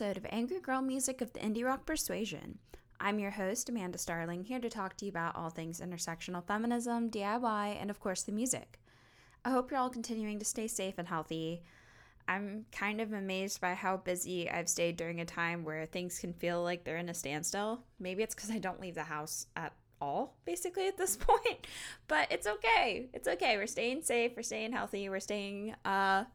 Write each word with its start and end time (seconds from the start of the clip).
episode 0.00 0.16
of 0.16 0.30
Angry 0.30 0.60
Girl 0.60 0.80
Music 0.80 1.20
of 1.20 1.32
the 1.32 1.40
Indie 1.40 1.64
Rock 1.64 1.84
Persuasion. 1.84 2.60
I'm 3.00 3.18
your 3.18 3.32
host, 3.32 3.68
Amanda 3.68 3.98
Starling, 3.98 4.44
here 4.44 4.60
to 4.60 4.70
talk 4.70 4.96
to 4.96 5.04
you 5.04 5.10
about 5.10 5.34
all 5.34 5.50
things 5.50 5.80
intersectional 5.80 6.46
feminism, 6.46 7.10
DIY, 7.10 7.76
and 7.80 7.90
of 7.90 7.98
course 7.98 8.22
the 8.22 8.30
music. 8.30 8.78
I 9.44 9.50
hope 9.50 9.72
you're 9.72 9.80
all 9.80 9.90
continuing 9.90 10.38
to 10.38 10.44
stay 10.44 10.68
safe 10.68 10.94
and 10.98 11.08
healthy. 11.08 11.64
I'm 12.28 12.66
kind 12.70 13.00
of 13.00 13.12
amazed 13.12 13.60
by 13.60 13.74
how 13.74 13.96
busy 13.96 14.48
I've 14.48 14.68
stayed 14.68 14.96
during 14.96 15.20
a 15.20 15.24
time 15.24 15.64
where 15.64 15.84
things 15.84 16.20
can 16.20 16.32
feel 16.32 16.62
like 16.62 16.84
they're 16.84 16.98
in 16.98 17.08
a 17.08 17.14
standstill. 17.14 17.82
Maybe 17.98 18.22
it's 18.22 18.36
because 18.36 18.52
I 18.52 18.58
don't 18.58 18.80
leave 18.80 18.94
the 18.94 19.02
house 19.02 19.48
at 19.56 19.72
all, 20.00 20.36
basically, 20.44 20.86
at 20.86 20.96
this 20.96 21.16
point. 21.20 21.66
But 22.06 22.30
it's 22.30 22.46
okay. 22.46 23.08
It's 23.12 23.26
okay. 23.26 23.56
We're 23.56 23.66
staying 23.66 24.02
safe. 24.02 24.36
We're 24.36 24.44
staying 24.44 24.74
healthy. 24.74 25.08
We're 25.08 25.18
staying 25.18 25.74
uh, 25.84 26.26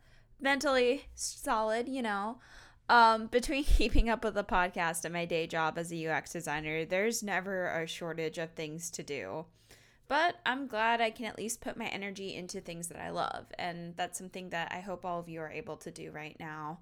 mentally 0.41 1.05
solid, 1.15 1.87
you 1.87 2.01
know. 2.01 2.39
Um, 2.93 3.25
between 3.25 3.63
keeping 3.79 4.07
up 4.07 4.23
with 4.23 4.35
the 4.35 4.43
podcast 4.43 5.03
and 5.03 5.13
my 5.13 5.25
day 5.25 5.47
job 5.47 5.79
as 5.79 5.91
a 5.91 6.07
UX 6.07 6.33
designer, 6.33 6.85
there's 6.85 7.23
never 7.23 7.65
a 7.65 7.87
shortage 7.87 8.37
of 8.37 8.51
things 8.51 8.91
to 8.91 9.01
do. 9.01 9.45
But 10.07 10.35
I'm 10.45 10.67
glad 10.67 11.01
I 11.01 11.09
can 11.09 11.25
at 11.25 11.35
least 11.35 11.59
put 11.59 11.75
my 11.75 11.87
energy 11.87 12.35
into 12.35 12.61
things 12.61 12.89
that 12.89 13.01
I 13.01 13.09
love. 13.09 13.47
And 13.57 13.97
that's 13.97 14.19
something 14.19 14.51
that 14.51 14.71
I 14.71 14.79
hope 14.79 15.05
all 15.05 15.19
of 15.19 15.27
you 15.27 15.41
are 15.41 15.49
able 15.49 15.75
to 15.77 15.89
do 15.89 16.11
right 16.11 16.37
now. 16.39 16.81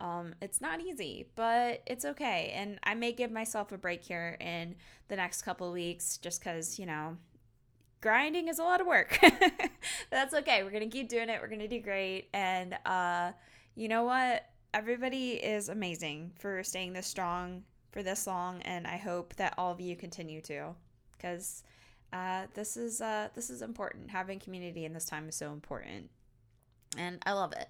Um, 0.00 0.34
it's 0.42 0.60
not 0.60 0.80
easy, 0.80 1.28
but 1.36 1.82
it's 1.86 2.04
okay. 2.06 2.52
And 2.56 2.80
I 2.82 2.94
may 2.94 3.12
give 3.12 3.30
myself 3.30 3.70
a 3.70 3.78
break 3.78 4.02
here 4.02 4.36
in 4.40 4.74
the 5.06 5.14
next 5.14 5.42
couple 5.42 5.70
weeks 5.70 6.16
just 6.16 6.40
because, 6.40 6.76
you 6.76 6.86
know, 6.86 7.18
grinding 8.00 8.48
is 8.48 8.58
a 8.58 8.64
lot 8.64 8.80
of 8.80 8.88
work. 8.88 9.16
that's 10.10 10.34
okay. 10.34 10.64
We're 10.64 10.72
going 10.72 10.90
to 10.90 10.96
keep 10.96 11.08
doing 11.08 11.28
it. 11.28 11.40
We're 11.40 11.46
going 11.46 11.60
to 11.60 11.68
do 11.68 11.80
great. 11.80 12.30
And 12.34 12.76
uh, 12.84 13.30
you 13.76 13.86
know 13.86 14.02
what? 14.02 14.44
Everybody 14.74 15.32
is 15.32 15.68
amazing 15.68 16.32
for 16.38 16.62
staying 16.62 16.92
this 16.94 17.06
strong 17.06 17.64
for 17.90 18.02
this 18.02 18.26
long. 18.26 18.62
And 18.62 18.86
I 18.86 18.96
hope 18.96 19.34
that 19.36 19.54
all 19.58 19.72
of 19.72 19.80
you 19.80 19.94
continue 19.96 20.40
to 20.42 20.74
because 21.12 21.62
uh, 22.12 22.42
this 22.54 22.76
is 22.76 23.00
uh, 23.00 23.28
this 23.34 23.50
is 23.50 23.62
important. 23.62 24.10
Having 24.10 24.40
community 24.40 24.84
in 24.84 24.92
this 24.92 25.04
time 25.04 25.28
is 25.28 25.34
so 25.34 25.52
important, 25.52 26.10
and 26.96 27.18
I 27.24 27.32
love 27.32 27.52
it. 27.52 27.68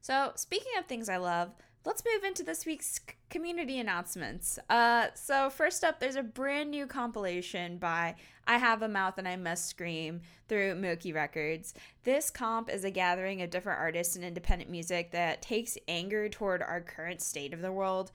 So, 0.00 0.32
speaking 0.34 0.72
of 0.78 0.84
things 0.84 1.08
I 1.08 1.16
love, 1.16 1.52
let's 1.86 2.02
move 2.04 2.24
into 2.24 2.42
this 2.42 2.66
week's 2.66 3.00
community 3.30 3.78
announcements. 3.78 4.58
Uh, 4.68 5.08
so 5.14 5.50
first 5.50 5.82
up, 5.82 5.98
there's 5.98 6.16
a 6.16 6.22
brand 6.22 6.70
new 6.70 6.86
compilation 6.86 7.78
by 7.78 8.14
I 8.46 8.58
Have 8.58 8.82
a 8.82 8.88
Mouth 8.88 9.18
and 9.18 9.28
I 9.28 9.36
Must 9.36 9.66
Scream 9.66 10.20
through 10.48 10.74
Moki 10.74 11.12
Records. 11.12 11.74
This 12.04 12.30
comp 12.30 12.70
is 12.70 12.84
a 12.84 12.90
gathering 12.90 13.42
of 13.42 13.50
different 13.50 13.80
artists 13.80 14.16
and 14.16 14.24
independent 14.24 14.70
music 14.70 15.10
that 15.12 15.42
takes 15.42 15.78
anger 15.88 16.28
toward 16.28 16.62
our 16.62 16.80
current 16.80 17.20
state 17.22 17.54
of 17.54 17.62
the 17.62 17.72
world 17.72 18.12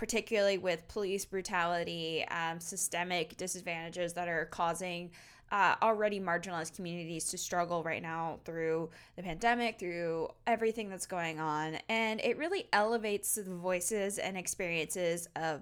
particularly 0.00 0.56
with 0.56 0.88
police 0.88 1.26
brutality, 1.26 2.24
um, 2.30 2.58
systemic 2.58 3.36
disadvantages 3.36 4.14
that 4.14 4.28
are 4.28 4.46
causing 4.46 5.10
uh, 5.52 5.74
already 5.82 6.18
marginalized 6.18 6.74
communities 6.74 7.26
to 7.26 7.36
struggle 7.36 7.82
right 7.82 8.00
now 8.00 8.38
through 8.46 8.88
the 9.16 9.22
pandemic, 9.22 9.78
through 9.78 10.26
everything 10.46 10.88
that's 10.88 11.04
going 11.04 11.38
on. 11.38 11.76
And 11.90 12.18
it 12.22 12.38
really 12.38 12.66
elevates 12.72 13.34
the 13.34 13.44
voices 13.44 14.16
and 14.16 14.38
experiences 14.38 15.28
of 15.36 15.60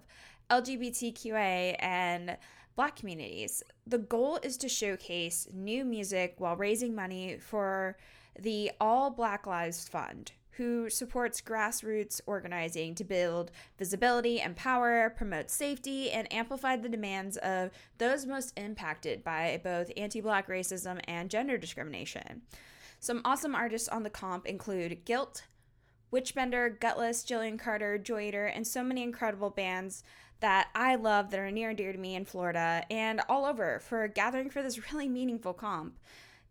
LGBTQA 0.51 1.75
and 1.81 2.37
Black 2.79 2.95
communities. 2.95 3.65
The 3.89 3.99
goal 3.99 4.39
is 4.41 4.57
to 4.59 4.69
showcase 4.69 5.49
new 5.53 5.85
music 5.85 6.37
while 6.39 6.55
raising 6.55 6.95
money 6.95 7.37
for 7.41 7.97
the 8.39 8.71
All 8.81 9.11
Black 9.11 9.49
Lives 9.49 9.89
Fund, 9.89 10.31
who 10.53 10.89
supports 10.89 11.41
grassroots 11.41 12.21
organizing 12.25 12.95
to 12.95 13.03
build 13.03 13.51
visibility, 13.81 14.41
and 14.41 14.55
power, 14.55 15.13
promote 15.17 15.51
safety, 15.51 16.13
and 16.13 16.33
amplify 16.33 16.77
the 16.77 16.89
demands 16.89 17.37
of 17.39 17.73
those 17.99 18.27
most 18.27 18.57
impacted 18.57 19.25
by 19.25 19.61
both 19.65 19.91
anti 19.97 20.21
black 20.21 20.47
racism 20.47 21.01
and 21.09 21.31
gender 21.31 21.59
discrimination. 21.59 22.43
Some 23.01 23.23
awesome 23.25 23.57
artists 23.57 23.89
on 23.89 24.05
the 24.05 24.09
comp 24.09 24.47
include 24.47 25.05
Guilt, 25.05 25.43
Witchbender, 26.13 26.79
Gutless, 26.79 27.25
Jillian 27.25 27.59
Carter, 27.59 27.99
Joy 27.99 28.29
Eater, 28.29 28.47
and 28.47 28.67
so 28.67 28.83
many 28.83 29.03
incredible 29.03 29.51
bands 29.51 30.03
that 30.41 30.69
I 30.75 30.95
love 30.95 31.31
that 31.31 31.41
are 31.41 31.51
near 31.51 31.71
and 31.71 31.79
dear 31.79 31.93
to 31.93 31.99
me 31.99 32.15
in 32.15 32.25
Florida 32.25 32.85
and 32.91 33.21
all 33.29 33.45
over 33.45 33.81
for 33.81 34.07
gathering 34.09 34.51
for 34.51 34.63
this 34.63 34.93
really 34.93 35.09
meaningful 35.09 35.53
comp. 35.53 35.99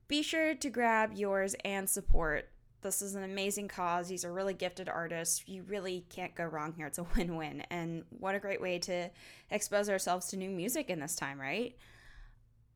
Be 0.07 0.21
sure 0.21 0.55
to 0.55 0.69
grab 0.69 1.13
yours 1.13 1.55
and 1.63 1.89
support 1.89 2.49
this 2.81 3.01
is 3.01 3.15
an 3.15 3.23
amazing 3.23 3.67
cause. 3.67 4.07
These 4.07 4.23
are 4.23 4.31
really 4.31 4.53
gifted 4.53 4.87
artists. 4.87 5.43
You 5.47 5.63
really 5.63 6.05
can't 6.09 6.35
go 6.35 6.45
wrong 6.45 6.73
here. 6.73 6.87
It's 6.87 6.99
a 6.99 7.03
win 7.15 7.35
win. 7.35 7.61
And 7.69 8.03
what 8.19 8.35
a 8.35 8.39
great 8.39 8.61
way 8.61 8.79
to 8.79 9.09
expose 9.51 9.89
ourselves 9.89 10.27
to 10.27 10.37
new 10.37 10.49
music 10.49 10.89
in 10.89 10.99
this 10.99 11.15
time, 11.15 11.39
right? 11.39 11.75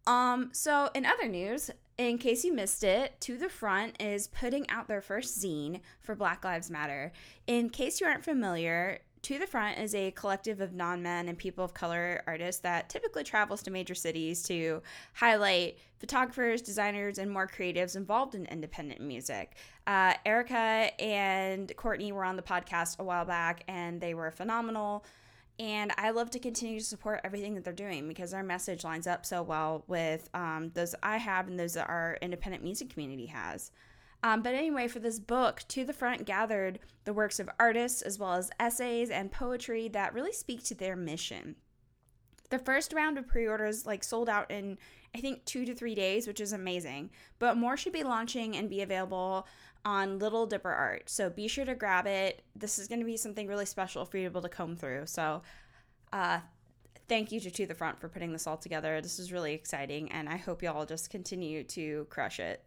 Um, 0.07 0.49
so 0.51 0.89
in 0.95 1.05
other 1.05 1.27
news, 1.27 1.69
in 1.97 2.17
case 2.17 2.43
you 2.43 2.53
missed 2.53 2.83
it, 2.83 3.19
To 3.21 3.37
the 3.37 3.49
Front 3.49 4.01
is 4.01 4.27
putting 4.27 4.69
out 4.69 4.87
their 4.87 5.01
first 5.01 5.39
zine 5.39 5.81
for 5.99 6.15
Black 6.15 6.43
Lives 6.43 6.71
Matter. 6.71 7.11
In 7.47 7.69
case 7.69 8.01
you 8.01 8.07
aren't 8.07 8.23
familiar, 8.23 8.99
to 9.23 9.37
the 9.37 9.45
Front 9.45 9.77
is 9.77 9.93
a 9.93 10.09
collective 10.11 10.61
of 10.61 10.73
non 10.73 11.03
men 11.03 11.29
and 11.29 11.37
people 11.37 11.63
of 11.63 11.75
color 11.75 12.23
artists 12.25 12.61
that 12.61 12.89
typically 12.89 13.23
travels 13.23 13.61
to 13.63 13.71
major 13.71 13.93
cities 13.93 14.41
to 14.43 14.81
highlight 15.13 15.77
photographers, 15.99 16.63
designers, 16.63 17.19
and 17.19 17.29
more 17.29 17.47
creatives 17.47 17.95
involved 17.95 18.33
in 18.33 18.45
independent 18.47 18.99
music. 18.99 19.57
Uh, 19.85 20.15
Erica 20.25 20.89
and 20.99 21.71
Courtney 21.75 22.11
were 22.11 22.23
on 22.23 22.35
the 22.35 22.41
podcast 22.41 22.97
a 22.97 23.03
while 23.03 23.25
back, 23.25 23.63
and 23.67 24.01
they 24.01 24.15
were 24.15 24.31
phenomenal. 24.31 25.05
And 25.61 25.93
I 25.95 26.09
love 26.09 26.31
to 26.31 26.39
continue 26.39 26.79
to 26.79 26.85
support 26.85 27.21
everything 27.23 27.53
that 27.53 27.63
they're 27.63 27.71
doing 27.71 28.07
because 28.07 28.31
their 28.31 28.41
message 28.41 28.83
lines 28.83 29.05
up 29.05 29.27
so 29.27 29.43
well 29.43 29.83
with 29.87 30.27
um, 30.33 30.71
those 30.73 30.95
I 31.03 31.17
have 31.17 31.47
and 31.47 31.59
those 31.59 31.75
that 31.75 31.87
our 31.87 32.17
independent 32.19 32.63
music 32.63 32.89
community 32.89 33.27
has. 33.27 33.69
Um, 34.23 34.41
but 34.41 34.55
anyway, 34.55 34.87
for 34.87 34.97
this 34.97 35.19
book, 35.19 35.61
To 35.67 35.85
the 35.85 35.93
Front 35.93 36.25
gathered 36.25 36.79
the 37.03 37.13
works 37.13 37.39
of 37.39 37.47
artists 37.59 38.01
as 38.01 38.17
well 38.17 38.33
as 38.33 38.49
essays 38.59 39.11
and 39.11 39.31
poetry 39.31 39.87
that 39.89 40.15
really 40.15 40.33
speak 40.33 40.63
to 40.63 40.73
their 40.73 40.95
mission. 40.95 41.55
The 42.49 42.57
first 42.57 42.91
round 42.91 43.19
of 43.19 43.27
pre 43.27 43.47
orders 43.47 43.85
like 43.85 44.03
sold 44.03 44.29
out 44.29 44.49
in 44.49 44.79
I 45.13 45.19
think 45.19 45.45
two 45.45 45.65
to 45.65 45.75
three 45.75 45.93
days, 45.93 46.25
which 46.25 46.39
is 46.39 46.53
amazing. 46.53 47.11
But 47.37 47.57
more 47.57 47.77
should 47.77 47.93
be 47.93 48.03
launching 48.03 48.55
and 48.55 48.69
be 48.69 48.81
available 48.81 49.45
on 49.83 50.19
Little 50.19 50.45
Dipper 50.45 50.71
Art. 50.71 51.09
So 51.09 51.29
be 51.29 51.47
sure 51.47 51.65
to 51.65 51.75
grab 51.75 52.07
it. 52.07 52.43
This 52.55 52.77
is 52.77 52.87
going 52.87 52.99
to 52.99 53.05
be 53.05 53.17
something 53.17 53.47
really 53.47 53.65
special 53.65 54.05
for 54.05 54.17
you 54.17 54.25
to 54.25 54.29
be 54.29 54.33
able 54.33 54.41
to 54.41 54.49
comb 54.49 54.75
through. 54.75 55.07
So 55.07 55.41
uh, 56.13 56.39
thank 57.07 57.31
you 57.31 57.39
to 57.39 57.51
To 57.51 57.65
the 57.65 57.75
Front 57.75 57.99
for 57.99 58.07
putting 58.07 58.31
this 58.31 58.47
all 58.47 58.57
together. 58.57 59.01
This 59.01 59.19
is 59.19 59.31
really 59.31 59.53
exciting, 59.53 60.11
and 60.11 60.29
I 60.29 60.37
hope 60.37 60.61
y'all 60.61 60.85
just 60.85 61.09
continue 61.09 61.63
to 61.65 62.05
crush 62.09 62.39
it. 62.39 62.63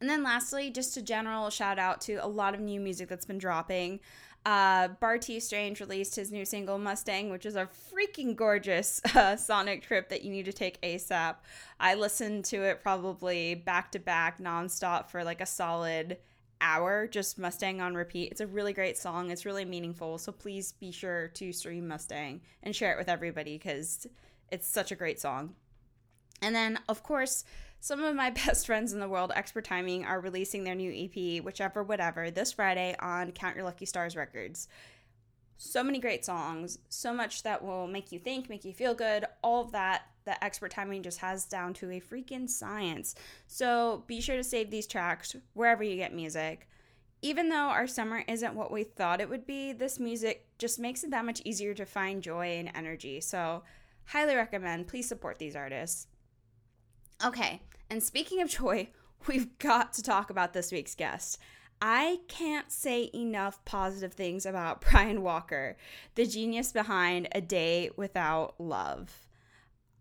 And 0.00 0.08
then 0.08 0.22
lastly, 0.22 0.70
just 0.70 0.96
a 0.96 1.02
general 1.02 1.50
shout 1.50 1.78
out 1.78 2.00
to 2.02 2.14
a 2.14 2.26
lot 2.26 2.54
of 2.54 2.60
new 2.60 2.80
music 2.80 3.08
that's 3.08 3.26
been 3.26 3.38
dropping. 3.38 4.00
Uh, 4.46 4.88
Bartees 5.00 5.42
Strange 5.42 5.80
released 5.80 6.16
his 6.16 6.32
new 6.32 6.44
single 6.44 6.78
Mustang, 6.78 7.30
which 7.30 7.44
is 7.44 7.56
a 7.56 7.68
freaking 7.92 8.34
gorgeous 8.34 9.00
uh, 9.14 9.36
sonic 9.36 9.82
trip 9.82 10.08
that 10.08 10.22
you 10.22 10.30
need 10.30 10.46
to 10.46 10.52
take 10.52 10.80
ASAP. 10.80 11.36
I 11.78 11.94
listened 11.94 12.46
to 12.46 12.62
it 12.64 12.82
probably 12.82 13.54
back 13.54 13.92
to 13.92 13.98
back 13.98 14.38
nonstop 14.38 15.10
for 15.10 15.24
like 15.24 15.40
a 15.40 15.46
solid 15.46 16.16
hour, 16.60 17.06
just 17.06 17.38
Mustang 17.38 17.80
on 17.80 17.94
repeat. 17.94 18.30
It's 18.30 18.40
a 18.40 18.46
really 18.46 18.72
great 18.72 18.96
song. 18.96 19.30
It's 19.30 19.46
really 19.46 19.64
meaningful. 19.64 20.18
So 20.18 20.32
please 20.32 20.72
be 20.72 20.90
sure 20.90 21.28
to 21.28 21.52
stream 21.52 21.86
Mustang 21.86 22.40
and 22.62 22.74
share 22.74 22.92
it 22.92 22.98
with 22.98 23.08
everybody 23.08 23.58
because 23.58 24.06
it's 24.50 24.66
such 24.66 24.90
a 24.90 24.96
great 24.96 25.20
song. 25.20 25.54
And 26.42 26.54
then, 26.54 26.78
of 26.88 27.02
course, 27.02 27.44
some 27.80 28.02
of 28.02 28.14
my 28.14 28.30
best 28.46 28.66
friends 28.66 28.92
in 28.92 29.00
the 29.00 29.08
world, 29.08 29.32
Expert 29.34 29.64
Timing, 29.64 30.04
are 30.04 30.20
releasing 30.20 30.64
their 30.64 30.74
new 30.74 30.92
EP, 30.92 31.42
whichever, 31.42 31.82
whatever, 31.82 32.30
this 32.30 32.52
Friday 32.52 32.94
on 33.00 33.32
Count 33.32 33.56
Your 33.56 33.64
Lucky 33.64 33.86
Stars 33.86 34.14
Records. 34.14 34.68
So 35.56 35.82
many 35.82 35.98
great 35.98 36.24
songs, 36.24 36.78
so 36.88 37.12
much 37.12 37.42
that 37.42 37.62
will 37.62 37.86
make 37.86 38.12
you 38.12 38.18
think, 38.18 38.48
make 38.48 38.64
you 38.64 38.72
feel 38.72 38.94
good, 38.94 39.26
all 39.42 39.62
of 39.62 39.72
that 39.72 40.02
that 40.24 40.42
Expert 40.42 40.70
Timing 40.70 41.02
just 41.02 41.18
has 41.18 41.44
down 41.44 41.72
to 41.74 41.90
a 41.90 42.00
freaking 42.00 42.48
science. 42.48 43.14
So 43.46 44.04
be 44.06 44.20
sure 44.20 44.36
to 44.36 44.44
save 44.44 44.70
these 44.70 44.86
tracks 44.86 45.34
wherever 45.54 45.82
you 45.82 45.96
get 45.96 46.14
music. 46.14 46.68
Even 47.22 47.48
though 47.48 47.56
our 47.56 47.86
summer 47.86 48.22
isn't 48.28 48.54
what 48.54 48.70
we 48.70 48.84
thought 48.84 49.20
it 49.20 49.28
would 49.28 49.46
be, 49.46 49.72
this 49.72 49.98
music 49.98 50.46
just 50.58 50.78
makes 50.78 51.04
it 51.04 51.10
that 51.10 51.24
much 51.24 51.42
easier 51.44 51.74
to 51.74 51.84
find 51.84 52.22
joy 52.22 52.58
and 52.58 52.70
energy. 52.74 53.20
So, 53.20 53.62
highly 54.06 54.34
recommend. 54.34 54.88
Please 54.88 55.08
support 55.08 55.38
these 55.38 55.56
artists. 55.56 56.06
Okay, 57.22 57.60
and 57.90 58.02
speaking 58.02 58.40
of 58.40 58.48
joy, 58.48 58.88
we've 59.26 59.58
got 59.58 59.92
to 59.94 60.02
talk 60.02 60.30
about 60.30 60.52
this 60.52 60.72
week's 60.72 60.94
guest. 60.94 61.38
I 61.82 62.18
can't 62.28 62.70
say 62.70 63.10
enough 63.14 63.64
positive 63.64 64.12
things 64.12 64.46
about 64.46 64.80
Brian 64.90 65.22
Walker, 65.22 65.76
the 66.14 66.26
genius 66.26 66.72
behind 66.72 67.28
A 67.32 67.40
Day 67.40 67.90
Without 67.96 68.54
Love. 68.58 69.26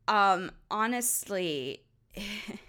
Um, 0.08 0.52
honestly, 0.70 1.84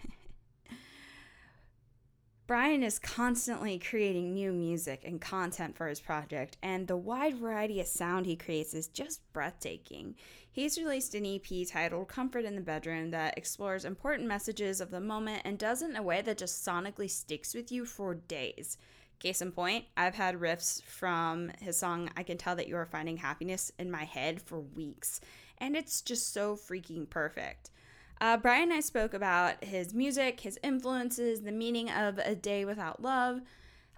Brian 2.50 2.82
is 2.82 2.98
constantly 2.98 3.78
creating 3.78 4.34
new 4.34 4.50
music 4.52 5.02
and 5.04 5.20
content 5.20 5.76
for 5.76 5.86
his 5.86 6.00
project, 6.00 6.56
and 6.64 6.88
the 6.88 6.96
wide 6.96 7.36
variety 7.36 7.78
of 7.78 7.86
sound 7.86 8.26
he 8.26 8.34
creates 8.34 8.74
is 8.74 8.88
just 8.88 9.20
breathtaking. 9.32 10.16
He's 10.50 10.76
released 10.76 11.14
an 11.14 11.24
EP 11.24 11.68
titled 11.68 12.08
Comfort 12.08 12.44
in 12.44 12.56
the 12.56 12.60
Bedroom 12.60 13.12
that 13.12 13.38
explores 13.38 13.84
important 13.84 14.26
messages 14.26 14.80
of 14.80 14.90
the 14.90 14.98
moment 14.98 15.42
and 15.44 15.60
does 15.60 15.80
it 15.80 15.90
in 15.90 15.96
a 15.96 16.02
way 16.02 16.22
that 16.22 16.38
just 16.38 16.66
sonically 16.66 17.08
sticks 17.08 17.54
with 17.54 17.70
you 17.70 17.84
for 17.86 18.16
days. 18.16 18.78
Case 19.20 19.40
in 19.40 19.52
point, 19.52 19.84
I've 19.96 20.16
had 20.16 20.40
riffs 20.40 20.82
from 20.82 21.52
his 21.60 21.76
song 21.76 22.10
I 22.16 22.24
Can 22.24 22.36
Tell 22.36 22.56
That 22.56 22.66
You 22.66 22.74
Are 22.78 22.84
Finding 22.84 23.18
Happiness 23.18 23.70
in 23.78 23.92
my 23.92 24.02
head 24.02 24.42
for 24.42 24.58
weeks, 24.58 25.20
and 25.58 25.76
it's 25.76 26.00
just 26.00 26.32
so 26.32 26.56
freaking 26.56 27.08
perfect. 27.08 27.70
Uh, 28.20 28.36
Brian 28.36 28.64
and 28.64 28.74
I 28.74 28.80
spoke 28.80 29.14
about 29.14 29.64
his 29.64 29.94
music, 29.94 30.40
his 30.40 30.58
influences, 30.62 31.40
the 31.40 31.52
meaning 31.52 31.90
of 31.90 32.18
A 32.18 32.34
Day 32.34 32.66
Without 32.66 33.00
Love, 33.00 33.40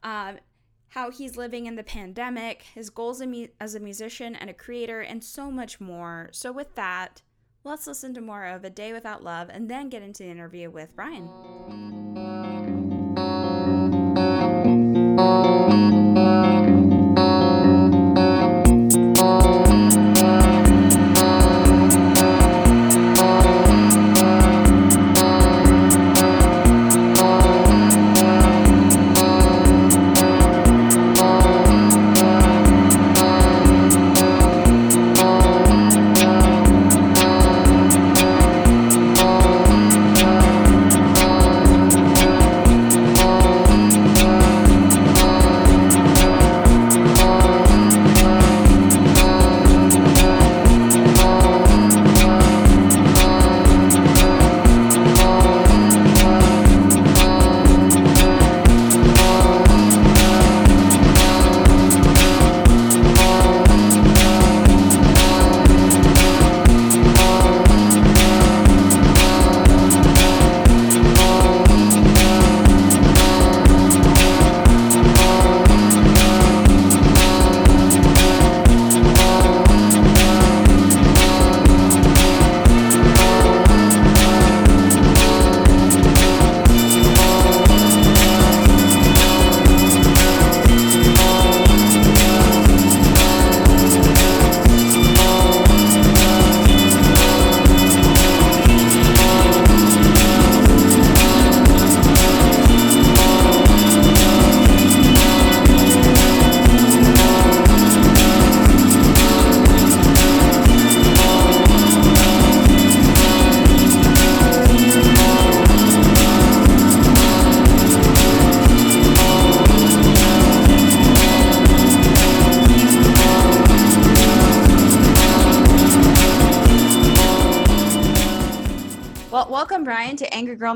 um, 0.04 0.38
how 0.90 1.10
he's 1.10 1.36
living 1.36 1.66
in 1.66 1.74
the 1.74 1.82
pandemic, 1.82 2.62
his 2.74 2.88
goals 2.88 3.20
as 3.60 3.74
a 3.74 3.80
musician 3.80 4.36
and 4.36 4.48
a 4.48 4.54
creator, 4.54 5.00
and 5.00 5.24
so 5.24 5.50
much 5.50 5.80
more. 5.80 6.28
So, 6.30 6.52
with 6.52 6.76
that, 6.76 7.22
let's 7.64 7.88
listen 7.88 8.14
to 8.14 8.20
more 8.20 8.44
of 8.44 8.64
A 8.64 8.70
Day 8.70 8.92
Without 8.92 9.24
Love 9.24 9.48
and 9.50 9.68
then 9.68 9.88
get 9.88 10.02
into 10.02 10.22
the 10.22 10.30
interview 10.30 10.70
with 10.70 10.94
Brian. 10.94 11.28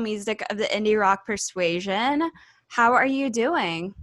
Music 0.07 0.41
of 0.49 0.57
the 0.57 0.63
indie 0.65 0.97
rock 0.97 1.25
persuasion. 1.25 2.31
How 2.69 2.93
are 2.93 3.05
you 3.05 3.29
doing? 3.29 3.93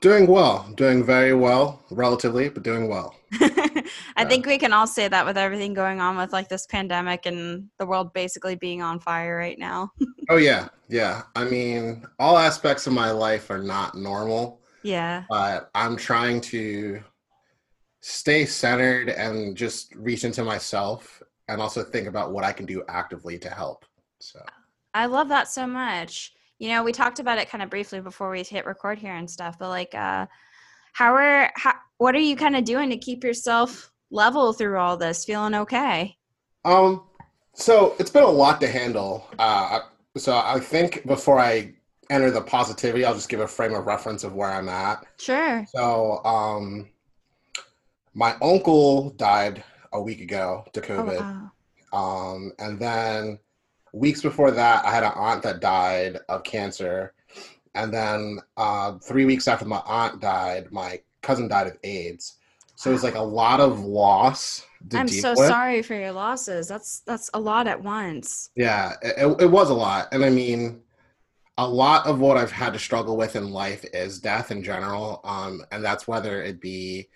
Doing 0.00 0.26
well, 0.26 0.68
doing 0.74 1.04
very 1.04 1.32
well, 1.32 1.84
relatively, 1.92 2.48
but 2.48 2.64
doing 2.64 2.88
well. 2.88 3.14
I 3.40 3.84
yeah. 4.18 4.24
think 4.28 4.46
we 4.46 4.58
can 4.58 4.72
all 4.72 4.88
say 4.88 5.06
that 5.06 5.24
with 5.24 5.38
everything 5.38 5.72
going 5.72 6.00
on 6.00 6.16
with 6.16 6.32
like 6.32 6.48
this 6.48 6.66
pandemic 6.66 7.24
and 7.26 7.68
the 7.78 7.86
world 7.86 8.12
basically 8.12 8.56
being 8.56 8.82
on 8.82 8.98
fire 8.98 9.36
right 9.36 9.58
now. 9.58 9.90
oh 10.28 10.38
yeah, 10.38 10.68
yeah. 10.88 11.22
I 11.36 11.44
mean, 11.44 12.04
all 12.18 12.36
aspects 12.36 12.88
of 12.88 12.92
my 12.92 13.12
life 13.12 13.48
are 13.48 13.62
not 13.62 13.96
normal. 13.96 14.60
Yeah. 14.82 15.22
But 15.30 15.70
I'm 15.76 15.96
trying 15.96 16.40
to 16.52 17.00
stay 18.00 18.44
centered 18.44 19.08
and 19.08 19.56
just 19.56 19.94
reach 19.94 20.24
into 20.24 20.42
myself 20.42 21.22
and 21.46 21.62
also 21.62 21.84
think 21.84 22.08
about 22.08 22.32
what 22.32 22.42
I 22.42 22.52
can 22.52 22.66
do 22.66 22.82
actively 22.88 23.38
to 23.38 23.48
help. 23.48 23.84
So 24.20 24.40
I 24.94 25.06
love 25.06 25.28
that 25.28 25.48
so 25.48 25.66
much. 25.66 26.32
You 26.58 26.68
know, 26.68 26.84
we 26.84 26.92
talked 26.92 27.18
about 27.18 27.38
it 27.38 27.50
kind 27.50 27.62
of 27.62 27.68
briefly 27.68 28.00
before 28.00 28.30
we 28.30 28.42
hit 28.42 28.64
record 28.64 28.98
here 28.98 29.14
and 29.14 29.28
stuff, 29.28 29.58
but 29.58 29.68
like, 29.68 29.94
uh, 29.94 30.26
how 30.92 31.12
are, 31.12 31.50
how, 31.56 31.74
what 31.98 32.14
are 32.14 32.20
you 32.20 32.36
kind 32.36 32.54
of 32.54 32.64
doing 32.64 32.88
to 32.90 32.96
keep 32.96 33.24
yourself 33.24 33.90
level 34.10 34.52
through 34.52 34.78
all 34.78 34.96
this, 34.96 35.24
feeling 35.24 35.54
okay? 35.54 36.16
Um, 36.64 37.02
so 37.54 37.96
it's 37.98 38.10
been 38.10 38.22
a 38.22 38.30
lot 38.30 38.60
to 38.60 38.68
handle. 38.68 39.26
Uh, 39.38 39.80
so 40.16 40.36
I 40.36 40.60
think 40.60 41.04
before 41.06 41.40
I 41.40 41.74
enter 42.08 42.30
the 42.30 42.40
positivity, 42.40 43.04
I'll 43.04 43.14
just 43.14 43.28
give 43.28 43.40
a 43.40 43.48
frame 43.48 43.74
of 43.74 43.86
reference 43.86 44.22
of 44.22 44.34
where 44.34 44.50
I'm 44.50 44.68
at. 44.68 45.04
Sure. 45.18 45.66
So, 45.74 46.24
um, 46.24 46.88
my 48.14 48.36
uncle 48.40 49.10
died 49.10 49.64
a 49.92 50.00
week 50.00 50.20
ago 50.20 50.64
to 50.72 50.80
oh, 50.80 50.86
COVID. 50.86 51.18
Oh, 51.20 51.50
wow. 51.92 52.32
Um, 52.32 52.52
and 52.58 52.78
then 52.78 53.38
weeks 53.94 54.20
before 54.20 54.50
that, 54.50 54.84
I 54.84 54.90
had 54.90 55.04
an 55.04 55.12
aunt 55.14 55.42
that 55.44 55.60
died 55.60 56.18
of 56.28 56.42
cancer. 56.42 57.14
And 57.74 57.92
then 57.92 58.40
uh, 58.56 58.98
three 58.98 59.24
weeks 59.24 59.48
after 59.48 59.64
my 59.64 59.82
aunt 59.86 60.20
died, 60.20 60.70
my 60.70 61.00
cousin 61.22 61.48
died 61.48 61.68
of 61.68 61.78
AIDS. 61.84 62.36
So 62.76 62.90
it 62.90 62.92
was 62.92 63.04
like 63.04 63.14
a 63.14 63.22
lot 63.22 63.60
of 63.60 63.80
loss. 63.80 64.66
I'm 64.92 65.08
so 65.08 65.30
with. 65.30 65.48
sorry 65.48 65.80
for 65.82 65.94
your 65.94 66.12
losses. 66.12 66.68
That's 66.68 67.00
that's 67.00 67.30
a 67.32 67.40
lot 67.40 67.66
at 67.66 67.82
once. 67.82 68.50
Yeah, 68.56 68.94
it, 69.00 69.40
it 69.40 69.50
was 69.50 69.70
a 69.70 69.74
lot, 69.74 70.08
and 70.12 70.24
I 70.24 70.30
mean, 70.30 70.82
a 71.56 71.66
lot 71.66 72.06
of 72.06 72.18
what 72.18 72.36
I've 72.36 72.50
had 72.50 72.72
to 72.72 72.78
struggle 72.78 73.16
with 73.16 73.36
in 73.36 73.50
life 73.50 73.84
is 73.94 74.18
death 74.18 74.50
in 74.50 74.62
general, 74.62 75.20
um, 75.24 75.64
and 75.70 75.84
that's 75.84 76.08
whether 76.08 76.42
it 76.42 76.60
be 76.60 77.08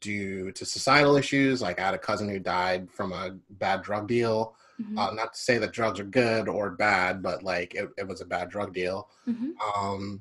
due 0.00 0.52
to 0.52 0.64
societal 0.64 1.16
issues. 1.16 1.62
Like 1.62 1.80
I 1.80 1.86
had 1.86 1.94
a 1.94 1.98
cousin 1.98 2.28
who 2.28 2.38
died 2.38 2.90
from 2.90 3.12
a 3.12 3.36
bad 3.48 3.82
drug 3.82 4.06
deal, 4.06 4.54
Mm-hmm. 4.80 4.98
Uh, 4.98 5.12
not 5.12 5.34
to 5.34 5.38
say 5.38 5.58
that 5.58 5.72
drugs 5.72 6.00
are 6.00 6.04
good 6.04 6.48
or 6.48 6.70
bad, 6.70 7.22
but 7.22 7.42
like 7.42 7.74
it, 7.74 7.88
it 7.98 8.06
was 8.06 8.20
a 8.20 8.26
bad 8.26 8.48
drug 8.48 8.72
deal. 8.72 9.08
Mm-hmm. 9.28 9.50
Um, 9.78 10.20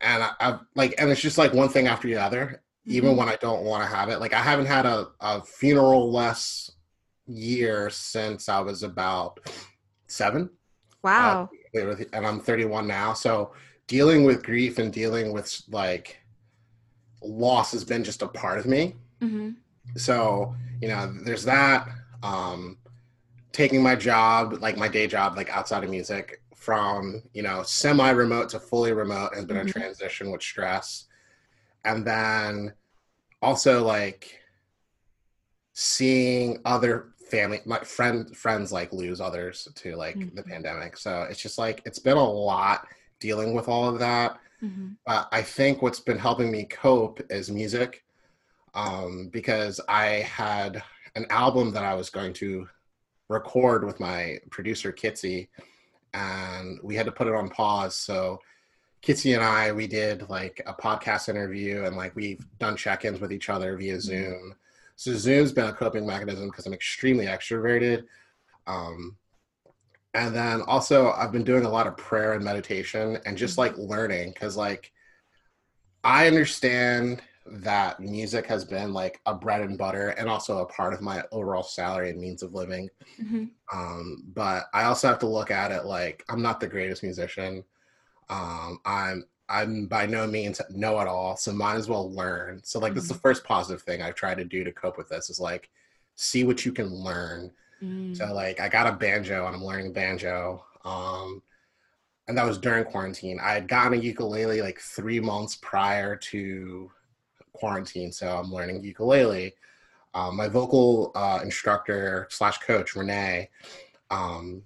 and 0.00 0.22
I, 0.22 0.30
have 0.40 0.60
like, 0.76 0.94
and 0.98 1.10
it's 1.10 1.20
just 1.20 1.38
like 1.38 1.52
one 1.52 1.68
thing 1.68 1.86
after 1.86 2.08
the 2.08 2.16
other, 2.16 2.62
mm-hmm. 2.86 2.92
even 2.96 3.16
when 3.16 3.28
I 3.28 3.36
don't 3.36 3.64
want 3.64 3.82
to 3.82 3.94
have 3.94 4.08
it. 4.08 4.20
Like 4.20 4.32
I 4.32 4.40
haven't 4.40 4.66
had 4.66 4.86
a, 4.86 5.08
a 5.20 5.42
funeral 5.42 6.10
less 6.10 6.70
year 7.26 7.90
since 7.90 8.48
I 8.48 8.60
was 8.60 8.82
about 8.82 9.40
seven. 10.06 10.50
Wow. 11.02 11.48
Uh, 11.74 11.96
and 12.12 12.26
I'm 12.26 12.40
31 12.40 12.86
now. 12.86 13.14
So 13.14 13.52
dealing 13.86 14.24
with 14.24 14.42
grief 14.42 14.78
and 14.78 14.92
dealing 14.92 15.32
with 15.32 15.62
like 15.68 16.20
loss 17.22 17.72
has 17.72 17.84
been 17.84 18.04
just 18.04 18.22
a 18.22 18.28
part 18.28 18.58
of 18.58 18.66
me. 18.66 18.94
Mm-hmm. 19.20 19.50
So, 19.96 20.54
you 20.80 20.88
know, 20.88 21.12
there's 21.24 21.44
that. 21.44 21.88
Um, 22.22 22.78
taking 23.52 23.82
my 23.82 23.94
job, 23.94 24.54
like 24.60 24.76
my 24.76 24.88
day 24.88 25.06
job, 25.06 25.36
like 25.36 25.50
outside 25.50 25.84
of 25.84 25.90
music, 25.90 26.40
from 26.54 27.22
you 27.32 27.42
know 27.42 27.62
semi-remote 27.62 28.50
to 28.50 28.60
fully 28.60 28.92
remote 28.92 29.34
has 29.34 29.46
been 29.46 29.56
mm-hmm. 29.56 29.68
a 29.68 29.72
transition 29.72 30.30
with 30.30 30.42
stress, 30.42 31.06
and 31.84 32.06
then 32.06 32.72
also 33.42 33.84
like 33.84 34.40
seeing 35.72 36.60
other 36.64 37.12
family, 37.30 37.60
my 37.64 37.78
friend 37.80 38.36
friends 38.36 38.72
like 38.72 38.92
lose 38.92 39.20
others 39.20 39.68
to 39.74 39.96
like 39.96 40.16
mm-hmm. 40.16 40.36
the 40.36 40.42
pandemic. 40.42 40.96
So 40.96 41.22
it's 41.30 41.40
just 41.40 41.58
like 41.58 41.80
it's 41.86 41.98
been 41.98 42.18
a 42.18 42.30
lot 42.30 42.86
dealing 43.20 43.54
with 43.54 43.68
all 43.68 43.88
of 43.88 43.98
that. 44.00 44.38
Mm-hmm. 44.62 44.88
Uh, 45.06 45.24
I 45.32 45.40
think 45.40 45.80
what's 45.80 46.00
been 46.00 46.18
helping 46.18 46.50
me 46.50 46.64
cope 46.64 47.20
is 47.30 47.50
music, 47.50 48.04
um, 48.74 49.28
because 49.32 49.80
I 49.88 50.06
had 50.06 50.82
an 51.14 51.24
album 51.30 51.72
that 51.72 51.84
I 51.84 51.94
was 51.94 52.10
going 52.10 52.34
to 52.34 52.68
record 53.30 53.84
with 53.84 54.00
my 54.00 54.38
producer 54.50 54.92
Kitsy, 54.92 55.48
and 56.12 56.78
we 56.82 56.96
had 56.96 57.06
to 57.06 57.12
put 57.12 57.28
it 57.28 57.34
on 57.34 57.48
pause. 57.48 57.96
So 57.96 58.40
Kitsy 59.02 59.34
and 59.34 59.44
I, 59.44 59.72
we 59.72 59.86
did 59.86 60.28
like 60.28 60.60
a 60.66 60.74
podcast 60.74 61.28
interview, 61.28 61.84
and 61.84 61.96
like 61.96 62.14
we've 62.14 62.44
done 62.58 62.76
check-ins 62.76 63.20
with 63.20 63.32
each 63.32 63.48
other 63.48 63.76
via 63.76 63.94
Mm-hmm. 63.94 64.00
Zoom. 64.00 64.54
So 64.96 65.14
Zoom's 65.14 65.52
been 65.52 65.68
a 65.68 65.72
coping 65.72 66.06
mechanism 66.06 66.48
because 66.48 66.66
I'm 66.66 66.74
extremely 66.74 67.24
extroverted. 67.24 68.04
Um, 68.66 69.16
and 70.12 70.34
then 70.34 70.60
also 70.62 71.12
I've 71.12 71.32
been 71.32 71.44
doing 71.44 71.64
a 71.64 71.70
lot 71.70 71.86
of 71.86 71.96
prayer 71.96 72.34
and 72.34 72.44
meditation 72.44 73.18
and 73.24 73.38
just 73.38 73.56
like 73.56 73.78
learning 73.78 74.32
because 74.32 74.56
like 74.56 74.92
I 76.04 76.26
understand 76.26 77.22
that 77.46 78.00
music 78.00 78.46
has 78.46 78.64
been 78.64 78.92
like 78.92 79.20
a 79.26 79.34
bread 79.34 79.62
and 79.62 79.78
butter 79.78 80.10
and 80.10 80.28
also 80.28 80.58
a 80.58 80.66
part 80.66 80.92
of 80.92 81.00
my 81.00 81.24
overall 81.32 81.62
salary 81.62 82.10
and 82.10 82.20
means 82.20 82.42
of 82.42 82.54
living. 82.54 82.88
Mm-hmm. 83.20 83.44
Um, 83.72 84.24
but 84.34 84.66
I 84.74 84.84
also 84.84 85.08
have 85.08 85.18
to 85.20 85.26
look 85.26 85.50
at 85.50 85.72
it 85.72 85.84
like 85.84 86.24
I'm 86.28 86.42
not 86.42 86.60
the 86.60 86.68
greatest 86.68 87.02
musician. 87.02 87.64
Um, 88.28 88.78
I'm 88.84 89.24
I'm 89.48 89.86
by 89.86 90.06
no 90.06 90.26
means 90.26 90.60
know 90.70 91.00
it 91.00 91.08
all, 91.08 91.36
so 91.36 91.52
might 91.52 91.74
as 91.74 91.88
well 91.88 92.12
learn. 92.12 92.60
So 92.62 92.78
like 92.78 92.94
that's 92.94 93.08
the 93.08 93.14
first 93.14 93.42
positive 93.42 93.82
thing 93.82 94.02
I've 94.02 94.14
tried 94.14 94.38
to 94.38 94.44
do 94.44 94.62
to 94.62 94.72
cope 94.72 94.96
with 94.96 95.08
this 95.08 95.30
is 95.30 95.40
like 95.40 95.70
see 96.14 96.44
what 96.44 96.64
you 96.64 96.72
can 96.72 96.94
learn. 96.94 97.50
Mm-hmm. 97.82 98.14
So 98.14 98.32
like 98.32 98.60
I 98.60 98.68
got 98.68 98.86
a 98.86 98.92
banjo 98.92 99.46
and 99.46 99.56
I'm 99.56 99.64
learning 99.64 99.92
banjo. 99.92 100.64
Um, 100.84 101.42
and 102.28 102.38
that 102.38 102.46
was 102.46 102.58
during 102.58 102.84
quarantine. 102.84 103.40
I 103.42 103.52
had 103.54 103.66
gotten 103.66 103.98
a 103.98 104.02
ukulele 104.02 104.62
like 104.62 104.78
three 104.78 105.18
months 105.18 105.56
prior 105.56 106.14
to 106.14 106.90
quarantine, 107.60 108.10
so 108.10 108.38
I'm 108.38 108.52
learning 108.52 108.82
ukulele. 108.82 109.54
Um, 110.14 110.36
my 110.36 110.48
vocal 110.48 111.12
uh, 111.14 111.40
instructor 111.42 112.26
slash 112.30 112.58
coach 112.58 112.96
Renee, 112.96 113.48
um, 114.10 114.62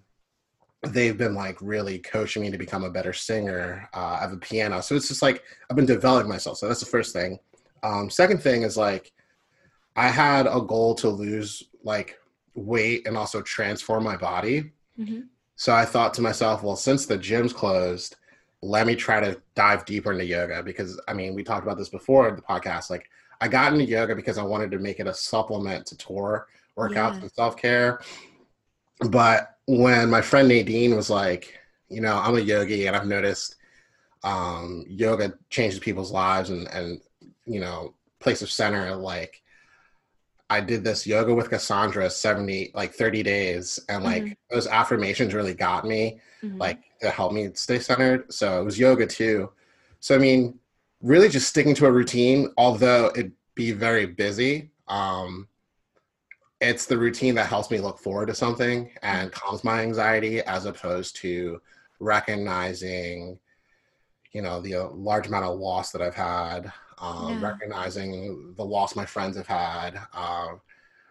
they've 0.82 1.18
been 1.18 1.34
like 1.34 1.58
really 1.60 1.98
coaching 1.98 2.42
me 2.42 2.50
to 2.50 2.58
become 2.58 2.84
a 2.84 2.90
better 2.90 3.12
singer. 3.12 3.88
Uh, 3.92 4.16
I 4.18 4.20
have 4.20 4.32
a 4.32 4.38
piano, 4.38 4.80
so 4.80 4.94
it's 4.94 5.08
just 5.08 5.22
like 5.22 5.42
I've 5.68 5.76
been 5.76 5.86
developing 5.86 6.30
myself. 6.30 6.56
So 6.58 6.68
that's 6.68 6.80
the 6.80 6.86
first 6.86 7.12
thing. 7.12 7.38
Um, 7.82 8.08
second 8.08 8.42
thing 8.42 8.62
is 8.62 8.76
like 8.76 9.12
I 9.96 10.08
had 10.08 10.46
a 10.46 10.60
goal 10.60 10.94
to 10.96 11.08
lose 11.08 11.64
like 11.82 12.18
weight 12.54 13.06
and 13.06 13.16
also 13.16 13.42
transform 13.42 14.04
my 14.04 14.16
body. 14.16 14.72
Mm-hmm. 14.98 15.20
So 15.56 15.74
I 15.74 15.84
thought 15.84 16.14
to 16.14 16.22
myself, 16.22 16.62
well, 16.62 16.76
since 16.76 17.06
the 17.06 17.18
gym's 17.18 17.52
closed, 17.52 18.16
let 18.64 18.86
me 18.86 18.94
try 18.96 19.20
to 19.20 19.40
dive 19.54 19.84
deeper 19.84 20.12
into 20.12 20.24
yoga 20.24 20.62
because 20.62 21.00
I 21.06 21.12
mean, 21.12 21.34
we 21.34 21.42
talked 21.44 21.64
about 21.66 21.76
this 21.78 21.88
before 21.90 22.28
in 22.28 22.36
the 22.36 22.42
podcast. 22.42 22.88
Like, 22.90 23.10
I 23.40 23.48
got 23.48 23.72
into 23.72 23.84
yoga 23.84 24.14
because 24.16 24.38
I 24.38 24.42
wanted 24.42 24.70
to 24.70 24.78
make 24.78 25.00
it 25.00 25.06
a 25.06 25.14
supplement 25.14 25.86
to 25.86 25.96
tour 25.96 26.46
workouts 26.78 27.14
Yeah. 27.16 27.20
and 27.22 27.32
self 27.32 27.56
care. 27.56 28.00
But 29.10 29.56
when 29.66 30.08
my 30.10 30.22
friend 30.22 30.48
Nadine 30.48 30.94
was 30.96 31.10
like, 31.10 31.58
you 31.88 32.00
know, 32.00 32.16
I'm 32.16 32.36
a 32.36 32.40
yogi 32.40 32.86
and 32.86 32.96
I've 32.96 33.06
noticed 33.06 33.56
um, 34.22 34.84
yoga 34.88 35.34
changes 35.50 35.78
people's 35.78 36.10
lives 36.12 36.50
and, 36.50 36.66
and, 36.68 37.00
you 37.44 37.60
know, 37.60 37.94
place 38.20 38.40
of 38.40 38.50
center, 38.50 38.94
like, 38.96 39.42
I 40.48 40.60
did 40.60 40.84
this 40.84 41.06
yoga 41.06 41.34
with 41.34 41.50
Kassandra 41.50 42.10
70 42.10 42.72
like 42.74 42.94
30 42.94 43.22
days 43.22 43.78
and 43.88 44.04
like 44.04 44.22
Mhm. 44.24 44.36
those 44.50 44.66
affirmations 44.66 45.34
really 45.34 45.54
got 45.54 45.86
me 45.86 46.20
Mm-hmm. 46.42 46.58
like 46.58 46.78
to 47.04 47.10
help 47.10 47.32
me 47.32 47.50
stay 47.54 47.78
centered. 47.78 48.32
So 48.32 48.60
it 48.60 48.64
was 48.64 48.78
yoga 48.78 49.06
too. 49.06 49.50
So 50.00 50.14
I 50.14 50.18
mean, 50.18 50.58
really 51.00 51.28
just 51.28 51.48
sticking 51.48 51.74
to 51.76 51.86
a 51.86 51.92
routine, 51.92 52.50
although 52.56 53.06
it 53.14 53.32
be 53.54 53.72
very 53.72 54.06
busy. 54.06 54.70
Um, 54.88 55.48
it's 56.60 56.86
the 56.86 56.96
routine 56.96 57.34
that 57.34 57.46
helps 57.46 57.70
me 57.70 57.78
look 57.78 57.98
forward 57.98 58.26
to 58.26 58.34
something 58.34 58.90
and 59.02 59.30
calms 59.32 59.64
my 59.64 59.82
anxiety, 59.82 60.40
as 60.42 60.64
opposed 60.66 61.16
to 61.16 61.60
recognizing, 62.00 63.38
you 64.32 64.42
know, 64.42 64.60
the 64.60 64.74
uh, 64.74 64.88
large 64.90 65.26
amount 65.26 65.44
of 65.44 65.58
loss 65.58 65.92
that 65.92 66.02
I've 66.02 66.14
had, 66.14 66.72
um, 66.98 67.28
Yeah. 67.28 67.48
recognizing 67.50 68.54
the 68.56 68.64
loss 68.64 68.96
my 68.96 69.06
friends 69.06 69.36
have 69.36 69.46
had, 69.46 70.00
uh, 70.14 70.54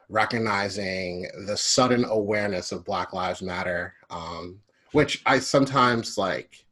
recognizing 0.10 1.28
the 1.46 1.56
sudden 1.56 2.04
awareness 2.06 2.72
of 2.72 2.84
Black 2.86 3.14
Lives 3.14 3.42
Matter, 3.42 3.94
um, 4.10 4.60
which 4.94 5.22
I 5.26 5.40
sometimes 5.40 6.18
like. 6.18 6.66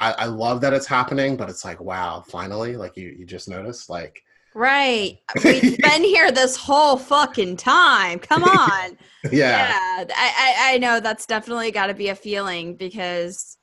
I, 0.00 0.12
I 0.12 0.24
love 0.26 0.60
that 0.62 0.72
it's 0.72 0.86
happening, 0.86 1.36
but 1.36 1.48
it's 1.48 1.64
like, 1.64 1.80
wow, 1.80 2.24
finally, 2.26 2.76
like 2.76 2.96
you, 2.96 3.14
you 3.16 3.24
just 3.24 3.48
noticed, 3.48 3.88
like, 3.88 4.22
Right. 4.54 5.18
We've 5.44 5.80
been 5.80 6.04
here 6.04 6.30
this 6.30 6.56
whole 6.56 6.96
fucking 6.96 7.56
time. 7.56 8.18
Come 8.18 8.44
on. 8.44 8.98
yeah, 9.32 9.72
I, 9.74 10.06
I, 10.10 10.74
I 10.74 10.78
know 10.78 11.00
that's 11.00 11.26
definitely 11.26 11.70
got 11.70 11.86
to 11.86 11.94
be 11.94 12.08
a 12.08 12.14
feeling 12.14 12.76
because 12.76 13.56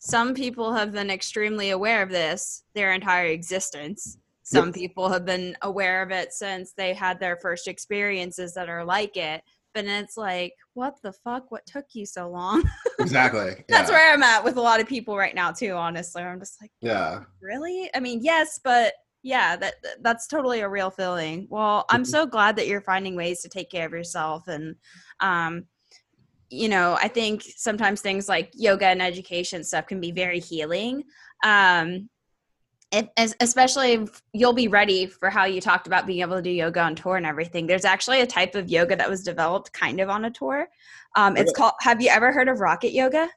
some 0.00 0.34
people 0.34 0.72
have 0.72 0.92
been 0.92 1.10
extremely 1.10 1.70
aware 1.70 2.02
of 2.02 2.10
this 2.10 2.64
their 2.74 2.92
entire 2.92 3.26
existence. 3.26 4.18
Some 4.42 4.66
Yep. 4.66 4.74
people 4.74 5.08
have 5.08 5.24
been 5.24 5.56
aware 5.62 6.02
of 6.02 6.10
it 6.10 6.32
since 6.32 6.72
they 6.72 6.92
had 6.92 7.18
their 7.18 7.36
first 7.36 7.66
experiences 7.66 8.54
that 8.54 8.68
are 8.68 8.84
like 8.84 9.16
it. 9.16 9.42
But 9.74 9.86
it's 9.86 10.16
like, 10.16 10.54
what 10.74 10.94
the 11.02 11.12
fuck? 11.12 11.50
What 11.50 11.66
took 11.66 11.86
you 11.94 12.06
so 12.06 12.28
long? 12.30 12.62
exactly. 13.00 13.64
That's 13.68 13.90
yeah. 13.90 13.96
where 13.96 14.12
I'm 14.14 14.22
at 14.22 14.44
with 14.44 14.56
a 14.56 14.60
lot 14.60 14.80
of 14.80 14.86
people 14.86 15.16
right 15.16 15.34
now, 15.34 15.50
too, 15.50 15.72
honestly. 15.72 16.22
I'm 16.22 16.38
just 16.38 16.60
like, 16.62 16.70
Yeah. 16.80 17.24
really 17.42 17.90
i 17.94 18.00
mean 18.00 18.20
yes 18.22 18.58
but 18.62 18.94
yeah 19.22 19.56
that 19.56 19.74
that- 19.82 20.02
that's 20.02 20.26
totally 20.26 20.60
a 20.60 20.68
real 20.68 20.90
feeling 20.90 21.46
well 21.50 21.84
i'm 21.90 22.02
Mhm. 22.02 22.06
so 22.06 22.26
glad 22.26 22.56
that 22.56 22.66
you're 22.68 22.80
finding 22.80 23.16
ways 23.16 23.40
to 23.42 23.48
take 23.48 23.70
care 23.70 23.86
of 23.86 23.92
yourself 23.92 24.48
and 24.48 24.76
um 25.20 25.64
you 26.50 26.68
know 26.68 26.96
i 27.00 27.08
think 27.08 27.42
sometimes 27.56 28.00
things 28.00 28.28
like 28.28 28.50
yoga 28.54 28.86
and 28.86 29.02
education 29.02 29.64
stuff 29.64 29.86
can 29.86 30.00
be 30.00 30.10
very 30.12 30.40
healing 30.40 31.02
um 31.44 32.08
as, 33.16 33.34
especially 33.40 33.92
if 33.92 34.22
you'll 34.32 34.52
be 34.52 34.68
ready 34.68 35.06
for 35.06 35.30
how 35.30 35.44
you 35.44 35.60
talked 35.60 35.86
about 35.86 36.06
being 36.06 36.20
able 36.20 36.36
to 36.36 36.42
do 36.42 36.50
yoga 36.50 36.80
on 36.80 36.94
tour 36.94 37.16
and 37.16 37.26
everything 37.26 37.66
there's 37.66 37.84
actually 37.84 38.20
a 38.20 38.26
type 38.26 38.54
of 38.54 38.68
yoga 38.68 38.96
that 38.96 39.08
was 39.08 39.22
developed 39.22 39.72
kind 39.72 40.00
of 40.00 40.08
on 40.08 40.24
a 40.24 40.30
tour 40.30 40.68
um, 41.16 41.36
it's 41.36 41.52
called 41.52 41.72
have 41.80 42.00
you 42.00 42.08
ever 42.08 42.32
heard 42.32 42.48
of 42.48 42.60
rocket 42.60 42.92
yoga 42.92 43.28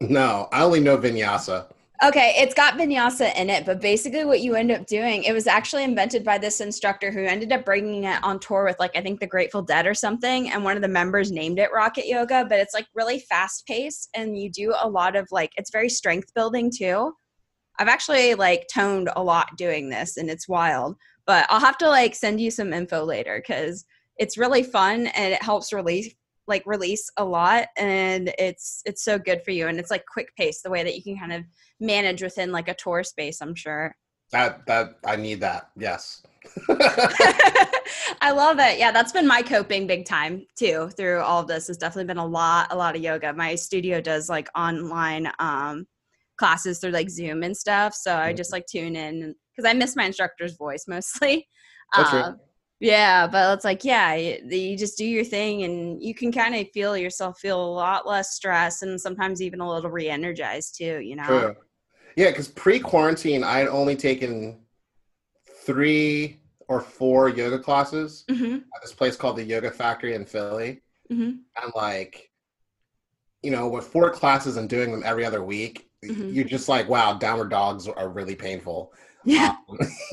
No, 0.00 0.48
I 0.52 0.62
only 0.62 0.80
know 0.80 0.98
vinyasa. 0.98 1.66
Okay, 2.04 2.34
it's 2.36 2.52
got 2.52 2.74
vinyasa 2.74 3.34
in 3.36 3.48
it, 3.48 3.64
but 3.64 3.80
basically 3.80 4.26
what 4.26 4.42
you 4.42 4.54
end 4.54 4.70
up 4.70 4.86
doing, 4.86 5.24
it 5.24 5.32
was 5.32 5.46
actually 5.46 5.82
invented 5.82 6.22
by 6.22 6.36
this 6.36 6.60
instructor 6.60 7.10
who 7.10 7.24
ended 7.24 7.52
up 7.52 7.64
bringing 7.64 8.04
it 8.04 8.22
on 8.22 8.38
tour 8.38 8.64
with 8.64 8.78
like 8.78 8.94
I 8.94 9.00
think 9.00 9.18
the 9.18 9.26
Grateful 9.26 9.62
Dead 9.62 9.86
or 9.86 9.94
something, 9.94 10.50
and 10.50 10.62
one 10.62 10.76
of 10.76 10.82
the 10.82 10.88
members 10.88 11.32
named 11.32 11.58
it 11.58 11.70
Rocket 11.74 12.06
Yoga, 12.06 12.44
but 12.46 12.58
it's 12.58 12.74
like 12.74 12.86
really 12.94 13.20
fast 13.20 13.66
paced 13.66 14.10
and 14.14 14.38
you 14.38 14.50
do 14.50 14.74
a 14.82 14.88
lot 14.88 15.16
of 15.16 15.26
like 15.30 15.52
it's 15.56 15.70
very 15.70 15.88
strength 15.88 16.34
building 16.34 16.70
too. 16.70 17.14
I've 17.78 17.88
actually 17.88 18.34
like 18.34 18.66
toned 18.72 19.10
a 19.16 19.22
lot 19.22 19.56
doing 19.56 19.88
this 19.88 20.16
and 20.16 20.30
it's 20.30 20.48
wild, 20.48 20.96
but 21.26 21.46
I'll 21.50 21.60
have 21.60 21.78
to 21.78 21.88
like 21.88 22.14
send 22.14 22.40
you 22.40 22.50
some 22.50 22.72
info 22.72 23.04
later 23.04 23.42
cuz 23.46 23.84
it's 24.18 24.38
really 24.38 24.62
fun 24.62 25.08
and 25.08 25.32
it 25.34 25.42
helps 25.42 25.72
release 25.72 26.14
like 26.48 26.62
release 26.66 27.10
a 27.16 27.24
lot 27.24 27.68
and 27.76 28.32
it's 28.38 28.82
it's 28.86 29.02
so 29.02 29.18
good 29.18 29.42
for 29.42 29.50
you 29.50 29.66
and 29.66 29.78
it's 29.78 29.90
like 29.90 30.04
quick 30.06 30.34
pace 30.36 30.62
the 30.62 30.70
way 30.70 30.82
that 30.82 30.94
you 30.94 31.02
can 31.02 31.18
kind 31.18 31.32
of 31.32 31.42
manage 31.80 32.22
within 32.22 32.52
like 32.52 32.68
a 32.68 32.74
tour 32.74 33.02
space 33.02 33.40
i'm 33.40 33.54
sure 33.54 33.94
That 34.32 34.66
that 34.66 34.98
I 35.04 35.16
need 35.16 35.40
that. 35.40 35.70
Yes. 35.76 36.22
i 38.20 38.30
love 38.30 38.58
it 38.60 38.78
yeah 38.78 38.92
that's 38.92 39.10
been 39.10 39.26
my 39.26 39.42
coping 39.42 39.86
big 39.86 40.04
time 40.04 40.46
too 40.56 40.88
through 40.96 41.20
all 41.20 41.40
of 41.40 41.48
this 41.48 41.66
has 41.66 41.76
definitely 41.76 42.06
been 42.06 42.18
a 42.18 42.26
lot 42.26 42.68
a 42.70 42.76
lot 42.76 42.94
of 42.94 43.02
yoga 43.02 43.32
my 43.32 43.56
studio 43.56 44.00
does 44.00 44.28
like 44.28 44.48
online 44.56 45.30
um 45.40 45.84
classes 46.38 46.78
through 46.78 46.90
like 46.90 47.10
zoom 47.10 47.42
and 47.42 47.56
stuff 47.56 47.94
so 47.94 48.16
i 48.16 48.32
just 48.32 48.52
like 48.52 48.66
tune 48.66 48.96
in 48.96 49.34
because 49.50 49.68
i 49.68 49.72
miss 49.72 49.96
my 49.96 50.04
instructor's 50.04 50.56
voice 50.56 50.84
mostly. 50.88 51.48
That's 51.96 52.12
right. 52.12 52.24
Um, 52.24 52.40
yeah 52.78 53.26
but 53.26 53.54
it's 53.54 53.64
like 53.64 53.84
yeah 53.84 54.14
you, 54.14 54.38
you 54.50 54.76
just 54.76 54.98
do 54.98 55.06
your 55.06 55.24
thing 55.24 55.62
and 55.62 56.02
you 56.02 56.14
can 56.14 56.30
kind 56.30 56.54
of 56.54 56.66
feel 56.74 56.96
yourself 56.96 57.38
feel 57.38 57.58
a 57.64 57.72
lot 57.72 58.06
less 58.06 58.34
stress 58.34 58.82
and 58.82 59.00
sometimes 59.00 59.40
even 59.40 59.60
a 59.60 59.70
little 59.70 59.90
re-energized 59.90 60.76
too 60.76 61.00
you 61.00 61.16
know? 61.16 61.24
True. 61.24 61.56
Yeah, 62.16 62.30
because 62.30 62.48
pre-quarantine, 62.48 63.44
I 63.44 63.58
had 63.58 63.68
only 63.68 63.94
taken 63.94 64.60
three 65.66 66.40
or 66.68 66.80
four 66.80 67.28
yoga 67.28 67.58
classes 67.58 68.24
hmm 68.28 68.56
at 68.74 68.82
this 68.82 68.92
place 68.92 69.16
called 69.16 69.36
the 69.36 69.44
Yoga 69.44 69.70
Factory 69.70 70.14
in 70.14 70.24
Philly, 70.24 70.82
hmm 71.08 71.30
and 71.62 71.72
like, 71.74 72.30
you 73.42 73.50
know, 73.50 73.68
with 73.68 73.86
four 73.86 74.10
classes 74.10 74.56
and 74.56 74.68
doing 74.68 74.90
them 74.90 75.02
every 75.04 75.24
other 75.24 75.42
week, 75.44 75.85
Mhm. 76.02 76.34
you're 76.34 76.44
just 76.44 76.68
like, 76.68 76.88
wow, 76.88 77.14
downward 77.14 77.50
dogs 77.50 77.88
are 77.88 78.08
really 78.08 78.34
painful. 78.34 78.92
yeah 79.24 79.56
Um, 79.70 79.78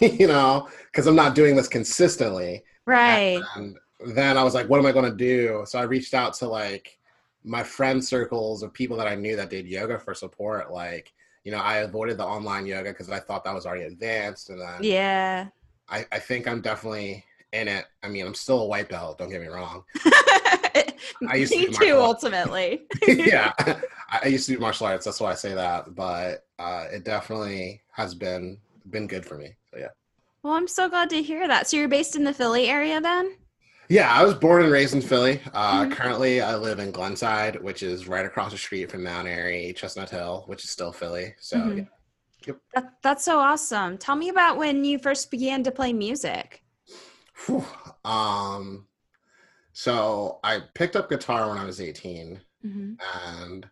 you 0.00 0.26
know, 0.26 0.68
because 0.86 1.06
I'm 1.06 1.16
not 1.16 1.34
doing 1.34 1.56
this 1.56 1.68
consistently. 1.68 2.64
right 2.86 3.40
And 3.56 3.76
then 4.14 4.36
I 4.38 4.44
was 4.44 4.54
like, 4.54 4.68
what 4.68 4.78
am 4.78 4.86
I 4.86 4.92
going 4.92 5.10
to 5.10 5.16
do? 5.16 5.64
So 5.66 5.78
I 5.78 5.82
reached 5.82 6.14
out 6.14 6.34
to 6.34 6.48
like 6.48 6.98
my 7.44 7.62
friend 7.62 8.04
circles 8.04 8.62
of 8.62 8.72
people 8.72 8.96
that 8.98 9.06
I 9.08 9.14
knew 9.14 9.36
that 9.36 9.50
did 9.50 9.66
yoga 9.66 9.98
for 9.98 10.14
support, 10.14 10.72
like 10.72 11.12
you 11.44 11.50
know, 11.50 11.58
I 11.58 11.78
avoided 11.78 12.18
the 12.18 12.24
online 12.24 12.66
yoga 12.66 12.90
because 12.90 13.10
I 13.10 13.18
thought 13.18 13.42
that 13.44 13.54
was 13.54 13.66
already 13.66 13.82
advanced, 13.84 14.50
and 14.50 14.60
then 14.60 14.88
yeah, 14.88 15.48
I, 15.88 16.06
I 16.12 16.18
think 16.18 16.48
I'm 16.48 16.60
definitely 16.60 17.24
in 17.52 17.68
it. 17.68 17.86
I 18.02 18.08
mean, 18.08 18.26
I'm 18.26 18.34
still 18.34 18.62
a 18.62 18.66
white 18.66 18.88
belt. 18.88 19.18
Don't 19.18 19.30
get 19.30 19.40
me 19.40 19.48
wrong. 19.48 19.84
I 21.26 21.36
used 21.36 21.56
me 21.56 21.66
to 21.66 21.72
too, 21.72 21.96
ultimately. 21.98 22.82
yeah, 23.06 23.52
I 24.22 24.26
used 24.28 24.46
to 24.46 24.52
do 24.52 24.58
martial 24.58 24.86
arts. 24.86 25.04
That's 25.04 25.20
why 25.20 25.32
I 25.32 25.34
say 25.34 25.54
that. 25.54 25.94
But 25.94 26.46
uh, 26.58 26.86
it 26.92 27.04
definitely 27.04 27.82
has 27.92 28.14
been 28.14 28.58
been 28.90 29.06
good 29.06 29.24
for 29.24 29.38
me. 29.38 29.56
So 29.72 29.78
yeah. 29.78 29.88
Well, 30.42 30.54
I'm 30.54 30.68
so 30.68 30.88
glad 30.88 31.10
to 31.10 31.22
hear 31.22 31.46
that. 31.46 31.68
So 31.68 31.76
you're 31.76 31.88
based 31.88 32.16
in 32.16 32.24
the 32.24 32.34
Philly 32.34 32.68
area 32.68 33.00
then? 33.00 33.36
Yeah, 33.88 34.10
I 34.12 34.24
was 34.24 34.34
born 34.34 34.62
and 34.62 34.72
raised 34.72 34.94
in 34.94 35.02
Philly. 35.02 35.40
Uh, 35.52 35.82
mm-hmm. 35.82 35.92
Currently, 35.92 36.40
I 36.40 36.56
live 36.56 36.78
in 36.78 36.92
Glenside, 36.92 37.60
which 37.62 37.82
is 37.82 38.08
right 38.08 38.24
across 38.24 38.52
the 38.52 38.58
street 38.58 38.90
from 38.90 39.04
Mount 39.04 39.28
Airy, 39.28 39.72
Chestnut 39.76 40.08
Hill, 40.08 40.44
which 40.46 40.64
is 40.64 40.70
still 40.70 40.92
Philly. 40.92 41.34
So, 41.38 41.58
mm-hmm. 41.58 41.78
yeah. 41.78 41.84
Yep. 42.46 42.56
That, 42.74 42.92
that's 43.02 43.24
so 43.24 43.38
awesome. 43.38 43.98
Tell 43.98 44.16
me 44.16 44.30
about 44.30 44.56
when 44.56 44.84
you 44.84 44.98
first 44.98 45.30
began 45.30 45.62
to 45.64 45.70
play 45.70 45.92
music. 45.92 46.62
Whew. 47.46 47.64
Um, 48.04 48.86
so 49.72 50.40
I 50.42 50.60
picked 50.74 50.96
up 50.96 51.08
guitar 51.08 51.48
when 51.48 51.58
I 51.58 51.64
was 51.64 51.80
18, 51.80 52.40
mm-hmm. 52.64 52.92
and 53.26 53.66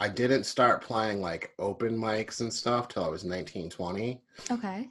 I 0.00 0.08
didn't 0.08 0.44
start 0.44 0.82
playing 0.82 1.20
like 1.20 1.52
open 1.58 1.96
mics 1.96 2.40
and 2.40 2.52
stuff 2.52 2.88
till 2.88 3.04
I 3.04 3.08
was 3.08 3.24
19, 3.24 3.70
20. 3.70 4.20
Okay 4.50 4.88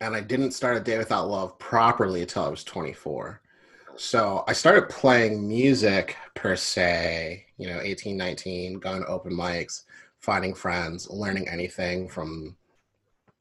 and 0.00 0.14
I 0.14 0.20
didn't 0.20 0.52
start 0.52 0.76
a 0.76 0.80
day 0.80 0.98
without 0.98 1.28
love 1.28 1.58
properly 1.58 2.22
until 2.22 2.44
I 2.44 2.48
was 2.48 2.64
24. 2.64 3.40
So 3.96 4.44
I 4.46 4.52
started 4.52 4.88
playing 4.88 5.46
music 5.46 6.16
per 6.34 6.54
se, 6.54 7.46
you 7.56 7.68
know, 7.68 7.80
18, 7.80 8.16
19, 8.16 8.78
going 8.78 9.02
to 9.02 9.08
open 9.08 9.32
mics, 9.32 9.84
finding 10.20 10.54
friends, 10.54 11.10
learning 11.10 11.48
anything 11.48 12.08
from 12.08 12.56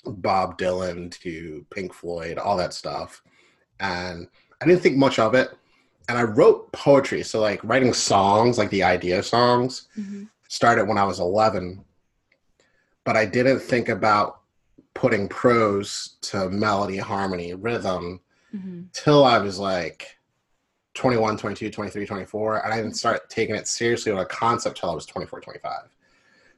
Bob 0.06 0.58
Dylan 0.58 1.12
to 1.20 1.64
Pink 1.70 1.94
Floyd, 1.94 2.40
all 2.40 2.58
that 2.58 2.74
stuff. 2.74 3.22
And 3.80 4.28
I 4.60 4.66
didn't 4.66 4.82
think 4.82 4.98
much 4.98 5.20
of 5.20 5.36
it. 5.36 5.52
And 6.10 6.18
I 6.18 6.24
wrote 6.24 6.72
poetry. 6.72 7.22
So, 7.22 7.40
like, 7.40 7.64
writing 7.64 7.94
songs, 7.94 8.58
like 8.58 8.70
the 8.72 8.82
idea 8.82 9.22
songs, 9.22 9.90
mm-hmm. 9.98 10.24
Started 10.48 10.88
when 10.88 10.98
I 10.98 11.04
was 11.04 11.20
11. 11.20 11.84
But 13.04 13.16
I 13.16 13.26
didn't 13.26 13.60
think 13.60 13.90
about 13.90 14.42
putting 14.94 15.28
prose 15.28 16.18
to 16.22 16.50
melody, 16.50 16.98
harmony, 16.98 17.54
rhythm 17.54 18.20
mm-hmm. 18.54 18.84
till 18.92 19.24
I 19.24 19.38
was 19.38 19.60
like 19.60 20.18
21, 20.96 21.38
22, 21.38 21.70
23, 21.70 22.06
24. 22.06 22.66
And 22.66 22.74
I 22.74 22.78
didn't 22.78 22.96
start 22.96 23.30
taking 23.30 23.56
it 23.56 23.68
seriously 23.68 24.12
on 24.12 24.20
a 24.20 24.26
concept 24.26 24.80
till 24.80 24.90
I 24.90 24.96
was 24.96 25.06
24, 25.06 25.42
25. 25.42 25.72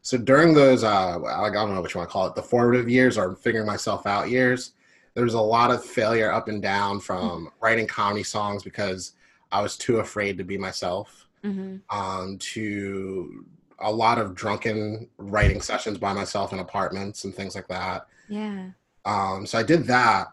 So 0.02 0.18
during 0.18 0.54
those, 0.54 0.84
uh, 0.84 1.22
I 1.22 1.50
don't 1.52 1.74
know 1.74 1.82
what 1.82 1.94
you 1.94 1.98
want 1.98 2.10
to 2.10 2.14
call 2.14 2.28
it, 2.28 2.36
the 2.36 2.42
formative 2.42 2.90
years 2.90 3.18
or 3.18 3.36
figuring 3.36 3.68
myself 3.68 4.06
out 4.06 4.30
years, 4.30 4.72
there 5.14 5.26
was 5.26 5.34
a 5.34 5.42
lot 5.42 5.72
of 5.72 5.84
failure 5.84 6.32
up 6.32 6.48
and 6.48 6.62
down 6.62 7.02
from 7.02 7.20
mm-hmm. 7.20 7.46
writing 7.60 7.86
comedy 7.86 8.24
songs 8.24 8.64
because 8.64 9.14
I 9.52 9.62
was 9.62 9.76
too 9.76 10.00
afraid 10.00 10.38
to 10.38 10.44
be 10.44 10.58
myself. 10.58 11.26
Mm-hmm. 11.44 11.78
Um, 11.90 12.38
to 12.38 13.46
a 13.82 13.92
lot 13.92 14.18
of 14.18 14.36
drunken 14.36 15.10
writing 15.18 15.62
sessions 15.62 15.98
by 15.98 16.14
myself 16.14 16.54
in 16.54 16.60
apartments 16.60 17.24
and 17.24 17.34
things 17.34 17.56
like 17.56 17.68
that. 17.68 18.08
Yeah. 18.28 18.70
Um, 19.06 19.46
so 19.46 19.58
I 19.58 19.64
did 19.64 19.86
that. 19.86 20.28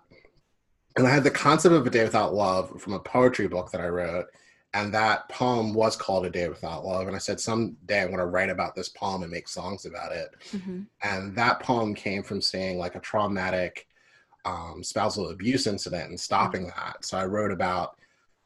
And 0.96 1.06
I 1.06 1.10
had 1.10 1.24
the 1.24 1.30
concept 1.30 1.74
of 1.74 1.86
a 1.86 1.90
day 1.90 2.04
without 2.04 2.34
love 2.34 2.80
from 2.80 2.94
a 2.94 2.98
poetry 2.98 3.48
book 3.48 3.70
that 3.70 3.80
I 3.80 3.88
wrote. 3.88 4.26
And 4.74 4.92
that 4.92 5.28
poem 5.28 5.72
was 5.72 5.96
called 5.96 6.26
A 6.26 6.30
Day 6.30 6.48
Without 6.48 6.84
Love. 6.84 7.06
And 7.06 7.16
I 7.16 7.18
said, 7.18 7.40
someday 7.40 8.02
I'm 8.02 8.08
going 8.08 8.18
to 8.18 8.26
write 8.26 8.50
about 8.50 8.74
this 8.74 8.90
poem 8.90 9.22
and 9.22 9.32
make 9.32 9.48
songs 9.48 9.86
about 9.86 10.12
it. 10.12 10.34
Mm-hmm. 10.52 10.82
And 11.02 11.36
that 11.36 11.60
poem 11.60 11.94
came 11.94 12.22
from 12.22 12.42
seeing 12.42 12.76
like 12.78 12.94
a 12.94 13.00
traumatic 13.00 13.86
um, 14.44 14.82
spousal 14.82 15.30
abuse 15.30 15.66
incident 15.66 16.10
and 16.10 16.20
stopping 16.20 16.66
mm-hmm. 16.66 16.78
that. 16.78 17.04
So 17.04 17.16
I 17.16 17.24
wrote 17.24 17.52
about 17.52 17.96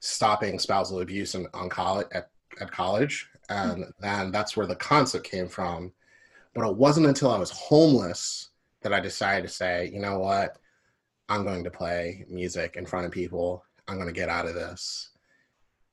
stopping 0.01 0.59
spousal 0.59 1.01
abuse 1.01 1.35
in, 1.35 1.47
on 1.53 1.69
college 1.69 2.07
at, 2.13 2.31
at 2.61 2.71
college. 2.71 3.29
And 3.51 3.85
then 3.99 4.31
that's 4.31 4.57
where 4.57 4.67
the 4.67 4.77
concept 4.77 5.29
came 5.29 5.49
from. 5.49 5.93
But 6.55 6.67
it 6.67 6.77
wasn't 6.77 7.07
until 7.07 7.31
I 7.31 7.39
was 7.39 7.51
homeless 7.51 8.51
that 8.83 8.95
I 8.95 9.01
decided 9.01 9.47
to 9.47 9.53
say, 9.53 9.91
you 9.93 10.01
know 10.01 10.19
what, 10.19 10.57
I'm 11.29 11.45
going 11.45 11.65
to 11.65 11.71
play 11.71 12.25
music 12.29 12.77
in 12.77 12.87
front 12.87 13.07
of 13.07 13.13
people. 13.13 13.65
I'm 13.89 13.97
going 13.97 14.07
to 14.07 14.19
get 14.19 14.29
out 14.29 14.47
of 14.47 14.55
this. 14.55 15.11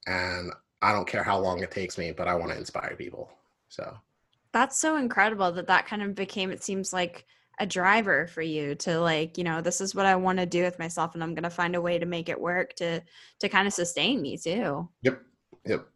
And 0.06 0.54
I 0.82 0.94
don't 0.94 1.08
care 1.08 1.24
how 1.24 1.40
long 1.40 1.62
it 1.62 1.72
takes 1.72 1.98
me, 1.98 2.12
but 2.12 2.28
I 2.28 2.36
want 2.36 2.52
to 2.52 2.58
inspire 2.58 2.96
people. 2.96 3.30
So 3.68 3.98
that's 4.54 4.78
so 4.78 4.96
incredible 4.96 5.52
that 5.52 5.68
that 5.68 5.88
kind 5.88 6.02
of 6.02 6.16
became, 6.16 6.52
it 6.52 6.64
seems 6.64 6.94
like, 6.94 7.26
a 7.60 7.66
driver 7.66 8.28
for 8.28 8.42
you 8.42 8.76
to 8.76 9.00
like 9.00 9.38
you 9.38 9.44
know 9.44 9.62
this 9.62 9.82
is 9.82 9.96
what 9.96 10.06
i 10.06 10.16
want 10.16 10.38
to 10.38 10.46
do 10.46 10.62
with 10.62 10.78
myself 10.78 11.16
and 11.16 11.24
i'm 11.24 11.34
going 11.34 11.44
to 11.44 11.50
find 11.50 11.76
a 11.76 11.82
way 11.82 11.98
to 11.98 12.06
make 12.06 12.30
it 12.30 12.40
work 12.40 12.74
to 12.76 13.02
to 13.40 13.50
kind 13.50 13.68
of 13.68 13.74
sustain 13.74 14.22
me 14.22 14.38
too 14.38 14.88
yep 15.02 15.22
yep 15.66 15.88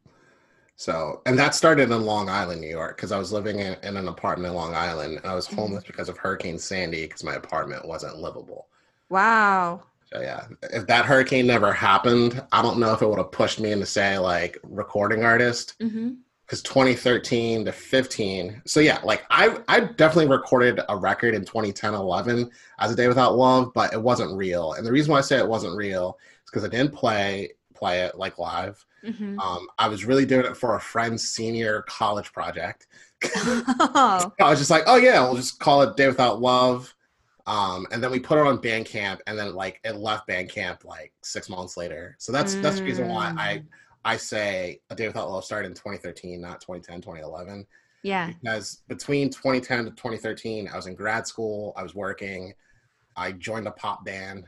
so, 0.81 1.21
and 1.27 1.37
that 1.37 1.53
started 1.53 1.91
in 1.91 2.05
Long 2.07 2.27
Island, 2.27 2.59
New 2.59 2.67
York, 2.67 2.97
because 2.97 3.11
I 3.11 3.19
was 3.19 3.31
living 3.31 3.59
in, 3.59 3.77
in, 3.83 3.97
an 3.97 4.07
apartment 4.07 4.49
in 4.49 4.55
Long 4.55 4.73
Island. 4.73 5.17
And 5.17 5.27
I 5.27 5.35
was 5.35 5.45
mm-hmm. 5.45 5.57
homeless 5.57 5.83
because 5.83 6.09
of 6.09 6.17
Hurricane 6.17 6.57
Sandy 6.57 7.03
because 7.03 7.23
my 7.23 7.35
apartment 7.35 7.87
wasn't 7.87 8.17
livable. 8.17 8.65
Wow. 9.07 9.83
So, 10.11 10.21
yeah, 10.21 10.47
if 10.73 10.87
that 10.87 11.05
hurricane 11.05 11.45
never 11.45 11.71
happened, 11.71 12.43
I 12.51 12.63
don't 12.63 12.79
know 12.79 12.93
if 12.93 13.03
it 13.03 13.07
would 13.07 13.19
have 13.19 13.31
pushed 13.31 13.59
me 13.59 13.71
into, 13.71 13.85
say, 13.85 14.17
like 14.17 14.57
recording 14.63 15.23
artist. 15.23 15.75
Mm-hmm 15.79 16.13
because 16.47 16.63
2013 16.63 17.63
to 17.63 17.71
15 17.71 18.61
so 18.65 18.81
yeah 18.81 18.99
like 19.05 19.23
i 19.29 19.57
i 19.69 19.79
definitely 19.79 20.27
recorded 20.27 20.81
a 20.89 20.97
record 20.97 21.33
in 21.33 21.45
2010 21.45 21.93
11 21.93 22.51
as 22.79 22.91
a 22.91 22.95
day 22.95 23.07
without 23.07 23.37
love 23.37 23.71
but 23.73 23.93
it 23.93 24.01
wasn't 24.01 24.35
real 24.35 24.73
and 24.73 24.85
the 24.85 24.91
reason 24.91 25.13
why 25.13 25.19
i 25.19 25.21
say 25.21 25.37
it 25.37 25.47
wasn't 25.47 25.73
real 25.73 26.17
is 26.43 26.51
because 26.51 26.65
i 26.65 26.67
didn't 26.67 26.93
play 26.93 27.49
play 27.73 28.01
it 28.01 28.17
like 28.17 28.37
live 28.37 28.85
Mm-hmm. 29.03 29.39
Um, 29.39 29.67
I 29.77 29.87
was 29.87 30.05
really 30.05 30.25
doing 30.25 30.45
it 30.45 30.57
for 30.57 30.75
a 30.75 30.79
friend's 30.79 31.27
senior 31.27 31.83
college 31.87 32.31
project. 32.33 32.87
oh. 33.35 34.31
I 34.41 34.49
was 34.49 34.59
just 34.59 34.71
like, 34.71 34.83
oh 34.87 34.97
yeah, 34.97 35.21
we'll 35.21 35.35
just 35.35 35.59
call 35.59 35.81
it 35.81 35.97
Day 35.97 36.07
Without 36.07 36.41
Love. 36.41 36.93
Um, 37.47 37.87
and 37.91 38.03
then 38.03 38.11
we 38.11 38.19
put 38.19 38.37
it 38.37 38.45
on 38.45 38.59
Bandcamp, 38.59 39.19
and 39.25 39.37
then 39.37 39.55
like 39.55 39.79
it 39.83 39.95
left 39.95 40.27
Bandcamp 40.27 40.85
like 40.85 41.11
six 41.23 41.49
months 41.49 41.75
later. 41.75 42.15
So 42.19 42.31
that's 42.31 42.55
mm. 42.55 42.61
that's 42.61 42.77
the 42.77 42.83
reason 42.83 43.07
why 43.07 43.33
I 43.37 43.57
mm. 43.57 43.65
I 44.05 44.17
say 44.17 44.79
A 44.89 44.95
Day 44.95 45.07
Without 45.07 45.29
Love 45.29 45.43
started 45.43 45.67
in 45.67 45.73
2013, 45.73 46.39
not 46.39 46.61
2010, 46.61 47.01
2011. 47.01 47.65
Yeah. 48.03 48.31
Because 48.41 48.81
between 48.87 49.29
2010 49.29 49.85
to 49.85 49.91
2013, 49.91 50.67
I 50.67 50.75
was 50.75 50.87
in 50.87 50.95
grad 50.95 51.27
school, 51.27 51.73
I 51.75 51.83
was 51.83 51.93
working, 51.93 52.53
I 53.15 53.31
joined 53.33 53.67
a 53.67 53.71
pop 53.71 54.03
band. 54.05 54.45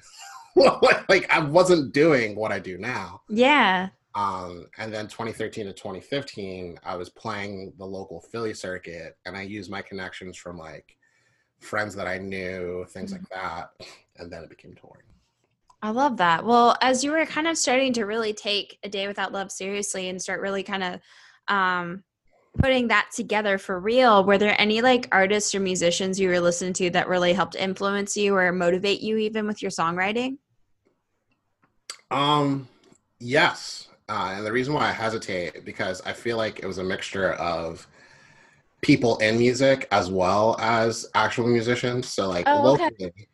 like 0.56 1.32
I 1.32 1.40
wasn't 1.40 1.94
doing 1.94 2.36
what 2.36 2.52
I 2.52 2.60
do 2.60 2.78
now. 2.78 3.22
Yeah. 3.30 3.90
Um, 4.16 4.68
and 4.78 4.94
then 4.94 5.08
2013 5.08 5.66
to 5.66 5.74
2015, 5.74 6.80
I 6.84 6.96
was 6.96 7.10
playing 7.10 7.74
the 7.78 7.86
local 7.86 8.22
Philly 8.22 8.54
circuit, 8.54 9.18
and 9.26 9.36
I 9.36 9.42
used 9.42 9.72
my 9.72 9.82
connections 9.82 10.38
from 10.38 10.58
like 10.58 10.96
friends 11.60 11.96
that 11.96 12.08
I 12.08 12.18
knew, 12.20 12.86
things 12.90 13.14
mm-hmm. 13.14 13.24
like 13.24 13.42
that, 13.42 13.88
and 14.18 14.32
then 14.32 14.44
it 14.44 14.50
became 14.50 14.76
touring. 14.76 15.08
I 15.82 15.90
love 15.90 16.18
that. 16.18 16.46
Well, 16.46 16.78
as 16.82 17.04
you 17.04 17.12
were 17.12 17.26
kind 17.26 17.48
of 17.48 17.58
starting 17.58 17.92
to 17.94 18.06
really 18.06 18.34
take 18.34 18.80
a 18.84 18.90
day 18.90 19.08
without 19.08 19.34
love 19.34 19.52
seriously 19.52 20.08
and 20.08 20.22
start 20.22 20.40
really 20.40 20.64
kind 20.64 20.84
of 20.84 21.00
um, 21.50 22.04
putting 22.58 22.88
that 22.88 23.10
together 23.14 23.58
for 23.58 23.80
real, 23.80 24.24
were 24.24 24.38
there 24.38 24.56
any 24.60 24.82
like 24.82 25.10
artists 25.12 25.54
or 25.54 25.60
musicians 25.60 26.20
you 26.20 26.30
were 26.30 26.40
listening 26.40 26.72
to 26.74 26.90
that 26.92 27.10
really 27.10 27.34
helped 27.34 27.56
influence 27.56 28.16
you 28.16 28.34
or 28.34 28.54
motivate 28.54 29.02
you 29.02 29.18
even 29.18 29.46
with 29.46 29.62
your 29.62 29.72
songwriting? 29.72 30.38
Um, 32.12 32.70
yes. 33.20 33.90
Uh, 34.10 34.34
and 34.38 34.46
the 34.46 34.52
reason 34.52 34.74
why 34.74 34.90
I 34.90 34.92
hesitate 34.92 35.64
because 35.66 36.02
I 36.02 36.14
feel 36.14 36.38
like 36.38 36.60
it 36.60 36.68
was 36.68 36.78
a 36.78 36.84
mixture 36.84 37.34
of 37.34 37.88
people 38.82 39.18
in 39.20 39.38
music 39.38 39.88
as 39.92 40.12
well 40.12 40.58
as 40.60 41.10
actual 41.16 41.48
musicians. 41.48 42.08
So 42.10 42.30
like 42.30 42.44
oh, 42.48 42.74
okay. 42.74 42.84
locally, 42.84 43.28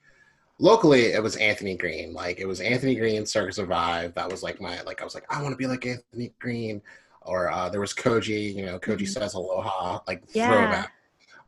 locally 0.60 1.06
it 1.14 1.24
was 1.24 1.36
Anthony 1.38 1.76
Green. 1.76 2.14
Like 2.14 2.40
it 2.40 2.46
was 2.46 2.62
Anthony 2.62 2.96
Green, 2.96 3.26
Circa 3.26 3.52
Survive. 3.52 4.14
That 4.14 4.32
was 4.32 4.44
like 4.44 4.62
my 4.62 4.82
like 4.84 5.02
I 5.02 5.04
was 5.04 5.16
like 5.16 5.26
I 5.30 5.42
want 5.42 5.54
to 5.54 5.58
be 5.58 5.68
like 5.68 5.86
Anthony 5.86 6.32
Green. 6.40 6.82
Or 7.22 7.52
uh, 7.52 7.70
there 7.70 7.82
was 7.82 7.94
Koji. 7.94 8.56
You 8.56 8.66
know, 8.66 8.80
Koji 8.80 9.02
mm-hmm. 9.02 9.06
says 9.06 9.34
aloha. 9.34 10.00
Like 10.08 10.24
yeah. 10.34 10.52
throwback. 10.52 10.94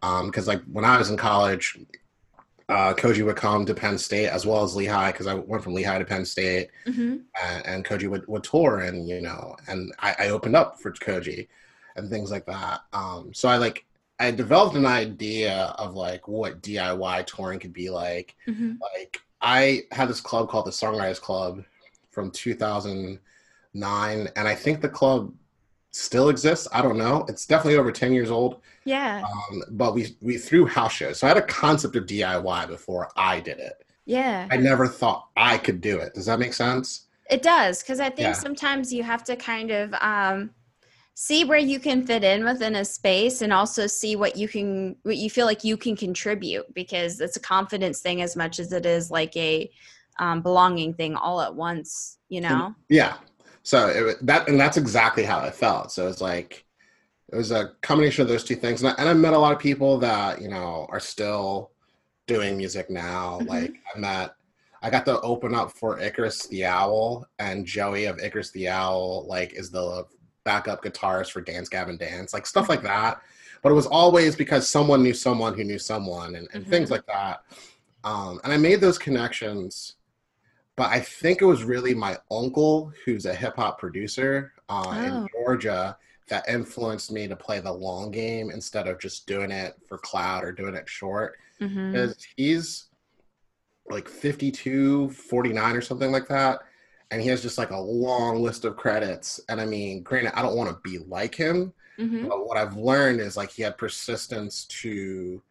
Um, 0.01 0.27
because 0.27 0.47
like 0.47 0.61
when 0.65 0.83
I 0.83 0.97
was 0.97 1.09
in 1.09 1.17
college, 1.17 1.77
uh, 2.71 2.93
Koji 2.93 3.25
would 3.25 3.35
come 3.35 3.65
to 3.65 3.73
Penn 3.73 3.97
State 3.97 4.27
as 4.27 4.45
well 4.45 4.63
as 4.63 4.75
Lehigh 4.75 5.11
because 5.11 5.27
I 5.27 5.33
went 5.33 5.61
from 5.61 5.73
Lehigh 5.73 5.99
to 5.99 6.05
Penn 6.05 6.25
State, 6.25 6.69
mm-hmm. 6.87 7.17
and, 7.43 7.65
and, 7.65 7.85
Koji 7.85 8.09
would, 8.09 8.25
would 8.27 8.43
tour 8.43 8.79
and 8.79 9.07
you 9.07 9.21
know, 9.21 9.55
and 9.67 9.93
I, 9.99 10.15
I, 10.17 10.29
opened 10.29 10.55
up 10.55 10.79
for 10.79 10.91
Koji 10.91 11.49
and 11.97 12.09
things 12.09 12.31
like 12.31 12.45
that. 12.45 12.81
Um, 12.93 13.33
so 13.33 13.49
I 13.49 13.57
like 13.57 13.85
I 14.19 14.31
developed 14.31 14.75
an 14.75 14.85
idea 14.85 15.73
of 15.77 15.95
like 15.95 16.27
what 16.27 16.61
DIY 16.61 17.25
touring 17.27 17.59
could 17.59 17.73
be 17.73 17.89
like. 17.89 18.35
Mm-hmm. 18.47 18.73
Like 18.81 19.21
I 19.41 19.83
had 19.91 20.07
this 20.07 20.21
club 20.21 20.47
called 20.47 20.65
the 20.65 20.71
Songwriters 20.71 21.19
Club 21.19 21.63
from 22.09 22.31
2009, 22.31 24.29
and 24.35 24.47
I 24.47 24.55
think 24.55 24.81
the 24.81 24.89
club 24.89 25.33
still 25.91 26.29
exists. 26.29 26.67
I 26.73 26.81
don't 26.81 26.97
know. 26.97 27.25
It's 27.27 27.45
definitely 27.45 27.77
over 27.77 27.91
10 27.91 28.13
years 28.13 28.31
old. 28.31 28.61
Yeah. 28.85 29.23
Um, 29.23 29.63
but 29.71 29.93
we 29.93 30.15
we 30.21 30.37
threw 30.37 30.65
house 30.65 30.93
shows. 30.93 31.19
So 31.19 31.27
I 31.27 31.29
had 31.29 31.37
a 31.37 31.43
concept 31.43 31.95
of 31.95 32.05
DIY 32.05 32.67
before 32.67 33.09
I 33.15 33.39
did 33.39 33.59
it. 33.59 33.85
Yeah. 34.05 34.47
I 34.49 34.57
never 34.57 34.87
thought 34.87 35.29
I 35.37 35.57
could 35.57 35.81
do 35.81 35.99
it. 35.99 36.15
Does 36.15 36.25
that 36.25 36.39
make 36.39 36.53
sense? 36.53 37.07
It 37.29 37.43
does, 37.43 37.81
because 37.81 37.99
I 37.99 38.09
think 38.09 38.19
Yeah. 38.19 38.33
sometimes 38.33 38.91
you 38.91 39.03
have 39.03 39.23
to 39.25 39.35
kind 39.35 39.71
of 39.71 39.93
um, 40.01 40.49
see 41.13 41.45
where 41.45 41.59
you 41.59 41.79
can 41.79 42.05
fit 42.05 42.23
in 42.23 42.43
within 42.43 42.75
a 42.75 42.83
space, 42.83 43.41
and 43.41 43.53
also 43.53 43.87
see 43.87 44.15
what 44.15 44.35
you 44.35 44.47
can, 44.47 44.95
what 45.03 45.17
you 45.17 45.29
feel 45.29 45.45
like 45.45 45.63
you 45.63 45.77
can 45.77 45.95
contribute, 45.95 46.73
because 46.73 47.21
it's 47.21 47.37
a 47.37 47.39
confidence 47.39 48.01
thing 48.01 48.21
as 48.21 48.35
much 48.35 48.59
as 48.59 48.73
it 48.73 48.85
is 48.85 49.11
like 49.11 49.35
a 49.37 49.69
um, 50.19 50.41
belonging 50.41 50.93
thing 50.93 51.15
all 51.15 51.39
at 51.41 51.55
once. 51.55 52.17
You 52.27 52.41
know? 52.41 52.75
Yeah. 52.89 53.15
So 53.63 53.87
it, 53.87 54.25
that 54.25 54.47
and 54.49 54.59
that's 54.59 54.77
exactly 54.77 55.23
how 55.23 55.39
I 55.39 55.51
felt. 55.51 55.91
So 55.91 56.07
it's 56.07 56.21
like 56.21 56.65
it 57.31 57.35
was 57.35 57.51
a 57.51 57.71
combination 57.81 58.23
of 58.23 58.27
those 58.27 58.43
two 58.43 58.55
things, 58.55 58.81
and 58.83 58.91
I, 58.91 58.95
and 58.99 59.07
I 59.09 59.13
met 59.13 59.33
a 59.33 59.37
lot 59.37 59.53
of 59.53 59.59
people 59.59 59.97
that 59.99 60.41
you 60.41 60.47
know 60.49 60.87
are 60.89 60.99
still 60.99 61.71
doing 62.27 62.57
music 62.57 62.89
now. 62.89 63.39
Mhm. 63.41 63.47
Like 63.47 63.73
I 63.95 63.99
met, 63.99 64.35
I 64.81 64.89
got 64.89 65.05
to 65.05 65.19
open 65.21 65.53
up 65.53 65.71
for 65.71 65.99
Icarus 65.99 66.47
the 66.47 66.65
Owl, 66.65 67.27
and 67.39 67.65
Joey 67.65 68.05
of 68.05 68.19
Icarus 68.19 68.51
the 68.51 68.67
Owl 68.69 69.25
like 69.27 69.53
is 69.53 69.69
the 69.69 70.05
backup 70.43 70.83
guitarist 70.83 71.31
for 71.31 71.41
Dance 71.41 71.69
Gavin 71.69 71.97
Dance, 71.97 72.33
like 72.33 72.47
stuff 72.47 72.67
like 72.67 72.81
that. 72.83 73.21
But 73.61 73.71
it 73.71 73.75
was 73.75 73.85
always 73.85 74.35
because 74.35 74.67
someone 74.67 75.03
knew 75.03 75.13
someone 75.13 75.53
who 75.53 75.63
knew 75.63 75.77
someone, 75.77 76.33
and, 76.35 76.47
and 76.53 76.65
things 76.67 76.89
Mhm. 76.89 76.93
like 76.93 77.05
that. 77.05 77.43
Um, 78.03 78.41
and 78.43 78.51
I 78.51 78.57
made 78.57 78.81
those 78.81 78.97
connections 78.97 79.93
but 80.75 80.89
I 80.89 80.99
think 80.99 81.41
it 81.41 81.45
was 81.45 81.63
really 81.63 81.93
my 81.93 82.17
uncle, 82.31 82.91
who's 83.05 83.25
a 83.25 83.33
hip 83.33 83.55
hop 83.55 83.79
producer 83.79 84.53
uh, 84.69 84.83
Oh. 84.87 84.91
in 85.01 85.27
Georgia, 85.33 85.97
that 86.29 86.47
influenced 86.47 87.11
me 87.11 87.27
to 87.27 87.35
play 87.35 87.59
the 87.59 87.71
long 87.71 88.09
game 88.09 88.51
instead 88.51 88.87
of 88.87 88.99
just 88.99 89.27
doing 89.27 89.51
it 89.51 89.75
for 89.87 89.97
cloud 89.97 90.43
or 90.45 90.51
doing 90.53 90.75
it 90.75 90.87
short. 90.87 91.35
Because 91.59 92.15
he's 92.37 92.85
like 93.89 94.07
52, 94.07 95.09
49 95.09 95.75
or 95.75 95.81
something 95.81 96.11
like 96.11 96.27
that. 96.29 96.59
And 97.11 97.21
he 97.21 97.27
has 97.27 97.41
just 97.41 97.57
like 97.57 97.71
a 97.71 97.77
long 97.79 98.41
list 98.41 98.63
of 98.63 98.77
credits. 98.77 99.41
And 99.49 99.59
I 99.59 99.65
mean, 99.65 100.01
granted, 100.03 100.37
I 100.37 100.41
don't 100.41 100.55
want 100.55 100.69
to 100.69 100.89
be 100.89 100.99
like 100.99 101.35
him, 101.35 101.73
Mhm. 101.99 102.29
but 102.29 102.47
what 102.47 102.57
I've 102.57 102.77
learned 102.77 103.19
is 103.19 103.35
like 103.35 103.51
he 103.51 103.61
had 103.63 103.77
persistence 103.77 104.63
to 104.81 105.41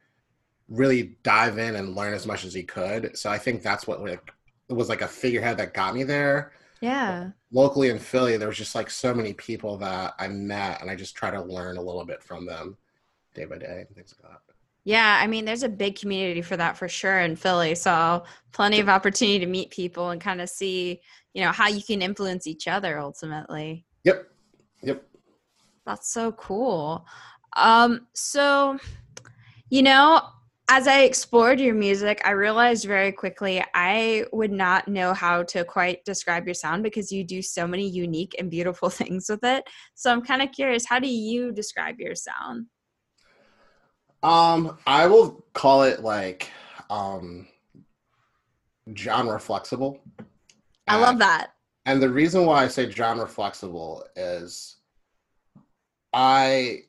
really 0.68 1.18
dive 1.22 1.58
in 1.58 1.76
and 1.76 1.94
learn 1.94 2.14
as 2.14 2.26
much 2.26 2.44
as 2.44 2.54
he 2.54 2.62
could. 2.62 3.18
So 3.18 3.28
I 3.30 3.36
think 3.36 3.62
that's 3.62 3.86
what 3.86 4.00
like 4.02 4.32
was 4.76 4.88
like 4.88 5.02
a 5.02 5.08
figurehead 5.08 5.58
that 5.58 5.74
got 5.74 5.94
me 5.94 6.02
there. 6.02 6.52
Yeah. 6.80 7.30
Locally 7.52 7.90
in 7.90 7.98
Philly, 7.98 8.36
there 8.36 8.48
was 8.48 8.56
just 8.56 8.74
like 8.74 8.90
so 8.90 9.12
many 9.12 9.34
people 9.34 9.76
that 9.78 10.14
I 10.18 10.28
met, 10.28 10.80
and 10.80 10.90
I 10.90 10.96
just 10.96 11.14
try 11.14 11.30
to 11.30 11.42
learn 11.42 11.76
a 11.76 11.82
little 11.82 12.04
bit 12.04 12.22
from 12.22 12.46
them 12.46 12.76
day 13.34 13.44
by 13.44 13.58
day 13.58 13.84
and 13.86 13.96
things 13.96 14.14
like 14.22 14.32
that. 14.32 14.40
Yeah, 14.84 15.18
I 15.20 15.26
mean, 15.26 15.44
there's 15.44 15.62
a 15.62 15.68
big 15.68 15.98
community 15.98 16.40
for 16.40 16.56
that 16.56 16.76
for 16.76 16.88
sure 16.88 17.18
in 17.20 17.36
Philly. 17.36 17.74
So 17.74 18.24
plenty 18.52 18.80
of 18.80 18.88
opportunity 18.88 19.38
to 19.40 19.46
meet 19.46 19.70
people 19.70 20.10
and 20.10 20.20
kind 20.20 20.40
of 20.40 20.48
see, 20.48 21.00
you 21.34 21.44
know, 21.44 21.52
how 21.52 21.68
you 21.68 21.82
can 21.82 22.00
influence 22.00 22.46
each 22.46 22.66
other 22.66 22.98
ultimately. 22.98 23.84
Yep, 24.04 24.26
yep. 24.82 25.06
That's 25.84 26.10
so 26.10 26.32
cool. 26.32 27.06
Um, 27.56 28.06
so, 28.14 28.78
you 29.68 29.82
know, 29.82 30.22
as 30.72 30.86
I 30.86 31.00
explored 31.00 31.58
your 31.58 31.74
music, 31.74 32.22
I 32.24 32.30
realized 32.30 32.86
very 32.86 33.10
quickly 33.10 33.62
I 33.74 34.24
would 34.32 34.52
not 34.52 34.86
know 34.86 35.12
how 35.12 35.42
to 35.42 35.64
quite 35.64 36.04
describe 36.04 36.46
your 36.46 36.54
sound 36.54 36.84
because 36.84 37.10
you 37.10 37.24
do 37.24 37.42
so 37.42 37.66
many 37.66 37.88
unique 37.88 38.36
and 38.38 38.48
beautiful 38.48 38.88
things 39.00 39.28
with 39.28 39.42
it. 39.42 39.64
So 39.96 40.12
I'm 40.12 40.22
kind 40.22 40.40
of 40.40 40.52
curious, 40.52 40.86
how 40.86 41.00
do 41.00 41.08
you 41.08 41.50
describe 41.50 41.98
your 41.98 42.14
sound? 42.14 42.66
Um, 44.22 44.78
I 44.86 45.08
will 45.08 45.44
call 45.54 45.82
it 45.82 46.02
like 46.02 46.50
um 46.88 47.48
genre 48.96 49.40
flexible. 49.40 49.98
I 50.86 50.96
Uh, 50.96 51.00
love 51.00 51.18
that. 51.18 51.54
And 51.86 52.00
the 52.00 52.10
reason 52.10 52.46
why 52.46 52.62
I 52.62 52.68
say 52.68 52.88
genre 52.88 53.26
flexible 53.26 54.04
is 54.14 54.76
I 56.12 56.82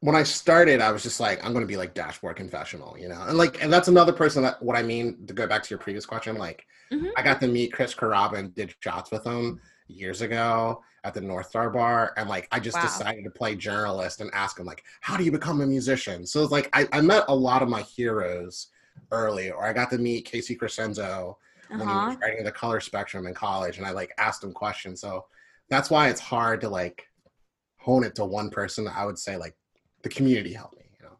when 0.00 0.14
I 0.14 0.22
started, 0.22 0.80
I 0.80 0.92
was 0.92 1.02
just 1.02 1.20
like, 1.20 1.44
I'm 1.44 1.52
gonna 1.52 1.66
be 1.66 1.76
like 1.76 1.94
dashboard 1.94 2.36
confessional, 2.36 2.96
you 2.98 3.08
know? 3.08 3.20
And 3.26 3.36
like 3.38 3.62
and 3.62 3.72
that's 3.72 3.88
another 3.88 4.12
person 4.12 4.42
that 4.44 4.62
what 4.62 4.76
I 4.76 4.82
mean 4.82 5.26
to 5.26 5.34
go 5.34 5.46
back 5.46 5.62
to 5.64 5.70
your 5.70 5.78
previous 5.78 6.06
question, 6.06 6.36
like 6.36 6.66
Mhm. 6.90 7.12
I 7.16 7.22
got 7.22 7.40
to 7.40 7.48
meet 7.48 7.72
Chris 7.72 7.94
Carrabba 7.94 8.38
and 8.38 8.54
did 8.54 8.74
shots 8.80 9.10
with 9.10 9.24
him 9.26 9.60
years 9.88 10.20
ago 10.20 10.82
at 11.04 11.14
the 11.14 11.20
North 11.20 11.48
Star 11.48 11.70
bar. 11.70 12.12
And 12.16 12.28
like 12.28 12.46
I 12.52 12.60
just 12.60 12.80
Wow. 12.80 12.80
decided 12.80 13.24
to 13.24 13.30
play 13.30 13.56
journalist 13.56 14.20
and 14.20 14.30
ask 14.34 14.58
him 14.58 14.66
like, 14.66 14.84
how 15.00 15.16
do 15.16 15.24
you 15.24 15.32
become 15.32 15.60
a 15.62 15.66
musician? 15.66 16.26
So 16.26 16.42
it's 16.42 16.52
like 16.52 16.68
I, 16.72 16.86
I 16.92 17.00
met 17.00 17.24
a 17.28 17.34
lot 17.34 17.62
of 17.62 17.68
my 17.68 17.82
heroes 17.82 18.68
early, 19.10 19.50
or 19.50 19.64
I 19.64 19.72
got 19.72 19.90
to 19.90 19.98
meet 19.98 20.26
Casey 20.26 20.54
Crescenzo 20.54 21.36
when 21.74 21.88
he 21.88 21.96
Uh-huh. 21.96 22.06
was 22.06 22.16
writing 22.22 22.44
the 22.44 22.52
color 22.52 22.80
spectrum 22.80 23.26
in 23.26 23.34
college 23.34 23.78
and 23.78 23.86
I 23.86 23.90
like 23.90 24.12
asked 24.18 24.44
him 24.44 24.52
questions. 24.52 25.00
So 25.00 25.26
that's 25.70 25.90
why 25.90 26.08
it's 26.08 26.20
hard 26.20 26.60
to 26.62 26.68
like 26.68 27.04
hone 27.78 28.04
it 28.04 28.14
to 28.16 28.24
one 28.24 28.50
person. 28.50 28.88
I 28.88 29.04
would 29.06 29.18
say 29.18 29.36
like 29.36 29.54
the 30.08 30.14
community 30.14 30.52
helped 30.52 30.76
me, 30.76 30.84
you 30.98 31.06
know. 31.06 31.16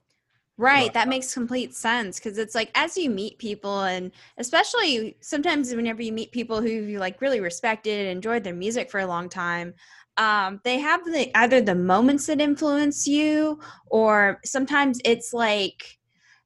Right, 0.56 0.92
that 0.94 1.08
makes 1.08 1.32
complete 1.32 1.74
sense 1.74 2.18
because 2.18 2.38
it's 2.38 2.54
like 2.54 2.70
as 2.74 2.96
you 2.96 3.10
meet 3.10 3.38
people, 3.38 3.82
and 3.82 4.10
especially 4.38 5.16
sometimes 5.20 5.74
whenever 5.74 6.02
you 6.02 6.12
meet 6.12 6.32
people 6.32 6.60
who 6.60 6.68
you 6.68 6.98
like 6.98 7.20
really 7.20 7.40
respected 7.40 8.00
and 8.00 8.08
enjoyed 8.08 8.44
their 8.44 8.54
music 8.54 8.90
for 8.90 9.00
a 9.00 9.06
long 9.06 9.28
time, 9.28 9.74
um, 10.16 10.60
they 10.64 10.78
have 10.78 11.04
the 11.04 11.30
either 11.36 11.60
the 11.60 11.74
moments 11.74 12.26
that 12.26 12.40
influence 12.40 13.06
you, 13.06 13.60
or 13.86 14.40
sometimes 14.44 15.00
it's 15.04 15.32
like 15.32 15.98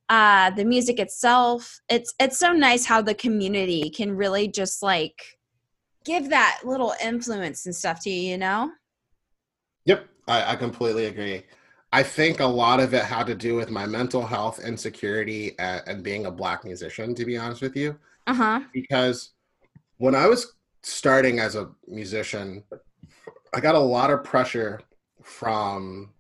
uh, 0.09 0.51
the 0.51 0.65
music 0.65 0.99
itself. 0.99 1.81
It's 1.89 2.13
it's 2.21 2.39
so 2.39 2.53
nice 2.53 2.85
how 2.85 3.01
the 3.01 3.15
community 3.15 3.89
can 3.89 4.15
really 4.15 4.47
just 4.49 4.83
like 4.83 5.39
give 6.05 6.31
that 6.31 6.61
little 6.65 6.95
influence 7.03 7.65
and 7.65 7.75
stuff 7.75 8.03
to 8.03 8.11
you, 8.11 8.33
you 8.33 8.39
know? 8.39 8.73
Yep, 9.87 10.07
I, 10.29 10.53
I 10.53 10.57
completely 10.57 11.07
agree. 11.07 11.45
I 11.93 12.03
think 12.03 12.41
a 12.41 12.47
lot 12.47 12.81
of 12.81 12.95
it 12.95 13.05
had 13.05 13.27
to 13.27 13.35
do 13.35 13.55
with 13.55 13.71
my 13.71 13.85
mental 13.87 14.25
health, 14.25 14.65
insecurity, 14.65 15.55
and, 15.59 15.83
and 15.87 16.03
being 16.03 16.27
a 16.27 16.31
black 16.31 16.65
musician, 16.65 17.15
to 17.15 17.25
be 17.27 17.37
honest 17.37 17.61
with 17.61 17.77
you. 17.77 17.99
Uh 18.27 18.35
huh. 18.35 18.61
Because 18.73 19.33
when 19.99 20.15
I 20.15 20.27
was 20.27 20.55
starting 20.83 21.39
as 21.39 21.55
a 21.55 21.71
musician, 21.87 22.65
I 23.55 23.61
got 23.61 23.75
a 23.75 23.79
lot 23.79 24.11
of 24.11 24.25
pressure 24.25 24.81
from 25.23 26.11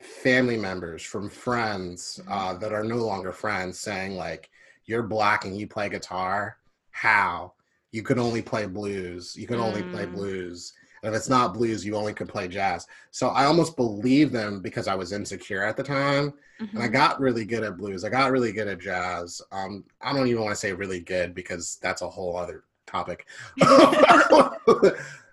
family 0.00 0.56
members, 0.56 1.02
from 1.02 1.28
friends 1.28 2.18
uh, 2.28 2.54
that 2.54 2.72
are 2.72 2.84
no 2.84 2.96
longer 2.96 3.32
friends, 3.32 3.78
saying, 3.78 4.16
like, 4.16 4.48
you're 4.86 5.02
black 5.02 5.44
and 5.44 5.56
you 5.56 5.66
play 5.68 5.88
guitar. 5.90 6.56
How? 6.90 7.52
You 7.92 8.02
can 8.02 8.18
only 8.18 8.40
play 8.40 8.66
blues. 8.66 9.36
You 9.36 9.46
can 9.46 9.60
only 9.60 9.82
play 9.82 10.06
Mm. 10.06 10.12
blues. 10.12 10.72
And 11.02 11.12
if 11.14 11.18
it's 11.18 11.28
not 11.28 11.54
blues, 11.54 11.84
you 11.84 11.96
only 11.96 12.12
could 12.14 12.28
play 12.28 12.48
jazz. 12.48 12.86
So 13.10 13.28
I 13.28 13.44
almost 13.44 13.76
believed 13.76 14.32
them 14.32 14.60
because 14.60 14.88
I 14.88 14.94
was 14.94 15.12
insecure 15.12 15.62
at 15.64 15.76
the 15.76 15.82
time. 15.82 16.32
And 16.74 16.84
I 16.84 16.88
Mhm. 16.88 16.88
got 16.88 17.20
really 17.20 17.44
good 17.44 17.64
at 17.64 17.76
blues. 17.76 18.04
I 18.04 18.10
got 18.10 18.30
really 18.30 18.52
good 18.52 18.68
at 18.68 18.78
jazz. 18.80 19.42
Um, 19.50 19.84
I 20.00 20.12
don't 20.12 20.28
even 20.28 20.42
want 20.42 20.52
to 20.52 20.60
say 20.60 20.72
really 20.72 21.00
good 21.00 21.34
because 21.34 21.78
that's 21.82 22.02
a 22.02 22.08
whole 22.08 22.36
other 22.36 22.64
topic. 22.86 23.26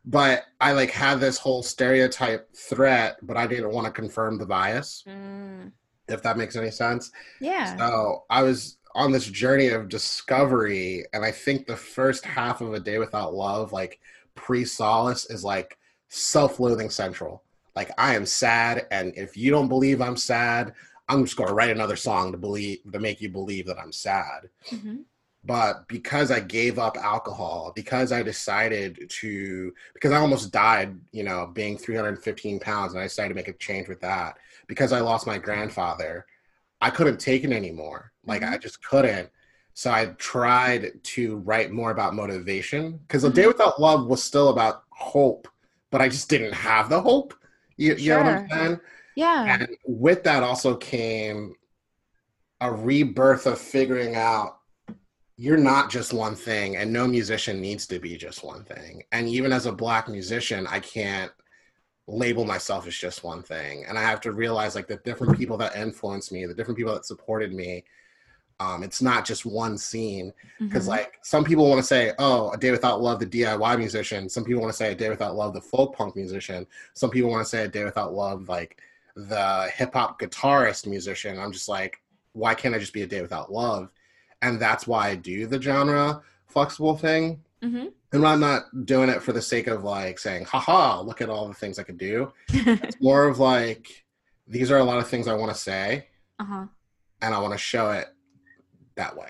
but 0.05 0.45
I 0.61 0.71
like 0.71 0.91
had 0.91 1.19
this 1.19 1.37
whole 1.37 1.63
stereotype 1.63 2.49
threat, 2.55 3.17
but 3.21 3.37
I 3.37 3.47
didn't 3.47 3.71
want 3.71 3.85
to 3.85 3.91
confirm 3.91 4.37
the 4.37 4.45
bias, 4.45 5.05
Mm, 5.05 5.71
if 6.07 6.21
that 6.23 6.37
makes 6.37 6.55
any 6.55 6.71
sense. 6.71 7.11
yeah. 7.39 7.81
So 7.81 8.23
I 8.29 8.43
was 8.43 8.77
on 8.95 9.11
this 9.11 9.25
journey 9.25 9.67
of 9.69 9.89
discovery, 9.89 11.05
and 11.13 11.23
I 11.23 11.31
think 11.31 11.67
the 11.67 11.75
first 11.75 12.25
half 12.25 12.61
of 12.61 12.73
a 12.73 12.79
day 12.79 12.97
without 12.97 13.33
love, 13.33 13.71
like 13.73 13.99
pre 14.37 14.63
solace, 14.63 15.29
is 15.29 15.43
like 15.43 15.77
self 16.07 16.59
loathing 16.59 16.89
central. 16.89 17.43
Like 17.75 17.91
I 17.97 18.15
am 18.15 18.25
sad, 18.25 18.87
and 18.91 19.13
if 19.17 19.35
you 19.35 19.51
don't 19.51 19.67
believe 19.67 20.01
I'm 20.01 20.17
sad, 20.17 20.73
I'm 21.09 21.25
just 21.25 21.37
going 21.37 21.49
to 21.49 21.53
write 21.53 21.69
another 21.69 21.95
song 21.95 22.31
to 22.31 22.37
believe 22.37 22.79
to 22.91 22.99
make 22.99 23.21
you 23.21 23.29
believe 23.29 23.65
that 23.67 23.79
I'm 23.79 23.91
sad. 23.91 24.49
Mhm. 24.71 25.03
But 25.43 25.87
because 25.87 26.29
I 26.29 26.41
gave 26.41 26.77
up 26.77 26.97
alcohol, 26.97 27.71
because 27.73 28.11
I 28.11 28.21
decided 28.21 29.09
to, 29.21 29.73
because 29.93 30.11
I 30.11 30.17
almost 30.17 30.51
died, 30.51 30.99
you 31.11 31.23
know, 31.23 31.49
being 31.53 31.77
315 31.77 32.59
pounds, 32.59 32.93
and 32.93 32.99
I 32.99 33.05
decided 33.05 33.29
to 33.29 33.35
make 33.35 33.47
a 33.47 33.53
change 33.53 33.87
with 33.87 34.01
that. 34.01 34.37
Because 34.67 34.91
I 34.91 34.99
lost 34.99 35.25
my 35.27 35.37
grandfather, 35.37 36.25
I 36.81 36.89
couldn't 36.89 37.19
take 37.19 37.43
it 37.45 37.51
anymore. 37.51 38.11
Like 38.25 38.43
I 38.43 38.57
just 38.57 38.83
couldn't. 38.83 39.29
So 39.77 39.91
I 39.91 40.05
tried 40.17 41.03
to 41.03 41.35
write 41.37 41.69
more 41.71 41.91
about 41.91 42.15
motivation 42.15 42.97
because 42.97 43.21
the 43.21 43.29
day 43.29 43.43
Mhm. 43.43 43.49
without 43.49 43.79
love 43.79 44.07
was 44.07 44.23
still 44.23 44.49
about 44.49 44.85
hope, 44.89 45.47
but 45.91 46.01
I 46.01 46.09
just 46.09 46.29
didn't 46.29 46.53
have 46.53 46.89
the 46.89 46.99
hope. 46.99 47.35
You, 47.75 47.93
you 47.93 48.09
know 48.09 48.17
what 48.17 48.25
I'm 48.25 48.49
saying? 48.49 48.79
Yeah. 49.15 49.53
And 49.53 49.77
with 49.85 50.23
that 50.23 50.41
also 50.41 50.75
came 50.77 51.53
a 52.59 52.73
rebirth 52.73 53.45
of 53.45 53.59
figuring 53.59 54.15
out 54.15 54.61
you're 55.35 55.57
not 55.57 55.91
just 55.91 56.11
one 56.11 56.35
thing, 56.35 56.77
and 56.77 56.91
no 56.91 57.05
musician 57.05 57.61
needs 57.61 57.85
to 57.85 57.99
be 57.99 58.17
just 58.17 58.43
one 58.43 58.63
thing. 58.63 59.03
And 59.11 59.29
even 59.29 59.53
as 59.53 59.67
a 59.67 59.71
black 59.71 60.09
musician, 60.09 60.65
I 60.65 60.79
can't 60.79 61.31
label 62.07 62.45
myself 62.45 62.87
as 62.87 62.95
just 62.95 63.23
one 63.23 63.43
thing. 63.43 63.85
And 63.85 63.95
I 63.95 64.01
have 64.01 64.21
to 64.21 64.31
realize 64.31 64.73
like 64.73 64.87
the 64.87 64.97
different 64.97 65.37
people 65.37 65.57
that 65.57 65.75
influenced 65.75 66.31
me, 66.31 66.47
the 66.47 66.55
different 66.55 66.79
people 66.79 66.95
that 66.95 67.05
supported 67.05 67.53
me. 67.53 67.83
Um, 68.59 68.81
it's 68.81 69.01
not 69.03 69.23
just 69.23 69.45
one 69.45 69.77
scene 69.77 70.33
because 70.59 70.85
Mhm. 70.85 70.89
like 70.89 71.19
some 71.21 71.43
people 71.43 71.69
want 71.69 71.79
to 71.79 71.85
say, 71.85 72.13
oh, 72.17 72.49
a 72.51 72.57
day 72.57 72.71
without 72.71 73.01
love, 73.01 73.19
the 73.19 73.25
DIY 73.25 73.77
musician. 73.77 74.27
Some 74.29 74.43
people 74.43 74.61
want 74.61 74.73
to 74.73 74.77
say 74.77 74.91
a 74.91 74.95
day 74.95 75.09
without 75.09 75.35
love, 75.35 75.53
the 75.53 75.61
folk 75.61 75.95
punk 75.95 76.15
musician. 76.15 76.65
Some 76.95 77.11
people 77.11 77.29
want 77.29 77.45
to 77.45 77.49
say 77.49 77.65
a 77.65 77.67
day 77.67 77.83
without 77.83 78.13
love, 78.13 78.49
like 78.49 78.81
the 79.15 79.69
hip 79.75 79.93
hop 79.93 80.19
guitarist 80.19 80.87
musician. 80.87 81.37
I'm 81.39 81.51
just 81.51 81.69
like, 81.69 82.01
why 82.33 82.55
can't 82.55 82.73
I 82.73 82.79
just 82.79 82.93
be 82.93 83.03
a 83.03 83.07
day 83.07 83.21
without 83.21 83.51
love? 83.51 83.91
And 84.41 84.59
that's 84.59 84.87
why 84.87 85.09
I 85.09 85.15
do 85.15 85.45
the 85.45 85.61
genre 85.61 86.21
flexible 86.47 86.97
thing. 86.97 87.43
Mhm. 87.61 87.91
And 88.13 88.25
I'm 88.25 88.39
not 88.39 88.85
doing 88.85 89.09
it 89.09 89.21
for 89.21 89.33
the 89.33 89.41
sake 89.41 89.67
of 89.67 89.83
like 89.83 90.17
saying, 90.17 90.45
haha, 90.45 91.01
look 91.01 91.21
at 91.21 91.29
all 91.29 91.47
the 91.47 91.53
things 91.53 91.77
I 91.77 91.83
could 91.83 91.97
do. 91.97 92.31
It's 92.49 92.97
more 93.01 93.27
of 93.27 93.37
like, 93.39 94.05
these 94.47 94.71
are 94.71 94.77
a 94.77 94.83
lot 94.83 94.97
of 94.97 95.07
things 95.07 95.27
I 95.27 95.33
want 95.35 95.51
to 95.51 95.57
say, 95.59 96.07
uh-huh. 96.39 96.65
and 97.21 97.35
I 97.35 97.39
want 97.39 97.53
to 97.53 97.57
show 97.57 97.91
it 97.91 98.07
that 98.97 99.15
way. 99.15 99.29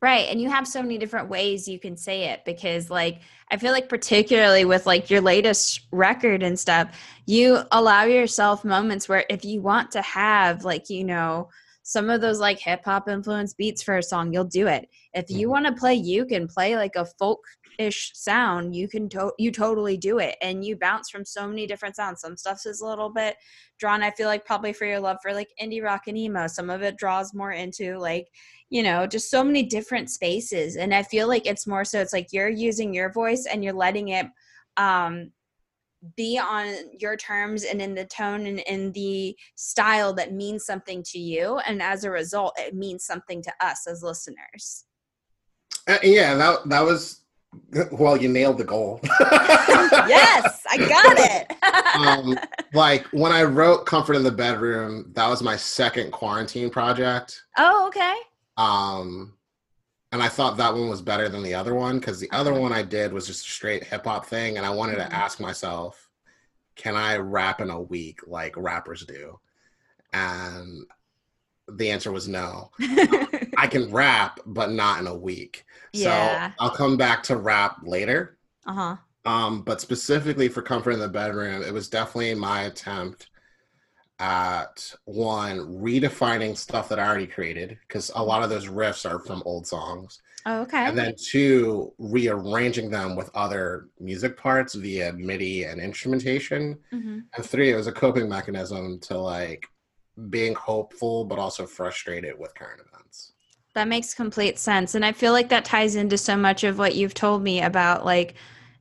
Right. 0.00 0.28
And 0.28 0.40
you 0.40 0.48
have 0.48 0.68
so 0.68 0.80
many 0.80 0.96
different 0.96 1.28
ways 1.28 1.66
you 1.66 1.80
can 1.80 1.96
say 1.96 2.26
it 2.28 2.44
because, 2.44 2.88
like, 2.88 3.20
I 3.50 3.56
feel 3.56 3.72
like, 3.72 3.88
particularly 3.88 4.64
with 4.64 4.86
like 4.86 5.10
your 5.10 5.20
latest 5.20 5.88
record 5.90 6.44
and 6.44 6.56
stuff, 6.56 6.96
you 7.26 7.58
allow 7.72 8.04
yourself 8.04 8.64
moments 8.64 9.08
where 9.08 9.24
if 9.28 9.44
you 9.44 9.60
want 9.60 9.90
to 9.92 10.02
have, 10.02 10.64
like, 10.64 10.88
you 10.88 11.02
know, 11.02 11.48
some 11.82 12.10
of 12.10 12.20
those 12.20 12.38
like 12.38 12.60
hip 12.60 12.84
hop 12.84 13.08
influence 13.08 13.54
beats 13.54 13.82
for 13.82 13.96
a 13.96 14.02
song, 14.02 14.32
you'll 14.32 14.44
do 14.44 14.68
it. 14.68 14.88
If 15.14 15.30
you 15.30 15.48
Mhm. 15.48 15.50
want 15.50 15.66
to 15.66 15.72
play, 15.72 15.94
you 15.94 16.26
can 16.26 16.46
play 16.46 16.76
like 16.76 16.94
a 16.94 17.06
folk 17.18 17.40
ish 17.78 18.12
sound. 18.14 18.76
You 18.76 18.88
can, 18.88 19.08
to- 19.08 19.32
you 19.38 19.50
totally 19.50 19.96
do 19.96 20.18
it. 20.18 20.36
And 20.42 20.64
you 20.64 20.76
bounce 20.76 21.08
from 21.10 21.24
so 21.24 21.48
many 21.48 21.66
different 21.66 21.96
sounds. 21.96 22.20
Some 22.20 22.36
stuff 22.36 22.66
is 22.66 22.82
a 22.82 22.86
little 22.86 23.08
bit 23.08 23.36
drawn, 23.78 24.02
I 24.02 24.10
feel 24.10 24.26
like, 24.26 24.44
probably 24.44 24.72
for 24.72 24.84
your 24.84 25.00
love 25.00 25.16
for 25.22 25.32
like 25.32 25.48
indie 25.60 25.82
rock 25.82 26.08
and 26.08 26.18
emo. 26.18 26.46
Some 26.46 26.70
of 26.70 26.82
it 26.82 26.98
draws 26.98 27.32
more 27.34 27.52
into 27.52 27.96
like, 27.98 28.28
you 28.70 28.82
know 28.82 29.06
just 29.06 29.30
so 29.30 29.42
many 29.42 29.62
different 29.62 30.10
spaces 30.10 30.76
and 30.76 30.94
i 30.94 31.02
feel 31.02 31.26
like 31.28 31.46
it's 31.46 31.66
more 31.66 31.84
so 31.84 32.00
it's 32.00 32.12
like 32.12 32.28
you're 32.32 32.48
using 32.48 32.92
your 32.92 33.10
voice 33.12 33.46
and 33.50 33.64
you're 33.64 33.72
letting 33.72 34.08
it 34.08 34.26
um 34.76 35.30
be 36.16 36.38
on 36.38 36.72
your 37.00 37.16
terms 37.16 37.64
and 37.64 37.82
in 37.82 37.94
the 37.94 38.04
tone 38.04 38.46
and 38.46 38.60
in 38.60 38.92
the 38.92 39.36
style 39.56 40.12
that 40.12 40.32
means 40.32 40.64
something 40.64 41.02
to 41.02 41.18
you 41.18 41.58
and 41.66 41.82
as 41.82 42.04
a 42.04 42.10
result 42.10 42.52
it 42.56 42.74
means 42.74 43.04
something 43.04 43.42
to 43.42 43.52
us 43.60 43.86
as 43.88 44.02
listeners 44.02 44.84
Uh, 45.88 45.98
yeah, 46.02 46.34
that 46.34 46.68
that 46.68 46.82
was 46.82 47.22
well, 47.92 48.14
you 48.14 48.28
nailed 48.28 48.58
the 48.58 48.64
goal. 48.64 49.00
yes 49.22 50.62
i 50.68 50.76
got 50.76 51.16
it 51.18 51.46
um, 51.96 52.38
like 52.74 53.06
when 53.06 53.32
I 53.32 53.42
wrote 53.42 53.86
"Comfort 53.86 54.14
in 54.14 54.22
the 54.22 54.30
Bedroom," 54.30 55.10
that 55.14 55.26
was 55.28 55.42
my 55.42 55.56
second 55.56 56.12
quarantine 56.12 56.68
project. 56.70 57.42
oh 57.56 57.86
okay 57.88 58.14
Um, 58.58 59.34
and 60.10 60.22
I 60.22 60.28
thought 60.28 60.56
that 60.56 60.74
one 60.74 60.88
was 60.88 61.00
better 61.00 61.28
than 61.28 61.42
the 61.42 61.54
other 61.54 61.74
one 61.74 61.98
because 61.98 62.18
the 62.18 62.30
other 62.32 62.52
one 62.52 62.72
I 62.72 62.82
did 62.82 63.12
was 63.12 63.26
just 63.26 63.46
a 63.46 63.50
straight 63.50 63.84
hip 63.84 64.04
hop 64.04 64.26
thing, 64.26 64.56
and 64.56 64.66
I 64.66 64.70
wanted 64.70 64.96
to 64.96 65.14
ask 65.14 65.40
myself, 65.40 66.10
can 66.74 66.96
I 66.96 67.16
rap 67.16 67.60
in 67.60 67.70
a 67.70 67.80
week 67.80 68.20
like 68.26 68.56
rappers 68.56 69.04
do? 69.06 69.38
And 70.12 70.84
the 71.68 71.90
answer 71.90 72.10
was 72.10 72.28
no. 72.28 72.70
I 73.56 73.66
can 73.70 73.90
rap, 73.92 74.40
but 74.46 74.70
not 74.70 75.00
in 75.00 75.06
a 75.06 75.16
week. 75.16 75.64
Yeah. 75.92 76.50
So 76.50 76.54
I'll 76.58 76.74
come 76.74 76.96
back 76.96 77.22
to 77.24 77.36
rap 77.36 77.78
later. 77.82 78.38
uh-huh 78.66 78.96
Um, 79.24 79.62
but 79.62 79.80
specifically 79.80 80.48
for 80.48 80.62
Comfort 80.62 80.92
in 80.92 81.00
the 81.00 81.08
Bedroom, 81.08 81.62
it 81.62 81.72
was 81.72 81.88
definitely 81.88 82.34
my 82.34 82.62
attempt 82.62 83.28
at 84.20 84.94
one 85.04 85.58
redefining 85.80 86.56
stuff 86.56 86.88
that 86.88 86.98
I 86.98 87.06
already 87.06 87.26
created 87.26 87.78
because 87.86 88.10
a 88.14 88.22
lot 88.22 88.42
of 88.42 88.50
those 88.50 88.66
riffs 88.66 89.08
are 89.08 89.20
from 89.20 89.42
old 89.46 89.66
songs, 89.66 90.20
oh, 90.46 90.62
okay 90.62 90.86
and 90.86 90.98
then 90.98 91.14
two 91.30 91.92
rearranging 91.98 92.90
them 92.90 93.16
with 93.16 93.30
other 93.34 93.88
music 94.00 94.36
parts 94.36 94.74
via 94.74 95.12
MIDI 95.12 95.64
and 95.64 95.80
instrumentation, 95.80 96.78
hmm 96.92 97.20
and 97.36 97.44
three 97.44 97.70
it 97.72 97.76
was 97.76 97.86
a 97.86 97.92
coping 97.92 98.28
mechanism 98.28 98.98
to 99.00 99.18
like 99.18 99.66
being 100.30 100.54
hopeful 100.54 101.24
but 101.24 101.38
also 101.38 101.66
frustrated 101.66 102.38
with 102.38 102.54
current 102.54 102.80
events. 102.92 103.32
That 103.74 103.88
makes 103.88 104.14
complete 104.14 104.58
sense. 104.58 104.94
And 104.94 105.04
I 105.04 105.12
feel 105.12 105.32
like 105.32 105.50
that 105.50 105.64
ties 105.64 105.94
into 105.94 106.18
so 106.18 106.36
much 106.36 106.64
of 106.64 106.78
what 106.78 106.94
you've 106.96 107.14
told 107.14 107.42
me 107.42 107.60
about 107.62 108.04
like 108.04 108.34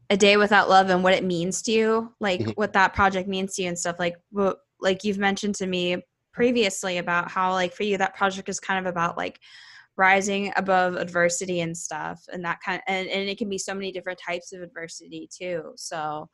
a 0.10 0.18
day 0.18 0.38
without 0.38 0.70
love 0.70 0.90
and 0.90 1.04
what 1.04 1.14
it 1.14 1.24
means 1.24 1.62
to 1.64 1.72
you, 1.72 2.14
like 2.20 2.40
Mhm. 2.42 2.56
what 2.56 2.74
that 2.74 2.94
project 2.94 3.28
means 3.28 3.56
to 3.56 3.64
you 3.64 3.68
and 3.68 3.78
stuff 3.78 4.00
like 4.00 4.16
what 4.32 4.60
like 4.80 5.04
you've 5.04 5.18
mentioned 5.18 5.56
to 5.56 5.68
me 5.68 5.98
previously 6.34 6.98
about 6.98 7.32
how 7.32 7.52
like 7.52 7.74
for 7.74 7.84
you 7.84 7.98
that 7.98 8.16
project 8.16 8.50
is 8.50 8.60
kind 8.60 8.80
of 8.80 8.90
about 8.90 9.18
like 9.18 9.40
rising 9.98 10.54
above 10.56 10.96
adversity 10.96 11.62
and 11.62 11.76
stuff 11.76 12.22
and 12.32 12.46
that 12.46 12.60
kind 12.64 12.82
and, 12.88 13.10
and 13.10 13.28
it 13.28 13.38
can 13.38 13.50
be 13.50 13.58
so 13.58 13.74
many 13.74 13.92
different 13.92 14.20
types 14.26 14.54
of 14.54 14.62
adversity 14.62 15.28
too. 15.36 15.72
So 15.76 16.30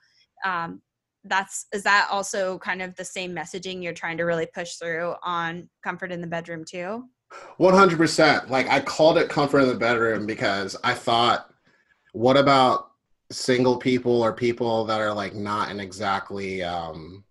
um 0.45 0.82
that's 1.23 1.67
is 1.73 1.84
that 1.84 2.10
also 2.12 2.58
kind 2.60 2.82
of 2.82 2.93
the 2.95 3.06
same 3.06 3.34
messaging 3.34 3.82
you're 3.82 3.93
trying 3.93 4.17
to 4.17 4.23
really 4.23 4.47
push 4.53 4.75
through 4.75 5.15
on 5.23 5.69
comfort 5.84 6.12
in 6.12 6.19
the 6.19 6.27
bedroom 6.27 6.65
too? 6.69 7.06
One 7.58 7.73
hundred 7.73 7.97
percent. 7.97 8.51
Like 8.51 8.67
I 8.67 8.79
called 8.82 9.17
it 9.17 9.29
comfort 9.29 9.60
in 9.60 9.69
the 9.69 9.75
bedroom 9.75 10.25
because 10.25 10.75
I 10.84 10.93
thought, 10.93 11.49
what 12.12 12.38
about 12.38 12.91
single 13.32 13.77
people 13.77 14.21
or 14.21 14.34
people 14.34 14.84
that 14.86 14.99
are 14.99 15.13
like 15.13 15.34
not 15.34 15.71
in 15.71 15.79
exactly 15.79 16.62
um 16.62 17.23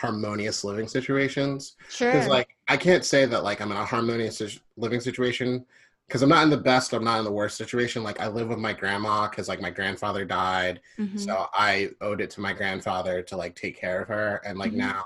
harmonious 0.00 0.64
living 0.64 0.88
situations? 0.88 1.76
Sure. 1.88 2.10
Because 2.10 2.26
like 2.28 2.48
I 2.68 2.76
can't 2.76 3.04
say 3.04 3.26
that 3.26 3.44
like 3.44 3.60
I'm 3.60 3.70
in 3.72 3.76
a 3.78 3.84
harmonious 3.84 4.42
living 4.76 5.00
situation 5.00 5.64
because 6.08 6.22
I'm 6.22 6.28
not 6.28 6.42
in 6.44 6.50
the 6.50 6.56
best. 6.56 6.92
I'm 6.92 7.04
not 7.04 7.18
in 7.18 7.24
the 7.24 7.32
worst 7.32 7.56
situation. 7.56 8.02
Like 8.02 8.20
I 8.20 8.28
live 8.28 8.48
with 8.48 8.58
my 8.58 8.72
grandma 8.72 9.28
because 9.28 9.48
like 9.48 9.60
my 9.60 9.70
grandfather 9.70 10.24
died, 10.24 10.80
Mhm. 10.98 11.16
so 11.16 11.46
I 11.54 11.90
owed 12.00 12.20
it 12.20 12.30
to 12.30 12.40
my 12.40 12.52
grandfather 12.52 13.22
to 13.22 13.36
like 13.36 13.54
take 13.56 13.76
care 13.76 14.02
of 14.02 14.08
her. 14.08 14.40
And 14.44 14.58
like 14.58 14.72
Mhm. 14.72 14.76
now, 14.76 15.04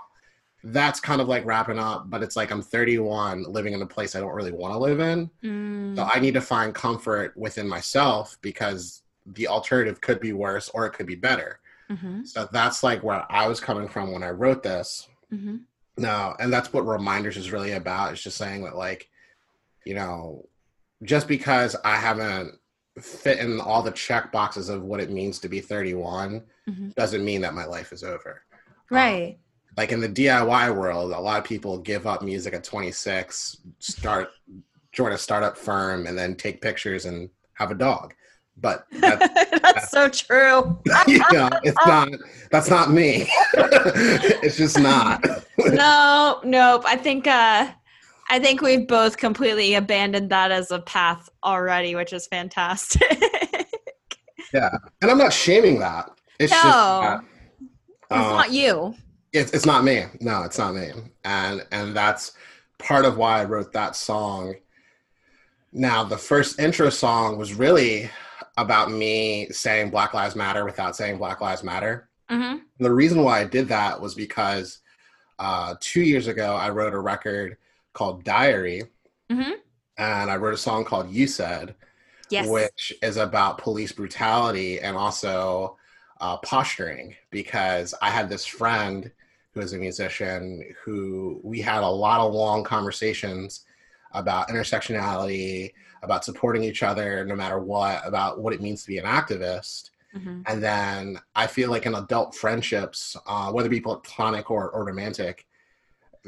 that's 0.64 1.00
kind 1.00 1.20
of 1.20 1.28
like 1.28 1.44
wrapping 1.46 1.78
up. 1.78 2.11
But 2.11 2.22
it's 2.22 2.37
like 2.37 2.50
I'm 2.50 2.62
31, 2.62 3.44
living 3.44 3.74
in 3.74 3.83
a 3.83 3.87
place 3.87 4.14
I 4.16 4.20
don't 4.20 4.35
really 4.35 4.52
want 4.52 4.74
to 4.74 4.78
live 4.78 5.00
in. 5.00 5.30
Mm, 5.42 5.96
So 5.96 6.04
I 6.04 6.20
need 6.20 6.35
to 6.35 6.40
find 6.40 6.74
comfort 6.74 7.37
within 7.37 7.68
myself 7.68 8.38
because 8.42 9.02
the 9.26 9.48
alternative 9.48 10.00
could 10.00 10.20
be 10.20 10.33
worse 10.33 10.68
or 10.70 10.87
it 10.87 10.92
could 10.92 11.07
be 11.07 11.14
better. 11.16 11.61
Mhm, 11.94 12.26
So 12.26 12.48
that's 12.52 12.83
like 12.83 13.02
where 13.02 13.24
I 13.30 13.46
was 13.48 13.61
coming 13.61 13.88
from 13.88 14.12
when 14.12 14.22
I 14.22 14.30
wrote 14.30 14.62
this. 14.62 15.09
mhm. 15.33 15.61
No, 15.96 16.35
and 16.40 16.52
that's 16.52 16.72
what 16.72 16.87
reminders 16.87 17.37
is 17.37 17.52
really 17.52 17.72
about. 17.72 18.12
It's 18.12 18.22
just 18.22 18.37
saying 18.37 18.64
that 18.64 18.76
like, 18.76 19.09
you 19.85 19.94
know, 19.94 20.48
just 21.02 21.28
because 21.28 21.76
I 21.85 21.96
haven't 21.96 22.59
fit 23.00 23.38
in 23.38 23.61
all 23.61 23.83
the 23.83 23.90
check 23.92 24.33
boxes 24.33 24.68
of 24.68 24.83
what 24.83 25.00
it 25.00 25.11
means 25.11 25.38
to 25.40 25.48
be 25.48 25.61
31 25.61 26.42
Mhm. 26.68 26.94
doesn't 26.94 27.24
mean 27.24 27.40
that 27.42 27.54
my 27.54 27.64
life 27.64 27.92
is 27.92 28.02
over. 28.02 28.42
Right. 28.90 29.38
Like 29.76 29.92
in 29.92 30.00
the 30.00 30.09
DIY 30.09 30.70
world, 30.70 31.12
a 31.12 31.18
lot 31.18 31.38
of 31.38 31.44
people 31.44 31.78
give 31.78 32.07
up 32.07 32.22
music 32.22 32.54
at 32.54 32.64
26, 32.64 33.57
start 33.78 34.30
join 34.92 35.11
a 35.12 35.18
startup 35.18 35.57
firm, 35.59 36.07
and 36.07 36.16
then 36.16 36.37
take 36.37 36.61
pictures 36.62 37.04
and 37.04 37.28
have 37.54 37.72
a 37.72 37.74
dog. 37.74 38.14
But 38.56 38.86
that's, 38.92 39.50
That's 39.62 39.90
so 39.90 40.08
true. 40.08 40.78
you 41.06 41.18
know, 41.32 41.50
it's 41.64 41.76
not. 41.86 42.08
That's 42.50 42.70
not 42.70 42.90
me. 42.90 43.28
it's 43.54 44.56
just 44.56 44.78
not. 44.78 45.24
no, 45.58 46.40
nope. 46.44 46.84
I 46.86 46.96
think 46.96 47.26
uh 47.26 47.70
I 48.30 48.38
think 48.38 48.62
we've 48.62 48.86
both 48.88 49.16
completely 49.18 49.74
abandoned 49.74 50.30
that 50.30 50.50
as 50.50 50.70
a 50.70 50.78
path 50.80 51.28
already, 51.42 51.94
which 51.94 52.12
is 52.12 52.26
fantastic. 52.26 53.02
Yeah, 54.52 54.70
and 55.02 55.10
I'm 55.10 55.18
not 55.18 55.32
shaming 55.32 55.80
that. 55.80 56.10
It's 56.38 56.52
No. 56.52 56.56
just 56.62 56.78
that, 57.02 57.20
it's 57.60 58.28
uh, 58.28 58.30
not 58.30 58.52
you. 58.52 58.94
it's 59.32 59.52
it's 59.52 59.66
not 59.66 59.82
me. 59.84 60.04
No, 60.20 60.44
it's 60.44 60.58
not 60.58 60.74
me. 60.74 60.92
And 61.24 61.66
and 61.72 61.94
that's 61.94 62.32
part 62.78 63.04
of 63.04 63.16
why 63.16 63.40
I 63.40 63.44
wrote 63.44 63.72
that 63.72 63.96
song. 63.96 64.54
Now, 65.72 66.04
the 66.04 66.16
first 66.16 66.60
intro 66.60 66.88
song 66.88 67.36
was 67.36 67.52
really 67.52 68.08
about 68.56 68.90
me 68.90 69.48
saying 69.50 69.90
Black 69.90 70.14
Lives 70.14 70.36
Matter 70.36 70.64
without 70.64 70.96
saying 70.96 71.18
Black 71.18 71.40
Lives 71.40 71.62
Matter. 71.64 72.08
hmm 72.28 72.56
The 72.78 72.92
reason 72.92 73.22
why 73.22 73.40
I 73.40 73.44
did 73.44 73.68
that 73.68 74.00
was 74.00 74.14
because 74.14 74.80
uh, 75.38 75.74
two 75.80 76.02
years 76.02 76.28
ago 76.28 76.54
I 76.54 76.70
wrote 76.70 76.94
a 76.94 77.00
record 77.00 77.56
called 77.92 78.24
Diary, 78.24 78.82
Mhm. 79.30 79.54
and 79.98 80.30
I 80.30 80.36
wrote 80.36 80.54
a 80.54 80.58
song 80.58 80.84
called 80.84 81.10
You 81.10 81.26
Said, 81.26 81.74
Yes. 82.30 82.48
which 82.48 82.92
is 83.02 83.16
about 83.16 83.58
police 83.58 83.92
brutality 83.92 84.80
and 84.80 84.96
also 84.96 85.76
uh, 86.20 86.36
posturing 86.38 87.14
because 87.30 87.92
I 88.00 88.10
had 88.10 88.28
this 88.28 88.46
friend 88.46 89.10
who 89.52 89.60
is 89.60 89.72
a 89.72 89.78
musician 89.78 90.64
who 90.84 91.40
we 91.44 91.60
had 91.60 91.82
a 91.82 91.88
lot 91.88 92.20
of 92.20 92.32
long 92.32 92.64
conversations 92.64 93.64
about 94.12 94.48
intersectionality, 94.48 95.72
about 96.04 96.24
supporting 96.24 96.62
each 96.62 96.82
other 96.82 97.24
no 97.24 97.34
matter 97.34 97.58
what, 97.58 98.06
about 98.06 98.40
what 98.40 98.52
it 98.52 98.60
means 98.60 98.82
to 98.82 98.88
be 98.88 98.98
an 98.98 99.04
activist. 99.04 99.90
Mm-hmm. 100.14 100.42
And 100.46 100.62
then 100.62 101.18
I 101.34 101.46
feel 101.46 101.70
like 101.70 101.86
in 101.86 101.94
adult 101.94 102.34
friendships, 102.34 103.16
uh, 103.26 103.50
whether 103.50 103.66
it 103.66 103.70
be 103.70 103.80
platonic 103.80 104.50
or, 104.50 104.70
or 104.70 104.84
romantic, 104.84 105.46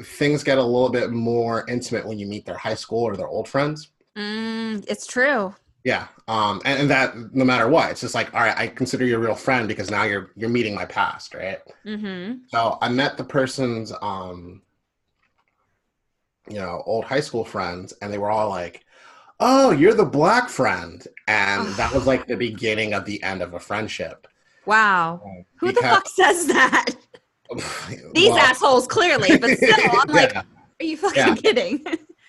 things 0.05 0.43
get 0.43 0.59
a 0.59 0.63
little 0.63 0.91
bit 0.91 1.11
more 1.11 1.65
intimate 1.69 2.07
when 2.07 2.19
you 2.19 2.27
meet 2.27 2.45
their 2.45 2.57
high 2.57 2.75
school 2.75 3.05
or 3.05 3.17
their 3.17 3.29
old 3.29 3.49
friends. 3.49 3.89
Mm, 4.17 4.85
it's 4.89 5.07
true. 5.07 5.55
Yeah, 5.85 6.09
um, 6.27 6.61
and, 6.65 6.81
and, 6.81 6.91
that 6.91 7.15
no 7.33 7.45
matter 7.45 7.69
what, 7.69 7.93
it's 7.93 8.01
just 8.01 8.15
like, 8.15 8.35
all 8.35 8.41
right, 8.41 8.59
I 8.59 8.67
consider 8.67 9.05
you 9.05 9.15
a 9.15 9.21
real 9.21 9.37
friend 9.37 9.69
because 9.69 9.89
now 9.89 10.03
you're 10.03 10.33
you're 10.35 10.51
meeting 10.51 10.75
my 10.75 10.85
past, 10.85 11.33
right? 11.33 11.61
Mm-hmm. 11.85 12.39
So 12.49 12.77
I 12.83 12.89
met 12.89 13.17
the 13.17 13.23
person's, 13.23 13.93
um, 14.03 14.63
you 16.49 16.57
know, 16.57 16.83
old 16.87 17.05
high 17.05 17.21
school 17.21 17.45
friends, 17.45 17.93
and 18.03 18.13
they 18.13 18.19
were 18.19 18.33
all 18.33 18.49
like, 18.49 18.85
"Oh, 19.41 19.71
you're 19.71 19.95
the 19.95 20.05
black 20.05 20.49
friend," 20.49 21.07
and 21.29 21.69
that 21.75 21.93
was 21.93 22.07
like 22.07 22.27
the 22.27 22.37
beginning 22.37 22.95
of 22.95 23.05
the 23.05 23.23
end 23.23 23.43
of 23.43 23.55
a 23.55 23.61
friendship. 23.61 24.27
Wow, 24.67 25.23
who 25.57 25.73
the 25.73 25.81
fuck 25.83 26.09
says 26.09 26.47
that? 26.49 26.87
These 28.15 28.31
well, 28.31 28.39
assholes, 28.39 28.87
clearly, 28.87 29.39
but 29.39 29.51
still, 29.57 29.77
I'm 29.79 30.09
like, 30.09 30.35
are 30.35 30.45
you 30.81 30.97
fucking 30.97 31.17
yeah. 31.17 31.35
kidding? 31.35 31.85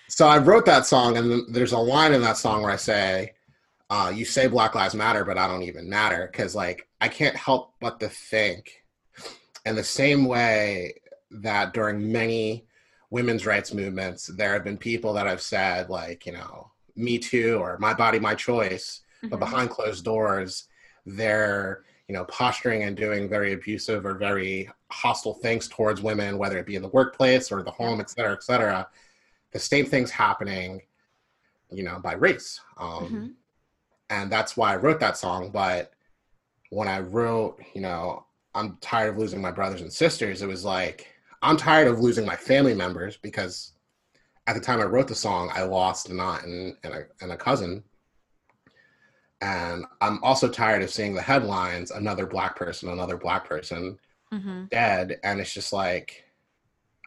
so 0.08 0.28
I 0.28 0.38
wrote 0.38 0.64
that 0.66 0.86
song, 0.86 1.16
and 1.16 1.52
there's 1.52 1.72
a 1.72 1.78
line 1.78 2.12
in 2.12 2.20
that 2.22 2.36
song 2.36 2.62
where 2.62 2.70
I 2.70 2.76
say 2.76 3.32
uh, 3.90 4.12
you 4.14 4.24
say 4.24 4.46
Black 4.46 4.74
Lives 4.74 4.94
Matter, 4.94 5.24
but 5.24 5.38
I 5.38 5.46
don't 5.46 5.62
even 5.62 5.88
matter 5.88 6.28
because 6.30 6.54
like 6.54 6.86
I 7.00 7.08
can't 7.08 7.36
help 7.36 7.74
but 7.80 8.00
to 8.00 8.08
think 8.08 8.84
in 9.64 9.76
the 9.76 9.84
same 9.84 10.26
way 10.26 10.94
that 11.30 11.72
during 11.72 12.12
many 12.12 12.66
women's 13.10 13.46
rights 13.46 13.72
movements, 13.72 14.26
there 14.26 14.52
have 14.52 14.64
been 14.64 14.76
people 14.76 15.14
that 15.14 15.26
have 15.26 15.40
said 15.40 15.88
like, 15.88 16.26
you 16.26 16.32
know, 16.32 16.70
me 16.98 17.18
too 17.18 17.58
or 17.60 17.78
my 17.78 17.94
body, 17.94 18.18
my 18.18 18.34
choice, 18.34 19.02
mm-hmm. 19.18 19.28
but 19.28 19.38
behind 19.38 19.70
closed 19.70 20.04
doors, 20.04 20.64
they're 21.06 21.84
you 22.08 22.14
know 22.14 22.24
posturing 22.24 22.82
and 22.82 22.96
doing 22.96 23.28
very 23.28 23.52
abusive 23.52 24.04
or 24.04 24.14
very 24.14 24.68
hostile 24.90 25.34
things 25.34 25.68
towards 25.68 26.02
women, 26.02 26.38
whether 26.38 26.58
it 26.58 26.66
be 26.66 26.76
in 26.76 26.82
the 26.82 26.88
workplace 26.88 27.50
or 27.52 27.62
the 27.62 27.70
home, 27.70 28.00
et 28.00 28.10
cetera, 28.10 28.32
et 28.32 28.42
cetera. 28.42 28.88
The 29.52 29.58
same 29.58 29.86
things 29.86 30.10
happening, 30.10 30.82
you 31.70 31.82
know, 31.82 31.98
by 32.02 32.12
race. 32.14 32.60
Um, 32.78 33.04
mm-hmm 33.04 33.26
and 34.10 34.30
that's 34.30 34.56
why 34.56 34.72
I 34.72 34.76
wrote 34.76 35.00
that 35.00 35.16
song. 35.16 35.50
But 35.50 35.92
when 36.70 36.88
I 36.88 37.00
wrote, 37.00 37.60
you 37.74 37.80
know, 37.80 38.24
I'm 38.54 38.78
tired 38.80 39.10
of 39.10 39.18
losing 39.18 39.40
my 39.40 39.50
brothers 39.50 39.82
and 39.82 39.92
sisters, 39.92 40.42
it 40.42 40.48
was 40.48 40.64
like 40.64 41.06
I'm 41.42 41.56
tired 41.56 41.88
of 41.88 42.00
losing 42.00 42.26
my 42.26 42.36
family 42.36 42.74
members 42.74 43.16
because 43.16 43.72
at 44.48 44.54
the 44.54 44.60
time 44.60 44.80
I 44.80 44.84
wrote 44.84 45.06
the 45.06 45.14
song, 45.14 45.50
I 45.54 45.62
lost 45.62 46.08
an 46.08 46.18
aunt 46.18 46.44
and, 46.44 46.76
and, 46.82 46.94
a, 46.94 47.06
and 47.20 47.32
a 47.32 47.36
cousin. 47.36 47.84
And 49.40 49.84
I'm 50.00 50.22
also 50.24 50.48
tired 50.48 50.82
of 50.82 50.90
seeing 50.90 51.14
the 51.14 51.22
headlines 51.22 51.92
another 51.92 52.26
black 52.26 52.56
person, 52.56 52.88
another 52.88 53.16
black 53.16 53.48
person 53.48 53.98
mm-hmm. 54.32 54.64
dead. 54.64 55.20
And 55.22 55.38
it's 55.38 55.54
just 55.54 55.72
like, 55.72 56.24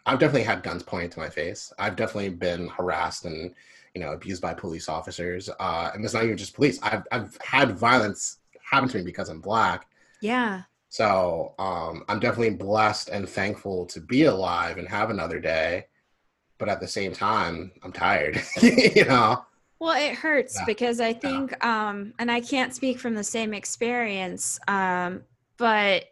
I've 0.06 0.20
definitely 0.20 0.44
had 0.44 0.64
guns 0.64 0.84
pointed 0.84 1.12
to 1.12 1.20
my 1.20 1.30
face. 1.30 1.74
I've 1.78 1.98
definitely 1.98 2.30
been 2.30 2.68
harassed 2.70 3.26
and 3.26 3.54
you 3.94 4.02
know, 4.02 4.14
abused 4.14 4.42
by 4.42 4.54
police 4.54 4.88
officers. 4.88 5.50
Uh, 5.60 5.92
and 5.94 6.04
it's 6.04 6.14
not 6.14 6.24
even 6.24 6.38
just 6.38 6.56
police. 6.56 6.80
I've 6.82 7.04
I've 7.12 7.38
had 7.42 7.78
violence 7.78 8.38
happen 8.62 8.88
to 8.89 8.98
me 8.98 9.04
because 9.04 9.30
I'm 9.30 9.42
black. 9.42 9.88
Yeah. 10.22 10.62
So 10.89 11.54
um, 11.60 12.04
I'm 12.08 12.20
definitely 12.20 12.56
blessed 12.56 13.10
and 13.10 13.28
thankful 13.28 13.86
to 13.88 14.00
be 14.00 14.24
alive 14.26 14.78
and 14.78 14.88
have 14.88 15.10
another 15.10 15.39
day. 15.39 15.88
But 16.62 16.70
at 16.70 16.80
the 16.80 16.88
same 16.88 17.12
time, 17.12 17.72
I'm 17.84 17.91
tired. 17.91 18.41
you 18.62 19.03
know. 19.03 19.43
Well, 19.80 19.97
it 20.01 20.16
hurts 20.16 20.55
yeah. 20.55 20.66
because 20.66 21.01
I 21.01 21.12
think, 21.12 21.51
yeah. 21.51 21.89
um, 21.89 22.14
and 22.20 22.32
I 22.32 22.39
can't 22.39 22.74
speak 22.74 22.99
from 22.99 23.16
the 23.16 23.24
same 23.24 23.53
experience, 23.53 24.59
um, 24.68 25.24
but 25.57 26.05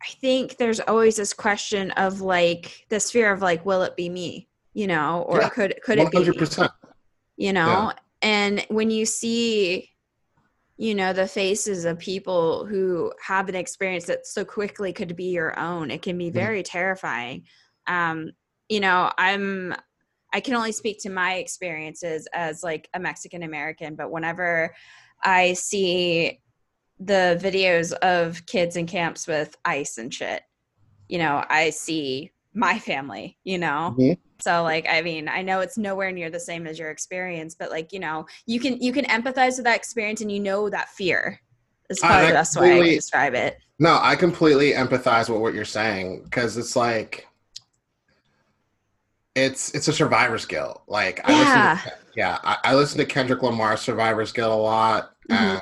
I 0.00 0.08
think 0.20 0.56
there's 0.56 0.80
always 0.80 1.16
this 1.16 1.32
question 1.34 1.90
of 1.92 2.20
like 2.20 2.86
this 2.88 3.10
fear 3.10 3.32
of 3.32 3.42
like, 3.42 3.66
will 3.66 3.82
it 3.82 3.96
be 3.96 4.08
me? 4.08 4.48
You 4.72 4.86
know, 4.86 5.24
or 5.28 5.40
yeah. 5.40 5.48
could 5.48 5.74
could 5.82 5.98
it 5.98 6.08
100%. 6.08 6.62
be? 6.62 6.68
you 7.36 7.52
know 7.52 7.92
and 8.22 8.64
when 8.68 8.90
you 8.90 9.06
see 9.06 9.90
you 10.78 10.94
know 10.94 11.12
the 11.12 11.26
faces 11.26 11.84
of 11.84 11.98
people 11.98 12.64
who 12.64 13.12
have 13.22 13.48
an 13.48 13.54
experience 13.54 14.06
that 14.06 14.26
so 14.26 14.44
quickly 14.44 14.92
could 14.92 15.14
be 15.16 15.26
your 15.26 15.58
own 15.58 15.90
it 15.90 16.02
can 16.02 16.18
be 16.18 16.26
mm-hmm. 16.26 16.38
very 16.38 16.62
mm-hmm. 16.62 16.78
terrifying 16.78 17.44
um 17.86 18.30
you 18.68 18.80
know 18.80 19.10
i'm 19.18 19.74
i 20.32 20.40
can 20.40 20.54
only 20.54 20.72
speak 20.72 20.98
to 21.00 21.10
my 21.10 21.34
experiences 21.34 22.26
as 22.32 22.62
like 22.62 22.88
a 22.94 23.00
mexican 23.00 23.42
american 23.42 23.94
but 23.94 24.10
whenever 24.10 24.74
i 25.24 25.52
see 25.52 26.40
the 27.00 27.38
videos 27.42 27.92
of 27.92 28.44
kids 28.46 28.76
in 28.76 28.86
camps 28.86 29.26
with 29.26 29.56
ice 29.64 29.98
and 29.98 30.12
shit 30.12 30.42
you 31.08 31.18
know 31.18 31.44
i 31.48 31.70
see 31.70 32.32
my 32.54 32.78
family 32.78 33.36
you 33.44 33.58
know 33.58 33.94
mm-hmm. 33.98 34.12
so 34.40 34.62
like 34.62 34.86
i 34.88 35.02
mean 35.02 35.28
i 35.28 35.42
know 35.42 35.60
it's 35.60 35.76
nowhere 35.76 36.10
near 36.10 36.30
the 36.30 36.40
same 36.40 36.66
as 36.66 36.78
your 36.78 36.90
experience 36.90 37.54
but 37.54 37.70
like 37.70 37.92
you 37.92 38.00
know 38.00 38.26
you 38.46 38.58
can 38.58 38.80
you 38.80 38.92
can 38.92 39.04
empathize 39.06 39.56
with 39.56 39.64
that 39.64 39.76
experience 39.76 40.22
and 40.22 40.32
you 40.32 40.40
know 40.40 40.70
that 40.70 40.88
fear 40.88 41.38
is 41.90 41.98
probably 42.00 42.28
the 42.28 42.32
best 42.32 42.58
way 42.58 42.82
to 42.82 42.94
describe 42.94 43.34
it 43.34 43.58
no 43.78 43.98
i 44.00 44.16
completely 44.16 44.72
empathize 44.72 45.28
with 45.28 45.40
what 45.40 45.52
you're 45.52 45.66
saying 45.66 46.22
because 46.24 46.56
it's 46.56 46.74
like 46.74 47.28
it's 49.36 49.72
it's 49.74 49.86
a 49.86 49.92
survivor's 49.92 50.46
guilt 50.46 50.82
like 50.88 51.20
yeah. 51.28 51.34
I 51.34 51.72
listen 51.74 51.92
to, 51.92 51.98
yeah 52.16 52.38
I, 52.42 52.56
I, 52.64 52.74
listen 52.74 52.98
to 52.98 53.04
kendrick 53.04 53.42
lamar's 53.42 53.80
survivor's 53.82 54.32
guilt 54.32 54.50
a 54.50 54.56
lot 54.56 55.12
mm-hmm. 55.28 55.58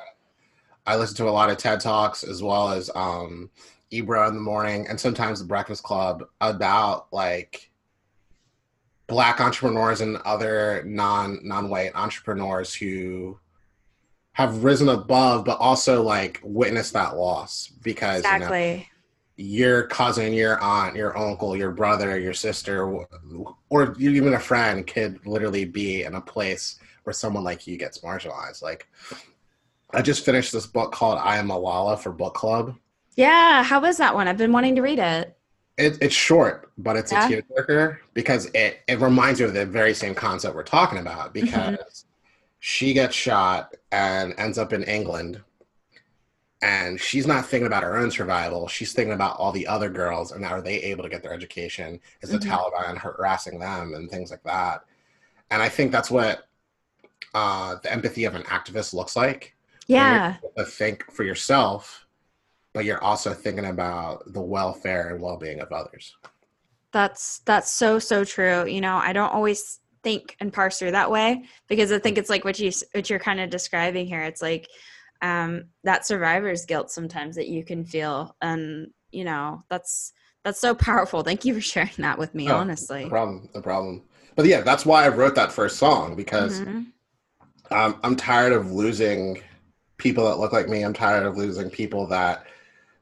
i 0.87 0.97
listen 0.97 1.16
to 1.16 1.29
a 1.29 1.31
lot 1.31 1.51
of 1.51 1.59
ted 1.59 1.81
talks 1.81 2.25
as 2.25 2.43
well 2.43 2.70
as 2.70 2.89
um 2.95 3.51
Ebro 3.95 4.27
in 4.29 4.35
the 4.35 4.41
morning 4.41 4.87
and 4.89 4.99
sometimes 4.99 5.39
the 5.39 5.47
Breakfast 5.47 5.83
Club 5.83 6.25
about 6.41 7.12
like 7.12 7.70
black 9.07 9.41
entrepreneurs 9.41 10.01
and 10.01 10.16
other 10.18 10.83
non 10.85 11.39
non-white 11.43 11.93
entrepreneurs 11.95 12.75
who 12.75 13.39
have 14.33 14.64
risen 14.64 14.89
above 14.89 15.45
but 15.45 15.59
also 15.59 16.03
like 16.03 16.41
witnessed 16.43 16.93
that 16.95 17.16
loss 17.16 17.68
because 17.83 18.20
exactly. 18.20 18.70
you 18.70 18.77
know, 18.79 18.85
your 19.37 19.85
cousin, 19.89 20.32
your 20.32 20.61
aunt, 20.61 20.97
your 20.97 21.16
uncle, 21.18 21.57
your 21.57 21.72
brother, 21.72 22.18
your 22.18 22.35
sister, 22.35 23.07
or 23.68 23.97
even 23.99 24.35
a 24.35 24.39
friend 24.39 24.87
could 24.87 25.24
literally 25.26 25.64
be 25.64 26.05
in 26.05 26.14
a 26.14 26.20
place 26.20 26.78
where 27.03 27.12
someone 27.12 27.45
like 27.45 27.66
you 27.66 27.76
gets 27.76 27.99
marginalized. 27.99 28.62
Like, 28.62 28.89
I 29.93 30.03
just 30.03 30.24
finished 30.24 30.53
this 30.53 30.66
book 30.66 30.93
called 30.93 31.18
I 31.18 31.39
Am 31.39 31.49
Malala 31.49 31.99
for 31.99 32.12
book 32.12 32.35
club. 32.35 32.76
Yeah, 33.16 33.62
how 33.62 33.80
was 33.80 33.97
that 33.99 34.14
one? 34.14 34.28
I've 34.28 34.37
been 34.37 34.53
wanting 34.53 34.74
to 34.76 34.82
read 34.82 34.99
it. 34.99 35.37
it 35.78 35.99
it's 36.01 36.14
short, 36.14 36.70
but 36.78 36.97
it's 36.97 37.12
yeah. 37.12 37.28
a 37.28 37.43
tearjerker 37.43 37.99
because 38.12 38.47
it 38.55 38.80
it 38.89 39.01
reminds 39.01 39.39
you 39.39 39.47
of 39.47 39.55
the 39.55 39.66
very 39.66 39.95
same 39.95 40.14
concept 40.14 40.55
we're 40.55 40.64
talking 40.64 40.99
about. 40.99 41.32
Mm-hmm. 41.32 41.45
Because 41.47 41.76
mm-hmm. 41.76 42.09
she 42.59 42.93
gets 42.93 43.14
shot 43.14 43.74
and 43.93 44.35
ends 44.39 44.59
up 44.59 44.72
in 44.72 44.82
England, 44.85 45.41
and 46.64 46.98
she's 46.98 47.26
not 47.26 47.44
thinking 47.44 47.66
about 47.66 47.82
her 47.82 47.98
own 47.98 48.10
survival. 48.10 48.66
She's 48.68 48.94
thinking 48.94 49.12
about 49.12 49.38
all 49.38 49.52
the 49.52 49.66
other 49.66 49.90
girls 49.90 50.32
and 50.32 50.42
how 50.42 50.54
are 50.54 50.62
they 50.62 50.76
able 50.76 51.02
to 51.02 51.10
get 51.10 51.22
their 51.22 51.34
education? 51.34 52.00
Is 52.22 52.30
the 52.30 52.38
mm-hmm. 52.38 52.50
Taliban 52.50 52.96
harassing 52.96 53.58
them 53.58 53.92
and 53.92 54.10
things 54.10 54.30
like 54.30 54.42
that? 54.44 54.82
And 55.50 55.62
I 55.62 55.68
think 55.68 55.92
that's 55.92 56.10
what 56.10 56.48
uh, 57.34 57.76
the 57.82 57.92
empathy 57.92 58.24
of 58.24 58.34
an 58.34 58.44
activist 58.44 58.94
looks 58.94 59.14
like. 59.14 59.54
Yeah. 59.88 60.36
think 60.64 61.12
for 61.12 61.24
yourself 61.24 62.06
but 62.72 62.86
you're 62.86 63.04
also 63.04 63.32
thinking 63.32 63.66
about 63.66 64.32
the 64.32 64.40
welfare 64.40 65.10
and 65.10 65.22
well-being 65.22 65.60
of 65.60 65.70
others 65.70 66.16
that's 66.90 67.40
that's 67.40 67.70
so 67.70 67.98
so 67.98 68.24
true 68.24 68.66
you 68.66 68.80
know 68.80 68.96
i 68.96 69.12
don't 69.12 69.32
always 69.32 69.80
think 70.02 70.36
and 70.40 70.54
parse 70.54 70.78
through 70.78 70.90
that 70.90 71.10
way 71.10 71.44
because 71.68 71.92
i 71.92 71.98
think 71.98 72.16
it's 72.16 72.30
like 72.30 72.46
what 72.46 72.58
you 72.58 72.72
what 72.92 73.10
you're 73.10 73.18
kind 73.18 73.40
of 73.40 73.50
describing 73.50 74.06
here 74.06 74.22
it's 74.22 74.40
like 74.40 74.68
um 75.25 75.64
that 75.83 76.07
survivor's 76.07 76.64
guilt 76.64 76.91
sometimes 76.91 77.35
that 77.37 77.49
you 77.49 77.64
can 77.64 77.85
feel. 77.85 78.37
And 78.41 78.89
you 79.11 79.25
know 79.25 79.64
that's 79.68 80.12
that's 80.45 80.61
so 80.61 80.75
powerful. 80.75 81.22
Thank 81.22 81.45
you 81.45 81.55
for 81.55 81.61
sharing 81.61 81.91
that 81.99 82.18
with 82.18 82.35
me 82.35 82.49
honestly. 82.49 83.05
no 83.05 83.11
problem 83.11 83.49
no 83.55 83.61
problem. 83.61 84.03
But 84.37 84.47
yeah 84.47 84.61
that's 84.62 84.85
why 84.85 85.05
i 85.05 85.09
wrote 85.09 85.37
that 85.37 85.53
first 85.53 85.77
song 85.77 86.16
because 86.16 86.61
mm-hmm. 86.61 86.83
um, 87.70 88.01
i'm 88.03 88.16
tired 88.16 88.53
of 88.53 88.72
losing 88.72 89.41
people 89.99 90.25
that 90.25 90.39
look 90.39 90.53
like 90.53 90.68
me. 90.68 90.83
I'm 90.83 90.93
tired 90.93 91.25
of 91.25 91.37
losing 91.37 91.70
people 91.70 92.07
that 92.09 92.47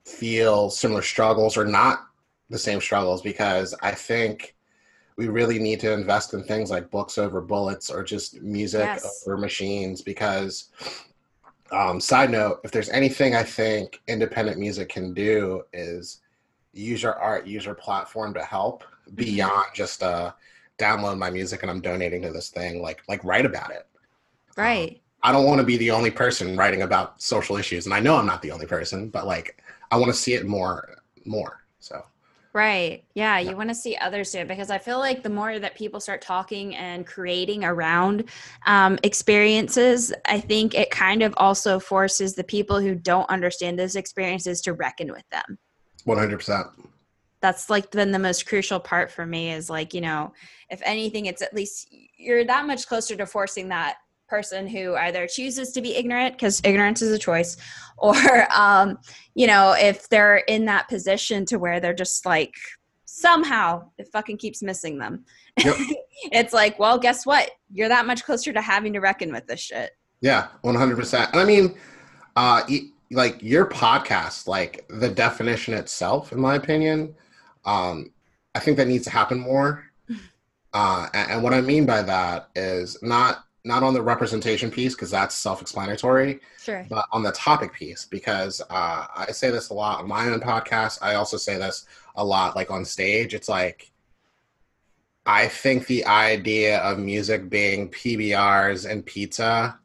feel 0.04 0.70
similar 0.70 1.02
struggles 1.02 1.56
or 1.56 1.64
not 1.64 2.06
the 2.50 2.58
same 2.58 2.80
struggles 2.80 3.22
because 3.22 3.74
I 3.82 3.92
think 3.92 4.54
we 5.16 5.28
really 5.28 5.58
need 5.58 5.80
to 5.80 5.92
invest 5.92 6.34
in 6.34 6.42
things 6.42 6.70
like 6.70 6.90
books 6.90 7.18
over 7.18 7.40
bullets 7.40 7.90
or 7.90 8.02
just 8.02 8.40
music 8.42 8.80
yes. 8.80 9.24
over 9.26 9.36
machines 9.36 10.02
because 10.02 10.70
um, 11.72 12.00
side 12.00 12.30
note 12.30 12.60
if 12.64 12.70
there's 12.70 12.90
anything 12.90 13.34
i 13.34 13.42
think 13.42 14.00
independent 14.08 14.58
music 14.58 14.88
can 14.88 15.12
do 15.14 15.62
is 15.72 16.20
use 16.72 17.02
your 17.02 17.14
art 17.14 17.46
use 17.46 17.64
your 17.64 17.74
platform 17.74 18.32
to 18.34 18.42
help 18.42 18.82
mm-hmm. 18.82 19.16
beyond 19.16 19.66
just 19.74 20.02
uh 20.02 20.32
download 20.78 21.18
my 21.18 21.30
music 21.30 21.62
and 21.62 21.70
i'm 21.70 21.80
donating 21.80 22.22
to 22.22 22.30
this 22.30 22.48
thing 22.50 22.82
like 22.82 23.02
like 23.08 23.22
write 23.24 23.46
about 23.46 23.70
it 23.70 23.86
right 24.56 25.02
I 25.22 25.30
don't 25.30 25.46
want 25.46 25.60
to 25.60 25.66
be 25.66 25.76
the 25.76 25.90
only 25.90 26.10
person 26.10 26.56
writing 26.56 26.82
about 26.82 27.22
social 27.22 27.56
issues, 27.56 27.86
and 27.86 27.94
I 27.94 28.00
know 28.00 28.16
I'm 28.16 28.26
not 28.26 28.42
the 28.42 28.50
only 28.50 28.66
person, 28.66 29.08
but 29.08 29.26
like 29.26 29.62
I 29.90 29.96
want 29.96 30.08
to 30.08 30.18
see 30.18 30.34
it 30.34 30.46
more, 30.46 30.96
more. 31.24 31.64
So 31.78 32.04
Right. 32.54 33.02
Yeah. 33.14 33.38
You 33.38 33.56
want 33.56 33.70
to 33.70 33.74
see 33.74 33.96
others 33.96 34.30
do 34.30 34.40
it 34.40 34.48
because 34.48 34.70
I 34.70 34.76
feel 34.76 34.98
like 34.98 35.22
the 35.22 35.30
more 35.30 35.58
that 35.58 35.74
people 35.74 36.00
start 36.00 36.20
talking 36.20 36.76
and 36.76 37.06
creating 37.06 37.64
around 37.64 38.24
um, 38.66 38.98
experiences, 39.02 40.12
I 40.26 40.38
think 40.38 40.74
it 40.74 40.90
kind 40.90 41.22
of 41.22 41.32
also 41.38 41.80
forces 41.80 42.34
the 42.34 42.44
people 42.44 42.78
who 42.78 42.94
don't 42.94 43.28
understand 43.30 43.78
those 43.78 43.96
experiences 43.96 44.60
to 44.62 44.74
reckon 44.74 45.10
with 45.10 45.24
them. 45.30 45.58
100%. 46.06 46.70
That's 47.40 47.70
like 47.70 47.90
been 47.90 48.12
the 48.12 48.18
most 48.18 48.46
crucial 48.46 48.78
part 48.78 49.10
for 49.10 49.24
me 49.24 49.50
is 49.50 49.70
like, 49.70 49.94
you 49.94 50.02
know, 50.02 50.34
if 50.68 50.82
anything, 50.84 51.26
it's 51.26 51.40
at 51.40 51.54
least 51.54 51.88
you're 52.18 52.44
that 52.44 52.66
much 52.66 52.86
closer 52.86 53.16
to 53.16 53.24
forcing 53.24 53.68
that 53.68 53.96
person 54.32 54.66
who 54.66 54.94
either 54.94 55.26
chooses 55.26 55.72
to 55.72 55.82
be 55.82 55.94
ignorant 55.94 56.32
because 56.32 56.62
ignorance 56.64 57.02
is 57.02 57.12
a 57.12 57.18
choice 57.18 57.58
or 57.98 58.16
um, 58.50 58.98
you 59.34 59.46
know 59.46 59.74
if 59.78 60.08
they're 60.08 60.38
in 60.48 60.64
that 60.64 60.88
position 60.88 61.44
to 61.44 61.58
where 61.58 61.80
they're 61.80 61.92
just 61.92 62.24
like 62.24 62.54
somehow 63.04 63.82
it 63.98 64.08
fucking 64.10 64.38
keeps 64.38 64.62
missing 64.62 64.98
them. 64.98 65.26
Yep. 65.62 65.76
it's 66.32 66.54
like 66.54 66.78
well 66.78 66.98
guess 66.98 67.26
what? 67.26 67.50
You're 67.70 67.90
that 67.90 68.06
much 68.06 68.24
closer 68.24 68.54
to 68.54 68.62
having 68.62 68.94
to 68.94 69.00
reckon 69.00 69.30
with 69.30 69.46
this 69.46 69.60
shit. 69.60 69.90
Yeah 70.22 70.48
100% 70.64 71.32
and 71.32 71.40
i 71.40 71.44
mean 71.44 71.74
uh 72.36 72.62
like 73.10 73.42
your 73.42 73.66
podcast 73.66 74.46
like 74.46 74.86
the 74.88 75.10
definition 75.10 75.74
itself 75.74 76.32
in 76.32 76.40
my 76.40 76.54
opinion 76.54 77.14
um 77.66 78.10
i 78.54 78.60
think 78.60 78.78
that 78.78 78.88
needs 78.88 79.04
to 79.04 79.10
happen 79.10 79.38
more. 79.38 79.84
Uh 80.74 81.06
and, 81.12 81.32
and 81.32 81.42
what 81.42 81.52
i 81.52 81.60
mean 81.60 81.84
by 81.84 82.00
that 82.00 82.48
is 82.56 82.96
not 83.02 83.44
not 83.64 83.82
on 83.82 83.94
the 83.94 84.02
representation 84.02 84.70
piece 84.70 84.94
because 84.94 85.10
that's 85.10 85.34
self-explanatory 85.34 86.40
sure 86.60 86.84
but 86.88 87.06
on 87.12 87.22
the 87.22 87.32
topic 87.32 87.72
piece 87.72 88.04
because 88.04 88.60
uh, 88.70 89.06
i 89.14 89.26
say 89.30 89.50
this 89.50 89.70
a 89.70 89.74
lot 89.74 90.00
on 90.00 90.08
my 90.08 90.28
own 90.28 90.40
podcast 90.40 90.98
i 91.02 91.14
also 91.14 91.36
say 91.36 91.56
this 91.56 91.86
a 92.16 92.24
lot 92.24 92.56
like 92.56 92.70
on 92.70 92.84
stage 92.84 93.34
it's 93.34 93.48
like 93.48 93.90
i 95.26 95.46
think 95.46 95.86
the 95.86 96.04
idea 96.06 96.78
of 96.80 96.98
music 96.98 97.48
being 97.48 97.88
pbrs 97.88 98.88
and 98.90 99.06
pizza 99.06 99.78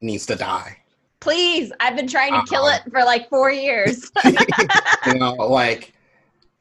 needs 0.00 0.26
to 0.26 0.36
die 0.36 0.76
please 1.20 1.72
i've 1.80 1.96
been 1.96 2.08
trying 2.08 2.32
to 2.32 2.46
kill 2.48 2.64
uh-huh. 2.64 2.80
it 2.84 2.92
for 2.92 3.02
like 3.04 3.28
four 3.28 3.50
years 3.50 4.10
you 5.06 5.14
know 5.14 5.32
like 5.34 5.94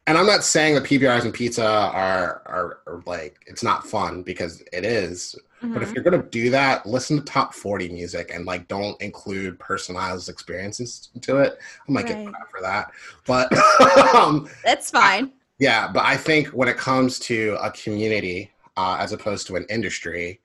and 0.08 0.18
I'm 0.18 0.26
not 0.26 0.46
saying 0.46 0.76
that 0.76 0.86
PBRs 0.86 1.26
and 1.26 1.34
pizza 1.34 1.68
are, 1.68 2.42
are, 2.46 2.80
are 2.88 3.04
like 3.06 3.38
it's 3.46 3.62
not 3.62 3.86
fun 3.86 4.24
because 4.24 4.64
it 4.72 4.86
is. 4.86 5.36
Mm-hmm. 5.58 5.74
But 5.74 5.82
if 5.82 5.90
mm-hmm. 5.90 5.96
you're 5.96 6.04
gonna 6.04 6.24
do 6.24 6.50
that, 6.52 6.86
listen 6.86 7.18
to 7.18 7.24
top 7.24 7.54
40 7.54 7.90
music 7.90 8.32
and 8.34 8.46
like 8.46 8.68
don't 8.68 9.00
include 9.02 9.60
personalized 9.60 10.30
experiences 10.30 11.10
to 11.22 11.38
it. 11.38 11.58
I 11.88 11.92
might 11.92 12.06
right. 12.06 12.26
get 12.26 12.28
crap 12.28 12.52
for 12.52 12.62
that, 12.62 12.92
but 13.26 13.52
um, 14.16 14.50
that's 14.64 14.92
fine. 14.92 15.26
I, 15.26 15.32
yeah, 15.60 15.92
but 15.92 16.06
I 16.06 16.16
think 16.18 16.50
when 16.50 16.68
it 16.68 16.78
comes 16.78 17.18
to 17.20 17.58
a 17.62 17.72
community 17.72 18.52
uh, 18.76 18.98
as 19.00 19.12
opposed 19.12 19.48
to 19.48 19.56
an 19.56 19.66
industry, 19.70 20.40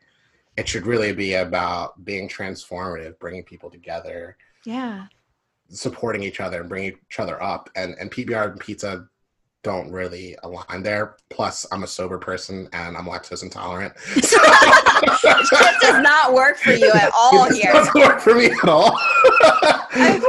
it 0.57 0.67
should 0.67 0.87
really 0.87 1.13
be 1.13 1.35
about 1.35 2.03
being 2.05 2.29
transformative, 2.29 3.19
bringing 3.19 3.43
people 3.43 3.71
together. 3.71 4.37
Yeah 4.65 5.07
supporting 5.73 6.23
each 6.23 6.41
other 6.41 6.61
and 6.61 6.69
bringing 6.69 6.91
each 6.91 7.19
other 7.19 7.43
up 7.43 7.71
and 7.77 7.95
and 7.99 8.11
PBR 8.11 8.53
and 8.53 8.61
pizza 8.61 9.09
don't 9.63 9.91
really 9.91 10.37
align 10.43 10.83
there. 10.83 11.17
Plus, 11.31 11.67
I'm 11.71 11.85
a 11.85 11.87
sober 11.87 12.19
person 12.19 12.69
and 12.73 12.97
I'm 12.97 13.07
lactose 13.07 13.43
intolerant. 13.43 13.95
So 15.03 15.29
it 15.59 15.81
does 15.81 16.03
not 16.03 16.33
work 16.33 16.57
for 16.59 16.73
you 16.73 16.91
at 16.93 17.11
all 17.13 17.47
it 17.47 17.57
here. 17.57 17.73
Doesn't 17.73 17.95
work 17.95 18.21
for 18.21 18.35
me 18.35 18.47
at 18.47 18.69
all. 18.69 18.99
That's 19.95 20.25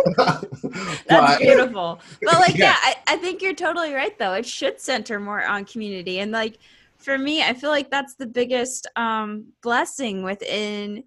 but, 1.08 1.40
beautiful. 1.40 2.00
But 2.22 2.40
like, 2.40 2.56
yeah, 2.56 2.66
yeah 2.66 2.76
I, 2.82 2.96
I 3.08 3.16
think 3.18 3.42
you're 3.42 3.54
totally 3.54 3.94
right. 3.94 4.18
Though 4.18 4.34
it 4.34 4.46
should 4.46 4.82
center 4.82 5.20
more 5.20 5.44
on 5.46 5.66
community 5.66 6.20
and 6.20 6.32
like. 6.32 6.58
For 6.98 7.18
me, 7.18 7.44
I 7.44 7.54
feel 7.54 7.70
like 7.70 7.92
that's 7.92 8.16
the 8.16 8.26
biggest 8.26 8.88
um, 8.96 9.48
blessing 9.62 10.24
within 10.24 11.04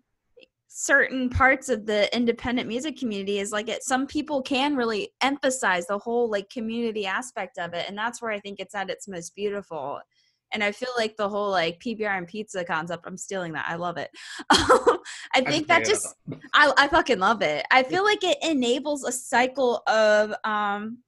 certain 0.79 1.31
parts 1.31 1.71
of 1.71 1.87
the 1.87 2.15
independent 2.15 2.69
music 2.69 2.99
community 2.99 3.39
is 3.39 3.51
like 3.51 3.67
it 3.67 3.83
some 3.83 4.07
people 4.07 4.43
can 4.43 4.77
really 4.77 5.09
emphasize 5.23 5.87
the 5.87 5.97
whole 5.97 6.31
like 6.31 6.51
community 6.51 7.07
aspect 7.07 7.57
of 7.57 7.73
it 7.73 7.87
and 7.89 7.97
that's 7.97 8.21
where 8.21 8.31
i 8.31 8.39
think 8.39 8.61
it's 8.61 8.75
at 8.75 8.91
its 8.91 9.09
most 9.09 9.35
beautiful. 9.35 9.99
And 10.53 10.63
i 10.63 10.71
feel 10.71 10.91
like 10.99 11.17
the 11.17 11.31
whole 11.31 11.51
like 11.51 11.81
pbr 11.81 12.19
and 12.19 12.27
pizza 12.27 12.63
concept 12.63 13.05
i'm 13.07 13.17
stealing 13.17 13.55
that 13.55 13.65
i 13.67 13.77
love 13.77 13.97
it. 13.97 14.11
I 14.51 15.41
think 15.41 15.67
that 15.69 15.87
just 15.87 16.15
I, 16.53 16.71
I 16.77 16.89
fucking 16.89 17.21
love 17.21 17.41
it. 17.41 17.65
I 17.71 17.83
feel 17.83 18.05
like 18.05 18.23
it 18.23 18.37
enables 18.43 19.03
a 19.05 19.13
cycle 19.13 19.83
of 19.87 20.35
um 20.45 20.99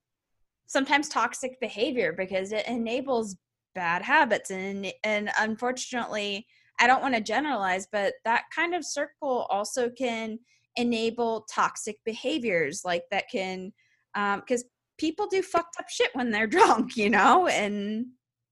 sometimes 0.66 1.10
toxic 1.10 1.60
behavior 1.60 2.14
because 2.16 2.52
it 2.52 2.66
enables 2.66 3.36
bad 3.74 4.00
habits 4.00 4.50
and 4.50 4.90
and 5.04 5.30
unfortunately 5.38 6.46
I 6.80 6.86
don't 6.86 7.02
want 7.02 7.14
to 7.14 7.20
generalize, 7.20 7.86
but 7.90 8.14
that 8.24 8.44
kind 8.54 8.74
of 8.74 8.84
circle 8.84 9.46
also 9.50 9.90
can 9.90 10.38
enable 10.76 11.46
toxic 11.50 11.96
behaviors 12.04 12.82
like 12.84 13.02
that 13.10 13.24
can 13.30 13.72
because 14.14 14.62
um, 14.62 14.68
people 14.98 15.26
do 15.26 15.42
fucked 15.42 15.76
up 15.78 15.88
shit 15.88 16.10
when 16.14 16.30
they're 16.30 16.46
drunk, 16.58 16.96
you 16.96 17.10
know, 17.10 17.46
and 17.48 18.06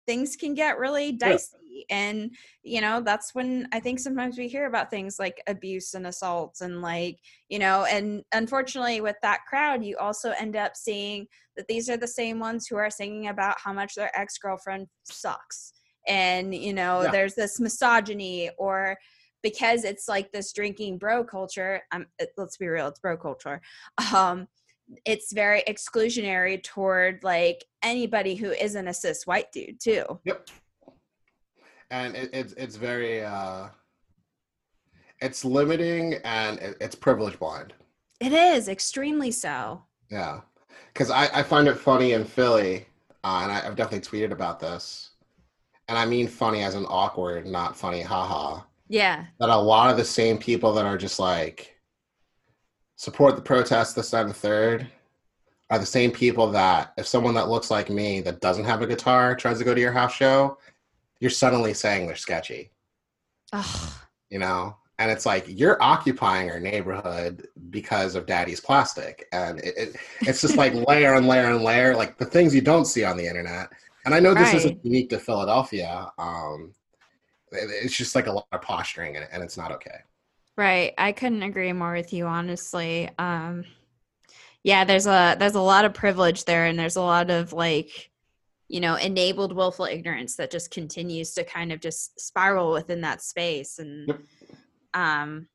things 0.06 0.36
can 0.36 0.54
get 0.54 0.78
really 0.78 1.12
dicey. 1.12 1.56
Yeah. 1.68 1.84
And, 1.90 2.30
you 2.62 2.80
know, 2.80 3.02
that's 3.02 3.34
when 3.34 3.68
I 3.72 3.80
think 3.80 4.00
sometimes 4.00 4.38
we 4.38 4.48
hear 4.48 4.66
about 4.66 4.90
things 4.90 5.18
like 5.18 5.42
abuse 5.46 5.92
and 5.92 6.06
assaults 6.06 6.62
and 6.62 6.80
like, 6.80 7.18
you 7.50 7.58
know, 7.58 7.84
and 7.84 8.22
unfortunately 8.32 9.02
with 9.02 9.16
that 9.22 9.40
crowd, 9.46 9.84
you 9.84 9.98
also 9.98 10.30
end 10.30 10.56
up 10.56 10.74
seeing 10.74 11.26
that 11.56 11.66
these 11.68 11.90
are 11.90 11.98
the 11.98 12.08
same 12.08 12.38
ones 12.38 12.66
who 12.66 12.76
are 12.76 12.88
singing 12.88 13.28
about 13.28 13.56
how 13.62 13.74
much 13.74 13.94
their 13.94 14.10
ex 14.18 14.38
girlfriend 14.38 14.86
sucks 15.04 15.75
and 16.06 16.54
you 16.54 16.72
know 16.72 17.02
yeah. 17.02 17.10
there's 17.10 17.34
this 17.34 17.60
misogyny 17.60 18.50
or 18.58 18.96
because 19.42 19.84
it's 19.84 20.08
like 20.08 20.32
this 20.32 20.52
drinking 20.52 20.98
bro 20.98 21.22
culture 21.24 21.82
um, 21.92 22.06
let's 22.36 22.56
be 22.56 22.66
real 22.66 22.88
it's 22.88 23.00
bro 23.00 23.16
culture 23.16 23.60
um 24.14 24.46
it's 25.04 25.32
very 25.32 25.62
exclusionary 25.68 26.62
toward 26.62 27.22
like 27.22 27.64
anybody 27.82 28.34
who 28.34 28.50
isn't 28.52 28.86
a 28.86 28.94
cis 28.94 29.26
white 29.26 29.50
dude 29.52 29.80
too. 29.80 30.04
Yep. 30.24 30.48
And 31.90 32.16
it, 32.16 32.30
it's 32.32 32.52
it's 32.54 32.76
very 32.76 33.24
uh 33.24 33.68
it's 35.20 35.44
limiting 35.44 36.14
and 36.24 36.58
it, 36.58 36.76
it's 36.80 36.94
privilege 36.94 37.38
blind. 37.38 37.74
It 38.20 38.32
is 38.32 38.68
extremely 38.68 39.30
so. 39.30 39.82
Yeah. 40.10 40.40
Because 40.92 41.10
I, 41.10 41.28
I 41.32 41.42
find 41.42 41.68
it 41.68 41.76
funny 41.76 42.12
in 42.12 42.24
philly 42.24 42.86
uh, 43.22 43.40
and 43.42 43.52
I, 43.52 43.66
i've 43.66 43.76
definitely 43.76 44.00
tweeted 44.00 44.32
about 44.32 44.60
this 44.60 45.10
and 45.88 45.96
I 45.96 46.04
mean 46.04 46.28
funny 46.28 46.62
as 46.62 46.74
an 46.74 46.86
awkward, 46.88 47.46
not 47.46 47.76
funny, 47.76 48.02
haha. 48.02 48.62
Yeah. 48.88 49.26
That 49.38 49.48
a 49.48 49.56
lot 49.56 49.90
of 49.90 49.96
the 49.96 50.04
same 50.04 50.38
people 50.38 50.72
that 50.74 50.86
are 50.86 50.98
just 50.98 51.18
like 51.18 51.76
support 52.96 53.36
the 53.36 53.42
protest 53.42 53.96
this, 53.96 54.10
that, 54.10 54.22
and 54.22 54.30
the 54.30 54.34
third 54.34 54.86
are 55.70 55.78
the 55.78 55.86
same 55.86 56.10
people 56.10 56.50
that 56.52 56.92
if 56.96 57.06
someone 57.06 57.34
that 57.34 57.48
looks 57.48 57.70
like 57.70 57.90
me 57.90 58.20
that 58.20 58.40
doesn't 58.40 58.64
have 58.64 58.82
a 58.82 58.86
guitar 58.86 59.34
tries 59.34 59.58
to 59.58 59.64
go 59.64 59.74
to 59.74 59.80
your 59.80 59.92
house 59.92 60.14
show, 60.14 60.58
you're 61.20 61.30
suddenly 61.30 61.74
saying 61.74 62.06
they're 62.06 62.16
sketchy. 62.16 62.70
Ugh. 63.52 63.90
You 64.30 64.38
know? 64.38 64.76
And 64.98 65.10
it's 65.10 65.26
like 65.26 65.44
you're 65.46 65.80
occupying 65.82 66.50
our 66.50 66.58
neighborhood 66.58 67.48
because 67.70 68.14
of 68.14 68.26
daddy's 68.26 68.60
plastic. 68.60 69.28
And 69.30 69.60
it, 69.60 69.74
it 69.76 69.96
it's 70.22 70.40
just 70.40 70.56
like 70.56 70.72
layer 70.88 71.14
and 71.14 71.28
layer 71.28 71.50
and 71.50 71.62
layer, 71.62 71.94
like 71.94 72.16
the 72.16 72.24
things 72.24 72.54
you 72.54 72.62
don't 72.62 72.86
see 72.86 73.04
on 73.04 73.16
the 73.16 73.26
internet 73.26 73.68
and 74.06 74.14
I 74.14 74.20
know 74.20 74.34
this 74.34 74.44
right. 74.44 74.54
isn't 74.54 74.84
unique 74.84 75.10
to 75.10 75.18
Philadelphia. 75.18 76.10
Um, 76.16 76.72
it's 77.50 77.96
just 77.96 78.14
like 78.14 78.28
a 78.28 78.32
lot 78.32 78.46
of 78.52 78.62
posturing, 78.62 79.16
and, 79.16 79.26
and 79.32 79.42
it's 79.42 79.56
not 79.56 79.72
okay. 79.72 79.98
Right. 80.56 80.94
I 80.96 81.12
couldn't 81.12 81.42
agree 81.42 81.72
more 81.72 81.92
with 81.92 82.12
you, 82.12 82.26
honestly. 82.26 83.10
Um, 83.18 83.64
yeah, 84.62 84.84
there's 84.84 85.06
a 85.06 85.36
there's 85.38 85.56
a 85.56 85.60
lot 85.60 85.84
of 85.84 85.92
privilege 85.92 86.44
there, 86.44 86.66
and 86.66 86.78
there's 86.78 86.96
a 86.96 87.02
lot 87.02 87.30
of 87.30 87.52
like, 87.52 88.10
you 88.68 88.80
know, 88.80 88.94
enabled 88.94 89.52
willful 89.52 89.86
ignorance 89.86 90.36
that 90.36 90.52
just 90.52 90.70
continues 90.70 91.34
to 91.34 91.44
kind 91.44 91.72
of 91.72 91.80
just 91.80 92.18
spiral 92.20 92.72
within 92.72 93.00
that 93.00 93.22
space. 93.22 93.80
And 93.80 94.08
yep. 94.08 94.20
um, 94.94 95.48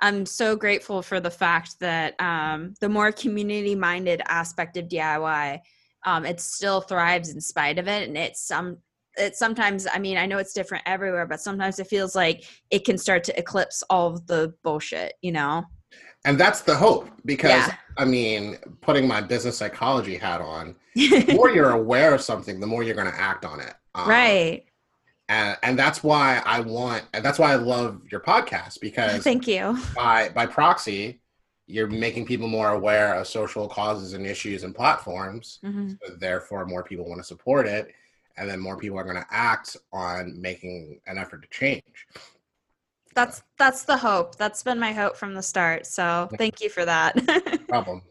I'm 0.00 0.24
so 0.24 0.56
grateful 0.56 1.02
for 1.02 1.20
the 1.20 1.30
fact 1.30 1.78
that 1.80 2.18
um, 2.18 2.74
the 2.80 2.88
more 2.88 3.12
community 3.12 3.74
minded 3.74 4.22
aspect 4.26 4.78
of 4.78 4.88
DIY 4.88 5.60
um, 6.04 6.24
it 6.24 6.40
still 6.40 6.80
thrives 6.80 7.30
in 7.30 7.40
spite 7.40 7.78
of 7.78 7.88
it 7.88 8.08
and 8.08 8.16
it's 8.16 8.40
some 8.40 8.78
it 9.16 9.36
sometimes 9.36 9.86
i 9.92 9.98
mean 9.98 10.16
i 10.16 10.26
know 10.26 10.38
it's 10.38 10.52
different 10.52 10.82
everywhere 10.86 11.26
but 11.26 11.40
sometimes 11.40 11.78
it 11.78 11.86
feels 11.86 12.14
like 12.14 12.44
it 12.70 12.84
can 12.84 12.96
start 12.96 13.24
to 13.24 13.38
eclipse 13.38 13.82
all 13.90 14.06
of 14.08 14.26
the 14.26 14.54
bullshit 14.62 15.14
you 15.20 15.32
know 15.32 15.64
and 16.24 16.38
that's 16.38 16.60
the 16.60 16.74
hope 16.74 17.08
because 17.24 17.50
yeah. 17.50 17.74
i 17.98 18.04
mean 18.04 18.56
putting 18.80 19.06
my 19.06 19.20
business 19.20 19.58
psychology 19.58 20.16
hat 20.16 20.40
on 20.40 20.74
the 20.94 21.32
more 21.34 21.50
you're 21.50 21.70
aware 21.70 22.14
of 22.14 22.22
something 22.22 22.60
the 22.60 22.66
more 22.66 22.82
you're 22.82 22.94
going 22.94 23.10
to 23.10 23.20
act 23.20 23.44
on 23.44 23.60
it 23.60 23.74
um, 23.94 24.08
right 24.08 24.64
and 25.30 25.56
and 25.62 25.78
that's 25.78 26.02
why 26.02 26.42
I 26.44 26.60
want 26.60 27.04
and 27.14 27.24
that's 27.24 27.38
why 27.38 27.52
I 27.52 27.54
love 27.54 28.02
your 28.10 28.20
podcast 28.20 28.80
because 28.80 29.22
Thank 29.24 29.46
you. 29.46 29.78
by 29.94 30.28
by 30.30 30.44
proxy 30.44 31.20
you're 31.70 31.86
making 31.86 32.26
people 32.26 32.48
more 32.48 32.70
aware 32.70 33.14
of 33.14 33.26
social 33.26 33.68
causes 33.68 34.12
and 34.14 34.26
issues 34.26 34.64
and 34.64 34.74
platforms 34.74 35.60
Mhm. 35.64 35.96
so 36.02 36.14
therefore 36.16 36.66
more 36.66 36.82
people 36.82 37.06
want 37.08 37.20
to 37.20 37.24
support 37.26 37.66
it 37.66 37.94
and 38.36 38.48
then 38.48 38.58
more 38.60 38.76
people 38.76 38.98
are 38.98 39.04
going 39.04 39.16
to 39.16 39.26
act 39.30 39.76
on 39.92 40.40
making 40.40 41.00
an 41.06 41.16
effort 41.18 41.42
to 41.42 41.48
change 41.48 42.06
That's 43.14 43.42
that's 43.58 43.82
the 43.82 43.96
hope. 43.96 44.36
That's 44.36 44.62
been 44.62 44.78
my 44.78 44.92
hope 44.92 45.16
from 45.16 45.34
the 45.34 45.42
start. 45.42 45.84
So 45.86 46.28
thank 46.38 46.60
you 46.62 46.70
for 46.70 46.84
that. 46.84 47.16
problem 47.68 48.02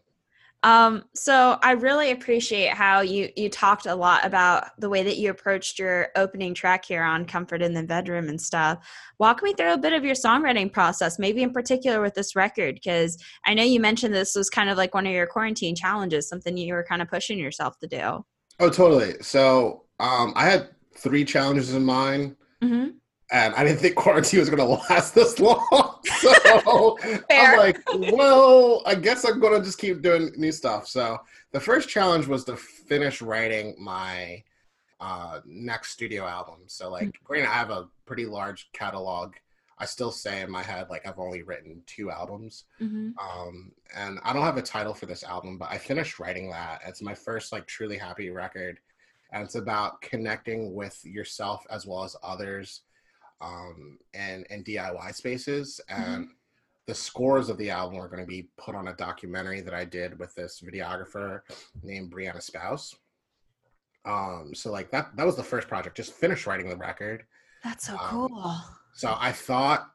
Um, 0.64 1.06
so 1.16 1.58
I 1.64 1.72
really 1.72 2.12
appreciate 2.12 2.74
how 2.74 3.00
you 3.00 3.30
you 3.38 3.50
talked 3.50 3.86
a 3.86 3.96
lot 3.96 4.26
about 4.26 4.66
the 4.78 4.90
way 4.90 5.04
that 5.04 5.18
you 5.18 5.30
approached 5.30 5.80
your 5.80 6.10
opening 6.18 6.54
track 6.54 6.84
here 6.84 7.02
on 7.04 7.26
Comfort 7.26 7.62
in 7.62 7.74
the 7.74 7.84
Bedroom 7.84 8.28
and 8.28 8.40
stuff. 8.42 8.86
Walk 9.20 9.42
me 9.42 9.54
through 9.54 9.74
a 9.74 9.78
bit 9.78 9.94
of 9.94 10.04
your 10.04 10.16
songwriting 10.16 10.72
process, 10.72 11.18
maybe 11.18 11.44
in 11.44 11.54
particular 11.54 12.02
with 12.02 12.14
this 12.14 12.36
record, 12.36 12.76
because 12.76 13.18
I 13.46 13.54
know 13.54 13.64
you 13.64 13.80
mentioned 13.80 14.14
this 14.14 14.36
was 14.36 14.50
kind 14.50 14.70
of 14.70 14.78
like 14.78 14.94
one 14.94 15.08
of 15.08 15.14
your 15.14 15.28
quarantine 15.28 15.76
challenges, 15.76 16.28
something 16.28 16.58
you 16.58 16.74
were 16.74 16.84
kind 16.84 17.02
of 17.02 17.08
pushing 17.10 17.40
yourself 17.40 17.78
to 17.80 17.88
do. 17.88 18.26
oh 18.60 18.70
totally 18.70 19.14
so 19.22 19.84
um 20.00 20.34
i 20.36 20.46
had 20.46 20.70
three 20.98 21.24
challenges 21.24 21.74
in 21.74 21.84
mind 21.86 22.36
hmm 22.62 22.88
and 23.32 23.54
I 23.56 23.64
didn't 23.64 23.80
think 23.80 23.96
quarantine 23.96 24.40
was 24.40 24.50
going 24.50 24.60
to 24.60 24.84
last 24.90 25.14
this 25.16 25.40
long. 25.40 26.00
So 26.20 26.98
I'm 27.30 27.58
like, 27.58 27.80
well, 28.12 28.82
I 28.86 28.96
guess 28.96 29.24
I'm 29.24 29.40
going 29.40 29.58
to 29.58 29.66
just 29.66 29.78
keep 29.78 30.02
doing 30.02 30.32
new 30.36 30.52
stuff. 30.52 30.88
So 30.88 31.18
the 31.52 31.60
first 31.60 31.88
challenge 31.88 32.28
was 32.28 32.44
to 32.46 32.58
finish 32.58 33.22
writing 33.22 33.76
my 33.80 34.44
uh, 35.00 35.40
next 35.46 35.92
studio 35.92 36.26
album. 36.26 36.62
So 36.68 36.90
like, 36.90 37.20
granted, 37.24 37.50
I 37.50 37.54
have 37.54 37.70
a 37.70 37.88
pretty 38.06 38.26
large 38.26 38.70
catalog. 38.74 39.36
I 39.78 39.86
still 39.86 40.12
say 40.12 40.42
in 40.42 40.52
my 40.52 40.62
head 40.62 40.88
like 40.90 41.08
I've 41.08 41.20
only 41.20 41.42
written 41.42 41.82
two 41.86 42.12
albums, 42.12 42.66
hmm 42.80 43.12
um, 43.18 43.72
and 43.96 44.20
I 44.24 44.34
don't 44.34 44.44
have 44.44 44.58
a 44.58 44.62
title 44.62 44.94
for 44.94 45.06
this 45.06 45.24
album, 45.24 45.58
but 45.58 45.70
I 45.72 45.78
finished 45.78 46.20
writing 46.20 46.50
that. 46.50 46.82
It's 46.86 47.02
my 47.02 47.14
first 47.14 47.54
like 47.54 47.66
truly 47.66 47.98
happy 47.98 48.30
record, 48.30 48.80
and 49.32 49.42
it's 49.42 49.56
about 49.56 50.02
connecting 50.02 50.74
with 50.74 51.00
yourself 51.06 51.66
as 51.70 51.86
well 51.86 52.04
as 52.04 52.18
others 52.22 52.82
um, 53.42 53.98
and 54.14 54.46
and 54.50 54.66
DIY 54.66 55.14
spaces. 55.16 55.80
And 55.90 56.30
the 56.88 56.96
scores 56.96 57.50
of 57.50 57.58
the 57.58 57.70
album 57.70 58.00
are 58.00 58.08
going 58.08 58.22
to 58.22 58.28
be 58.28 58.50
put 58.58 58.76
on 58.76 58.88
a 58.88 58.96
documentary 58.96 59.62
that 59.62 59.74
I 59.74 59.86
did 59.86 60.18
with 60.18 60.34
this 60.36 60.62
videographer 60.66 61.42
named 61.84 62.12
Brianna 62.12 62.42
Spouse. 62.42 62.96
Um, 64.06 64.52
so 64.56 64.72
like 64.72 64.90
that 64.92 65.16
that 65.16 65.26
was 65.26 65.36
the 65.36 65.44
first 65.44 65.68
project. 65.68 65.98
Just 65.98 66.14
finished 66.14 66.48
writing 66.48 66.70
the 66.70 66.78
record. 66.78 67.26
That's 67.64 67.88
so 67.88 67.94
Um, 67.94 68.00
cool. 68.10 68.56
So 68.94 69.16
I 69.20 69.32
thought 69.32 69.92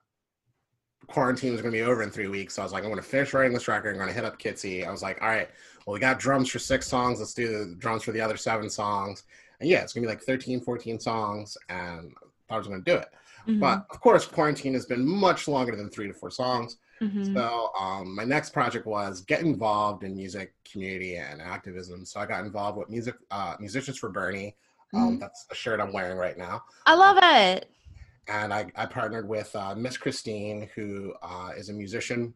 quarantine 1.07 1.53
was 1.53 1.61
going 1.61 1.72
to 1.72 1.78
be 1.78 1.82
over 1.84 2.03
in 2.03 2.11
three 2.11 2.28
weeks. 2.28 2.55
So 2.55 2.62
I 2.62 2.64
was 2.64 2.72
like, 2.72 2.82
I'm 2.84 2.90
going 2.90 3.03
to 3.03 3.07
finish 3.09 3.34
writing 3.34 3.53
this 3.53 3.68
record. 3.68 3.90
I'm 3.90 3.97
going 3.97 4.09
to 4.09 4.14
hit 4.14 4.24
up 4.24 4.38
Kitsy. 4.38 4.86
I 4.86 4.90
was 4.90 5.03
like, 5.03 5.20
all 5.20 5.28
right, 5.28 5.49
well, 5.86 5.95
we 5.95 6.01
got 6.01 6.18
drums 6.18 6.49
for 6.51 6.59
six 6.59 6.86
songs. 6.86 7.18
Let's 7.18 7.34
do 7.34 7.49
the 7.49 7.74
drums 7.74 8.03
for 8.05 8.12
the 8.12 8.20
other 8.20 8.36
seven 8.36 8.70
songs. 8.70 9.24
And 9.61 9.68
yeah, 9.68 9.82
it's 9.82 9.92
going 9.92 10.03
to 10.03 10.09
be 10.09 10.14
like 10.14 10.22
13, 10.22 10.61
14 10.61 10.99
songs. 11.01 11.59
And 11.68 12.12
I 12.16 12.26
thought 12.49 12.55
I 12.55 12.59
was 12.59 12.66
going 12.66 12.82
to 12.82 12.90
do 12.90 12.97
it. 12.99 13.09
Mhm, 13.47 13.61
But 13.61 13.86
of 13.90 14.01
course, 14.01 14.26
quarantine 14.26 14.74
has 14.74 14.86
been 14.86 15.07
much 15.07 15.49
longer 15.49 15.76
than 15.76 15.90
three 15.90 16.09
to 16.09 16.14
four 16.14 16.30
songs. 16.30 16.78
mhm. 17.01 17.34
So 17.34 17.70
um, 17.78 18.14
my 18.14 18.24
next 18.24 18.51
project 18.53 18.86
was 18.86 19.20
get 19.22 19.40
involved 19.42 20.05
in 20.05 20.16
music 20.16 20.55
community 20.70 21.16
and 21.16 21.42
activism. 21.42 22.05
So 22.07 22.20
I 22.20 22.26
got 22.26 22.45
involved 22.45 22.78
with 22.78 22.88
music 22.88 23.16
um, 23.30 23.57
musicians 23.61 23.99
for 23.99 24.11
Bernie. 24.11 24.57
Um, 24.95 25.16
Mhm. 25.16 25.20
That's 25.20 25.45
the 25.47 25.55
shirt 25.55 25.80
I'm 25.80 25.92
wearing 25.92 26.16
right 26.16 26.38
now 26.38 26.64
I 26.86 26.95
love 26.95 27.18
it. 27.22 27.70
and 28.28 28.55
I, 28.55 28.70
I 28.76 28.86
partnered 28.86 29.28
with 29.28 29.55
uh, 29.55 29.74
Miss 29.74 29.97
Christine, 29.99 30.70
who 30.74 31.12
uh, 31.22 31.51
is 31.57 31.68
a 31.68 31.72
musician 31.74 32.32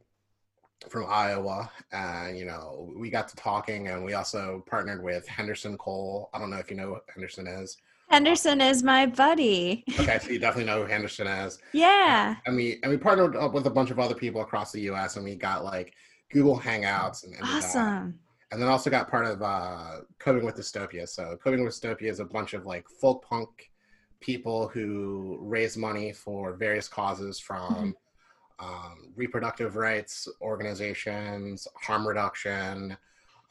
from 0.88 1.06
Iowa, 1.09 1.70
and 1.92 2.38
you 2.38 2.44
know 2.44 2.92
we 2.96 3.11
got 3.11 3.28
to 3.28 3.36
talking, 3.36 3.88
and 3.88 4.04
we 4.04 4.14
also 4.14 4.62
partnered 4.66 5.02
with 5.02 5.26
Henderson 5.26 5.76
Cole. 5.78 6.30
I 6.32 6.38
don't 6.38 6.50
know 6.50 6.59
if 6.59 6.70
you 6.70 6.76
know 6.76 6.90
what 6.92 7.04
Henderson 7.12 7.46
is. 7.46 7.76
Henderson 8.09 8.61
is 8.61 8.82
my 8.82 9.06
buddy. 9.06 9.84
Okay, 10.00 10.18
so 10.18 10.30
you 10.30 10.38
definitely 10.38 10.64
know 10.64 10.82
who 10.82 10.88
Henderson 10.88 11.26
is. 11.26 11.59
Yeah. 11.72 12.36
And 12.46 12.56
we 12.56 12.78
and 12.82 12.90
we 12.90 12.96
partnered 12.96 13.36
up 13.36 13.52
with 13.52 13.66
a 13.66 13.70
bunch 13.70 13.90
of 13.90 13.98
other 13.98 14.14
people 14.14 14.40
across 14.40 14.72
the 14.72 14.80
U.S. 14.82 15.16
and 15.16 15.24
we 15.24 15.34
got 15.34 15.64
like 15.64 15.94
Google 16.30 16.59
Hangouts 16.59 17.24
and. 17.24 17.34
Awesome. 17.42 18.18
and 18.50 18.61
then 18.62 18.68
also 18.68 18.88
got 18.90 19.11
part 19.11 19.26
of 19.26 19.42
uh, 19.42 20.00
Coping 20.18 20.44
with 20.44 20.56
Dystopia. 20.56 21.09
So 21.09 21.38
Coping 21.42 21.64
with 21.64 21.74
Dystopia 21.74 22.11
is 22.11 22.20
a 22.20 22.24
bunch 22.24 22.54
of 22.54 22.64
like 22.64 22.88
folk 22.88 23.24
punk 23.24 23.70
people 24.20 24.68
who 24.68 25.38
raise 25.40 25.76
money 25.76 26.12
for 26.12 26.54
various 26.54 26.88
causes 26.88 27.38
from 27.38 27.94
um, 28.59 29.12
reproductive 29.14 29.76
rights 29.76 30.26
organizations, 30.40 31.68
harm 31.76 32.06
reduction. 32.06 32.96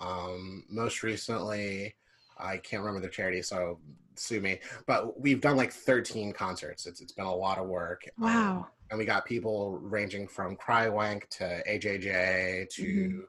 Um, 0.01 0.63
most 0.69 1.03
recently, 1.03 1.95
I 2.37 2.57
can't 2.57 2.83
remember 2.83 3.05
the 3.05 3.11
charity, 3.11 3.41
so 3.41 3.79
sue 4.19 4.41
me. 4.41 4.59
But 4.85 5.19
we've 5.19 5.41
done 5.41 5.57
like 5.57 5.71
13 5.71 6.33
concerts. 6.33 6.85
It's 6.85 7.01
it's 7.01 7.11
been 7.13 7.25
a 7.25 7.35
lot 7.35 7.57
of 7.57 7.67
work. 7.67 8.03
Um, 8.21 8.23
Wow. 8.23 8.67
and 8.89 8.99
we 8.99 9.05
got 9.05 9.25
people 9.25 9.77
ranging 9.79 10.27
from 10.27 10.55
Crywank 10.57 11.27
to 11.31 11.63
AJJ 11.67 12.67
to 12.71 12.83
Mhm. 12.83 13.21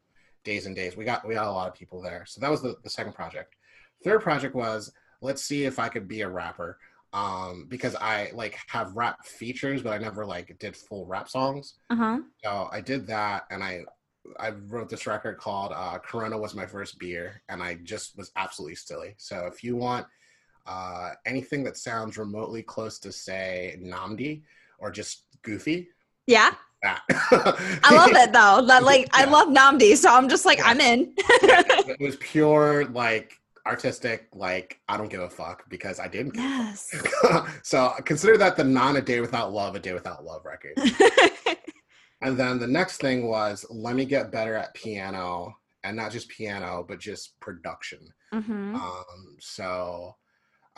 Days 0.44 0.66
N' 0.66 0.74
Daze. 0.74 0.96
We 0.96 1.04
got 1.04 1.26
we 1.26 1.34
got 1.34 1.46
a 1.46 1.50
lot 1.52 1.68
of 1.68 1.74
people 1.74 2.00
there. 2.00 2.24
So 2.26 2.40
that 2.40 2.50
was 2.50 2.62
the, 2.62 2.76
the 2.82 2.90
second 2.90 3.12
project. 3.14 3.54
Third 4.04 4.22
project 4.22 4.54
was 4.54 4.92
let's 5.20 5.42
see 5.42 5.64
if 5.64 5.78
I 5.78 5.88
could 5.88 6.06
be 6.08 6.20
a 6.22 6.28
rapper. 6.28 6.78
Um, 7.12 7.64
because 7.68 7.94
I 7.96 8.30
like 8.34 8.58
have 8.68 8.94
rap 8.94 9.24
features, 9.24 9.82
but 9.82 9.94
I 9.94 9.98
never 9.98 10.26
like 10.26 10.56
did 10.58 10.76
full 10.76 11.06
rap 11.06 11.28
songs. 11.28 11.74
Uh 11.90 11.96
huh. 11.96 12.18
So 12.44 12.68
I 12.70 12.80
did 12.82 13.06
that, 13.06 13.46
and 13.50 13.64
I 13.64 13.84
I 14.38 14.50
wrote 14.50 14.90
this 14.90 15.06
record 15.06 15.38
called 15.38 15.72
uh, 15.74 15.98
"Corona 16.00 16.36
Was 16.38 16.54
My 16.54 16.66
First 16.66 16.98
Beer," 16.98 17.40
and 17.48 17.62
I 17.62 17.76
just 17.76 18.16
was 18.18 18.30
absolutely 18.36 18.74
silly. 18.74 19.14
So 19.16 19.46
if 19.46 19.64
you 19.64 19.74
want 19.74 20.06
uh, 20.68 21.10
anything 21.26 21.64
that 21.64 21.76
sounds 21.76 22.18
remotely 22.18 22.62
close 22.62 22.98
to 23.00 23.10
say 23.10 23.78
Nnamdi 23.82 24.42
or 24.78 24.90
just 24.90 25.24
goofy, 25.42 25.88
Yeah. 26.26 26.50
that. 26.82 27.02
I 27.82 27.94
love 27.96 28.10
it 28.12 28.32
though. 28.32 28.64
That 28.66 28.84
like 28.84 29.08
I 29.12 29.24
love 29.24 29.48
Nnamdi, 29.48 29.96
so 29.96 30.10
I'm 30.10 30.28
just 30.28 30.44
like 30.44 30.60
I'm 30.62 30.80
in. 30.80 31.14
it 31.18 32.00
was 32.00 32.16
pure 32.16 32.84
like 32.86 33.32
artistic 33.66 34.28
like 34.32 34.80
i 34.88 34.96
don't 34.96 35.10
give 35.10 35.20
a 35.20 35.28
fuck 35.28 35.68
because 35.68 36.00
i 36.00 36.08
didn't 36.08 36.34
yes. 36.34 36.88
so 37.62 37.92
consider 38.06 38.38
that 38.38 38.56
the 38.56 38.64
non 38.64 38.96
a 38.96 39.00
day 39.02 39.20
without 39.20 39.52
love 39.52 39.74
a 39.74 39.78
day 39.78 39.92
without 39.92 40.24
love 40.24 40.42
record. 40.46 40.72
And 42.20 42.36
then 42.36 42.58
the 42.58 42.66
next 42.66 42.96
thing 43.00 43.28
was 43.28 43.64
let 43.70 43.94
me 43.94 44.04
get 44.04 44.32
better 44.32 44.54
at 44.54 44.74
piano. 44.74 45.54
And 45.84 45.96
not 45.96 46.10
just 46.12 46.28
piano 46.30 46.84
but 46.88 46.98
just 46.98 47.38
production. 47.40 48.00
Hmm 48.32 48.74
um, 48.74 49.36
so 49.38 50.16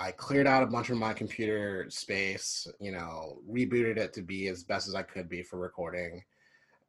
I 0.00 0.12
cleared 0.12 0.46
out 0.46 0.62
a 0.62 0.66
bunch 0.66 0.88
of 0.88 0.96
my 0.96 1.12
computer 1.12 1.84
space, 1.90 2.66
you 2.80 2.90
know, 2.90 3.38
rebooted 3.48 3.98
it 3.98 4.14
to 4.14 4.22
be 4.22 4.48
as 4.48 4.64
best 4.64 4.88
as 4.88 4.94
I 4.94 5.02
could 5.02 5.28
be 5.28 5.42
for 5.42 5.58
recording. 5.58 6.24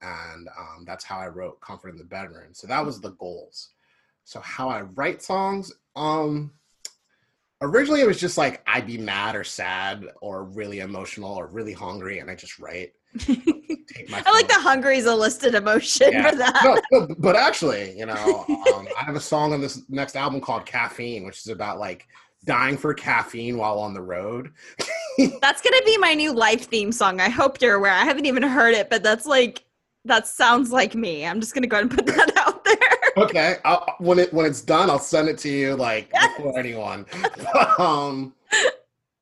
And 0.01 0.47
um, 0.57 0.85
that's 0.85 1.03
how 1.03 1.19
I 1.19 1.27
wrote 1.27 1.59
Comfort 1.59 1.89
in 1.89 1.97
the 1.97 2.05
Bedroom. 2.05 2.53
So 2.53 2.67
that 2.67 2.85
was 2.85 3.01
the 3.01 3.11
goals. 3.11 3.71
So 4.23 4.39
how 4.39 4.69
I 4.69 4.81
write 4.81 5.21
songs, 5.21 5.73
um, 5.97 6.51
originally 7.61 7.99
it 7.99 8.07
was 8.07 8.19
just 8.19 8.37
like 8.37 8.63
I'd 8.65 8.87
be 8.87 8.97
mad 8.97 9.35
or 9.35 9.43
sad 9.43 10.05
or 10.21 10.45
really 10.45 10.79
emotional 10.79 11.33
or 11.33 11.47
really 11.47 11.73
hungry 11.73 12.19
and 12.19 12.31
I 12.31 12.35
just 12.35 12.59
write. 12.59 12.93
I 13.27 14.31
like 14.31 14.47
the 14.47 14.53
hungry 14.57 14.97
is 14.97 15.05
a 15.05 15.13
listed 15.13 15.53
emotion 15.53 16.13
Yeah. 16.13 16.29
for 16.29 16.35
that. 16.37 16.61
no, 16.91 16.99
no, 17.07 17.15
but 17.19 17.35
actually, 17.35 17.97
you 17.97 18.05
know, 18.05 18.45
um, 18.73 18.87
I 18.97 19.03
have 19.03 19.17
a 19.17 19.19
song 19.19 19.51
on 19.51 19.59
this 19.59 19.81
next 19.89 20.15
album 20.15 20.39
called 20.39 20.65
Caffeine, 20.65 21.25
which 21.25 21.39
is 21.39 21.49
about 21.49 21.77
like 21.77 22.07
dying 22.45 22.77
for 22.77 22.93
caffeine 22.93 23.57
while 23.57 23.79
on 23.79 23.93
the 23.93 24.01
road. 24.01 24.51
That's 25.41 25.61
gonna 25.61 25.81
be 25.85 25.97
my 25.97 26.13
new 26.13 26.33
life 26.33 26.65
theme 26.67 26.91
song. 26.91 27.19
I 27.19 27.29
hope 27.29 27.61
you're 27.61 27.75
aware. 27.75 27.91
I 27.91 28.03
haven't 28.03 28.25
even 28.25 28.43
heard 28.43 28.73
it, 28.73 28.89
but 28.89 29.03
that's 29.03 29.25
like 29.25 29.63
that 30.05 30.25
sounds 30.27 30.71
like 30.71 30.95
me. 30.95 31.25
I'm 31.25 31.39
just 31.39 31.53
gonna 31.53 31.67
go 31.67 31.77
ahead 31.77 31.89
and 31.91 31.95
put 31.95 32.07
that 32.07 32.35
out 32.37 32.63
there. 32.65 32.77
okay, 33.25 33.57
I'll, 33.65 33.95
when 33.99 34.17
it 34.19 34.33
when 34.33 34.45
it's 34.45 34.61
done, 34.61 34.89
I'll 34.89 34.97
send 34.99 35.29
it 35.29 35.37
to 35.39 35.49
you 35.49 35.75
like 35.75 36.09
Yes. 36.13 36.35
before 36.37 36.57
anyone. 36.57 37.05
um, 37.77 38.33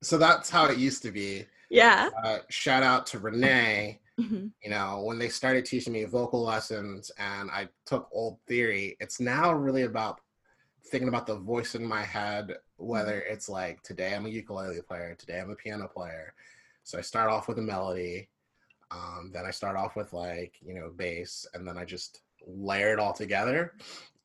so 0.01 0.17
that's 0.17 0.49
how 0.49 0.65
it 0.67 0.77
used 0.77 1.01
to 1.03 1.11
be. 1.11 1.45
Yeah. 1.69 2.09
Uh, 2.23 2.37
shout 2.49 2.83
out 2.83 3.05
to 3.07 3.19
Renee. 3.19 3.99
Mhm. 4.19 4.51
You 4.63 4.69
know, 4.69 5.01
when 5.03 5.17
they 5.17 5.29
started 5.29 5.65
teaching 5.65 5.93
me 5.93 6.03
vocal 6.05 6.43
lessons 6.43 7.11
and 7.17 7.49
I 7.51 7.67
took 7.85 8.07
old 8.11 8.37
theory, 8.47 8.95
it's 8.99 9.19
now 9.19 9.53
really 9.53 9.83
about 9.83 10.19
thinking 10.89 11.07
about 11.07 11.27
the 11.27 11.37
voice 11.37 11.75
in 11.75 11.85
my 11.85 12.03
head, 12.03 12.55
whether 12.77 13.21
it's 13.21 13.49
like 13.49 13.81
today 13.83 14.15
I'm 14.15 14.25
a 14.25 14.29
ukulele 14.29 14.81
player, 14.81 15.15
today 15.15 15.39
I'm 15.39 15.51
a 15.51 15.55
piano 15.55 15.87
player. 15.87 16.33
So 16.83 16.97
I 16.97 17.01
start 17.01 17.29
off 17.29 17.47
with 17.47 17.59
a 17.59 17.61
melody, 17.61 18.29
um, 18.91 19.31
then 19.33 19.45
I 19.45 19.51
start 19.51 19.77
off 19.77 19.95
with 19.95 20.13
like, 20.13 20.55
you 20.65 20.73
know, 20.73 20.91
bass, 20.95 21.45
and 21.53 21.67
then 21.67 21.77
I 21.77 21.85
just 21.85 22.21
layer 22.47 22.93
it 22.93 22.99
all 22.99 23.13
together. 23.13 23.73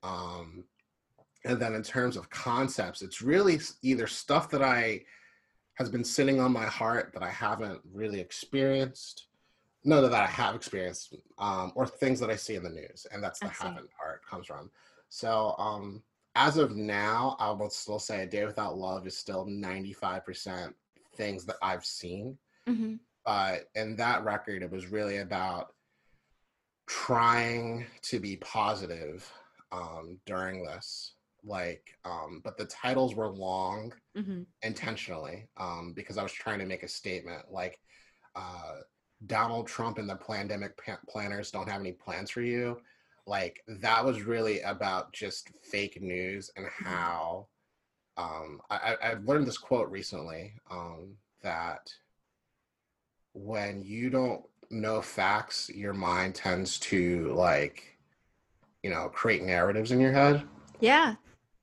Um, 0.03 0.65
and 1.45 1.61
then 1.61 1.75
in 1.75 1.83
terms 1.83 2.17
of 2.17 2.31
concepts, 2.31 3.03
it's 3.03 3.21
really 3.21 3.61
either 3.83 4.07
stuff 4.07 4.49
that 4.51 4.63
I 4.63 5.05
has 5.75 5.91
been 5.91 6.05
sitting 6.05 6.41
on 6.41 6.53
my 6.53 6.65
heart 6.65 7.11
that 7.13 7.23
I 7.23 7.31
haven't 7.31 7.81
really 7.93 8.21
experienced. 8.21 9.27
No, 9.85 10.01
that 10.01 10.15
I 10.15 10.27
have 10.27 10.55
experienced, 10.55 11.15
um, 11.37 11.73
or 11.75 11.87
things 11.87 12.19
that 12.21 12.31
I 12.31 12.37
see 12.37 12.55
in 12.55 12.63
the 12.63 12.71
news, 12.71 13.07
and 13.13 13.23
that's 13.23 13.41
the 13.41 13.49
haven't 13.49 13.91
part 13.91 14.25
comes 14.25 14.47
from. 14.47 14.71
So, 15.11 15.55
um, 15.59 16.03
as 16.35 16.57
of 16.57 16.77
now, 16.77 17.37
I 17.39 17.51
will 17.51 17.71
still 17.71 17.99
say 17.99 18.23
"A 18.23 18.27
Day 18.27 18.45
Without 18.45 18.77
Love" 18.77 19.07
is 19.07 19.17
still 19.17 19.47
ninety 19.47 19.93
five 19.93 20.25
percent 20.25 20.75
things 21.17 21.45
that 21.47 21.57
I've 21.63 21.85
seen. 21.85 22.39
Mm-hmm. 22.69 22.95
But 23.25 23.71
in 23.75 23.97
that 23.97 24.25
record, 24.25 24.63
it 24.63 24.71
was 24.71 24.87
really 24.89 25.19
about 25.19 25.75
trying 26.87 27.87
to 28.03 28.21
be 28.21 28.37
positive 28.37 29.31
um, 29.73 30.19
during 30.27 30.65
this 30.65 31.15
like 31.45 31.97
um 32.05 32.41
but 32.43 32.57
the 32.57 32.65
titles 32.67 33.15
were 33.15 33.29
long 33.29 33.93
mm-hmm. 34.17 34.43
intentionally 34.63 35.47
um 35.59 35.93
because 35.95 36.17
i 36.17 36.23
was 36.23 36.33
trying 36.33 36.59
to 36.59 36.67
make 36.67 36.83
a 36.83 36.89
statement 36.89 37.43
like 37.51 37.79
uh 38.35 38.77
donald 39.27 39.67
trump 39.67 39.99
and 39.99 40.09
the 40.09 40.17
pandemic 40.17 40.73
planners 41.09 41.51
don't 41.51 41.69
have 41.69 41.81
any 41.81 41.93
plans 41.93 42.31
for 42.31 42.41
you 42.41 42.81
like 43.27 43.63
that 43.67 44.05
was 44.05 44.23
really 44.23 44.61
about 44.61 45.13
just 45.13 45.51
fake 45.63 46.01
news 46.01 46.51
and 46.57 46.67
mm-hmm. 46.67 46.85
how 46.85 47.47
um 48.17 48.61
i 48.71 48.97
i 49.03 49.15
learned 49.25 49.47
this 49.47 49.59
quote 49.59 49.91
recently 49.91 50.53
um 50.71 51.15
that 51.43 51.93
when 53.33 53.83
you 53.83 54.11
don't 54.11 54.43
know 54.71 55.01
facts 55.01 55.71
your 55.75 55.95
mind 55.95 56.35
tends 56.35 56.79
to 56.79 57.33
like 57.35 57.99
you 58.83 58.91
know 58.91 59.09
create 59.09 59.43
narratives 59.43 59.91
in 59.91 60.01
your 60.01 60.13
head 60.13 60.43
yeah 60.81 61.15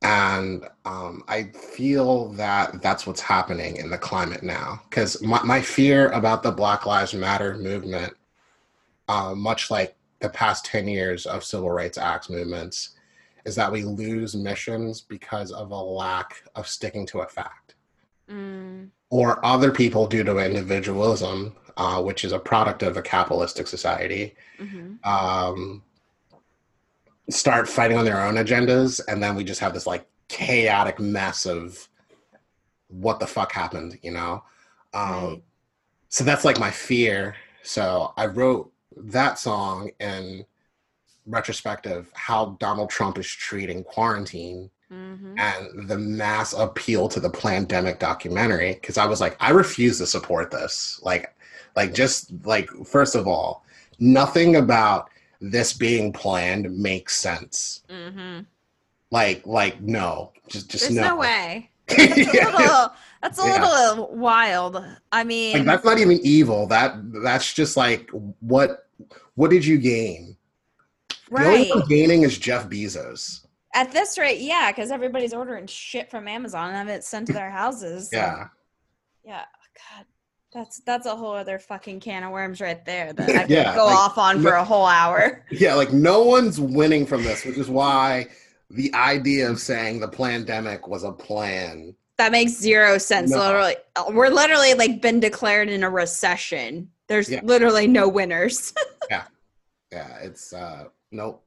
and 0.03 0.67
um, 0.85 1.23
i 1.27 1.43
feel 1.43 2.29
that 2.29 2.81
that's 2.81 3.05
what's 3.05 3.21
happening 3.21 3.75
in 3.77 3.89
the 3.89 3.97
climate 3.97 4.41
now 4.41 4.81
because 4.89 5.21
my, 5.21 5.41
my 5.43 5.61
fear 5.61 6.09
about 6.09 6.41
the 6.41 6.51
black 6.51 6.85
lives 6.85 7.13
matter 7.13 7.55
movement 7.57 8.13
uh, 9.07 9.35
much 9.35 9.69
like 9.69 9.95
the 10.21 10.29
past 10.29 10.65
10 10.65 10.87
years 10.87 11.25
of 11.25 11.43
civil 11.43 11.69
rights 11.69 11.97
acts 11.97 12.29
movements 12.29 12.91
is 13.45 13.55
that 13.55 13.71
we 13.71 13.83
lose 13.83 14.35
missions 14.35 15.01
because 15.01 15.51
of 15.51 15.71
a 15.71 15.75
lack 15.75 16.43
of 16.55 16.67
sticking 16.67 17.05
to 17.07 17.21
a 17.21 17.27
fact 17.27 17.75
mm. 18.29 18.87
or 19.09 19.43
other 19.45 19.71
people 19.71 20.07
due 20.07 20.23
to 20.23 20.37
individualism 20.37 21.55
uh, 21.77 22.01
which 22.01 22.23
is 22.23 22.31
a 22.31 22.39
product 22.39 22.83
of 22.83 22.97
a 22.97 23.01
capitalistic 23.01 23.65
society 23.65 24.35
mm-hmm. 24.59 24.93
um, 25.09 25.81
start 27.29 27.67
fighting 27.67 27.97
on 27.97 28.05
their 28.05 28.21
own 28.23 28.35
agendas 28.35 28.99
and 29.07 29.21
then 29.21 29.35
we 29.35 29.43
just 29.43 29.59
have 29.59 29.73
this 29.73 29.87
like 29.87 30.05
chaotic 30.27 30.99
mess 30.99 31.45
of 31.45 31.87
what 32.87 33.19
the 33.19 33.27
fuck 33.27 33.51
happened 33.51 33.97
you 34.01 34.11
know 34.11 34.43
um 34.93 35.25
right. 35.25 35.41
so 36.09 36.23
that's 36.23 36.45
like 36.45 36.59
my 36.59 36.69
fear 36.69 37.35
so 37.63 38.13
i 38.17 38.25
wrote 38.25 38.70
that 38.95 39.39
song 39.39 39.89
and 39.99 40.45
retrospective 41.27 42.09
how 42.13 42.57
donald 42.59 42.89
trump 42.89 43.17
is 43.17 43.27
treating 43.27 43.83
quarantine 43.83 44.69
mm-hmm. 44.91 45.37
and 45.37 45.87
the 45.89 45.97
mass 45.97 46.53
appeal 46.53 47.07
to 47.07 47.19
the 47.19 47.29
Plandemic 47.29 47.99
documentary 47.99 48.73
because 48.73 48.97
i 48.97 49.05
was 49.05 49.21
like 49.21 49.37
i 49.39 49.51
refuse 49.51 49.97
to 49.99 50.05
support 50.05 50.51
this 50.51 50.99
like 51.03 51.33
like 51.75 51.93
just 51.93 52.31
like 52.43 52.69
first 52.85 53.15
of 53.15 53.27
all 53.27 53.63
nothing 53.99 54.55
about 54.57 55.09
this 55.41 55.73
being 55.73 56.13
planned 56.13 56.71
makes 56.77 57.15
sense. 57.15 57.83
Mm-hmm. 57.89 58.41
Like, 59.09 59.45
like 59.45 59.81
no, 59.81 60.31
just, 60.47 60.69
just 60.69 60.85
There's 60.85 60.95
no. 60.95 61.09
no 61.09 61.15
way. 61.17 61.69
That's 61.87 62.17
a 62.17 62.57
little, 62.57 62.93
that's 63.21 63.39
a 63.39 63.47
yeah. 63.47 63.61
little 63.61 64.03
uh, 64.03 64.07
wild. 64.07 64.83
I 65.11 65.23
mean, 65.23 65.57
like, 65.57 65.65
that's 65.65 65.85
not 65.85 65.99
even 65.99 66.19
evil. 66.23 66.67
That 66.67 66.95
that's 67.23 67.53
just 67.53 67.77
like 67.77 68.09
what 68.39 68.87
what 69.35 69.49
did 69.49 69.65
you 69.65 69.77
gain? 69.77 70.35
Right. 71.29 71.43
The 71.43 71.49
only 71.49 71.69
one 71.69 71.87
gaining 71.87 72.21
is 72.23 72.37
Jeff 72.37 72.67
Bezos. 72.67 73.45
At 73.73 73.91
this 73.91 74.17
rate, 74.17 74.41
yeah, 74.41 74.71
because 74.71 74.91
everybody's 74.91 75.33
ordering 75.33 75.65
shit 75.65 76.11
from 76.11 76.27
Amazon 76.27 76.67
and 76.67 76.77
having 76.77 76.93
it 76.93 77.03
sent 77.03 77.27
to 77.27 77.33
their 77.33 77.49
houses. 77.61 78.09
So. 78.09 78.17
Yeah. 78.17 78.47
Yeah. 79.23 79.45
God, 79.95 80.05
that's 80.53 80.79
that's 80.81 81.05
a 81.05 81.15
whole 81.15 81.33
other 81.33 81.57
fucking 81.57 82.01
can 82.01 82.23
of 82.23 82.31
worms 82.31 82.59
right 82.59 82.83
there 82.85 83.13
that 83.13 83.29
I 83.29 83.39
could 83.43 83.49
go 83.75 83.85
like, 83.85 83.95
off 83.95 84.17
on 84.17 84.37
for 84.37 84.51
no, 84.51 84.59
a 84.59 84.63
whole 84.63 84.85
hour. 84.85 85.45
Yeah, 85.51 85.75
like 85.75 85.93
no 85.93 86.23
one's 86.23 86.59
winning 86.59 87.05
from 87.05 87.23
this, 87.23 87.45
which 87.45 87.57
is 87.57 87.69
why 87.69 88.27
the 88.69 88.93
idea 88.93 89.49
of 89.49 89.59
saying 89.59 89.99
the 89.99 90.07
pandemic 90.07 90.87
was 90.87 91.03
a 91.03 91.11
plan. 91.11 91.95
That 92.21 92.31
makes 92.31 92.51
zero 92.51 92.99
sense. 92.99 93.31
No. 93.31 93.39
Literally, 93.39 93.75
we're 94.11 94.29
literally 94.29 94.75
like 94.75 95.01
been 95.01 95.19
declared 95.19 95.69
in 95.69 95.83
a 95.83 95.89
recession. 95.89 96.91
There's 97.07 97.27
yeah. 97.31 97.41
literally 97.43 97.87
no 97.87 98.07
winners. 98.07 98.75
yeah, 99.09 99.23
yeah. 99.91 100.17
It's 100.21 100.53
uh, 100.53 100.89
nope. 101.11 101.43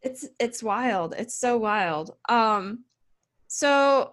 It's 0.00 0.28
it's 0.38 0.62
wild. 0.62 1.16
It's 1.18 1.34
so 1.34 1.58
wild. 1.58 2.14
Um, 2.28 2.84
so 3.48 4.12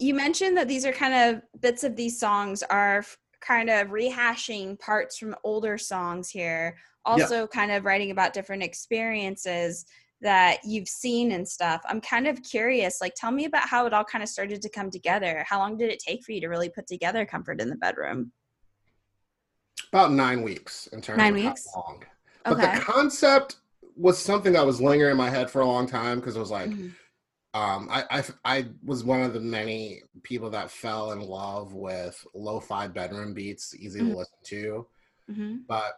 you 0.00 0.12
mentioned 0.12 0.56
that 0.56 0.66
these 0.66 0.84
are 0.84 0.90
kind 0.90 1.14
of 1.14 1.42
bits 1.60 1.84
of 1.84 1.94
these 1.94 2.18
songs 2.18 2.64
are 2.64 3.04
kind 3.40 3.70
of 3.70 3.90
rehashing 3.90 4.76
parts 4.80 5.18
from 5.18 5.36
older 5.44 5.78
songs 5.78 6.28
here 6.28 6.76
also 7.04 7.40
yeah. 7.42 7.46
kind 7.46 7.70
of 7.70 7.84
writing 7.84 8.10
about 8.10 8.32
different 8.32 8.62
experiences 8.62 9.86
that 10.20 10.58
you've 10.64 10.88
seen 10.88 11.32
and 11.32 11.46
stuff 11.46 11.80
i'm 11.88 12.00
kind 12.00 12.26
of 12.26 12.42
curious 12.42 13.00
like 13.00 13.14
tell 13.14 13.30
me 13.30 13.44
about 13.44 13.68
how 13.68 13.86
it 13.86 13.92
all 13.92 14.04
kind 14.04 14.22
of 14.22 14.28
started 14.28 14.60
to 14.60 14.68
come 14.68 14.90
together 14.90 15.44
how 15.48 15.58
long 15.58 15.76
did 15.76 15.90
it 15.90 15.98
take 15.98 16.24
for 16.24 16.32
you 16.32 16.40
to 16.40 16.48
really 16.48 16.68
put 16.68 16.86
together 16.86 17.24
comfort 17.24 17.60
in 17.60 17.68
the 17.68 17.76
bedroom 17.76 18.32
about 19.92 20.12
nine 20.12 20.42
weeks 20.42 20.88
in 20.88 21.00
terms 21.00 21.18
nine 21.18 21.36
of 21.36 21.44
weeks 21.44 21.66
how 21.74 21.80
long 21.80 22.04
but 22.44 22.52
okay. 22.54 22.78
the 22.78 22.84
concept 22.84 23.56
was 23.96 24.18
something 24.18 24.52
that 24.52 24.64
was 24.64 24.80
lingering 24.80 25.12
in 25.12 25.16
my 25.16 25.30
head 25.30 25.50
for 25.50 25.60
a 25.60 25.66
long 25.66 25.86
time 25.86 26.18
because 26.18 26.36
it 26.36 26.40
was 26.40 26.50
like 26.50 26.70
mm-hmm 26.70 26.88
um, 27.54 27.88
I, 27.90 28.04
I, 28.10 28.24
I 28.44 28.66
was 28.84 29.04
one 29.04 29.22
of 29.22 29.32
the 29.32 29.40
many 29.40 30.02
people 30.22 30.50
that 30.50 30.70
fell 30.70 31.12
in 31.12 31.20
love 31.20 31.72
with 31.72 32.24
lo-fi 32.34 32.88
bedroom 32.88 33.32
beats, 33.32 33.74
easy 33.74 34.00
mm-hmm. 34.00 34.10
to 34.10 34.16
listen 34.16 34.38
to. 34.44 34.86
Mm-hmm. 35.30 35.56
But 35.66 35.92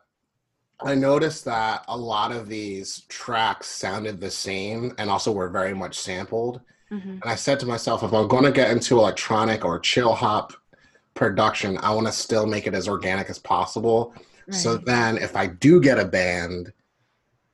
I 0.85 0.95
noticed 0.95 1.45
that 1.45 1.85
a 1.89 1.97
lot 1.97 2.33
of 2.33 2.49
these 2.49 3.01
tracks 3.09 3.67
sounded 3.69 4.21
the 4.21 4.31
same 4.31 4.95
and 4.99 5.11
also 5.11 5.33
were 5.33 5.49
very 5.49 5.75
much 5.75 5.99
sampled. 5.99 6.61
Mm-hmm. 6.91 7.11
And 7.11 7.25
I 7.25 7.35
said 7.35 7.61
to 7.61 7.67
myself, 7.67 8.03
if 8.03 8.13
I'm 8.13 8.29
going 8.29 8.45
to 8.45 8.51
get 8.51 8.71
into 8.71 8.99
electronic 8.99 9.65
or 9.65 9.79
chill 9.79 10.15
hop 10.15 10.53
production, 11.15 11.79
I 11.79 11.95
want 11.95 12.07
to 12.07 12.13
still 12.13 12.47
make 12.47 12.67
it 12.67 12.75
as 12.75 12.89
organic 12.89 13.31
as 13.31 13.39
possible. 13.39 14.15
Right. 14.47 14.55
So 14.55 14.77
then, 14.77 15.19
if 15.19 15.37
I 15.37 15.47
do 15.47 15.81
get 15.81 15.99
a 15.99 16.05
band, 16.05 16.73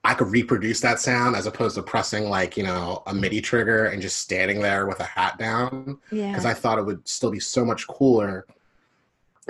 I 0.04 0.14
could 0.14 0.28
reproduce 0.28 0.80
that 0.80 1.00
sound 1.00 1.36
as 1.36 1.46
opposed 1.46 1.74
to 1.74 1.82
pressing 1.82 2.30
like, 2.30 2.56
you 2.56 2.62
know, 2.62 3.02
a 3.06 3.14
MIDI 3.14 3.40
trigger 3.40 3.86
and 3.86 4.00
just 4.00 4.18
standing 4.18 4.60
there 4.60 4.86
with 4.86 5.00
a 5.00 5.04
hat 5.04 5.36
down. 5.36 5.98
Yeah. 6.10 6.28
Because 6.28 6.46
I 6.46 6.54
thought 6.54 6.78
it 6.78 6.86
would 6.86 7.06
still 7.06 7.30
be 7.30 7.40
so 7.40 7.64
much 7.64 7.86
cooler 7.88 8.46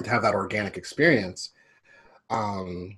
to 0.03 0.11
have 0.11 0.23
that 0.23 0.35
organic 0.35 0.77
experience. 0.77 1.51
Um, 2.31 2.97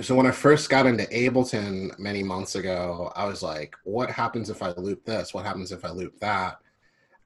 so 0.00 0.14
when 0.14 0.26
I 0.26 0.30
first 0.30 0.70
got 0.70 0.86
into 0.86 1.04
Ableton 1.04 1.98
many 1.98 2.22
months 2.22 2.54
ago, 2.54 3.12
I 3.14 3.26
was 3.26 3.42
like, 3.42 3.76
what 3.84 4.10
happens 4.10 4.48
if 4.48 4.62
I 4.62 4.72
loop 4.72 5.04
this? 5.04 5.34
What 5.34 5.44
happens 5.44 5.70
if 5.70 5.84
I 5.84 5.90
loop 5.90 6.18
that? 6.20 6.58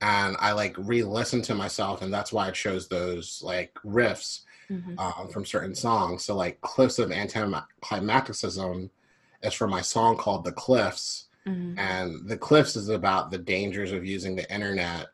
And 0.01 0.37
I 0.41 0.53
like 0.53 0.75
re-listened 0.77 1.45
to 1.45 1.55
myself, 1.55 2.03
and 2.03 2.13
that's 2.13 2.33
why 2.33 2.49
I 2.49 2.51
chose 2.51 2.89
those 2.89 3.41
like 3.43 3.73
riffs 3.85 4.41
mm-hmm. 4.71 4.99
um, 4.99 5.29
from 5.29 5.45
certain 5.45 5.75
songs. 5.75 6.25
So 6.25 6.35
like 6.35 6.61
Cliffs 6.61 6.99
of 6.99 7.13
Anticlimacticism 7.13 8.91
is 9.43 9.55
for 9.55 9.69
my 9.69 9.81
song 9.81 10.17
called 10.17 10.45
The 10.45 10.53
Cliffs. 10.53 11.29
Mm-hmm. 11.47 11.79
And 11.79 12.29
The 12.29 12.37
Cliffs 12.37 12.77
is 12.77 12.89
about 12.89 13.31
the 13.31 13.39
dangers 13.39 13.93
of 13.93 14.05
using 14.05 14.35
the 14.35 14.53
internet 14.53 15.07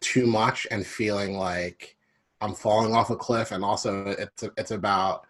too 0.00 0.26
much 0.26 0.66
and 0.70 0.86
feeling 0.86 1.36
like 1.36 1.96
I'm 2.40 2.54
falling 2.54 2.94
off 2.94 3.10
a 3.10 3.16
cliff. 3.16 3.52
And 3.52 3.64
also, 3.64 4.06
it's, 4.06 4.44
it's 4.56 4.70
about 4.70 5.26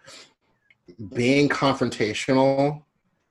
being 1.14 1.49
confrontational, 1.49 2.82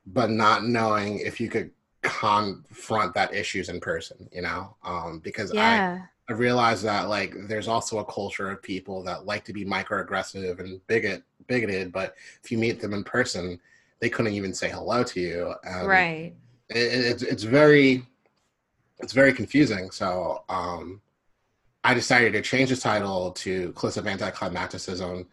but 0.05 0.30
not 0.30 0.66
knowing 0.66 1.20
if 1.20 1.39
you 1.39 1.49
could 1.49 1.72
confront 2.01 3.14
that 3.14 3.34
issues 3.34 3.70
in 3.70 3.80
person, 3.80 4.30
you 4.32 4.41
know? 4.41 4.76
Um, 4.84 5.20
because 5.20 5.53
yeah. 5.53 5.99
I, 6.30 6.34
I 6.34 6.36
realize 6.36 6.82
that 6.84 7.10
like 7.10 7.34
there's 7.47 7.68
also 7.68 7.99
a 7.99 8.05
culture 8.05 8.49
of 8.51 8.62
people 8.62 9.03
that 9.03 9.26
like 9.26 9.45
to 9.45 9.53
be 9.53 9.66
microaggressive 9.66 10.60
and 10.60 10.86
bigot 10.88 11.24
bigoted, 11.47 11.91
but 11.91 12.16
if 12.43 12.51
you 12.51 12.58
meet 12.58 12.82
them 12.82 12.93
in 12.93 13.03
person, 13.03 13.60
they 13.99 14.10
couldn't 14.10 14.34
even 14.34 14.53
say 14.53 14.70
hello 14.70 15.03
to 15.03 15.20
you. 15.20 15.53
right. 15.84 16.34
It, 16.70 16.76
it's 16.76 17.24
it's 17.24 17.43
very 17.43 18.05
it's 18.99 19.14
very 19.14 19.34
confusing. 19.34 19.91
So 19.91 20.43
um, 20.49 21.01
I 21.84 21.93
decided 21.93 22.34
to 22.34 22.41
change 22.41 22.70
the 22.70 22.76
title 22.76 23.32
to 23.32 23.72
Cliffs 23.74 23.97
of 23.97 24.05
Anticlimacticism 24.05 25.26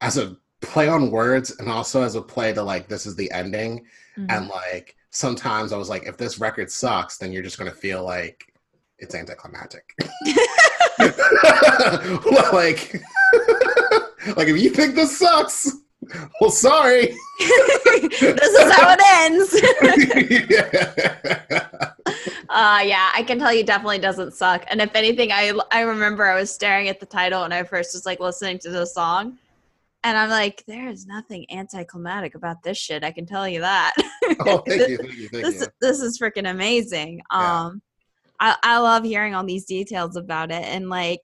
as 0.00 0.18
a 0.18 0.36
play 0.60 0.88
on 0.88 1.10
words 1.10 1.58
and 1.58 1.68
also 1.68 2.02
as 2.02 2.14
a 2.14 2.22
play 2.22 2.52
to 2.52 2.62
like 2.62 2.88
this 2.88 3.06
is 3.06 3.16
the 3.16 3.30
ending. 3.30 3.80
Mm-hmm. 4.16 4.30
And 4.30 4.48
like 4.48 4.96
sometimes 5.10 5.72
I 5.72 5.76
was 5.76 5.88
like, 5.88 6.06
if 6.06 6.16
this 6.16 6.38
record 6.38 6.70
sucks, 6.70 7.18
then 7.18 7.32
you're 7.32 7.42
just 7.42 7.58
gonna 7.58 7.70
feel 7.70 8.04
like 8.04 8.52
it's 8.98 9.14
anticlimactic. 9.14 9.94
like, 12.52 13.00
like 14.36 14.48
if 14.48 14.60
you 14.60 14.70
think 14.70 14.94
this 14.94 15.18
sucks, 15.18 15.76
well, 16.40 16.50
sorry. 16.50 17.14
this 17.38 18.22
is 18.22 18.72
how 18.72 18.96
it 18.96 19.00
ends. 19.20 19.54
yeah. 20.50 21.92
Uh, 22.48 22.80
yeah, 22.82 23.12
I 23.14 23.22
can 23.22 23.38
tell 23.38 23.54
you 23.54 23.62
definitely 23.62 24.00
doesn't 24.00 24.34
suck. 24.34 24.64
And 24.66 24.80
if 24.80 24.90
anything, 24.96 25.30
I 25.30 25.52
I 25.70 25.82
remember 25.82 26.24
I 26.26 26.34
was 26.34 26.52
staring 26.52 26.88
at 26.88 26.98
the 26.98 27.06
title 27.06 27.42
when 27.42 27.52
I 27.52 27.62
first 27.62 27.94
was 27.94 28.04
like 28.04 28.18
listening 28.18 28.58
to 28.60 28.70
the 28.70 28.84
song, 28.86 29.38
and 30.02 30.16
I'm 30.16 30.30
like, 30.30 30.64
there 30.66 30.88
is 30.88 31.06
nothing 31.06 31.46
anticlimactic 31.50 32.34
about 32.34 32.62
this 32.62 32.78
shit. 32.78 33.04
I 33.04 33.10
can 33.10 33.26
tell 33.26 33.46
you 33.48 33.60
that. 33.60 33.92
Oh, 34.40 34.58
thank 34.66 34.88
you, 34.88 34.96
thank 34.96 35.14
you, 35.14 35.28
thank 35.28 35.44
this 35.44 35.60
you. 35.60 35.66
this 35.80 36.00
is 36.00 36.18
freaking 36.18 36.50
amazing. 36.50 37.20
Yeah. 37.32 37.64
Um, 37.64 37.82
I 38.38 38.56
I 38.62 38.78
love 38.78 39.04
hearing 39.04 39.34
all 39.34 39.44
these 39.44 39.66
details 39.66 40.16
about 40.16 40.50
it 40.50 40.64
and 40.64 40.88
like 40.88 41.20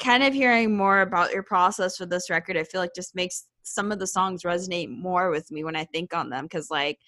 kind 0.00 0.24
of 0.24 0.34
hearing 0.34 0.76
more 0.76 1.00
about 1.00 1.32
your 1.32 1.44
process 1.44 1.96
for 1.96 2.06
this 2.06 2.28
record. 2.28 2.56
I 2.56 2.64
feel 2.64 2.80
like 2.80 2.94
just 2.94 3.14
makes 3.14 3.46
some 3.62 3.92
of 3.92 4.00
the 4.00 4.06
songs 4.06 4.42
resonate 4.42 4.90
more 4.90 5.30
with 5.30 5.50
me 5.52 5.62
when 5.62 5.76
I 5.76 5.84
think 5.84 6.12
on 6.12 6.28
them 6.28 6.44
because 6.44 6.70
like 6.70 6.98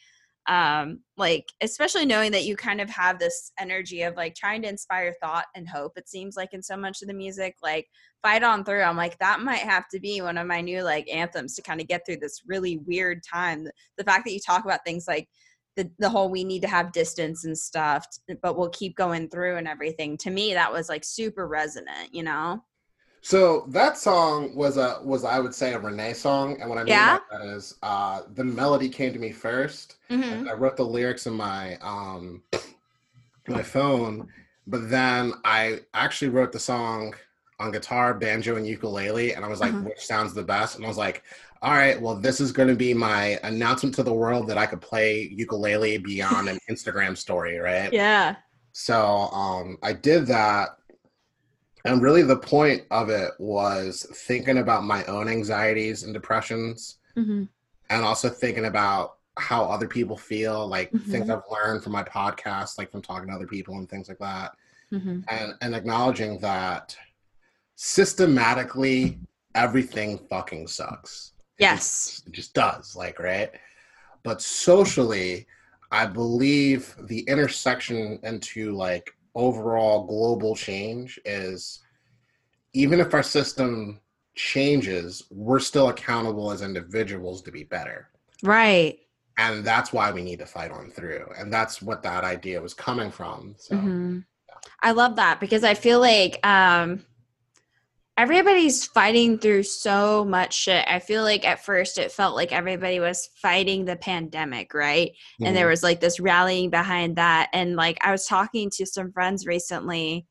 um 0.47 1.01
like 1.17 1.47
especially 1.63 2.05
knowing 2.05 2.31
that 2.33 2.45
you 2.45 2.55
kind 2.55 2.81
of 2.81 2.89
have 2.91 3.19
this 3.19 3.51
energy 3.59 4.03
of 4.03 4.15
like 4.15 4.35
trying 4.35 4.63
to 4.63 4.69
inspire 4.69 5.15
thought 5.21 5.47
and 5.57 5.69
hope 5.69 5.93
it 5.97 6.09
seems 6.09 6.37
like 6.37 6.53
in 6.53 6.63
so 6.63 6.77
much 6.77 7.01
of 7.01 7.09
the 7.09 7.15
music 7.15 7.57
like 7.63 7.89
fight 8.25 8.43
on 8.43 8.65
through 8.65 8.83
i'm 8.83 8.97
like 8.97 9.19
that 9.19 9.41
might 9.41 9.59
have 9.59 9.87
to 9.89 10.01
be 10.01 10.23
one 10.23 10.39
of 10.39 10.47
my 10.47 10.61
new 10.61 10.83
like 10.83 11.07
anthems 11.13 11.55
to 11.55 11.63
kind 11.63 11.81
of 11.81 11.87
get 11.87 12.05
through 12.07 12.17
this 12.17 12.41
really 12.47 12.79
weird 12.79 13.23
time 13.23 13.69
the, 13.99 14.05
fact 14.05 14.25
that 14.25 14.33
you 14.33 14.41
talk 14.41 14.65
about 14.65 14.81
things 14.85 15.07
like 15.07 15.29
the, 15.77 15.91
the 15.99 16.09
whole 16.09 16.31
we 16.31 16.43
need 16.43 16.63
to 16.63 16.69
have 16.69 16.93
distance 16.93 17.45
and 17.45 17.57
stuff 17.57 18.07
but 18.43 18.57
we'll 18.57 18.71
keep 18.71 18.97
going 18.97 19.29
through 19.29 19.57
and 19.57 19.69
everything 19.69 20.17
to 20.17 20.31
me 20.31 20.55
that 20.55 20.73
was 20.73 20.89
like 20.89 21.05
super 21.05 21.47
resonant 21.47 22.13
you 22.13 22.23
know 22.23 22.63
So 23.21 23.65
that 23.69 23.97
song 23.97 24.55
was 24.55 24.77
a 24.77 25.01
was 25.03 25.25
I 25.25 25.39
would 25.41 25.55
say 25.55 25.73
a 25.73 25.79
Renee 25.79 26.13
song, 26.13 26.61
and 26.61 26.69
what 26.69 26.79
I 26.79 26.85
mean 26.85 26.93
Yeah? 26.93 27.19
by 27.31 27.39
that 27.39 27.47
is 27.57 27.75
uh, 27.83 28.21
the 28.35 28.45
melody 28.45 28.91
came 28.91 29.15
to 29.15 29.19
me 29.19 29.33
1st 29.33 29.95
mm-hmm. 30.11 30.49
I 30.49 30.53
wrote 30.53 30.77
the 30.77 30.85
lyrics 30.85 31.27
in 31.27 31.33
my 31.33 31.77
um 31.81 32.43
my 33.49 33.63
phone, 33.63 34.29
but 34.67 34.91
then 34.91 35.33
I 35.43 35.81
actually 35.95 36.31
wrote 36.31 36.53
the 36.53 36.59
song 36.59 37.15
on 37.65 37.73
guitar, 37.73 38.15
banjo, 38.15 38.57
and 38.57 38.67
ukulele, 38.67 39.35
and 39.35 39.45
I 39.45 39.49
was 39.49 39.61
like, 39.61 39.73
Mhm. 39.73 39.85
which 39.85 40.05
sounds 40.07 40.35
the 40.35 40.43
best? 40.43 40.77
And 40.77 40.85
I 40.85 40.89
was 40.89 40.97
like, 40.99 41.23
all 41.63 41.73
right, 41.73 42.01
well, 42.01 42.15
this 42.15 42.41
is 42.41 42.53
going 42.53 42.69
to 42.69 42.75
be 42.77 42.93
my 42.95 43.39
announcement 43.43 43.95
to 43.97 44.03
the 44.03 44.13
world 44.13 44.47
that 44.49 44.59
I 44.59 44.67
could 44.67 44.81
play 44.83 45.29
ukulele 45.35 45.97
beyond 45.99 46.49
an 46.49 46.59
Instagram 46.71 47.17
story, 47.17 47.59
right? 47.59 47.93
yeah 47.93 48.37
So 48.73 49.29
um, 49.33 49.79
I 49.83 49.93
did 49.95 50.27
that. 50.27 50.77
And 51.87 52.01
really, 52.03 52.23
the 52.23 52.37
point 52.37 52.83
of 52.91 53.11
it 53.11 53.33
was 53.39 54.07
thinking 54.27 54.59
about 54.59 54.85
my 54.85 55.05
own 55.05 55.29
anxieties 55.29 56.03
and 56.03 56.15
depressions, 56.15 56.97
mm-hmm. 57.17 57.45
and 57.91 58.05
also 58.05 58.29
thinking 58.31 58.65
about 58.67 59.17
how 59.37 59.65
other 59.65 59.87
people 59.89 60.17
feel, 60.17 60.67
like 60.67 60.91
things 60.91 61.29
Mhm. 61.29 61.37
I've 61.37 61.51
learned 61.51 61.83
from 61.83 61.93
my 61.93 62.03
podcast, 62.03 62.79
like 62.79 62.91
from 62.91 63.03
talking 63.03 63.29
to 63.29 63.35
other 63.35 63.47
people 63.47 63.77
and 63.79 63.89
things 63.89 64.09
like 64.09 64.19
that, 64.19 64.53
Mm-hmm. 64.93 65.21
and 65.29 65.55
and 65.61 65.75
acknowledging 65.75 66.39
that 66.39 66.97
systematically 67.77 69.19
everything 69.55 70.19
fucking 70.31 70.67
sucks. 70.67 71.33
It 71.59 71.63
yes 71.65 72.05
just- 72.07 72.27
it 72.27 72.33
just 72.33 72.55
does, 72.55 72.97
like 72.97 73.19
right. 73.19 73.51
But 74.23 74.41
socially, 74.43 75.47
I 75.91 76.07
believe 76.07 76.95
the 77.05 77.21
intersection 77.21 78.19
into 78.23 78.73
like 78.73 79.15
overall 79.35 80.07
global 80.07 80.55
change 80.57 81.21
is 81.25 81.81
even 82.73 82.99
if 83.01 83.15
our 83.15 83.23
system 83.23 84.01
changes, 84.35 85.23
we're 85.31 85.61
still 85.61 85.91
accountable 85.91 86.51
as 86.51 86.63
individuals 86.63 87.43
to 87.43 87.53
be 87.53 87.65
better. 87.65 88.09
right 88.43 88.99
And 89.37 89.65
that's 89.65 89.93
why 89.93 90.11
we 90.13 90.23
need 90.23 90.39
to 90.41 90.47
fight 90.47 90.71
on 90.71 90.91
through. 90.91 91.27
And 91.39 91.53
that's 91.53 91.81
what 91.83 92.03
that 92.03 92.25
idea 92.25 92.61
was 92.61 92.75
coming 92.75 93.11
from. 93.11 93.55
So 93.59 93.75
Mhm. 93.77 94.25
I 94.83 94.91
love 94.93 95.17
that 95.17 95.41
because 95.41 95.65
I 95.65 95.75
feel 95.75 96.01
like 96.01 96.45
um 96.47 97.05
everybody's 98.17 98.87
fighting 98.87 99.39
through 99.39 99.65
so 99.65 100.25
much 100.25 100.55
shit. 100.55 100.85
I 100.89 101.01
feel 101.01 101.23
like 101.23 101.47
at 101.47 101.65
first 101.65 101.99
it 101.99 102.13
felt 102.13 102.37
like 102.37 102.53
everybody 102.53 103.01
was 103.01 103.29
fighting 103.43 103.85
the 103.85 103.97
pandemic, 103.97 104.73
right? 104.73 105.13
And 105.41 105.57
there 105.57 105.65
mm-hmm. 105.65 105.71
was 105.71 105.83
like 105.83 106.01
this 106.01 106.21
rallying 106.21 106.71
behind 106.71 107.17
that 107.17 107.51
and 107.53 107.75
like 107.75 107.99
I 108.03 108.13
was 108.13 108.27
talking 108.27 108.71
to 108.75 108.87
some 108.87 109.11
friends 109.11 109.47
recently 109.47 110.27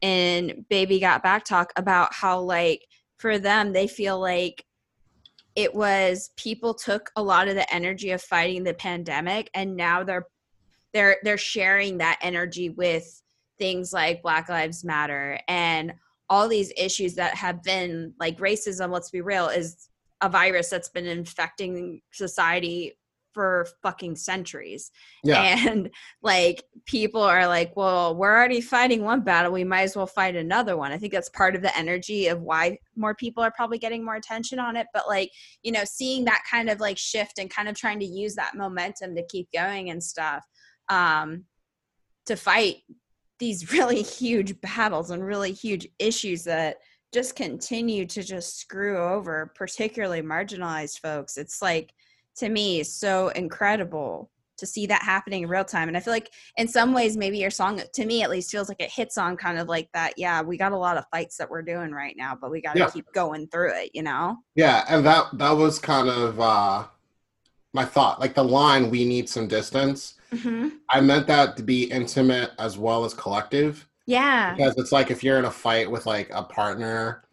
in 0.00 0.66
Baby 0.68 0.98
Got 0.98 1.22
Back 1.22 1.44
Talk 1.44 1.72
about 1.76 2.12
how 2.12 2.40
like 2.40 2.82
for 3.18 3.38
them 3.38 3.72
they 3.72 3.86
feel 3.86 4.20
like 4.20 4.64
it 5.54 5.72
was 5.74 6.30
people 6.36 6.74
took 6.74 7.10
a 7.14 7.22
lot 7.22 7.46
of 7.46 7.54
the 7.54 7.72
energy 7.72 8.10
of 8.10 8.20
fighting 8.20 8.64
the 8.64 8.74
pandemic 8.74 9.48
and 9.54 9.76
now 9.76 10.02
they're 10.02 10.26
they're 10.92 11.18
they're 11.22 11.38
sharing 11.38 11.98
that 11.98 12.18
energy 12.20 12.70
with 12.70 13.22
things 13.58 13.92
like 13.92 14.22
black 14.22 14.48
lives 14.48 14.82
matter 14.82 15.38
and 15.46 15.92
all 16.28 16.48
these 16.48 16.72
issues 16.76 17.14
that 17.14 17.34
have 17.34 17.62
been 17.62 18.14
like 18.18 18.38
racism 18.38 18.90
let's 18.90 19.10
be 19.10 19.20
real 19.20 19.48
is 19.48 19.88
a 20.22 20.28
virus 20.28 20.70
that's 20.70 20.88
been 20.88 21.06
infecting 21.06 22.00
society 22.12 22.92
for 23.32 23.66
fucking 23.82 24.16
centuries. 24.16 24.90
Yeah. 25.24 25.56
and 25.68 25.90
like 26.22 26.64
people 26.86 27.22
are 27.22 27.46
like 27.46 27.72
well 27.76 28.14
we're 28.14 28.34
already 28.34 28.60
fighting 28.60 29.02
one 29.02 29.22
battle. 29.22 29.52
We 29.52 29.64
might 29.64 29.82
as 29.82 29.96
well 29.96 30.06
fight 30.06 30.36
another 30.36 30.76
one. 30.76 30.92
I 30.92 30.98
think 30.98 31.12
that's 31.12 31.28
part 31.30 31.56
of 31.56 31.62
the 31.62 31.76
energy 31.76 32.28
of 32.28 32.42
why 32.42 32.78
more 32.96 33.14
people 33.14 33.42
are 33.42 33.52
probably 33.52 33.78
getting 33.78 34.04
more 34.04 34.16
attention 34.16 34.58
on 34.58 34.76
it. 34.76 34.86
But 34.92 35.08
like 35.08 35.30
you 35.62 35.72
know 35.72 35.84
seeing 35.84 36.24
that 36.26 36.44
kind 36.50 36.70
of 36.70 36.80
like 36.80 36.98
shift 36.98 37.38
and 37.38 37.50
kind 37.50 37.68
of 37.68 37.76
trying 37.76 38.00
to 38.00 38.06
use 38.06 38.34
that 38.36 38.54
momentum 38.54 39.14
to 39.16 39.26
keep 39.26 39.48
going 39.52 39.90
and 39.90 40.02
stuff 40.02 40.44
um 40.88 41.44
to 42.26 42.36
fight 42.36 42.76
these 43.42 43.72
really 43.78 44.02
huge 44.02 44.58
battles 44.60 45.10
and 45.10 45.26
really 45.26 45.52
huge 45.52 45.88
issues 45.98 46.44
that 46.44 46.76
just 47.12 47.34
continue 47.34 48.06
to 48.06 48.22
just 48.22 48.58
screw 48.58 48.96
over 48.96 49.52
particularly 49.54 50.22
marginalized 50.22 51.00
folks. 51.00 51.36
It's 51.36 51.60
like 51.60 51.92
to 52.36 52.48
me 52.48 52.82
so 52.84 53.28
incredible 53.30 54.30
to 54.58 54.64
see 54.64 54.86
that 54.86 55.02
happening 55.02 55.42
in 55.42 55.48
real 55.48 55.64
time. 55.64 55.88
And 55.88 55.96
i 55.96 56.00
feel 56.00 56.12
like 56.12 56.30
in 56.56 56.68
some 56.68 56.94
ways 56.94 57.16
maybe 57.16 57.38
your 57.38 57.50
song 57.50 57.80
to 57.92 58.06
me 58.06 58.22
at 58.22 58.30
least 58.30 58.50
feels 58.50 58.68
like 58.68 58.80
it 58.80 58.92
hits 58.92 59.18
on 59.18 59.36
kind 59.36 59.58
of 59.58 59.66
like 59.68 59.88
that 59.92 60.14
yeah 60.16 60.40
we 60.40 60.56
got 60.56 60.72
a 60.72 60.76
lot 60.76 60.96
of 60.96 61.04
fights 61.10 61.36
that 61.38 61.50
we're 61.50 61.62
doing 61.62 61.90
right 61.90 62.14
now 62.16 62.38
but 62.40 62.50
we 62.50 62.60
got 62.62 62.74
to 62.74 62.78
Yeah. 62.78 62.90
keep 62.90 63.12
going 63.12 63.48
through 63.48 63.74
it 63.74 63.90
you 63.92 64.02
know? 64.02 64.36
Yeah, 64.54 64.84
and 64.88 65.04
that 65.04 65.36
that 65.38 65.52
was 65.52 65.80
kind 65.80 66.08
of 66.08 66.38
uh 66.40 66.84
my 67.72 67.84
thought. 67.84 68.20
Like 68.20 68.34
the 68.34 68.44
line 68.44 68.90
we 68.90 69.04
need 69.04 69.28
some 69.28 69.48
distance. 69.48 70.14
mm-hmm. 70.32 70.68
I 70.90 71.00
meant 71.00 71.26
that 71.26 71.56
to 71.56 71.62
be 71.62 71.84
intimate 71.84 72.50
as 72.58 72.78
well 72.78 73.04
as 73.04 73.14
collective. 73.14 73.88
yeah 74.06 74.54
Because 74.54 74.74
it's 74.76 74.92
like 74.92 75.10
if 75.10 75.22
you're 75.24 75.38
in 75.38 75.46
a 75.46 75.50
fight 75.50 75.90
with 75.90 76.06
like 76.06 76.28
a 76.32 76.42
partner, 76.42 77.24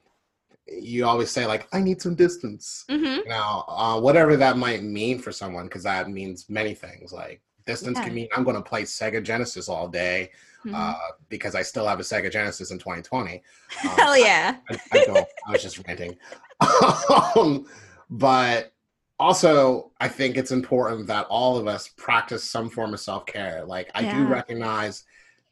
you 0.67 1.05
always 1.05 1.31
say 1.31 1.45
like, 1.45 1.67
I 1.73 1.79
need 1.81 2.01
some 2.01 2.15
distance. 2.15 2.85
mm-hmm. 2.89 3.27
Now, 3.27 3.65
uh, 3.67 3.99
whatever 3.99 4.37
that 4.37 4.57
might 4.57 4.83
mean 4.83 5.19
for 5.19 5.31
someone, 5.31 5.65
because 5.65 5.83
that 5.83 6.09
means 6.09 6.49
many 6.49 6.73
things. 6.73 7.11
Like 7.11 7.41
distance 7.65 7.97
Yeah. 7.97 8.05
can 8.05 8.13
mean 8.13 8.27
I'm 8.35 8.43
going 8.43 8.55
to 8.55 8.61
play 8.61 8.83
Sega 8.83 9.21
Genesis 9.23 9.67
all 9.69 9.87
day 9.87 10.31
Mm-hmm. 10.65 10.75
uh, 10.75 10.93
because 11.29 11.55
I 11.55 11.61
still 11.61 11.87
have 11.87 12.01
a 12.01 12.03
Sega 12.03 12.29
Genesis 12.29 12.71
in 12.71 12.79
2020. 12.79 13.41
Um, 13.85 13.89
hell 13.91 14.17
yeah 14.17 14.57
I, 14.69 14.77
I 14.91 15.05
don't. 15.05 15.25
I 15.47 15.51
was 15.53 15.63
just 15.63 15.79
ranting. 15.87 16.17
um, 17.37 17.65
but 18.09 18.73
also, 19.19 19.91
I 19.99 20.07
think 20.07 20.37
it's 20.37 20.51
important 20.51 21.07
that 21.07 21.27
all 21.29 21.57
of 21.57 21.67
us 21.67 21.89
practice 21.89 22.43
some 22.43 22.69
form 22.69 22.93
of 22.93 22.99
self 22.99 23.25
care. 23.25 23.65
Like, 23.65 23.91
I 23.95 24.03
do 24.05 24.25
recognize 24.27 25.03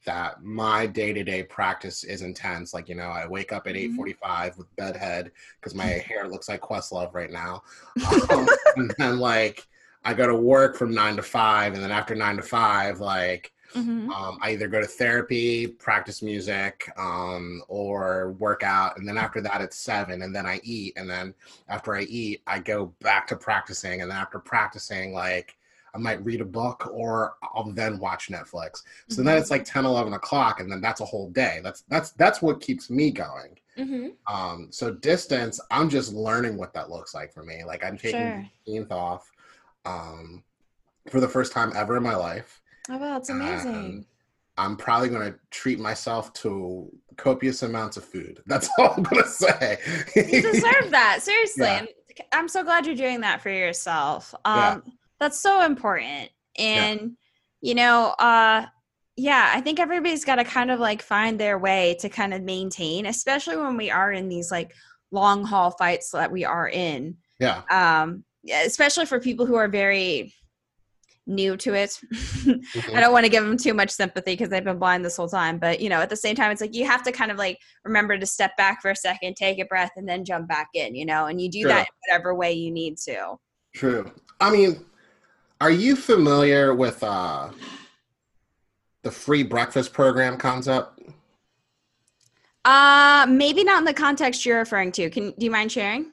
that 0.05 0.41
my 0.41 0.87
day 0.87 1.11
to 1.13 1.23
day 1.23 1.43
practice 1.43 2.03
is 2.03 2.21
intense. 2.21 2.73
Like, 2.73 2.87
you 2.89 2.95
know, 2.95 3.09
I 3.09 3.27
wake 3.27 3.51
up 3.51 3.67
at 3.67 3.75
Mhm. 3.75 3.77
eight 3.77 3.93
forty 3.93 4.13
five 4.13 4.57
with 4.57 4.73
bedhead 4.77 5.31
because 5.59 5.75
my 5.75 5.85
hair 6.07 6.27
looks 6.27 6.47
like 6.49 6.61
Questlove 6.61 7.13
right 7.13 7.31
now, 7.31 7.63
um, 8.29 8.49
and 8.75 8.93
then 8.97 9.19
like 9.19 9.67
I 10.05 10.13
go 10.13 10.27
to 10.27 10.35
work 10.35 10.77
from 10.77 10.93
nine 10.93 11.15
to 11.17 11.23
five, 11.23 11.73
and 11.73 11.83
then 11.83 11.91
after 11.91 12.15
nine 12.15 12.37
to 12.37 12.43
five, 12.43 12.99
like 12.99 13.51
Mhm. 13.75 14.15
um, 14.15 14.37
I 14.41 14.51
either 14.51 14.67
go 14.67 14.79
to 14.81 14.87
therapy, 14.87 15.67
practice 15.67 16.21
music, 16.21 16.89
um, 16.97 17.61
or 17.67 18.31
work 18.39 18.63
out, 18.63 18.97
and 18.97 19.07
then 19.07 19.17
after 19.17 19.41
that 19.41 19.61
it's 19.61 19.77
seven, 19.77 20.21
and 20.21 20.33
then 20.35 20.45
I 20.45 20.61
eat, 20.63 20.93
and 20.97 21.09
then 21.09 21.33
after 21.67 21.93
I 21.95 22.03
eat, 22.03 22.41
I 22.47 22.59
go 22.59 22.87
back 23.01 23.27
to 23.27 23.35
practicing, 23.35 24.01
and 24.01 24.09
then 24.11 24.17
after 24.17 24.39
practicing, 24.39 25.13
like 25.13 25.57
I 25.93 25.97
might 25.97 26.23
read 26.23 26.41
a 26.41 26.45
book, 26.45 26.87
or 26.93 27.35
I'll 27.43 27.71
then 27.73 27.99
watch 27.99 28.29
Netflix. 28.29 28.83
So 29.07 29.23
then 29.23 29.37
Mhm. 29.37 29.41
it's 29.41 29.51
like 29.51 29.65
10, 29.65 29.85
11 29.85 30.13
o'clock, 30.13 30.59
and 30.61 30.71
then 30.71 30.81
that's 30.81 31.01
a 31.01 31.05
whole 31.05 31.29
day. 31.31 31.59
That's 31.63 31.81
that's 31.89 32.11
that's 32.11 32.41
what 32.41 32.61
keeps 32.61 32.89
me 32.89 33.11
going. 33.11 33.57
Mhm. 33.77 34.17
Um, 34.27 34.67
so 34.71 34.91
distance, 34.93 35.59
I'm 35.71 35.89
just 35.89 36.13
learning 36.13 36.57
what 36.57 36.73
that 36.73 36.89
looks 36.89 37.13
like 37.13 37.33
for 37.33 37.43
me. 37.43 37.63
Like 37.65 37.83
I'm 37.83 37.97
taking 37.97 38.27
Sure. 38.27 38.33
the 38.65 38.71
15th 38.73 38.91
off 38.91 39.31
um, 39.85 40.43
for 41.09 41.19
the 41.21 41.27
first 41.29 41.51
time 41.53 41.71
ever 41.75 41.97
in 41.97 42.03
my 42.03 42.15
life. 42.15 42.61
Oh 42.89 42.97
wow 42.97 43.17
it's 43.17 43.29
amazing 43.29 43.75
And 43.75 44.05
I'm 44.57 44.75
probably 44.75 45.09
going 45.09 45.31
to 45.31 45.39
treat 45.51 45.79
myself 45.79 46.33
to 46.33 46.91
copious 47.17 47.63
amounts 47.63 47.97
of 47.97 48.05
food. 48.05 48.41
That's 48.47 48.69
all 48.77 48.93
I'm 48.97 49.03
going 49.03 49.23
to 49.23 49.29
say. 49.29 49.77
you 50.15 50.41
deserve 50.41 50.91
that. 50.91 51.19
Seriously. 51.21 51.65
Yeah. 51.65 51.85
I'm 52.31 52.47
so 52.47 52.63
glad 52.63 52.85
you're 52.85 52.95
doing 52.95 53.21
that 53.21 53.41
for 53.41 53.49
yourself. 53.49 54.33
Um, 54.45 54.57
yeah. 54.57 54.79
That's 55.19 55.39
so 55.39 55.63
important. 55.63 56.29
And, 56.57 56.99
yeah. 56.99 57.07
you 57.61 57.75
know, 57.75 58.15
uh, 58.17 58.65
yeah, 59.15 59.51
I 59.53 59.61
think 59.61 59.79
everybody's 59.79 60.25
got 60.25 60.35
to 60.35 60.43
kind 60.43 60.71
of 60.71 60.79
like 60.79 61.01
find 61.01 61.39
their 61.39 61.59
way 61.59 61.95
to 61.99 62.09
kind 62.09 62.33
of 62.33 62.41
maintain, 62.41 63.05
especially 63.05 63.57
when 63.57 63.77
we 63.77 63.91
are 63.91 64.11
in 64.11 64.29
these 64.29 64.49
like 64.49 64.73
long 65.11 65.43
haul 65.43 65.71
fights 65.71 66.11
that 66.11 66.31
we 66.31 66.45
are 66.45 66.69
in. 66.69 67.17
Yeah. 67.39 67.61
Um, 67.69 68.23
especially 68.51 69.05
for 69.05 69.19
people 69.19 69.45
who 69.45 69.55
are 69.55 69.67
very 69.67 70.33
new 71.27 71.57
to 71.57 71.73
it. 71.73 71.99
mm-hmm. 72.13 72.95
I 72.95 73.01
don't 73.01 73.11
want 73.11 73.25
to 73.25 73.29
give 73.29 73.43
them 73.43 73.57
too 73.57 73.73
much 73.73 73.89
sympathy 73.89 74.33
because 74.33 74.49
they've 74.49 74.63
been 74.63 74.79
blind 74.79 75.03
this 75.03 75.17
whole 75.17 75.27
time. 75.27 75.59
But 75.59 75.79
you 75.79 75.89
know, 75.89 76.01
at 76.01 76.09
the 76.09 76.15
same 76.15 76.35
time, 76.35 76.51
it's 76.51 76.61
like 76.61 76.75
you 76.75 76.85
have 76.85 77.03
to 77.03 77.11
kind 77.11 77.31
of 77.31 77.37
like 77.37 77.59
remember 77.83 78.17
to 78.17 78.25
step 78.25 78.55
back 78.57 78.81
for 78.81 78.91
a 78.91 78.95
second, 78.95 79.35
take 79.35 79.59
a 79.59 79.65
breath, 79.65 79.91
and 79.97 80.07
then 80.07 80.25
jump 80.25 80.47
back 80.47 80.69
in. 80.73 80.95
You 80.95 81.05
know, 81.05 81.25
and 81.25 81.39
you 81.41 81.49
do 81.49 81.61
True. 81.61 81.69
that 81.69 81.87
in 81.87 81.93
whatever 82.07 82.33
way 82.33 82.53
you 82.53 82.71
need 82.71 82.97
to. 82.99 83.35
True. 83.73 84.11
I 84.39 84.49
mean, 84.49 84.85
are 85.61 85.71
you 85.71 85.95
familiar 85.95 86.73
with 86.73 87.03
uh 87.03 87.49
the 89.03 89.11
free 89.11 89.43
breakfast 89.43 89.93
program 89.93 90.37
concept? 90.37 90.99
Uh 92.65 93.25
maybe 93.29 93.63
not 93.63 93.79
in 93.79 93.85
the 93.85 93.93
context 93.93 94.45
you're 94.45 94.59
referring 94.59 94.91
to. 94.93 95.09
Can 95.09 95.31
do 95.37 95.45
you 95.45 95.51
mind 95.51 95.71
sharing? 95.71 96.11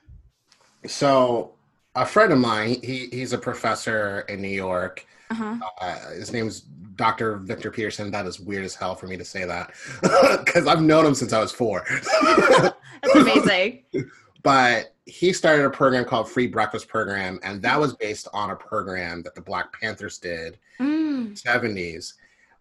So 0.86 1.53
a 1.94 2.06
friend 2.06 2.32
of 2.32 2.38
mine, 2.38 2.76
he 2.82 3.08
he's 3.12 3.32
a 3.32 3.38
professor 3.38 4.20
in 4.28 4.42
New 4.42 4.48
York. 4.48 5.06
Uh-huh. 5.30 5.56
Uh, 5.80 6.10
his 6.10 6.32
name's 6.32 6.60
Dr. 6.96 7.36
Victor 7.38 7.70
Peterson. 7.70 8.10
That 8.10 8.26
is 8.26 8.40
weird 8.40 8.64
as 8.64 8.74
hell 8.74 8.94
for 8.94 9.06
me 9.06 9.16
to 9.16 9.24
say 9.24 9.44
that 9.44 9.72
because 10.44 10.66
I've 10.66 10.82
known 10.82 11.06
him 11.06 11.14
since 11.14 11.32
I 11.32 11.40
was 11.40 11.52
four. 11.52 11.84
That's 12.22 13.14
amazing. 13.14 13.84
but 14.42 14.94
he 15.06 15.32
started 15.32 15.64
a 15.64 15.70
program 15.70 16.04
called 16.04 16.30
Free 16.30 16.46
Breakfast 16.46 16.88
Program, 16.88 17.38
and 17.42 17.60
that 17.62 17.78
was 17.78 17.94
based 17.94 18.28
on 18.32 18.50
a 18.50 18.56
program 18.56 19.22
that 19.22 19.34
the 19.34 19.40
Black 19.40 19.72
Panthers 19.78 20.18
did 20.18 20.58
mm. 20.80 21.40
70s. 21.40 22.14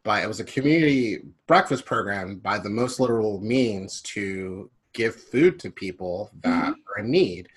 But 0.04 0.24
it 0.24 0.28
was 0.28 0.42
a 0.42 0.46
community 0.46 1.22
breakfast 1.48 1.86
program 1.86 2.38
by 2.40 2.60
the 2.60 2.70
most 2.70 3.00
literal 3.00 3.40
means 3.40 4.02
to 4.02 4.70
give 4.94 5.16
food 5.16 5.60
to 5.60 5.72
people 5.72 6.30
that 6.42 6.72
mm-hmm. 6.72 6.92
are 6.92 7.04
in 7.04 7.12
need 7.12 7.50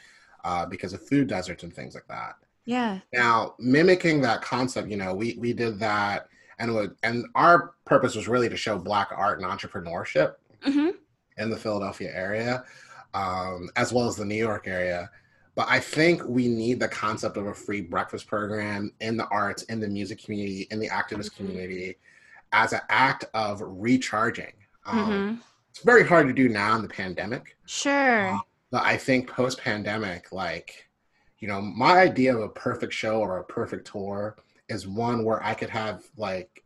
uh, 0.47 0.65
because 0.65 0.93
of 0.93 1.07
food 1.07 1.27
deserts 1.27 1.65
and 1.65 1.75
things 1.75 1.95
like 1.95 2.07
that. 2.07 2.37
Yeah. 2.67 3.01
Now, 3.13 3.57
mimicking 3.59 4.21
that 4.21 4.43
concept, 4.43 4.89
you 4.89 4.97
know, 4.97 5.13
we 5.13 5.37
we 5.41 5.53
did 5.53 5.81
that, 5.81 6.29
and 6.61 6.73
would 6.73 6.95
and 7.03 7.27
our 7.35 7.75
purpose 7.85 8.15
was 8.15 8.29
really 8.29 8.49
to 8.49 8.57
show 8.57 8.79
Black 8.79 9.09
art 9.11 9.41
and 9.41 9.51
entrepreneurship 9.51 10.35
mm-hmm. 10.65 10.91
in 11.39 11.51
the 11.51 11.57
Philadelphia 11.57 12.13
area, 12.15 12.65
um, 13.13 13.69
as 13.75 13.93
well 13.93 14.07
as 14.07 14.15
the 14.15 14.25
New 14.25 14.37
York 14.37 14.69
area. 14.69 15.11
But 15.57 15.67
I 15.69 15.81
think 15.81 16.23
we 16.25 16.47
need 16.47 16.79
the 16.79 16.89
concept 16.89 17.37
of 17.37 17.47
a 17.47 17.55
free 17.55 17.81
breakfast 17.81 18.29
program 18.29 18.93
in 19.01 19.17
the 19.17 19.27
arts, 19.29 19.65
in 19.65 19.81
the 19.81 19.89
music 19.89 20.23
community, 20.23 20.69
in 20.71 20.79
the 20.79 20.89
activist 20.89 21.31
mm-hmm. 21.33 21.47
community, 21.49 21.97
as 22.53 22.73
an 22.73 22.83
act 22.89 23.25
of 23.35 23.61
recharging. 23.65 24.53
Um, 24.85 24.99
mm-hmm. 24.99 25.35
It's 25.71 25.81
very 25.81 26.07
hard 26.07 26.29
to 26.29 26.33
do 26.33 26.49
now 26.49 26.77
in 26.77 26.83
the 26.83 26.89
pandemic. 26.89 27.57
Sure. 27.67 28.29
Um, 28.29 28.43
but 28.71 28.85
I 28.85 28.97
think 28.97 29.31
post 29.31 29.61
pandemic, 29.61 30.33
like, 30.33 30.89
you 31.39 31.49
know, 31.49 31.61
my 31.61 31.99
idea 31.99 32.35
of 32.35 32.43
a 32.43 32.49
perfect 32.49 32.93
show 32.93 33.21
or 33.21 33.39
a 33.39 33.45
perfect 33.45 33.87
tour 33.89 34.37
is 34.69 34.87
one 34.87 35.25
where 35.25 35.43
I 35.43 35.55
could 35.55 35.71
have 35.71 36.05
like 36.17 36.65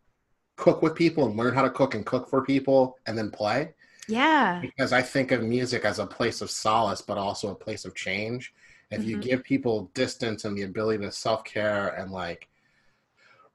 cook 0.57 0.83
with 0.83 0.95
people 0.95 1.27
and 1.27 1.37
learn 1.37 1.55
how 1.55 1.63
to 1.63 1.71
cook 1.71 1.95
and 1.95 2.07
cook 2.07 2.29
for 2.29 2.45
people 2.45 2.99
and 3.07 3.17
then 3.17 3.31
play. 3.31 3.75
Yeah. 4.09 4.61
Because 4.61 4.93
I 4.93 5.03
think 5.03 5.33
of 5.33 5.43
music 5.43 5.85
as 5.85 5.99
a 5.99 6.07
place 6.07 6.41
of 6.41 6.51
solace, 6.51 7.01
but 7.01 7.19
also 7.19 7.51
a 7.51 7.55
place 7.55 7.85
of 7.85 7.95
change. 7.95 8.53
If 8.91 9.01
mm-hmm. 9.01 9.11
you 9.11 9.19
give 9.19 9.45
people 9.45 9.91
distance 9.95 10.45
and 10.45 10.57
the 10.57 10.63
ability 10.63 11.03
to 11.05 11.13
self 11.13 11.45
care 11.45 11.89
and 11.89 12.11
like 12.11 12.49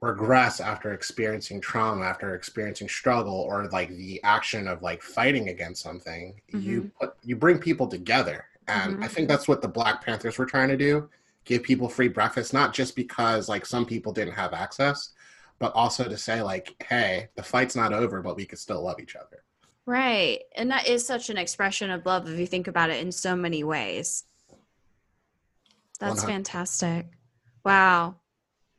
regress 0.06 0.60
after 0.60 0.94
experiencing 0.94 1.60
trauma 1.60 2.04
after 2.06 2.36
experiencing 2.36 2.88
struggle 2.88 3.34
or 3.34 3.68
like 3.70 3.90
the 3.90 4.22
action 4.24 4.68
of 4.68 4.82
like 4.84 5.02
fighting 5.02 5.50
against 5.50 5.82
something 5.82 6.40
mm-hmm. 6.54 6.60
you 6.60 6.92
put 7.00 7.16
you 7.24 7.36
bring 7.36 7.58
people 7.58 7.88
together 7.88 8.46
and 8.68 8.94
mm-hmm. 8.94 9.04
i 9.04 9.08
think 9.08 9.28
that's 9.28 9.48
what 9.48 9.62
the 9.62 9.68
black 9.68 10.06
panthers 10.06 10.38
were 10.38 10.46
trying 10.46 10.70
to 10.70 10.78
do 10.78 11.10
give 11.44 11.64
people 11.64 11.90
free 11.90 12.08
breakfast 12.08 12.54
not 12.54 12.74
just 12.74 12.96
because 12.96 13.50
like 13.50 13.66
some 13.66 13.86
people 13.86 14.14
didn't 14.14 14.34
have 14.34 14.54
access 14.54 15.10
but 15.58 15.74
also 15.74 16.04
to 16.04 16.18
say 16.18 16.42
like 16.42 16.76
hey 16.88 17.28
the 17.36 17.44
fight's 17.44 17.76
not 17.76 17.92
over 17.92 18.22
but 18.22 18.36
we 18.36 18.46
could 18.46 18.60
still 18.60 18.84
love 18.84 19.00
each 19.00 19.16
other 19.16 19.44
right 19.88 20.42
and 20.56 20.70
that 20.70 20.88
is 20.88 21.06
such 21.06 21.32
an 21.32 21.38
expression 21.38 21.90
of 21.90 22.06
love 22.06 22.30
if 22.30 22.40
you 22.40 22.46
think 22.46 22.68
about 22.68 22.92
it 22.92 23.02
in 23.02 23.12
so 23.12 23.36
many 23.36 23.64
ways 23.64 24.26
that's 26.00 26.22
100. 26.22 26.28
fantastic 26.28 27.08
wow 27.64 28.16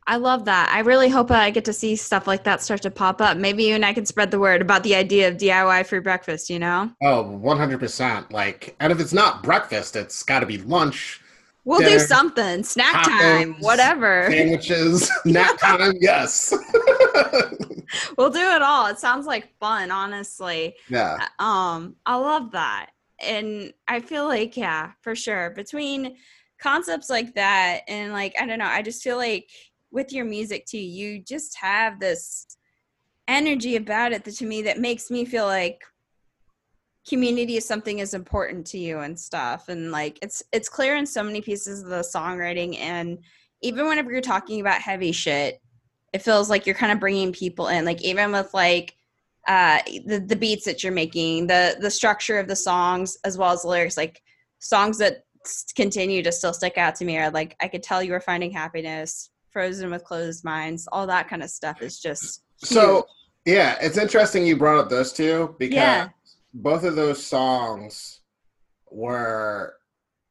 I 0.09 0.17
love 0.17 0.45
that. 0.45 0.71
I 0.73 0.81
really 0.81 1.09
hope 1.09 1.31
I 1.33 1.51
get 1.51 1.65
to 1.65 1.73
see 1.73 1.97
stuff 1.97 2.29
like 2.29 2.45
that 2.45 2.63
start 2.63 2.83
to 2.83 2.91
pop 2.91 3.21
up. 3.21 3.37
Maybe 3.37 3.65
you 3.65 3.75
and 3.75 3.85
I 3.85 3.93
can 3.93 4.07
spread 4.07 4.31
the 4.31 4.39
word 4.39 4.63
about 4.63 4.85
the 4.85 4.95
idea 4.95 5.29
of 5.29 5.37
DIY 5.37 5.87
free 5.87 5.99
breakfast, 5.99 6.49
you 6.49 6.61
know? 6.61 6.91
Oh, 7.03 7.41
100%. 7.43 8.31
Like, 8.31 8.77
and 8.79 8.93
if 8.93 9.01
it's 9.01 9.13
not 9.13 9.43
breakfast, 9.43 9.97
it's 9.97 10.23
got 10.23 10.41
to 10.41 10.47
be 10.47 10.59
lunch. 10.59 11.21
We'll 11.65 11.81
dinner, 11.81 11.99
do 11.99 11.99
something. 11.99 12.63
Snack 12.63 13.05
time, 13.05 13.57
whatever. 13.59 14.29
Sandwiches, 14.31 15.11
nap 15.25 15.59
time, 15.59 15.95
yes. 16.01 16.55
we'll 18.17 18.31
do 18.31 18.39
it 18.39 18.63
all. 18.63 18.87
It 18.87 19.01
sounds 19.01 19.27
like 19.27 19.59
fun, 19.59 19.91
honestly. 19.91 20.77
Yeah. 20.89 21.27
Um, 21.41 21.97
I 22.07 22.15
love 22.15 22.53
that. 22.53 22.91
And 23.21 23.73
I 23.89 23.99
feel 23.99 24.27
like, 24.27 24.57
yeah, 24.57 24.93
for 25.01 25.17
sure. 25.17 25.51
Between 25.51 26.17
concepts 26.61 27.11
like 27.11 27.35
that 27.35 27.81
and 27.89 28.13
like, 28.13 28.35
I 28.41 28.47
don't 28.47 28.59
know, 28.59 28.67
I 28.67 28.83
just 28.83 29.03
feel 29.03 29.17
like 29.17 29.49
with 29.91 30.13
your 30.13 30.25
music 30.25 30.67
too 30.67 30.79
you 30.79 31.19
just 31.23 31.57
have 31.57 32.01
this 32.01 32.47
energy 33.29 33.77
about 33.77 34.13
it 34.13 34.25
that 34.25 34.35
to 34.35 34.47
me 34.47 34.63
that 34.63 34.79
makes 34.79 35.11
me 35.11 35.25
feel 35.25 35.47
like 35.47 35.83
community 37.09 37.57
is 37.57 37.65
something 37.65 38.01
is 38.01 38.15
important 38.15 38.67
to 38.67 38.79
you 38.79 38.99
and 38.99 39.19
stuff. 39.19 39.69
And 39.69 39.91
like 39.93 40.19
it's 40.23 40.43
it's 40.53 40.69
clear 40.69 40.97
in 40.97 41.07
so 41.07 41.23
many 41.23 41.41
pieces 41.41 41.83
of 41.83 41.89
the 41.89 42.01
songwriting. 42.01 42.79
And 42.79 43.19
even 43.63 43.87
whenever 43.87 44.11
you're 44.11 44.21
talking 44.21 44.61
about 44.61 44.81
heavy 44.81 45.13
shit 45.13 45.61
it 46.13 46.23
feels 46.23 46.49
like 46.49 46.65
you're 46.65 46.75
kind 46.75 46.93
of 46.93 47.01
bringing 47.01 47.33
people 47.33 47.69
in. 47.69 47.85
Like 47.85 48.03
even 48.03 48.33
with 48.33 48.53
like 48.55 48.95
uh 49.47 49.79
the 50.07 50.19
the 50.19 50.37
beats 50.37 50.65
that 50.65 50.83
you're 50.83 50.93
making 50.93 51.47
the 51.47 51.77
the 51.81 51.91
structure 51.91 52.39
of 52.39 52.49
the 52.49 52.57
songs 52.57 53.17
as 53.25 53.39
well 53.39 53.53
as 53.53 53.63
the 53.63 53.69
lyrics 53.69 53.97
like 53.97 54.21
songs 54.59 54.99
that 54.99 55.19
continue 55.77 56.21
to 56.21 56.33
still 56.33 56.53
stick 56.53 56.77
out 56.77 56.97
to 56.97 57.05
me 57.05 57.17
are 57.17 57.31
like 57.31 57.55
i 57.61 57.69
could 57.69 57.81
tell 57.81 58.03
you 58.03 58.11
were 58.11 58.19
finding 58.19 58.51
happiness 58.51 59.31
frozen 59.57 59.91
with 59.91 60.05
closed 60.05 60.45
minds 60.45 60.87
all 60.93 61.07
that 61.07 61.29
kind 61.31 61.43
of 61.43 61.49
stuff 61.49 61.81
is 61.81 61.99
just 61.99 62.43
huge. 62.61 62.69
so 62.69 63.07
yeah 63.47 63.79
it's 63.81 63.97
interesting 63.97 64.47
you 64.47 64.55
brought 64.55 64.77
up 64.77 64.91
those 64.91 65.15
two 65.15 65.57
because 65.59 65.77
yeah. 65.77 66.09
both 66.53 66.85
of 66.85 66.95
those 66.95 67.25
songs 67.25 68.21
were 68.91 69.73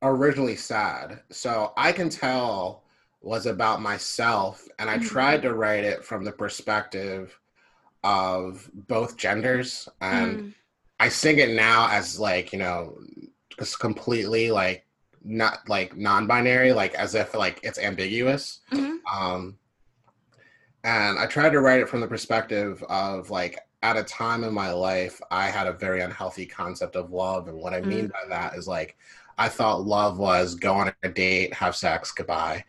originally 0.03 0.55
sad 0.55 1.23
so 1.31 1.73
i 1.75 1.91
can 1.91 2.07
tell 2.07 2.83
was 3.21 3.47
about 3.47 3.81
myself 3.81 4.63
and 4.77 4.91
i 4.91 4.95
mm-hmm. 4.95 5.07
tried 5.07 5.41
to 5.41 5.55
write 5.55 5.83
it 5.83 6.05
from 6.05 6.23
the 6.23 6.31
perspective 6.31 7.35
of 8.03 8.69
both 8.87 9.17
genders 9.17 9.89
and 10.01 10.37
mm. 10.37 10.53
i 10.99 11.09
sing 11.09 11.39
it 11.39 11.55
now 11.55 11.89
as 11.89 12.19
like 12.19 12.53
you 12.53 12.59
know 12.59 12.95
just 13.57 13.79
completely 13.79 14.51
like 14.51 14.84
not 15.25 15.67
like 15.67 15.97
non-binary 15.97 16.71
like 16.71 16.93
as 16.93 17.15
if 17.15 17.33
like 17.33 17.59
it's 17.63 17.79
ambiguous 17.79 18.59
mm-hmm. 18.71 18.95
um 19.11 19.57
and 20.83 21.17
i 21.17 21.25
tried 21.25 21.49
to 21.49 21.59
write 21.59 21.79
it 21.79 21.89
from 21.89 21.99
the 21.99 22.07
perspective 22.07 22.83
of 22.89 23.31
like 23.31 23.59
at 23.81 23.97
a 23.97 24.03
time 24.03 24.43
in 24.43 24.53
my 24.53 24.71
life 24.71 25.19
i 25.31 25.47
had 25.47 25.65
a 25.65 25.73
very 25.73 26.01
unhealthy 26.01 26.45
concept 26.45 26.95
of 26.95 27.11
love 27.11 27.47
and 27.47 27.57
what 27.57 27.73
i 27.73 27.81
mean 27.81 28.05
mm-hmm. 28.05 28.29
by 28.29 28.35
that 28.35 28.55
is 28.55 28.67
like 28.67 28.95
i 29.39 29.49
thought 29.49 29.83
love 29.83 30.19
was 30.19 30.53
go 30.53 30.73
on 30.75 30.93
a 31.01 31.09
date 31.09 31.51
have 31.53 31.75
sex 31.75 32.11
goodbye 32.11 32.63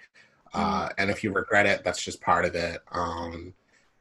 uh, 0.54 0.84
mm-hmm. 0.84 0.94
and 0.96 1.10
if 1.10 1.22
you 1.22 1.30
regret 1.30 1.66
it 1.66 1.84
that's 1.84 2.02
just 2.02 2.22
part 2.22 2.46
of 2.46 2.54
it 2.54 2.80
um 2.92 3.52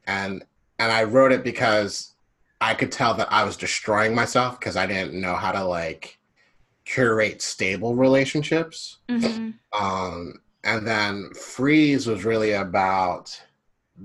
and 0.06 0.44
and 0.78 0.90
i 0.90 1.04
wrote 1.04 1.30
it 1.30 1.44
because 1.44 2.14
i 2.62 2.72
could 2.72 2.90
tell 2.90 3.12
that 3.12 3.30
i 3.30 3.44
was 3.44 3.56
destroying 3.56 4.14
myself 4.14 4.58
because 4.58 4.76
i 4.76 4.86
didn't 4.86 5.20
know 5.20 5.34
how 5.34 5.52
to 5.52 5.62
like 5.62 6.18
curate 6.86 7.42
stable 7.42 7.94
relationships. 7.94 8.98
Mm-hmm. 9.08 9.50
Um, 9.78 10.40
and 10.64 10.86
then 10.86 11.30
freeze 11.34 12.06
was 12.06 12.24
really 12.24 12.52
about 12.52 13.38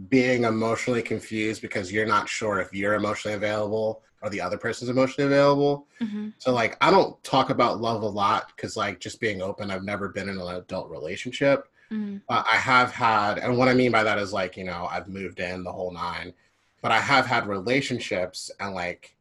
being 0.09 0.43
emotionally 0.43 1.01
confused 1.01 1.61
because 1.61 1.91
you're 1.91 2.05
not 2.05 2.27
sure 2.27 2.59
if 2.59 2.73
you're 2.73 2.95
emotionally 2.95 3.35
available 3.35 4.01
or 4.21 4.29
the 4.29 4.41
other 4.41 4.57
person's 4.57 4.89
emotionally 4.89 5.27
available. 5.27 5.87
Mm-hmm. 6.01 6.29
So 6.37 6.53
like 6.53 6.77
I 6.81 6.91
don't 6.91 7.21
talk 7.23 7.49
about 7.49 7.81
love 7.81 8.03
a 8.03 8.07
lot 8.07 8.51
because 8.55 8.75
like 8.75 8.99
just 8.99 9.19
being 9.19 9.41
open, 9.41 9.71
I've 9.71 9.83
never 9.83 10.09
been 10.09 10.29
in 10.29 10.39
an 10.39 10.55
adult 10.55 10.89
relationship. 10.89 11.67
Mm-hmm. 11.91 12.17
But 12.27 12.45
I 12.51 12.55
have 12.55 12.91
had, 12.91 13.37
and 13.37 13.57
what 13.57 13.67
I 13.67 13.73
mean 13.73 13.91
by 13.91 14.03
that 14.03 14.17
is 14.17 14.31
like, 14.31 14.55
you 14.57 14.63
know, 14.63 14.87
I've 14.89 15.07
moved 15.07 15.39
in 15.39 15.63
the 15.63 15.71
whole 15.71 15.91
nine. 15.91 16.33
but 16.81 16.91
I 16.91 16.99
have 16.99 17.25
had 17.25 17.47
relationships 17.47 18.49
and 18.59 18.73
like 18.73 19.15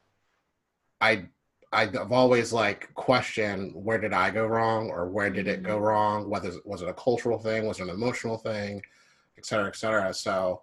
I 1.01 1.27
I've 1.73 2.11
always 2.13 2.53
like 2.53 2.93
questioned 2.95 3.73
where 3.75 3.99
did 3.99 4.13
I 4.13 4.31
go 4.31 4.47
wrong 4.47 4.91
or 4.91 5.09
where 5.09 5.31
did 5.31 5.47
it 5.47 5.63
go 5.63 5.77
Mm-hmm. 5.77 5.85
wrong? 5.85 6.29
Whether 6.31 6.53
was 6.65 6.83
it 6.83 6.89
a 6.89 6.95
cultural 6.95 7.39
thing, 7.39 7.67
was 7.67 7.79
it 7.79 7.85
an 7.85 7.91
emotional 7.91 8.37
thing, 8.39 8.83
et 9.39 9.47
cetera, 9.47 9.69
et 9.69 9.77
cetera. 9.77 10.13
So 10.13 10.63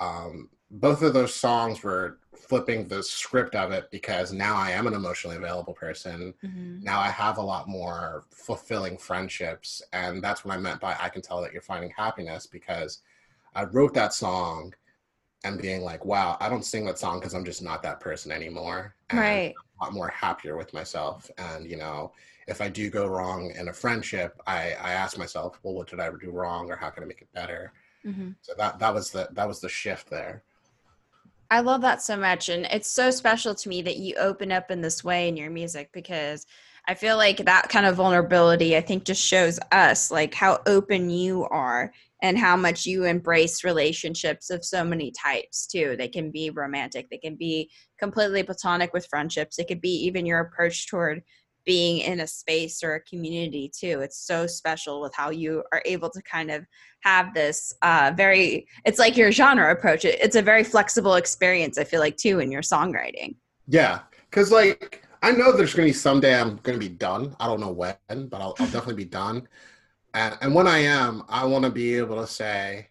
um, 0.00 0.50
both 0.70 1.02
of 1.02 1.14
those 1.14 1.34
songs 1.34 1.82
were 1.82 2.18
flipping 2.34 2.88
the 2.88 3.02
script 3.02 3.54
of 3.54 3.70
it 3.70 3.90
because 3.90 4.32
now 4.32 4.56
I 4.56 4.70
am 4.70 4.86
an 4.86 4.94
emotionally 4.94 5.36
available 5.36 5.74
person. 5.74 6.34
Mhm. 6.44 6.82
Now 6.82 6.98
I 7.00 7.08
have 7.10 7.38
a 7.38 7.42
lot 7.42 7.68
more 7.68 8.24
fulfilling 8.30 8.96
friendships, 8.98 9.82
and 9.92 10.22
that's 10.22 10.44
what 10.44 10.54
I 10.54 10.58
meant 10.58 10.80
by 10.80 10.96
I 10.98 11.10
can 11.10 11.22
tell 11.22 11.40
that 11.42 11.52
you're 11.52 11.62
finding 11.62 11.90
happiness 11.90 12.46
because 12.46 13.02
I 13.54 13.64
wrote 13.64 13.94
that 13.94 14.14
song 14.14 14.74
and 15.44 15.60
being 15.60 15.82
like, 15.82 16.04
wow, 16.04 16.36
I 16.40 16.48
don't 16.48 16.64
sing 16.64 16.84
that 16.86 16.98
song 16.98 17.18
because 17.18 17.34
I'm 17.34 17.44
just 17.44 17.62
not 17.62 17.82
that 17.82 18.00
person 18.00 18.32
anymore. 18.32 18.94
And 19.10 19.18
Right. 19.18 19.56
Lot 19.80 19.92
more 19.92 20.08
happier 20.08 20.56
with 20.56 20.72
myself. 20.72 21.30
And, 21.38 21.68
you 21.70 21.76
know, 21.76 22.12
if 22.46 22.60
I 22.60 22.68
do 22.68 22.90
go 22.90 23.06
wrong 23.06 23.52
in 23.56 23.68
a 23.68 23.72
friendship, 23.72 24.40
I, 24.46 24.74
I 24.80 24.92
ask 24.92 25.16
myself, 25.18 25.58
well, 25.62 25.74
what 25.74 25.88
did 25.88 26.00
I 26.00 26.10
do 26.20 26.30
wrong 26.30 26.70
or 26.70 26.76
how 26.76 26.90
can 26.90 27.02
I 27.02 27.06
make 27.06 27.22
it 27.22 27.32
better? 27.32 27.72
Mhm. 28.04 28.34
So 28.42 28.52
that, 28.56 28.78
that 28.78 28.94
was 28.94 29.10
the, 29.10 29.28
that 29.32 29.48
was 29.48 29.60
the 29.60 29.68
shift 29.68 30.10
there. 30.10 30.42
I 31.50 31.60
love 31.60 31.80
that 31.80 32.00
so 32.00 32.16
much. 32.16 32.48
And 32.48 32.66
it's 32.66 32.88
so 32.88 33.10
special 33.10 33.54
to 33.56 33.68
me 33.68 33.82
that 33.82 33.96
you 33.96 34.14
open 34.16 34.52
up 34.52 34.70
in 34.70 34.80
this 34.80 35.02
way 35.02 35.28
in 35.28 35.36
your 35.36 35.50
music 35.50 35.90
because 35.92 36.46
I 36.88 36.94
feel 36.94 37.16
like 37.16 37.44
that 37.44 37.68
kind 37.68 37.86
of 37.86 37.96
vulnerability, 37.96 38.76
I 38.76 38.80
think, 38.80 39.04
just 39.04 39.22
shows 39.22 39.58
us 39.72 40.10
like 40.10 40.34
how 40.34 40.60
open 40.66 41.10
you 41.10 41.44
are 41.44 41.92
and 42.22 42.38
how 42.38 42.56
much 42.56 42.84
you 42.86 43.04
embrace 43.04 43.64
relationships 43.64 44.50
of 44.50 44.64
so 44.64 44.84
many 44.84 45.12
types 45.12 45.66
too. 45.66 45.96
They 45.96 46.08
can 46.08 46.30
be 46.30 46.50
romantic, 46.50 47.08
they 47.10 47.18
can 47.18 47.36
be 47.36 47.70
completely 47.98 48.42
platonic 48.42 48.92
with 48.92 49.06
friendships, 49.06 49.58
it 49.58 49.68
could 49.68 49.80
be 49.80 50.04
even 50.04 50.26
your 50.26 50.40
approach 50.40 50.88
toward 50.88 51.22
being 51.66 51.98
in 51.98 52.20
a 52.20 52.26
space 52.26 52.82
or 52.82 52.94
a 52.94 53.02
community 53.02 53.70
too. 53.78 54.00
It's 54.00 54.26
so 54.26 54.46
special 54.46 55.00
with 55.00 55.14
how 55.14 55.30
you 55.30 55.62
are 55.72 55.82
able 55.84 56.10
to 56.10 56.22
kind 56.22 56.50
of 56.50 56.64
have 57.00 57.32
this 57.34 57.72
uh, 57.82 58.12
very 58.16 58.66
it's 58.84 58.98
like 58.98 59.16
your 59.16 59.32
genre 59.32 59.70
approach 59.70 60.04
it, 60.04 60.18
it's 60.20 60.36
a 60.36 60.42
very 60.42 60.62
flexible 60.62 61.14
experience 61.14 61.78
i 61.78 61.84
feel 61.84 62.00
like 62.00 62.16
too 62.18 62.40
in 62.40 62.52
your 62.52 62.60
songwriting 62.60 63.34
Yeah. 63.70 64.00
Cause 64.32 64.50
like, 64.50 65.04
I 65.22 65.32
know 65.32 65.52
there's 65.52 65.74
going 65.74 65.86
to 65.86 65.92
be 65.92 65.98
someday 65.98 66.38
I'm 66.38 66.56
going 66.56 66.78
to 66.78 66.88
be 66.88 66.94
done. 66.94 67.36
I 67.38 67.46
don't 67.46 67.60
know 67.60 67.72
when, 67.72 67.96
but 68.08 68.40
I'll, 68.40 68.54
I'll 68.58 68.66
definitely 68.66 68.94
be 68.94 69.04
done. 69.04 69.46
And, 70.14 70.36
and 70.40 70.54
when 70.54 70.66
I 70.66 70.78
am, 70.78 71.22
I 71.28 71.44
want 71.44 71.64
to 71.64 71.70
be 71.70 71.94
able 71.96 72.16
to 72.20 72.26
say, 72.26 72.88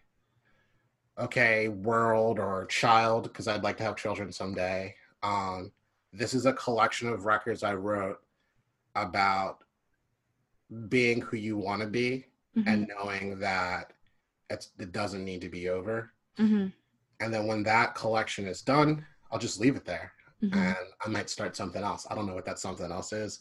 okay, 1.18 1.68
world 1.68 2.38
or 2.38 2.66
child, 2.66 3.24
because 3.24 3.48
I'd 3.48 3.62
like 3.62 3.76
to 3.78 3.82
have 3.82 3.96
children 3.96 4.32
someday. 4.32 4.94
Um, 5.22 5.72
this 6.12 6.34
is 6.34 6.46
a 6.46 6.52
collection 6.54 7.08
of 7.08 7.24
records 7.24 7.62
I 7.62 7.74
wrote 7.74 8.18
about 8.94 9.58
being 10.88 11.20
who 11.20 11.36
you 11.36 11.56
want 11.56 11.82
to 11.82 11.88
be 11.88 12.26
and 12.66 12.88
knowing 12.88 13.38
that 13.40 13.92
it's, 14.50 14.70
it 14.78 14.92
doesn't 14.92 15.24
need 15.24 15.40
to 15.40 15.48
be 15.48 15.68
over. 15.68 16.12
hmm 16.36 16.66
And 17.20 17.34
then 17.34 17.46
when 17.46 17.62
that 17.64 17.94
collection 17.94 18.46
is 18.46 18.62
done, 18.62 19.04
I'll 19.30 19.38
just 19.38 19.60
leave 19.60 19.76
it 19.76 19.84
there 19.84 20.12
hmm 20.40 20.52
and 20.52 20.76
I 21.04 21.08
might 21.08 21.30
start 21.30 21.56
something 21.56 21.82
else. 21.82 22.06
I 22.10 22.14
don't 22.14 22.26
know 22.26 22.34
what 22.34 22.44
that 22.46 22.58
something 22.58 22.90
else 22.90 23.12
is, 23.12 23.40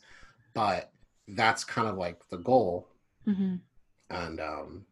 but 0.54 0.91
that's 1.30 1.64
kind 1.64 1.88
of 1.88 1.97
like 1.97 2.18
the 2.30 2.38
goal. 2.38 2.89
hmm 3.26 3.62
And 4.10 4.39
um, 4.39 4.86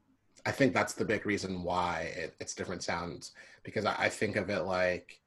I 0.46 0.52
think 0.52 0.74
that's 0.74 0.94
the 0.94 1.06
big 1.06 1.26
reason 1.26 1.64
why 1.64 2.12
it, 2.16 2.36
it's 2.40 2.56
different 2.56 2.84
sounds 2.84 3.32
because 3.64 3.86
I, 3.86 3.96
I 4.06 4.10
think 4.10 4.36
of 4.36 4.50
it 4.50 4.62
like 4.64 5.22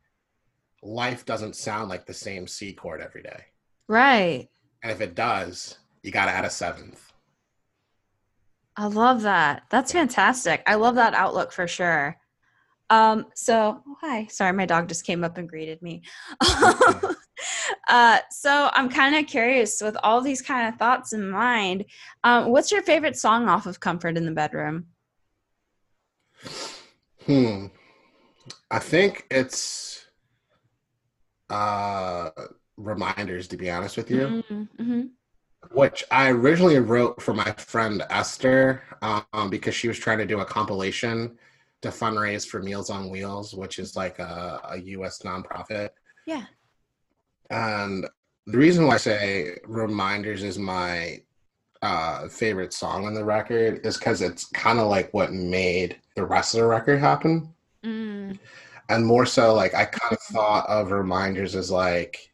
life 0.83 1.25
doesn't 1.27 1.57
sound 1.57 1.89
like 1.91 2.07
the 2.07 2.15
same 2.15 2.47
C 2.47 2.73
chord 2.75 3.01
every 3.03 3.23
day. 3.23 3.45
right 3.89 4.49
And 4.83 4.93
if 4.93 5.01
it 5.01 5.15
does, 5.15 5.79
you 6.03 6.11
got 6.13 6.27
to 6.27 6.33
add 6.33 6.45
a 6.45 6.51
seventh. 6.51 7.13
i 8.77 8.87
love 8.87 9.23
that 9.23 9.63
that's 9.71 9.93
fantastic 9.93 10.63
i 10.67 10.75
love 10.75 10.95
that 10.97 11.15
outlook 11.15 11.53
for 11.53 11.67
sure 11.69 12.17
um 12.91 13.27
so 13.35 13.83
oh, 13.87 13.97
hi. 14.01 14.27
Sorry 14.27 14.53
my 14.53 14.67
dog 14.67 14.89
just 14.89 15.07
came 15.07 15.25
up 15.25 15.39
and 15.39 15.49
greeted 15.49 15.81
me. 15.83 16.03
Uh 17.89 18.19
so 18.31 18.69
i'm 18.75 18.91
kind 18.91 19.17
of 19.17 19.27
curious 19.27 19.81
with 19.81 19.97
all 20.03 20.21
these 20.21 20.43
kind 20.43 20.69
of 20.69 20.79
thoughts 20.79 21.15
in 21.15 21.31
mind 21.31 21.87
um 22.23 22.51
what's 22.51 22.71
your 22.71 22.83
favorite 22.83 23.17
song 23.17 23.49
off 23.49 23.65
of 23.67 23.81
comfort 23.81 24.19
in 24.19 24.27
the 24.27 24.31
bedroom? 24.31 24.87
Hmm. 27.25 27.67
I 28.71 28.79
think 28.79 29.27
it's 29.31 30.05
uh 31.49 32.31
reminders 32.77 33.49
to 33.49 33.57
be 33.57 33.71
honest 33.71 33.97
with 33.97 34.11
you. 34.11 34.43
hmm 34.79 35.03
which 35.73 36.03
I 36.11 36.31
originally 36.31 36.79
wrote 36.79 37.21
for 37.23 37.35
my 37.35 37.53
friend 37.53 38.03
Esther 38.11 38.83
um, 39.03 39.51
because 39.51 39.75
she 39.75 39.89
was 39.89 39.99
trying 39.99 40.19
to 40.19 40.27
do 40.27 40.41
a 40.41 40.45
compilation 40.45 41.39
to 41.83 41.89
fundraise 41.89 42.47
for 42.47 42.63
Meals 42.63 42.91
on 42.91 43.11
Wheels, 43.11 43.55
which 43.55 43.79
is 43.79 43.97
like 43.97 44.19
a, 44.19 44.61
a 44.71 44.77
U.S. 44.79 45.21
nonprofit. 45.21 45.91
Yeah. 46.27 46.45
And 47.51 48.07
the 48.47 48.59
reason 48.59 48.87
why 48.87 48.95
I 48.95 48.99
say 48.99 49.59
Reminders 49.65 50.43
is 50.43 50.59
my 50.59 51.23
uh, 51.83 52.29
favorite 52.29 52.73
song 52.73 53.07
on 53.07 53.15
the 53.15 53.25
record 53.25 53.85
is 53.87 53.97
because 53.97 54.21
it's 54.23 54.45
kind 54.47 54.79
of 54.79 54.89
like 54.89 55.13
what 55.15 55.33
made 55.33 55.97
the 56.15 56.25
rest 56.25 56.55
of 56.55 56.61
the 56.61 56.67
record 56.67 57.01
happen. 57.01 57.53
mm 57.85 58.39
And 58.89 59.07
more 59.07 59.27
so, 59.27 59.55
like, 59.55 59.75
I 59.75 59.87
kind 59.87 60.13
of 60.13 60.21
thought 60.21 60.69
of 60.69 60.91
Reminders 60.91 61.55
as 61.55 61.71
like, 61.71 62.31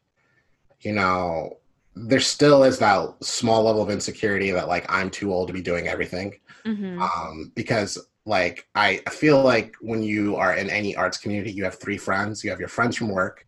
you 0.81 0.91
know, 0.91 1.57
there 1.95 2.19
still 2.19 2.63
is 2.63 2.77
that 2.79 3.15
small 3.23 3.63
level 3.63 3.81
of 3.81 3.89
insecurity 3.89 4.51
that 4.51 4.67
like 4.67 4.85
I'm 4.89 5.09
too 5.09 5.33
old 5.33 5.47
to 5.47 5.53
be 5.53 5.61
doing 5.61 5.87
everything. 5.87 6.39
hmm 6.65 7.01
Um, 7.01 7.51
because 7.55 7.97
like 8.27 8.67
I 8.75 8.97
feel 9.09 9.41
like 9.41 9.75
when 9.79 10.03
you 10.03 10.35
are 10.35 10.53
in 10.53 10.69
any 10.69 10.95
arts 10.95 11.17
community, 11.17 11.51
you 11.51 11.63
have 11.63 11.79
three 11.79 11.97
friends. 11.97 12.43
You 12.43 12.49
have 12.49 12.59
your 12.59 12.67
friends 12.67 12.97
from 12.97 13.07
work, 13.07 13.45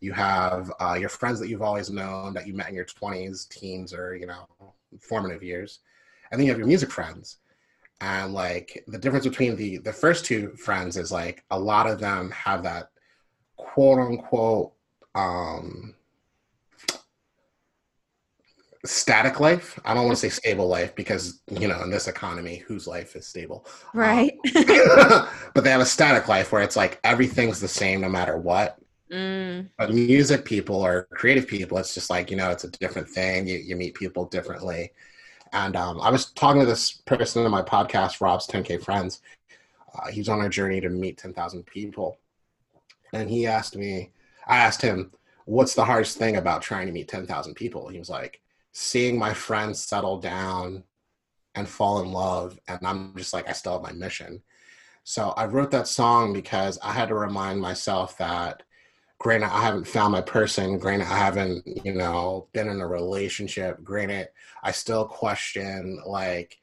you 0.00 0.12
have 0.12 0.70
uh, 0.78 0.96
your 1.00 1.08
friends 1.08 1.40
that 1.40 1.48
you've 1.48 1.62
always 1.62 1.90
known 1.90 2.34
that 2.34 2.46
you 2.46 2.52
met 2.52 2.68
in 2.68 2.74
your 2.74 2.84
twenties, 2.84 3.46
teens, 3.46 3.94
or 3.94 4.14
you 4.14 4.26
know, 4.26 4.46
formative 5.00 5.42
years, 5.42 5.80
and 6.30 6.38
then 6.38 6.46
you 6.46 6.52
have 6.52 6.58
your 6.58 6.68
music 6.68 6.90
friends. 6.90 7.38
And 8.02 8.34
like 8.34 8.84
the 8.88 8.98
difference 8.98 9.26
between 9.26 9.56
the 9.56 9.78
the 9.78 9.92
first 9.92 10.26
two 10.26 10.50
friends 10.50 10.98
is 10.98 11.10
like 11.10 11.42
a 11.50 11.58
lot 11.58 11.88
of 11.88 11.98
them 11.98 12.30
have 12.30 12.62
that 12.62 12.90
quote 13.56 13.98
unquote 13.98 14.72
um 15.14 15.94
static 18.84 19.40
life. 19.40 19.78
I 19.84 19.94
don't 19.94 20.06
want 20.06 20.16
to 20.16 20.20
say 20.20 20.28
stable 20.30 20.68
life 20.68 20.94
because 20.94 21.40
you 21.50 21.68
know 21.68 21.82
in 21.82 21.90
this 21.90 22.08
economy, 22.08 22.56
whose 22.66 22.86
life 22.86 23.16
is 23.16 23.26
stable? 23.26 23.66
right 23.94 24.32
but 24.54 25.64
they 25.64 25.70
have 25.70 25.80
a 25.80 25.86
static 25.86 26.28
life 26.28 26.52
where 26.52 26.62
it's 26.62 26.76
like 26.76 26.98
everything's 27.04 27.60
the 27.60 27.68
same 27.68 28.00
no 28.00 28.08
matter 28.08 28.38
what. 28.38 28.78
mm 29.12 29.68
But 29.78 29.92
music 29.92 30.44
people 30.44 30.76
or 30.76 31.08
creative 31.12 31.46
people, 31.46 31.78
it's 31.78 31.94
just 31.94 32.10
like 32.10 32.30
you 32.30 32.36
know, 32.36 32.50
it's 32.50 32.64
a 32.64 32.70
different 32.70 33.08
thing. 33.08 33.46
You 33.46 33.58
you 33.58 33.76
meet 33.76 33.94
people 33.94 34.24
differently. 34.26 34.92
And 35.52 35.74
um, 35.76 36.00
I 36.00 36.10
was 36.10 36.26
talking 36.32 36.60
to 36.60 36.66
this 36.66 36.92
person 36.92 37.44
in 37.44 37.50
my 37.50 37.62
podcast, 37.62 38.20
Rob's 38.20 38.46
10K 38.46 38.82
Friends. 38.82 39.20
Uh, 39.94 40.08
he's 40.08 40.28
on 40.28 40.42
a 40.42 40.48
journey 40.48 40.80
to 40.80 40.88
meet 40.88 41.18
10,000 41.18 41.66
people. 41.66 42.18
And 43.12 43.28
he 43.28 43.48
asked 43.48 43.76
me, 43.76 44.12
I 44.46 44.58
asked 44.58 44.80
him, 44.80 45.10
what's 45.46 45.74
the 45.74 45.84
hardest 45.84 46.18
thing 46.18 46.36
about 46.36 46.62
trying 46.62 46.86
to 46.86 46.92
meet 46.92 47.08
10,000 47.08 47.54
people? 47.54 47.88
He 47.88 47.98
was 47.98 48.08
like, 48.08 48.40
seeing 48.72 49.18
my 49.18 49.34
friends 49.34 49.82
settle 49.82 50.18
down 50.18 50.84
and 51.54 51.68
fall 51.68 52.02
in 52.02 52.12
love. 52.12 52.58
And 52.68 52.78
I'm 52.82 53.14
just 53.16 53.32
like, 53.32 53.48
I 53.48 53.52
still 53.52 53.72
have 53.72 53.82
my 53.82 53.92
mission. 53.92 54.42
So 55.04 55.30
I 55.30 55.46
wrote 55.46 55.70
that 55.72 55.88
song 55.88 56.32
because 56.32 56.78
I 56.82 56.92
had 56.92 57.08
to 57.08 57.14
remind 57.14 57.60
myself 57.60 58.16
that, 58.18 58.62
granted, 59.18 59.52
I 59.52 59.62
haven't 59.62 59.88
found 59.88 60.12
my 60.12 60.20
person. 60.20 60.78
Granted, 60.78 61.08
I 61.08 61.18
haven't, 61.18 61.66
you 61.84 61.94
know, 61.94 62.48
been 62.52 62.68
in 62.68 62.80
a 62.80 62.86
relationship. 62.86 63.82
Granted, 63.82 64.28
I 64.62 64.70
still 64.70 65.06
question, 65.06 66.00
like, 66.06 66.58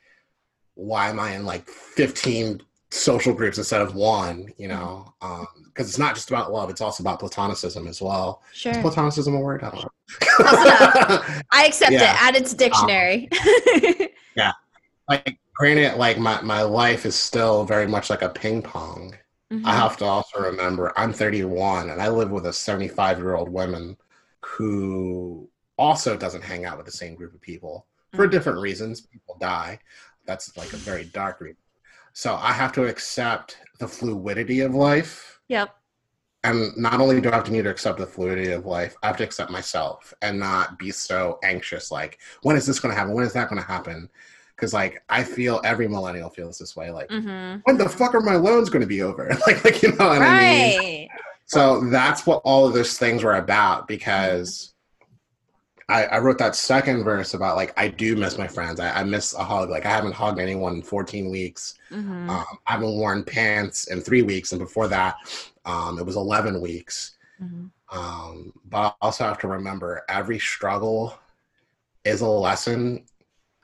why 0.75 1.09
am 1.09 1.19
I 1.19 1.31
in 1.31 1.45
like 1.45 1.67
15 1.67 2.61
social 2.89 3.33
groups 3.33 3.57
instead 3.57 3.81
of 3.81 3.95
one, 3.95 4.51
you 4.57 4.67
know? 4.67 5.13
Because 5.65 5.87
it's 5.89 5.97
not 5.97 6.15
just 6.15 6.29
about 6.29 6.51
love, 6.51 6.69
it's 6.69 6.81
also 6.81 7.03
about 7.03 7.19
platonicism 7.19 7.87
as 7.87 8.01
well. 8.01 8.41
sure 8.53 8.71
Is 8.71 8.77
platonicism 8.77 9.35
a 9.35 9.39
word? 9.39 9.63
I 9.63 9.69
don't 9.71 9.83
know. 9.83 9.89
i 11.51 11.65
accept 11.67 11.91
Yeah. 11.91 12.13
it 12.13 12.23
add 12.23 12.35
it 12.37 12.45
to 12.45 12.55
dictionary 12.55 13.27
Yeah, 14.37 14.53
like 15.09 15.37
granted 15.53 15.97
like 15.97 16.17
my, 16.17 16.39
my 16.41 16.61
life 16.61 17.05
is 17.05 17.13
still 17.15 17.65
very 17.65 17.87
much 17.87 18.09
like 18.09 18.21
a 18.21 18.29
ping 18.29 18.61
pong 18.61 19.15
Mhm. 19.51 19.65
i 19.65 19.73
have 19.75 19.95
to 19.97 20.05
also 20.05 20.41
remember 20.41 20.91
i'm 20.97 21.11
31 21.13 21.89
and 21.89 22.01
i 22.01 22.07
live 22.09 22.31
with 22.31 22.45
a 22.47 22.53
75 22.53 23.17
year 23.19 23.35
old 23.35 23.49
woman 23.49 23.95
who 24.45 25.49
also 25.77 26.15
doesn't 26.17 26.43
hang 26.43 26.65
out 26.65 26.77
with 26.77 26.85
the 26.85 26.91
same 26.91 27.15
group 27.15 27.33
of 27.33 27.41
people 27.41 27.85
for 28.13 28.27
Mm. 28.27 28.31
different 28.31 28.59
reasons 28.59 29.01
people 29.01 29.37
die 29.39 29.79
that's 30.25 30.55
like 30.57 30.71
a 30.73 30.77
very 30.77 31.05
dark 31.05 31.39
reason 31.41 31.57
so 32.17 32.33
i 32.35 32.51
have 32.51 32.71
to 32.71 32.85
accept 32.87 33.57
the 33.79 33.87
fluidity 33.87 34.61
of 34.61 34.73
life 34.73 35.39
yep 35.47 35.69
and 36.43 36.75
not 36.77 37.01
only 37.01 37.19
do 37.19 37.29
I 37.29 37.35
have 37.35 37.43
to 37.45 37.51
need 37.51 37.63
to 37.63 37.69
accept 37.69 37.97
the 37.97 38.05
fluidity 38.05 38.51
of 38.51 38.65
life, 38.65 38.95
I 39.03 39.07
have 39.07 39.17
to 39.17 39.23
accept 39.23 39.51
myself 39.51 40.13
and 40.21 40.39
not 40.39 40.79
be 40.79 40.91
so 40.91 41.39
anxious. 41.43 41.91
Like, 41.91 42.19
when 42.43 42.55
is 42.55 42.65
this 42.65 42.79
going 42.79 42.93
to 42.93 42.97
happen? 42.97 43.13
When 43.13 43.25
is 43.25 43.33
that 43.33 43.49
going 43.49 43.61
to 43.61 43.67
happen? 43.67 44.07
Because 44.55 44.73
like 44.73 45.03
I 45.09 45.23
feel 45.23 45.59
every 45.65 45.87
millennial 45.89 46.29
feels 46.29 46.57
this 46.57 46.75
way. 46.75 46.89
Like, 46.89 47.09
Mm-hmm. 47.09 47.59
when 47.63 47.77
the 47.77 47.89
fuck 47.89 48.15
are 48.15 48.21
my 48.21 48.35
loans 48.35 48.69
going 48.69 48.81
to 48.81 48.87
be 48.87 49.01
over? 49.01 49.29
like, 49.47 49.65
like 49.65 49.81
you 49.81 49.89
know 49.95 50.07
what 50.07 50.21
I 50.21 50.39
mean? 50.39 50.77
Right. 50.77 51.09
So 51.47 51.81
that's 51.89 52.25
what 52.25 52.41
all 52.45 52.65
of 52.67 52.73
those 52.73 52.97
things 52.97 53.23
were 53.23 53.35
about 53.35 53.87
because 53.87 54.73
I, 55.89 56.05
I 56.05 56.19
wrote 56.19 56.37
that 56.37 56.55
second 56.55 57.03
verse 57.03 57.33
about 57.33 57.57
like 57.57 57.73
I 57.77 57.87
do 57.89 58.15
miss 58.15 58.37
my 58.37 58.47
friends. 58.47 58.79
I, 58.79 59.01
I 59.01 59.03
miss 59.03 59.33
a 59.33 59.43
hug. 59.43 59.69
Like 59.69 59.85
I 59.85 59.89
haven't 59.89 60.13
hugged 60.13 60.39
anyone 60.39 60.75
in 60.75 60.81
14 60.81 61.29
weeks. 61.29 61.76
Mm-hmm. 61.91 62.29
Um, 62.29 62.45
I 62.65 62.73
haven't 62.73 62.97
worn 62.97 63.23
pants 63.23 63.87
in 63.87 64.01
three 64.01 64.21
weeks, 64.21 64.51
and 64.51 64.59
before 64.59 64.87
that, 64.87 65.15
um, 65.65 65.97
it 65.99 66.05
was 66.05 66.15
11 66.15 66.61
weeks. 66.61 67.17
Mhm. 67.41 67.71
Um, 67.89 68.53
but 68.65 68.77
I 68.77 68.93
also 69.01 69.23
have 69.23 69.39
to 69.39 69.47
remember 69.47 70.03
every 70.09 70.39
struggle 70.39 71.17
is 72.03 72.21
a 72.21 72.27
lesson, 72.27 73.05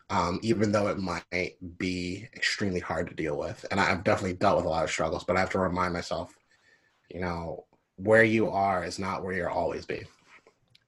um, 0.09 0.39
even 0.43 0.71
though 0.71 0.87
it 0.87 0.97
might 0.97 1.55
be 1.77 2.27
extremely 2.35 2.79
hard 2.79 3.07
to 3.07 3.13
deal 3.13 3.37
with. 3.37 3.65
And 3.71 3.79
I've 3.79 4.03
definitely 4.03 4.37
dealt 4.37 4.57
with 4.57 4.65
a 4.65 4.69
lot 4.69 4.83
of 4.83 4.91
struggles, 4.91 5.23
but 5.23 5.35
I 5.35 5.39
have 5.39 5.49
to 5.51 5.59
remind 5.59 5.93
myself, 5.93 6.37
you 7.09 7.19
know, 7.19 7.65
where 7.97 8.23
you 8.23 8.49
are 8.49 8.83
is 8.83 8.99
not 8.99 9.23
where 9.23 9.33
you'll 9.33 9.47
always 9.47 9.85
be. 9.85 10.03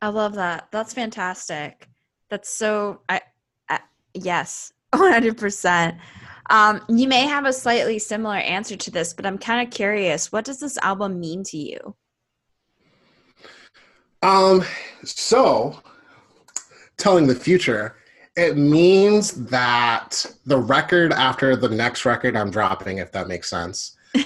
I 0.02 0.10
love 0.10 0.36
that. 0.36 0.68
That's 0.72 0.94
fantastic. 0.94 1.90
That's 2.30 2.50
so 2.50 3.02
I, 3.10 3.22
I 3.70 3.80
yes, 4.14 4.74
100%. 4.94 5.98
Um 6.50 6.82
you 6.90 7.08
may 7.08 7.26
have 7.26 7.46
a 7.46 7.54
slightly 7.54 8.00
similar 8.00 8.36
answer 8.36 8.76
to 8.76 8.92
this, 8.92 9.14
but 9.14 9.26
I'm 9.26 9.38
kind 9.38 9.66
of 9.66 9.74
curious, 9.74 10.32
what 10.32 10.46
does 10.46 10.60
this 10.60 10.78
album 10.80 11.20
mean 11.20 11.44
to 11.46 11.58
you? 11.58 11.96
Um, 14.22 14.64
so 15.04 15.80
telling 16.98 17.28
the 17.28 17.36
future, 17.36 17.98
it 18.36 18.58
means 18.58 19.32
that 19.50 20.26
the 20.46 20.58
record 20.58 21.14
after 21.14 21.56
the 21.56 21.70
next 21.70 22.06
record 22.06 22.36
I'm 22.36 22.50
dropping, 22.50 22.98
if 22.98 23.12
that 23.12 23.28
makes 23.28 23.50
sense, 23.50 23.96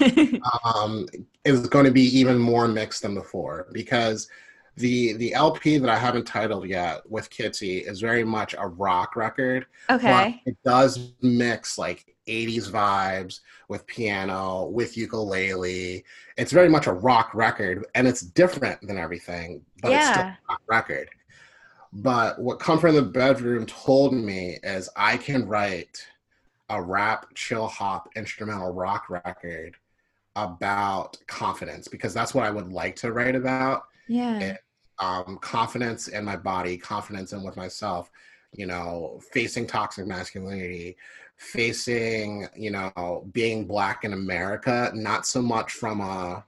um, 0.64 1.08
is 1.44 1.68
going 1.68 1.86
to 1.86 1.92
be 1.92 2.18
even 2.18 2.38
more 2.38 2.68
mixed 2.68 3.02
than 3.02 3.14
before 3.14 3.68
because 3.72 4.30
the 4.76 5.14
the 5.14 5.34
LP 5.34 5.78
that 5.78 5.90
I 5.90 5.98
haven't 5.98 6.26
titled 6.26 6.68
yet 6.68 7.02
with 7.10 7.30
Kitsy 7.30 7.88
is 7.88 8.00
very 8.00 8.24
much 8.24 8.56
a 8.58 8.68
rock 8.68 9.16
record. 9.16 9.66
okay. 9.90 10.42
It 10.46 10.58
does 10.64 11.14
mix 11.22 11.78
like 11.78 12.16
80s 12.28 12.70
vibes 12.70 13.42
with 13.68 13.86
piano, 13.88 14.66
with 14.66 14.96
ukulele. 14.96 16.04
It's 16.38 16.52
very 16.52 16.70
much 16.70 16.88
a 16.88 16.94
rock 16.94 17.32
record 17.34 17.86
and 17.96 18.08
it's 18.08 18.22
different 18.22 18.86
than 18.88 18.98
everything, 18.98 19.62
but 19.82 19.92
it's 19.92 20.08
still 20.08 20.24
Yeah. 20.24 20.36
a 20.48 20.52
rock 20.52 20.62
record. 20.68 21.10
But 21.92 22.40
what 22.40 22.60
Comfort 22.60 22.90
in 22.90 22.96
the 22.96 23.02
Bedroom 23.02 23.66
told 23.66 24.14
me 24.14 24.60
is 24.64 24.90
I 24.96 25.18
can 25.18 25.48
write 25.48 26.06
a 26.70 26.80
rap, 26.82 27.26
chill 27.34 27.68
hop, 27.68 28.10
instrumental 28.16 28.72
rock 28.72 29.10
record 29.10 29.76
about 30.36 31.18
confidence 31.28 31.88
because 31.88 32.14
that's 32.14 32.36
what 32.36 32.46
I 32.46 32.52
would 32.52 32.72
like 32.72 32.96
to 32.98 33.12
write 33.12 33.36
about 33.36 33.86
Yeah. 34.10 34.40
it- 34.40 34.64
um, 35.02 35.38
confidence 35.38 36.10
in 36.10 36.26
my 36.26 36.36
body, 36.36 36.78
confidence 36.78 37.32
in 37.32 37.42
with 37.42 37.56
myself, 37.56 38.12
you 38.52 38.66
know, 38.66 39.22
facing 39.32 39.66
toxic 39.66 40.06
masculinity, 40.06 40.98
facing, 41.38 42.48
you 42.54 42.70
know, 42.70 43.26
being 43.32 43.66
black 43.66 44.04
in 44.04 44.12
America, 44.12 44.92
not 44.94 45.26
so 45.26 45.42
much 45.42 45.72
from 45.72 46.02
a 46.02 46.44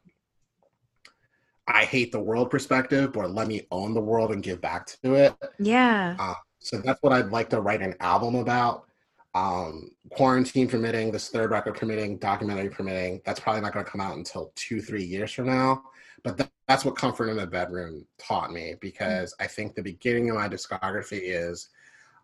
I 1.68 1.86
hate 1.86 2.12
the 2.12 2.20
world 2.20 2.50
perspective, 2.50 3.14
but 3.14 3.32
let 3.32 3.48
me 3.48 3.66
own 3.72 3.94
the 3.94 4.02
world 4.02 4.32
and 4.32 4.44
give 4.44 4.60
back 4.60 4.88
to 5.04 5.14
it. 5.14 5.34
Yeah. 5.58 6.18
Uh, 6.20 6.34
so 6.60 6.80
that's 6.80 7.02
what 7.02 7.14
I'd 7.14 7.32
like 7.32 7.50
to 7.52 7.62
write 7.62 7.82
an 7.82 7.96
album 8.02 8.36
about. 8.36 8.88
Um, 9.34 9.92
quarantine 10.12 10.68
permitting, 10.68 11.12
this 11.12 11.30
third 11.30 11.52
record 11.52 11.76
permitting, 11.76 12.18
documentary 12.18 12.70
permitting. 12.70 13.22
That's 13.26 13.40
probably 13.40 13.62
not 13.62 13.72
going 13.72 13.86
to 13.86 13.92
come 13.92 14.02
out 14.02 14.18
until 14.18 14.52
two, 14.56 14.82
three 14.82 15.06
years 15.06 15.32
from 15.32 15.46
now. 15.46 15.84
But 16.24 16.38
th- 16.38 16.50
that's 16.68 16.86
what 16.86 16.96
Comfort 16.96 17.30
in 17.30 17.38
the 17.38 17.48
Bedroom 17.48 18.06
taught 18.18 18.52
me 18.52 18.76
because 18.80 19.34
I 19.40 19.48
think 19.48 19.76
the 19.76 19.82
beginning 19.84 20.30
of 20.30 20.36
my 20.36 20.48
discography 20.48 21.20
is 21.24 21.70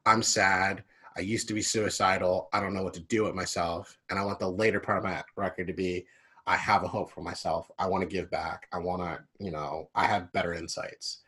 I'm 0.05 0.23
sad. 0.23 0.83
I 1.17 1.21
used 1.21 1.47
to 1.47 1.53
be 1.53 1.61
suicidal. 1.61 2.49
I 2.53 2.59
don't 2.59 2.73
know 2.73 2.83
what 2.83 2.93
to 2.95 2.99
do 3.01 3.23
with 3.23 3.35
myself. 3.35 3.97
And 4.09 4.19
I 4.19 4.23
want 4.25 4.39
the 4.39 4.49
later 4.49 4.79
part 4.79 4.99
of 4.99 5.03
my 5.03 5.23
record 5.35 5.67
to 5.67 5.73
be 5.73 6.05
I 6.45 6.55
have 6.55 6.83
a 6.83 6.87
hope 6.87 7.11
for 7.11 7.21
myself. 7.21 7.69
I 7.77 7.87
want 7.87 8.03
to 8.03 8.07
give 8.09 8.31
back. 8.31 8.67
I 8.71 8.77
want 8.79 9.01
to, 9.01 9.19
you 9.43 9.51
know, 9.51 9.89
I 9.95 10.05
have 10.05 10.31
better 10.31 10.53
insights. 10.53 11.19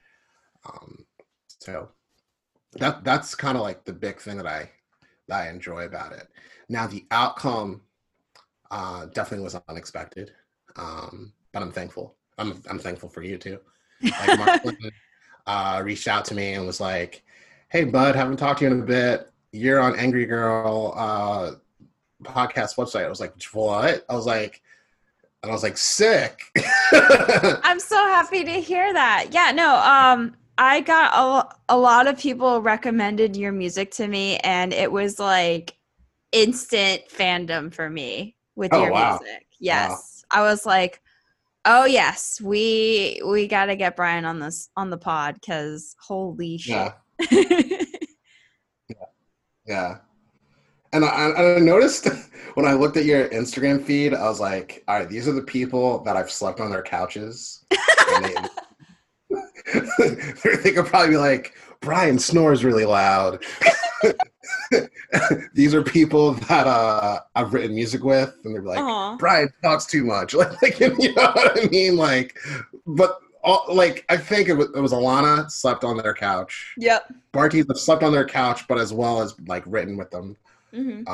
Um, 0.65 1.05
so 1.59 1.89
that 2.73 3.03
that's 3.03 3.35
kind 3.35 3.57
of 3.57 3.63
like 3.63 3.85
the 3.85 3.93
big 3.93 4.19
thing 4.19 4.37
that 4.37 4.47
I 4.47 4.69
that 5.27 5.41
I 5.41 5.49
enjoy 5.49 5.85
about 5.85 6.13
it. 6.13 6.27
Now 6.69 6.87
the 6.87 7.05
outcome 7.11 7.81
uh, 8.71 9.07
definitely 9.07 9.43
was 9.43 9.59
unexpected, 9.67 10.33
um, 10.75 11.33
but 11.53 11.63
I'm 11.63 11.71
thankful. 11.71 12.15
I'm 12.39 12.61
I'm 12.69 12.79
thankful 12.79 13.09
for 13.09 13.21
you 13.21 13.37
too. 13.37 13.59
Like 14.01 14.39
Mark 14.39 14.61
Clinton, 14.61 14.91
uh, 15.47 15.81
reached 15.83 16.07
out 16.07 16.25
to 16.25 16.35
me 16.35 16.53
and 16.53 16.65
was 16.65 16.79
like, 16.79 17.23
"Hey, 17.69 17.83
bud, 17.83 18.15
haven't 18.15 18.37
talked 18.37 18.59
to 18.59 18.65
you 18.65 18.71
in 18.71 18.81
a 18.81 18.85
bit. 18.85 19.29
You're 19.51 19.79
on 19.79 19.97
Angry 19.99 20.25
Girl 20.25 20.93
uh, 20.95 21.51
podcast 22.23 22.75
website." 22.77 23.05
I 23.05 23.09
was 23.09 23.19
like, 23.19 23.33
"What?" 23.53 24.05
I 24.09 24.15
was 24.15 24.25
like, 24.25 24.61
and 25.43 25.51
I 25.51 25.53
was 25.53 25.63
like, 25.63 25.77
"Sick." 25.77 26.41
I'm 26.93 27.79
so 27.79 27.97
happy 28.07 28.43
to 28.43 28.61
hear 28.61 28.91
that. 28.93 29.27
Yeah, 29.31 29.51
no, 29.53 29.75
um 29.75 30.35
I 30.57 30.81
got 30.81 31.13
a, 31.69 31.73
a 31.73 31.77
lot 31.77 32.07
of 32.07 32.19
people 32.19 32.61
recommended 32.61 33.37
your 33.37 33.53
music 33.53 33.91
to 33.91 34.07
me 34.09 34.35
and 34.39 34.73
it 34.73 34.91
was 34.91 35.17
like 35.17 35.77
instant 36.33 37.03
fandom 37.09 37.73
for 37.73 37.89
me 37.89 38.35
with 38.57 38.73
Oh, 38.73 38.83
your 38.83 38.91
wow. 38.91 39.19
music. 39.21 39.47
Yes. 39.59 40.25
I 40.29 40.41
was 40.41 40.65
like, 40.65 41.01
"Oh 41.65 41.85
yes, 41.85 42.39
we 42.41 43.21
we 43.25 43.47
got 43.47 43.65
to 43.65 43.75
get 43.75 43.95
Brian 43.95 44.25
on 44.25 44.39
this 44.39 44.69
on 44.75 44.89
the 44.89 44.97
pod 44.97 45.39
cuz 45.45 45.95
holy 45.99 46.59
yeah. 46.65 46.93
shit." 47.21 47.85
Yeah. 49.69 49.97
And 50.91 51.05
I, 51.05 51.25
and 51.27 51.37
I 51.37 51.59
noticed 51.59 52.07
when 52.55 52.65
I 52.65 52.73
looked 52.73 52.97
at 52.97 53.05
your 53.05 53.29
Instagram 53.29 53.85
feed, 53.85 54.15
I 54.15 54.27
was 54.27 54.39
like, 54.39 54.83
all 54.87 54.97
right, 54.97 55.07
these 55.07 55.27
are 55.27 55.33
the 55.33 55.43
people 55.43 56.03
that 56.03 56.17
I've 56.17 56.31
slept 56.31 56.59
on 56.59 56.71
their 56.71 56.81
couches. 56.81 57.63
They, 57.69 58.35
they 60.63 60.71
could 60.71 60.87
probably 60.87 61.09
be 61.09 61.17
like, 61.17 61.53
Brian 61.81 62.17
snores 62.17 62.65
really 62.65 62.85
loud. 62.85 63.45
these 65.53 65.73
are 65.73 65.83
people 65.83 66.33
that 66.33 66.67
uh, 66.67 67.19
I've 67.35 67.53
written 67.53 67.75
music 67.75 68.03
with, 68.03 68.35
and 68.43 68.55
they're 68.55 68.61
like, 68.61 68.79
Aw. 68.79 69.17
Brian 69.17 69.49
talks 69.63 69.85
too 69.85 70.03
much. 70.03 70.33
Like, 70.39 70.61
like, 70.61 70.79
you 70.79 71.13
know 71.15 71.31
what 71.33 71.63
I 71.63 71.67
mean? 71.67 71.97
Like, 71.97 72.37
but 72.87 73.19
all, 73.43 73.65
like, 73.69 74.05
I 74.09 74.17
think 74.17 74.47
it 74.47 74.53
was, 74.53 74.67
it 74.75 74.79
was 74.79 74.93
Alana 74.93 75.49
slept 75.51 75.83
on 75.83 75.97
their 75.97 76.13
couch. 76.13 76.73
Yep. 76.77 77.13
Have 77.35 77.77
slept 77.77 78.03
on 78.03 78.11
their 78.11 78.25
couch, 78.25 78.67
but 78.67 78.77
as 78.77 78.93
well 78.93 79.21
as 79.21 79.35
like 79.47 79.63
written 79.65 79.97
with 79.97 80.11
them. 80.11 80.35
Mhm. 80.73 81.05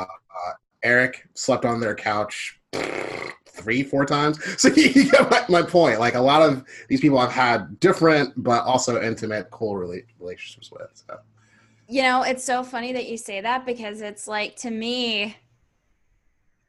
Eric 0.83 1.27
slept 1.33 1.65
on 1.65 1.79
their 1.79 1.95
couch 1.95 2.59
three, 3.47 3.83
four 3.83 4.05
times. 4.05 4.39
So 4.61 4.67
you 4.69 5.09
get 5.09 5.29
my, 5.31 5.43
my 5.49 5.61
point. 5.63 5.99
Like 5.99 6.13
a 6.13 6.21
lot 6.21 6.47
of 6.47 6.63
these 6.87 7.01
people 7.01 7.17
I've 7.17 7.31
had 7.31 7.79
different, 7.79 8.31
but 8.37 8.63
also 8.63 9.01
intimate, 9.01 9.49
cool 9.49 9.73
rela- 9.73 10.05
relationships 10.19 10.71
with. 10.71 10.89
So. 10.93 11.17
You 11.87 12.01
know, 12.01 12.23
it's 12.23 12.43
so 12.43 12.63
funny 12.63 12.93
that 12.93 13.07
you 13.07 13.17
say 13.17 13.41
that 13.41 13.65
because 13.65 14.01
it's 14.01 14.27
like 14.27 14.55
to 14.57 14.71
me, 14.71 15.35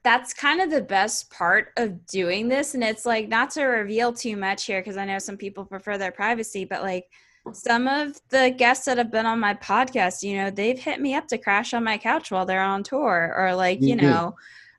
that's 0.04 0.32
kind 0.32 0.60
of 0.60 0.70
the 0.70 0.82
best 0.82 1.30
part 1.30 1.72
of 1.76 2.06
doing 2.06 2.48
this. 2.48 2.74
And 2.74 2.84
it's 2.84 3.04
like 3.06 3.28
not 3.28 3.50
to 3.50 3.64
reveal 3.64 4.12
too 4.12 4.36
much 4.36 4.64
here 4.64 4.80
because 4.80 4.96
I 4.96 5.04
know 5.04 5.18
some 5.18 5.36
people 5.36 5.64
prefer 5.64 5.98
their 5.98 6.12
privacy, 6.12 6.64
but 6.64 6.82
like 6.82 7.06
some 7.52 7.88
of 7.88 8.20
the 8.28 8.54
guests 8.56 8.84
that 8.84 8.98
have 8.98 9.10
been 9.10 9.26
on 9.26 9.40
my 9.40 9.54
podcast, 9.54 10.22
you 10.22 10.36
know, 10.36 10.50
they've 10.50 10.78
hit 10.78 11.00
me 11.00 11.14
up 11.14 11.26
to 11.28 11.38
crash 11.38 11.74
on 11.74 11.82
my 11.82 11.98
couch 11.98 12.30
while 12.30 12.46
they're 12.46 12.62
on 12.62 12.82
tour 12.82 13.34
or 13.36 13.54
like, 13.54 13.80
you 13.80 13.96
know, 13.96 14.36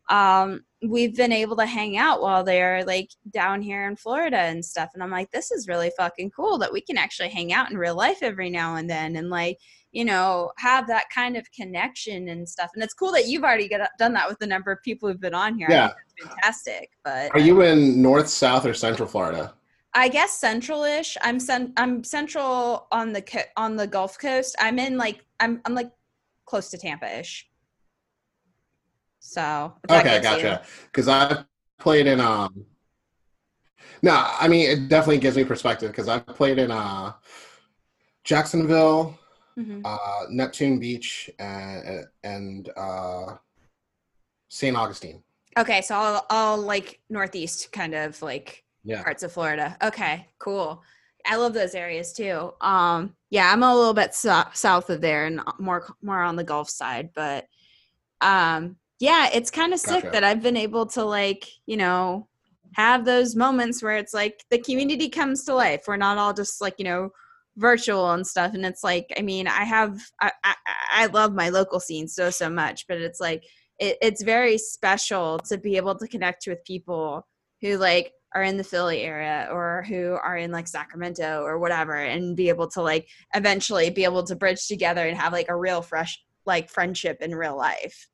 um, 0.09 0.63
we've 0.81 1.15
been 1.15 1.31
able 1.31 1.55
to 1.57 1.65
hang 1.65 1.97
out 1.97 2.21
while 2.21 2.43
they're 2.43 2.85
like 2.85 3.09
down 3.31 3.61
here 3.61 3.87
in 3.87 3.95
Florida 3.95 4.37
and 4.37 4.63
stuff. 4.63 4.91
And 4.93 5.03
I'm 5.03 5.11
like, 5.11 5.31
this 5.31 5.51
is 5.51 5.67
really 5.67 5.91
fucking 5.97 6.31
cool 6.31 6.57
that 6.59 6.71
we 6.71 6.81
can 6.81 6.97
actually 6.97 7.29
hang 7.29 7.51
out 7.51 7.71
in 7.71 7.77
real 7.77 7.95
life 7.95 8.19
every 8.21 8.49
now 8.49 8.75
and 8.75 8.89
then 8.89 9.15
and 9.15 9.29
like, 9.29 9.57
you 9.91 10.05
know, 10.05 10.51
have 10.57 10.87
that 10.87 11.05
kind 11.13 11.37
of 11.37 11.49
connection 11.51 12.29
and 12.29 12.47
stuff. 12.47 12.69
And 12.75 12.83
it's 12.83 12.93
cool 12.93 13.11
that 13.13 13.27
you've 13.27 13.43
already 13.43 13.67
got, 13.69 13.89
done 13.97 14.13
that 14.13 14.27
with 14.27 14.37
the 14.39 14.47
number 14.47 14.71
of 14.71 14.81
people 14.83 15.07
who've 15.09 15.19
been 15.19 15.33
on 15.33 15.57
here. 15.57 15.67
I 15.69 15.73
Yeah. 15.73 15.87
think 15.87 15.97
that's 16.19 16.29
fantastic. 16.35 16.89
But 17.03 17.31
Are 17.33 17.39
you 17.39 17.61
in 17.61 18.01
North, 18.01 18.27
South, 18.27 18.65
or 18.65 18.73
Central 18.73 19.07
Florida? 19.07 19.53
I 19.93 20.09
guess 20.09 20.33
central-ish. 20.33 21.17
I'm 21.21 21.39
cen- 21.39 21.73
I'm 21.77 22.03
central 22.03 22.87
on 22.91 23.13
the 23.13 23.21
co- 23.21 23.49
on 23.55 23.75
the 23.75 23.87
Gulf 23.87 24.19
Coast. 24.19 24.55
I'm 24.59 24.77
in 24.77 24.97
like 24.97 25.25
I'm 25.39 25.61
I'm 25.65 25.73
like 25.73 25.89
close 26.45 26.69
to 26.69 26.77
Tampa-ish. 26.77 27.47
So 29.19 29.73
Okay, 29.89 30.21
gotcha. 30.21 30.63
Because 30.85 31.07
I've 31.07 31.45
played 31.79 32.05
in 32.05 32.19
um, 32.19 32.65
No, 34.03 34.29
I 34.39 34.47
mean 34.47 34.69
it 34.69 34.87
definitely 34.87 35.17
gives 35.19 35.35
me 35.35 35.43
perspective 35.43 35.89
because 35.91 36.07
I've 36.07 36.27
played 36.27 36.59
in 36.59 36.69
uh, 36.69 37.13
Jacksonville, 38.23 39.17
Mhm. 39.57 39.81
uh, 39.83 40.25
Neptune 40.29 40.79
Beach, 40.79 41.29
and 41.39 42.05
and 42.23 42.69
uh, 42.77 43.35
St. 44.49 44.77
Augustine. 44.77 45.23
Okay, 45.57 45.81
so 45.81 45.95
all, 45.95 46.25
all 46.29 46.57
like 46.57 46.99
northeast 47.09 47.71
kind 47.71 47.95
of 47.95 48.21
like 48.21 48.63
Yeah, 48.83 49.03
parts 49.03 49.23
of 49.23 49.31
Florida. 49.31 49.75
Okay, 49.83 50.27
cool. 50.37 50.83
I 51.25 51.35
love 51.35 51.53
those 51.53 51.73
areas 51.75 52.13
too. 52.13 52.53
Um, 52.61 53.15
yeah, 53.31 53.51
I'm 53.51 53.63
a 53.63 53.75
little 53.75 53.93
bit 53.95 54.13
so- 54.13 54.45
south 54.53 54.89
of 54.89 55.01
there 55.01 55.25
and 55.25 55.41
more 55.59 55.87
more 56.01 56.21
on 56.21 56.35
the 56.35 56.43
Gulf 56.43 56.69
side, 56.69 57.09
but 57.15 57.47
um, 58.21 58.77
yeah, 58.99 59.29
it's 59.33 59.51
kind 59.51 59.73
of 59.73 59.79
sick 59.79 60.03
Gotcha. 60.03 60.11
that 60.11 60.23
I've 60.23 60.41
been 60.43 60.57
able 60.57 60.85
to 60.87 61.03
like 61.03 61.47
you 61.65 61.77
know 61.77 62.27
have 62.73 63.05
those 63.05 63.35
moments 63.35 63.81
where 63.81 63.97
it's 63.97 64.13
like 64.13 64.45
the 64.51 64.59
community 64.59 65.09
comes 65.09 65.43
to 65.45 65.55
life. 65.55 65.85
We're 65.87 65.97
not 65.97 66.19
all 66.19 66.33
just 66.33 66.61
like 66.61 66.75
you 66.77 66.85
know 66.85 67.09
virtual 67.57 68.11
and 68.11 68.25
stuff, 68.25 68.53
and 68.53 68.65
it's 68.65 68.83
like 68.83 69.11
I 69.17 69.21
mean 69.21 69.47
I 69.47 69.63
have 69.63 69.99
I 70.21 70.31
I, 70.43 70.55
I 70.91 71.05
love 71.07 71.33
my 71.33 71.49
local 71.49 71.79
scene 71.79 72.07
so 72.07 72.29
so 72.29 72.49
much, 72.49 72.85
but 72.87 72.97
it's 72.97 73.19
like 73.19 73.43
it, 73.79 73.97
it's 74.01 74.23
very 74.23 74.57
special 74.57 75.39
to 75.39 75.57
be 75.57 75.77
able 75.77 75.95
to 75.95 76.07
connect 76.07 76.45
with 76.47 76.63
people 76.65 77.27
who 77.61 77.77
like 77.77 78.13
are 78.35 78.43
in 78.43 78.57
the 78.57 78.63
Philly 78.63 79.01
area 79.01 79.47
or 79.51 79.83
who 79.87 80.17
are 80.21 80.37
in 80.37 80.51
like 80.51 80.67
Sacramento 80.67 81.41
or 81.43 81.59
whatever 81.59 81.95
and 81.95 82.35
be 82.35 82.49
able 82.49 82.67
to 82.69 82.81
like 82.81 83.07
eventually 83.33 83.89
be 83.89 84.03
able 84.03 84.23
to 84.23 84.35
bridge 84.35 84.67
together 84.67 85.07
and 85.07 85.17
have 85.17 85.33
like 85.33 85.49
a 85.49 85.55
real 85.55 85.81
fresh 85.81 86.21
like 86.45 86.69
friendship 86.69 87.17
in 87.21 87.35
real 87.35 87.57
life. 87.57 88.07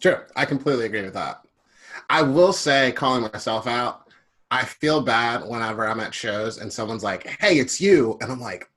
sure. 0.00 0.26
I 0.36 0.44
completely 0.44 0.86
agree 0.86 1.02
with 1.02 1.14
that. 1.14 1.40
I 2.10 2.22
will 2.22 2.52
say, 2.52 2.92
calling 2.92 3.22
myself 3.22 3.66
out, 3.66 4.07
I 4.50 4.64
feel 4.64 5.00
bad 5.02 5.44
whenever 5.46 5.86
I'm 5.86 6.00
at 6.00 6.14
shows 6.14 6.58
and 6.58 6.72
someone's 6.72 7.04
like, 7.04 7.26
"Hey, 7.40 7.58
it's 7.58 7.80
you," 7.80 8.16
and 8.20 8.32
I'm 8.32 8.40
like, 8.40 8.68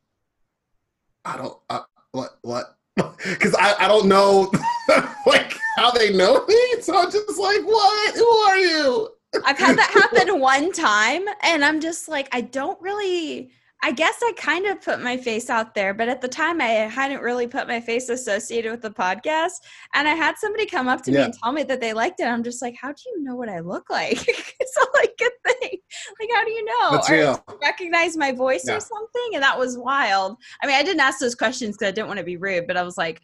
"I 1.26 1.38
don't 1.38 1.58
uh, 1.70 1.84
what 2.12 2.38
what." 2.42 2.78
Because 3.24 3.56
I, 3.56 3.76
I 3.80 3.88
don't 3.88 4.08
know 4.08 4.52
like 5.26 5.58
how 5.78 5.92
they 5.92 6.12
know 6.12 6.46
me, 6.46 6.82
so 6.82 6.98
I'm 6.98 7.12
just 7.12 7.40
like, 7.40 7.62
"What? 7.62 8.16
Who 8.16 8.28
are 8.28 8.58
you?" 8.58 9.10
I've 9.46 9.58
had 9.58 9.78
that 9.78 9.92
happen 9.92 10.40
one 10.40 10.72
time 10.72 11.24
and 11.44 11.64
I'm 11.64 11.80
just 11.80 12.08
like 12.08 12.28
I 12.32 12.42
don't 12.42 12.82
really 12.82 13.52
I 13.84 13.92
guess 13.92 14.20
I 14.22 14.32
kind 14.38 14.68
of 14.68 14.80
put 14.82 15.02
my 15.02 15.18
face 15.18 15.50
out 15.50 15.74
there, 15.74 15.94
but 15.96 16.08
at 16.08 16.22
the 16.22 16.28
time 16.28 16.62
I 16.62 16.68
hadn't 16.68 17.22
really 17.22 17.48
put 17.48 17.68
my 17.68 17.82
face 17.82 18.10
associated 18.10 18.70
with 18.72 18.82
the 18.82 18.92
podcast. 18.92 19.54
And 19.96 20.08
I 20.08 20.14
had 20.14 20.38
somebody 20.38 20.68
come 20.68 20.88
up 20.88 21.02
to 21.04 21.12
me 21.12 21.18
and 21.18 21.34
tell 21.34 21.52
me 21.52 21.64
that 21.64 21.82
they 21.82 21.92
liked 21.94 22.20
it. 22.20 22.26
I'm 22.26 22.44
just 22.44 22.62
like, 22.62 22.76
how 22.80 22.90
do 22.90 23.02
you 23.08 23.24
know 23.24 23.36
what 23.36 23.50
I 23.50 23.60
look 23.60 23.90
like? 23.90 24.24
it's 24.60 24.78
all 24.78 24.88
like 24.94 25.20
a 25.20 25.50
thing. 25.52 25.80
Like, 26.20 26.30
how 26.32 26.46
do 26.46 26.52
you 26.52 26.64
know? 26.64 26.92
That's 26.92 27.10
Or 27.10 27.14
real. 27.14 27.46
recognize 27.62 28.16
my 28.16 28.32
voice 28.32 28.66
Yeah. 28.68 28.76
or 28.78 28.80
something? 28.82 29.30
And 29.34 29.42
that 29.42 29.58
was 29.58 29.78
wild. 29.80 30.38
I 30.62 30.68
mean, 30.68 30.76
I 30.76 30.84
didn't 30.84 31.02
ask 31.02 31.20
those 31.20 31.34
questions 31.36 31.76
because 31.76 31.88
I 31.88 31.92
didn't 31.92 32.08
want 32.08 32.20
to 32.20 32.24
be 32.26 32.38
rude, 32.38 32.68
but 32.68 32.78
I 32.78 32.84
was 32.84 32.98
like, 33.00 33.20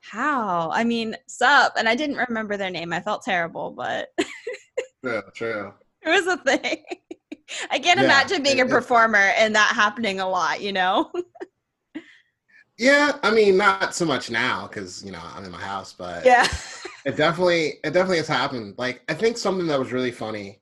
how? 0.00 0.70
I 0.70 0.84
mean, 0.84 1.16
sup? 1.28 1.72
And 1.78 1.88
I 1.88 1.94
didn't 1.94 2.16
remember 2.28 2.56
their 2.58 2.70
name. 2.70 2.92
I 2.92 3.00
felt 3.00 3.22
terrible, 3.22 3.70
but 3.70 4.08
True, 5.04 5.22
true. 5.34 5.72
it 6.02 6.10
was 6.10 6.26
a 6.26 6.36
thing. 6.36 6.84
I 7.70 7.78
can't 7.78 7.98
Yeah, 7.98 8.00
imagine 8.00 8.42
being 8.42 8.60
it- 8.60 8.62
a 8.62 8.66
it- 8.66 8.66
performer 8.66 9.18
and 9.36 9.54
that 9.54 9.72
happening 9.74 10.20
a 10.20 10.28
lot, 10.28 10.60
you 10.62 10.72
know? 10.72 11.10
Yeah, 12.78 13.18
I 13.22 13.30
mean, 13.30 13.56
not 13.56 13.94
so 13.94 14.04
much 14.04 14.30
now 14.30 14.66
because 14.66 15.04
you 15.04 15.12
know 15.12 15.20
I'm 15.22 15.44
in 15.44 15.52
my 15.52 15.60
house, 15.60 15.92
but 15.92 16.32
yeah. 16.32 16.48
it 17.04 17.16
definitely, 17.16 17.74
it 17.84 17.92
definitely 17.92 18.18
has 18.18 18.28
happened. 18.28 18.76
Like, 18.78 19.02
I 19.08 19.14
think 19.14 19.38
something 19.38 19.66
that 19.68 19.78
was 19.78 19.92
really 19.92 20.12
funny 20.12 20.60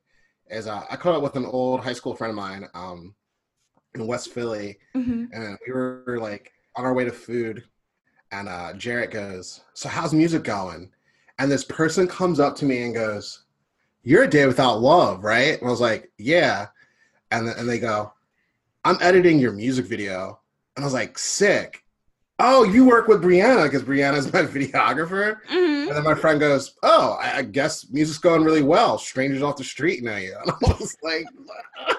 is 0.51 0.67
uh, 0.67 0.85
I 0.91 0.97
caught 0.97 1.15
up 1.17 1.23
with 1.23 1.37
an 1.37 1.47
old 1.47 1.81
high 1.83 1.93
school 1.95 2.17
friend 2.17 2.31
of 2.33 2.37
mine 2.37 2.67
um, 2.75 3.15
in 3.95 4.07
West 4.07 4.31
Philly, 4.33 4.79
hmm 4.95 5.33
and 5.33 5.59
we 5.67 5.73
were 5.75 6.19
like 6.21 6.53
on 6.77 6.85
our 6.87 6.95
way 6.95 7.05
to 7.07 7.13
food, 7.13 7.65
and 8.33 8.49
uh, 8.49 8.73
Jarrett 8.75 9.11
goes, 9.13 9.63
"So 9.75 9.89
how's 9.89 10.15
music 10.15 10.45
going?" 10.45 10.91
And 11.39 11.51
this 11.51 11.65
person 11.65 12.07
comes 12.09 12.41
up 12.41 12.57
to 12.59 12.67
me 12.67 12.83
and 12.85 12.95
goes, 12.95 13.45
"You're 14.03 14.25
a 14.25 14.29
day 14.31 14.47
without 14.47 14.81
love, 14.83 15.25
right?" 15.25 15.59
And 15.59 15.67
I 15.69 15.71
was 15.71 15.81
like, 15.81 16.13
"Yeah," 16.19 16.69
and 17.31 17.49
and 17.49 17.69
they 17.69 17.79
go, 17.79 18.13
"I'm 18.85 18.99
editing 19.01 19.39
your 19.39 19.53
music 19.53 19.87
video," 19.87 20.41
and 20.77 20.85
I 20.85 20.87
was 20.87 20.95
like, 20.95 21.19
"Sick." 21.19 21.85
Oh, 22.43 22.63
you 22.65 22.87
work 22.87 23.07
with 23.07 23.23
Brianna 23.23 23.65
because 23.65 23.83
Brianna's 23.83 24.33
my 24.33 24.43
videographer. 24.57 25.37
hmm 25.47 25.89
And 25.89 25.97
then 25.97 26.05
my 26.05 26.15
friend 26.15 26.41
goes, 26.41 26.75
"Oh, 26.83 27.19
I, 27.21 27.43
guess 27.43 27.91
music's 27.91 28.19
going 28.19 28.43
really 28.45 28.63
well. 28.63 28.97
Strangers 28.97 29.43
off 29.43 29.57
the 29.59 29.65
street 29.65 30.03
know 30.03 30.17
you." 30.17 30.35
And 30.43 30.51
I 30.51 30.55
was 30.79 30.97
like, 31.03 31.27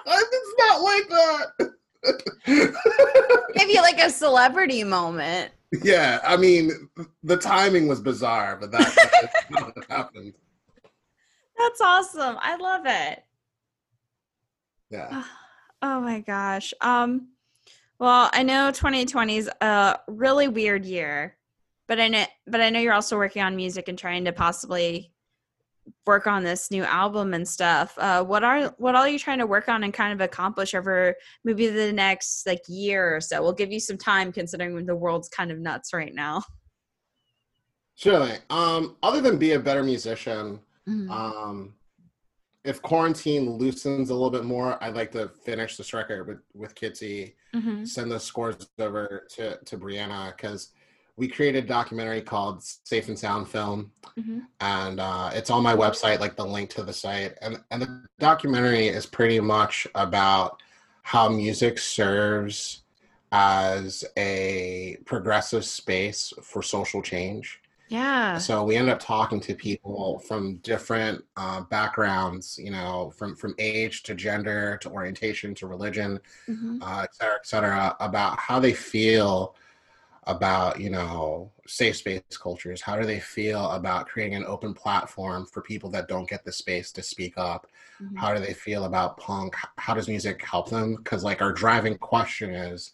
"It's 0.08 0.54
not 0.58 0.82
like 0.82 1.08
that." 1.10 1.72
Maybe 3.56 3.76
like 3.76 4.00
a 4.00 4.10
celebrity 4.10 4.84
moment. 4.84 5.52
yeah, 5.84 6.20
I 6.24 6.38
mean, 6.38 6.90
the 7.24 7.38
timing 7.38 7.88
was 7.88 8.02
bizarre, 8.02 8.58
but 8.60 8.72
that, 8.72 9.46
what 9.52 9.86
happened. 9.90 10.34
That's 11.58 11.82
awesome. 11.82 12.38
I 12.42 12.56
love 12.56 12.82
it. 12.86 13.24
Yeah, 14.92 15.24
Oh 15.82 16.02
my 16.02 16.20
gosh. 16.20 16.74
Um 16.82 17.30
well, 18.00 18.30
I 18.34 18.44
know 18.44 18.72
2020 18.72 19.38
is 19.38 19.50
a 19.62 20.00
really 20.08 20.48
weird 20.48 20.86
year, 20.86 21.38
but 21.88 22.00
I 22.00 22.08
know 22.08 22.26
but 22.48 22.62
I 22.62 22.70
know 22.70 22.80
you're 22.80 22.94
also 22.94 23.18
working 23.18 23.42
on 23.42 23.56
music 23.56 23.88
and 23.88 23.98
trying 23.98 24.26
to 24.26 24.34
possibly 24.34 25.12
work 26.06 26.28
on 26.28 26.44
this 26.44 26.70
new 26.72 26.84
album 26.84 27.34
and 27.34 27.48
stuff. 27.48 27.98
Uh 27.98 28.24
what 28.24 28.44
are 28.44 28.68
what 28.78 28.96
all 28.96 29.04
are 29.04 29.10
you 29.10 29.20
trying 29.20 29.40
to 29.40 29.48
work 29.48 29.70
on 29.70 29.84
and 29.84 29.94
kind 29.94 30.14
of 30.14 30.22
accomplish 30.22 30.74
over 30.76 31.16
maybe 31.44 31.68
the 31.68 31.94
next 31.94 32.46
like 32.46 32.62
year 32.68 33.16
or 33.16 33.22
so? 33.22 33.42
We'll 33.42 33.54
give 33.54 33.72
you 33.72 33.80
some 33.80 33.98
time 33.98 34.32
considering 34.32 34.86
the 34.86 34.96
world's 34.96 35.30
kind 35.30 35.52
of 35.52 35.60
nuts 35.60 35.94
right 35.94 36.14
now. 36.14 36.44
surely. 37.96 38.38
Um, 38.50 38.98
other 39.04 39.22
than 39.22 39.38
be 39.38 39.52
a 39.54 39.60
better 39.60 39.84
musician, 39.84 40.60
Mhm. 40.90 41.10
um, 41.10 41.76
if 42.64 42.82
quarantine 42.82 43.58
loosens 43.58 44.10
a 44.10 44.14
little 44.14 44.30
bit 44.30 44.44
more, 44.46 44.82
I'd 44.84 44.96
like 44.96 45.12
to 45.14 45.30
finish 45.30 45.78
this 45.78 45.94
record 45.94 46.28
with 46.28 46.40
with 46.54 46.76
Kitsy. 46.76 47.34
Mhm. 47.54 47.86
send 47.86 48.10
those 48.10 48.24
scores 48.24 48.70
over 48.80 49.28
to, 49.32 49.58
to 49.66 49.78
Brianna 49.78 50.34
because 50.38 50.70
we 51.18 51.28
created 51.28 51.66
a 51.66 51.68
documentary 51.68 52.22
called 52.22 52.64
Safe 52.64 53.10
and 53.10 53.20
Sound 53.20 53.50
Film, 53.50 53.92
Mhm. 54.18 54.44
and 54.62 55.02
uh, 55.02 55.32
it's 55.34 55.50
on 55.50 55.62
my 55.62 55.76
website, 55.76 56.20
like 56.22 56.38
the 56.38 56.46
link 56.46 56.70
to 56.70 56.84
the 56.84 56.94
site. 56.94 57.38
And, 57.42 57.62
and 57.70 57.82
the 57.82 58.06
documentary 58.20 58.88
is 58.88 59.06
pretty 59.06 59.42
much 59.42 59.86
about 59.96 60.64
how 61.04 61.28
music 61.28 61.78
serves 61.78 62.84
as 63.34 64.06
a 64.16 64.98
progressive 65.06 65.66
space 65.66 66.32
for 66.42 66.62
social 66.64 67.02
change. 67.02 67.62
Yeah. 67.92 68.40
So 68.40 68.64
we 68.64 68.78
ended 68.78 68.94
up 68.94 69.00
talking 69.00 69.40
to 69.42 69.56
people 69.56 70.20
from 70.20 70.58
different 70.58 71.24
uh, 71.36 71.62
backgrounds, 71.62 72.58
you 72.58 72.72
know, 72.72 73.12
from 73.18 73.36
from 73.36 73.54
age 73.60 74.04
to 74.04 74.16
gender 74.16 74.78
to 74.82 74.90
orientation 74.90 75.54
to 75.56 75.68
religion, 75.68 76.20
Mhm. 76.48 76.82
uh, 76.82 77.02
et 77.06 77.16
cetera, 77.16 77.36
et 77.36 77.48
cetera, 77.48 77.98
about 78.02 78.40
how 78.40 78.60
they 78.60 78.74
feel 78.74 79.56
about, 80.28 80.80
you 80.82 80.90
know, 80.92 81.52
safe 81.68 81.98
space 81.98 82.22
cultures. 82.42 82.82
How 82.82 82.98
do 82.98 83.06
they 83.06 83.20
feel 83.20 83.72
about 83.72 84.08
creating 84.08 84.36
an 84.38 84.46
open 84.46 84.74
platform 84.74 85.46
for 85.48 85.62
people 85.62 85.90
that 85.92 86.08
don't 86.10 86.30
get 86.30 86.46
the 86.46 86.52
space 86.54 86.92
to 86.94 87.04
speak 87.04 87.36
up? 87.38 87.68
Mhm. 88.00 88.16
How 88.16 88.34
do 88.34 88.40
they 88.42 88.54
feel 88.54 88.86
about 88.86 89.18
punk? 89.18 89.56
How 89.78 89.94
does 89.96 90.08
music 90.10 90.44
help 90.46 90.70
them? 90.70 90.96
Because, 90.98 91.24
like, 91.24 91.42
our 91.42 91.54
driving 91.54 91.98
question 91.98 92.52
is, 92.56 92.94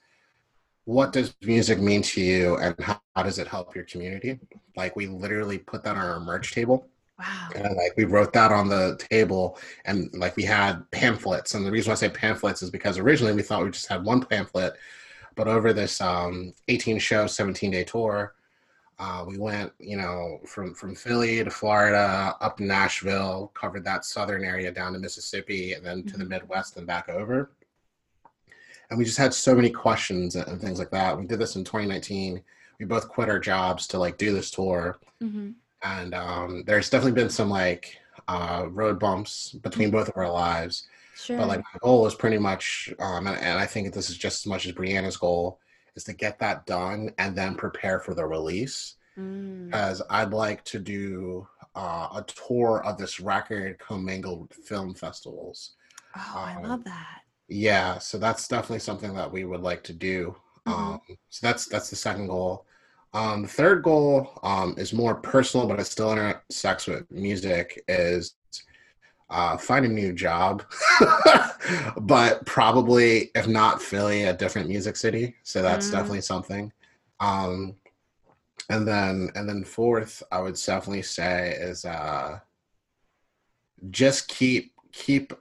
what 0.88 1.14
does 1.14 1.36
music 1.44 1.80
mean 1.80 2.02
to 2.02 2.22
you 2.22 2.58
and 2.58 2.76
how, 2.82 3.02
how 3.16 3.24
does 3.24 3.40
it 3.40 3.48
help 3.48 3.76
your 3.76 3.86
community? 3.86 4.40
Like, 4.78 4.96
we 4.98 5.08
literally 5.08 5.60
put 5.60 5.84
that 5.84 5.98
on 5.98 6.06
our 6.06 6.20
merch 6.22 6.54
table 6.54 6.90
Wow. 7.20 7.50
and 7.56 7.76
like 7.78 7.94
we 7.98 8.06
wrote 8.06 8.34
that 8.34 8.52
on 8.52 8.70
the 8.70 8.98
table 9.12 9.58
and 9.86 10.10
like 10.16 10.36
we 10.38 10.44
had 10.44 10.90
pamphlets 10.92 11.56
and 11.56 11.66
the 11.66 11.72
reason 11.72 11.90
why 11.90 11.94
i 11.94 11.98
say 11.98 12.10
pamphlets 12.10 12.62
is 12.64 12.70
because 12.72 13.00
originally 13.00 13.34
we 13.34 13.42
thought 13.44 13.64
we 13.64 13.72
just 13.72 13.88
had 13.88 14.04
one 14.06 14.22
pamphlet 14.24 14.76
but 15.36 15.48
over 15.48 15.74
this 15.74 16.02
um, 16.02 16.54
18 16.70 17.00
show 17.00 17.28
17 17.28 17.72
day 17.72 17.84
tour 17.84 18.36
uh, 19.00 19.24
we 19.28 19.38
went 19.38 19.72
you 19.80 19.98
know 19.98 20.40
from 20.46 20.74
from 20.74 20.96
philly 20.96 21.44
to 21.44 21.50
florida 21.52 22.36
up 22.42 22.58
to 22.58 22.64
nashville 22.66 23.52
covered 23.56 23.84
that 23.84 24.06
southern 24.06 24.44
area 24.44 24.72
down 24.72 24.94
to 24.94 25.00
mississippi 25.00 25.74
and 25.74 25.86
then 25.86 26.04
to 26.04 26.18
the 26.18 26.26
Mhm. 26.26 26.30
midwest 26.30 26.78
and 26.78 26.88
back 26.88 27.10
over 27.10 27.52
and 28.90 28.98
we 29.00 29.06
just 29.06 29.18
had 29.18 29.34
so 29.34 29.54
many 29.56 29.70
questions 29.70 30.36
and 30.36 30.62
things 30.62 30.80
like 30.80 30.92
that 30.92 31.18
we 31.18 31.26
did 31.26 31.40
this 31.40 31.56
in 31.56 31.64
2019 31.64 32.42
we 32.80 32.86
both 32.86 33.08
quit 33.10 33.30
our 33.30 33.40
jobs 33.40 33.88
to 33.88 33.98
like 33.98 34.18
do 34.18 34.34
this 34.34 34.52
tour 34.52 34.98
Mhm. 35.22 35.56
and 35.84 36.14
um, 36.14 36.64
there's 36.68 36.90
definitely 36.90 37.20
been 37.22 37.30
some 37.30 37.50
like 37.50 37.98
uh, 38.28 38.66
road 38.70 39.00
bumps 39.00 39.52
between 39.64 39.90
both 39.90 40.10
of 40.10 40.18
our 40.18 40.30
lives. 40.30 40.88
Sure. 41.16 41.38
But 41.38 41.48
like 41.48 41.60
my 41.60 41.80
goal 41.82 42.06
is 42.06 42.14
pretty 42.14 42.38
much, 42.38 42.94
um, 43.00 43.26
and, 43.26 43.38
and 43.38 43.58
I 43.58 43.66
think 43.66 43.94
this 43.94 44.10
is 44.10 44.18
just 44.18 44.42
as 44.42 44.46
much 44.48 44.66
as 44.68 44.74
Brianna's 44.74 45.18
goal, 45.18 45.60
is 45.96 46.04
to 46.04 46.14
get 46.14 46.38
that 46.40 46.66
done 46.66 47.12
and 47.20 47.36
then 47.36 47.56
prepare 47.56 48.00
for 48.00 48.14
the 48.14 48.26
release. 48.26 48.96
Mm. 49.18 49.74
As 49.74 50.02
I'd 50.10 50.34
like 50.34 50.64
to 50.66 50.80
do 50.80 51.48
uh, 51.74 52.10
a 52.16 52.24
tour 52.28 52.84
of 52.84 52.98
this 52.98 53.20
record 53.20 53.80
commingled 53.80 54.54
film 54.54 54.94
festivals. 54.94 55.76
Oh, 56.16 56.34
I 56.36 56.56
Um, 56.58 56.64
love 56.64 56.84
that. 56.84 57.22
Yeah, 57.48 57.98
so 58.00 58.18
that's 58.18 58.48
definitely 58.48 58.80
something 58.80 59.14
that 59.16 59.32
we 59.32 59.46
would 59.46 59.62
like 59.62 59.84
to 59.86 59.94
do. 59.94 60.36
Mhm. 60.68 60.74
Um, 60.74 61.00
so 61.30 61.48
that's 61.48 61.68
that's 61.68 61.90
the 61.90 61.96
second 61.96 62.28
goal. 62.28 62.66
Um, 63.14 63.44
the 63.44 63.48
third 63.48 63.84
goal 63.84 64.40
um, 64.44 64.76
is 64.78 64.94
more 64.94 65.16
personal, 65.16 65.68
but 65.68 65.80
it 65.80 65.86
still 65.86 66.12
intersects 66.12 66.88
with 66.88 67.10
music. 67.10 67.84
Is 67.88 68.36
uh, 69.30 69.58
find 69.58 69.86
a 69.86 69.90
new 69.90 70.14
job, 70.14 70.64
but 72.02 72.46
probably 72.46 73.32
if 73.36 73.48
not 73.48 73.82
Philly, 73.82 74.24
a 74.24 74.34
different 74.34 74.70
music 74.70 74.96
city. 74.96 75.36
So 75.44 75.62
that's 75.62 75.88
Mm. 75.88 75.92
definitely 75.92 76.22
something. 76.22 76.72
Um, 77.20 77.76
and 78.70 78.88
then 78.88 79.32
and 79.36 79.50
then 79.50 79.64
fourth, 79.66 80.24
I 80.32 80.42
would 80.42 80.56
definitely 80.56 81.04
say 81.04 81.52
is 81.60 81.86
uh, 81.86 82.40
just 83.90 84.28
keep 84.28 84.74
keep 84.92 85.34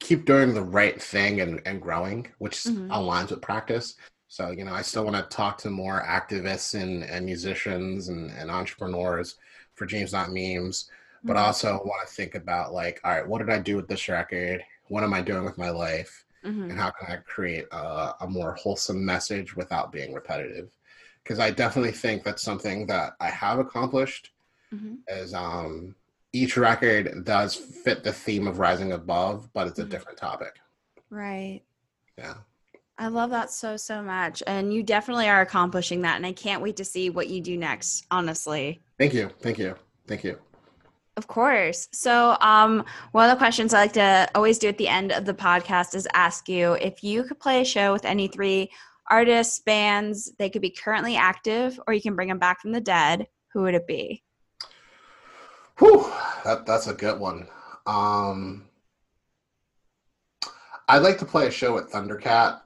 keep 0.00 0.24
doing 0.26 0.54
the 0.54 0.62
right 0.64 1.00
thing 1.02 1.40
and, 1.40 1.60
and 1.66 1.80
growing, 1.82 2.26
which 2.38 2.56
Mhm. 2.66 2.88
aligns 2.90 3.30
with 3.30 3.42
practice. 3.42 3.96
So, 4.28 4.50
you 4.50 4.64
know, 4.64 4.74
I 4.74 4.82
still 4.82 5.04
want 5.04 5.16
to 5.16 5.36
talk 5.36 5.58
to 5.58 5.70
more 5.70 6.02
activists 6.02 6.80
and, 6.80 7.04
and 7.04 7.26
musicians 7.26 8.08
and, 8.08 8.30
and 8.32 8.50
entrepreneurs 8.50 9.36
for 9.74 9.86
Dreams 9.86 10.12
Not 10.12 10.30
Memes, 10.32 10.90
but 11.26 11.36
Mhm. 11.36 11.40
also 11.46 11.82
want 11.84 12.08
to 12.08 12.14
think 12.14 12.34
about 12.34 12.72
like, 12.72 13.00
all 13.04 13.12
right, 13.12 13.26
what 13.26 13.38
did 13.38 13.50
I 13.50 13.58
do 13.58 13.76
with 13.76 13.88
this 13.88 14.08
record? 14.08 14.64
What 14.88 15.04
am 15.04 15.14
I 15.14 15.20
doing 15.22 15.44
with 15.44 15.58
my 15.58 15.70
life? 15.70 16.24
Mhm. 16.44 16.70
And 16.70 16.78
how 16.78 16.90
can 16.90 17.12
I 17.12 17.16
create 17.16 17.66
a, 17.72 18.14
a 18.20 18.26
more 18.28 18.54
wholesome 18.54 19.04
message 19.04 19.56
without 19.56 19.92
being 19.92 20.14
repetitive? 20.14 20.70
Because 21.22 21.38
I 21.40 21.50
definitely 21.50 21.92
think 21.92 22.24
that's 22.24 22.42
something 22.42 22.86
that 22.86 23.14
I 23.20 23.30
have 23.30 23.58
accomplished 23.58 24.32
Mhm. 24.72 25.04
is 25.08 25.34
um 25.34 25.94
each 26.32 26.56
record 26.56 27.24
does 27.24 27.54
fit 27.54 28.04
the 28.04 28.12
theme 28.12 28.46
of 28.46 28.58
rising 28.58 28.92
above 28.92 29.48
but 29.52 29.66
it's 29.66 29.78
a 29.78 29.84
Mhm. 29.84 29.90
different 29.90 30.18
topic 30.18 30.58
Right. 31.10 31.62
yeah 32.18 32.34
I 32.98 33.06
love 33.08 33.30
that 33.30 33.50
so 33.50 33.78
so 33.78 34.02
much, 34.02 34.42
and 34.46 34.74
you 34.74 34.82
definitely 34.82 35.26
are 35.26 35.40
accomplishing 35.40 36.02
that, 36.02 36.16
and 36.16 36.26
I 36.26 36.32
can't 36.32 36.60
wait 36.60 36.76
to 36.76 36.84
see 36.84 37.08
what 37.08 37.28
you 37.28 37.40
do 37.40 37.56
next. 37.56 38.04
Honestly. 38.10 38.78
thank 38.98 39.14
you 39.14 39.30
thank 39.40 39.58
you 39.58 39.74
thank 40.06 40.22
you 40.22 40.38
Of 41.16 41.26
course. 41.26 41.88
So, 41.92 42.36
um, 42.40 42.84
one 43.12 43.28
of 43.28 43.34
the 43.34 43.38
questions 43.38 43.72
I 43.74 43.80
like 43.80 43.92
to 43.94 44.28
always 44.34 44.58
do 44.58 44.68
at 44.68 44.78
the 44.78 44.88
end 44.88 45.12
of 45.12 45.24
the 45.24 45.34
podcast 45.34 45.94
is 45.94 46.06
ask 46.14 46.48
you 46.48 46.72
if 46.74 47.02
you 47.02 47.24
could 47.24 47.40
play 47.40 47.60
a 47.62 47.64
show 47.64 47.92
with 47.92 48.04
any 48.04 48.28
three 48.28 48.70
artists, 49.10 49.58
bands, 49.60 50.32
they 50.38 50.48
could 50.48 50.62
be 50.62 50.70
currently 50.70 51.16
active, 51.16 51.80
or 51.86 51.92
you 51.94 52.00
can 52.02 52.14
bring 52.14 52.28
them 52.28 52.38
back 52.38 52.60
from 52.60 52.72
the 52.72 52.80
dead. 52.80 53.26
Who 53.52 53.62
would 53.62 53.74
it 53.74 53.86
be? 53.86 54.22
Whew, 55.80 56.12
that, 56.44 56.64
that's 56.66 56.86
a 56.86 56.94
good 56.94 57.18
one 57.18 57.46
um 57.86 58.66
i'd 60.88 60.98
like 61.02 61.18
to 61.18 61.24
play 61.24 61.46
a 61.46 61.50
show 61.50 61.74
with 61.74 61.90
thundercat 61.90 62.60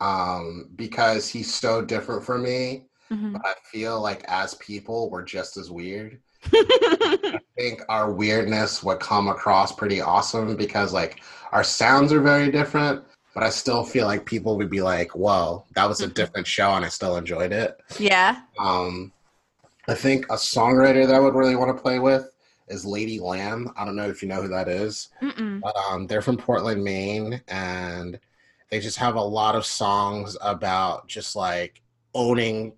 um 0.00 0.70
because 0.76 1.28
he's 1.28 1.52
so 1.52 1.82
different 1.82 2.24
from 2.24 2.42
me 2.42 2.84
Mhm. 3.10 3.32
but 3.32 3.42
i 3.44 3.54
feel 3.70 4.00
like 4.00 4.24
as 4.28 4.54
people 4.54 5.10
we're 5.10 5.24
just 5.24 5.56
as 5.56 5.70
weird 5.70 6.20
I 6.52 7.38
think 7.56 7.82
our 7.88 8.12
weirdness 8.12 8.82
would 8.82 9.00
come 9.00 9.28
across 9.28 9.72
pretty 9.72 10.00
awesome 10.00 10.56
because 10.56 10.92
like 10.92 11.22
our 11.52 11.64
sounds 11.64 12.12
are 12.12 12.20
very 12.20 12.50
different, 12.50 13.02
but 13.32 13.42
I 13.42 13.48
still 13.48 13.82
feel 13.84 14.06
like 14.06 14.26
people 14.26 14.56
would 14.58 14.68
be 14.68 14.82
like, 14.82 15.14
"Whoa, 15.14 15.64
that 15.74 15.88
was 15.88 16.00
a 16.02 16.08
Mhm. 16.08 16.14
different 16.14 16.46
show," 16.46 16.72
and 16.74 16.84
I 16.84 16.88
still 16.88 17.16
enjoyed 17.16 17.52
it. 17.52 17.80
yeah. 17.98 18.42
Um, 18.58 19.12
I 19.88 19.94
think 19.94 20.26
a 20.26 20.34
songwriter 20.34 21.06
that 21.06 21.14
I 21.14 21.18
would 21.20 21.34
really 21.34 21.56
want 21.56 21.74
to 21.74 21.80
play 21.82 21.98
with 21.98 22.33
is 22.68 22.84
Lady 22.84 23.18
Lamb. 23.20 23.72
I 23.76 23.84
don't 23.84 23.96
know 23.96 24.08
if 24.08 24.22
you 24.22 24.28
know 24.28 24.42
who 24.42 24.48
that 24.48 24.68
is, 24.68 25.08
but 25.62 25.76
um, 25.76 26.06
they're 26.06 26.22
from 26.22 26.36
Portland, 26.36 26.82
Maine, 26.82 27.40
and 27.48 28.18
they 28.70 28.80
just 28.80 28.98
have 28.98 29.16
a 29.16 29.20
lot 29.22 29.54
of 29.54 29.66
songs 29.66 30.36
about 30.40 31.06
just 31.08 31.36
like 31.36 31.82
owning 32.14 32.74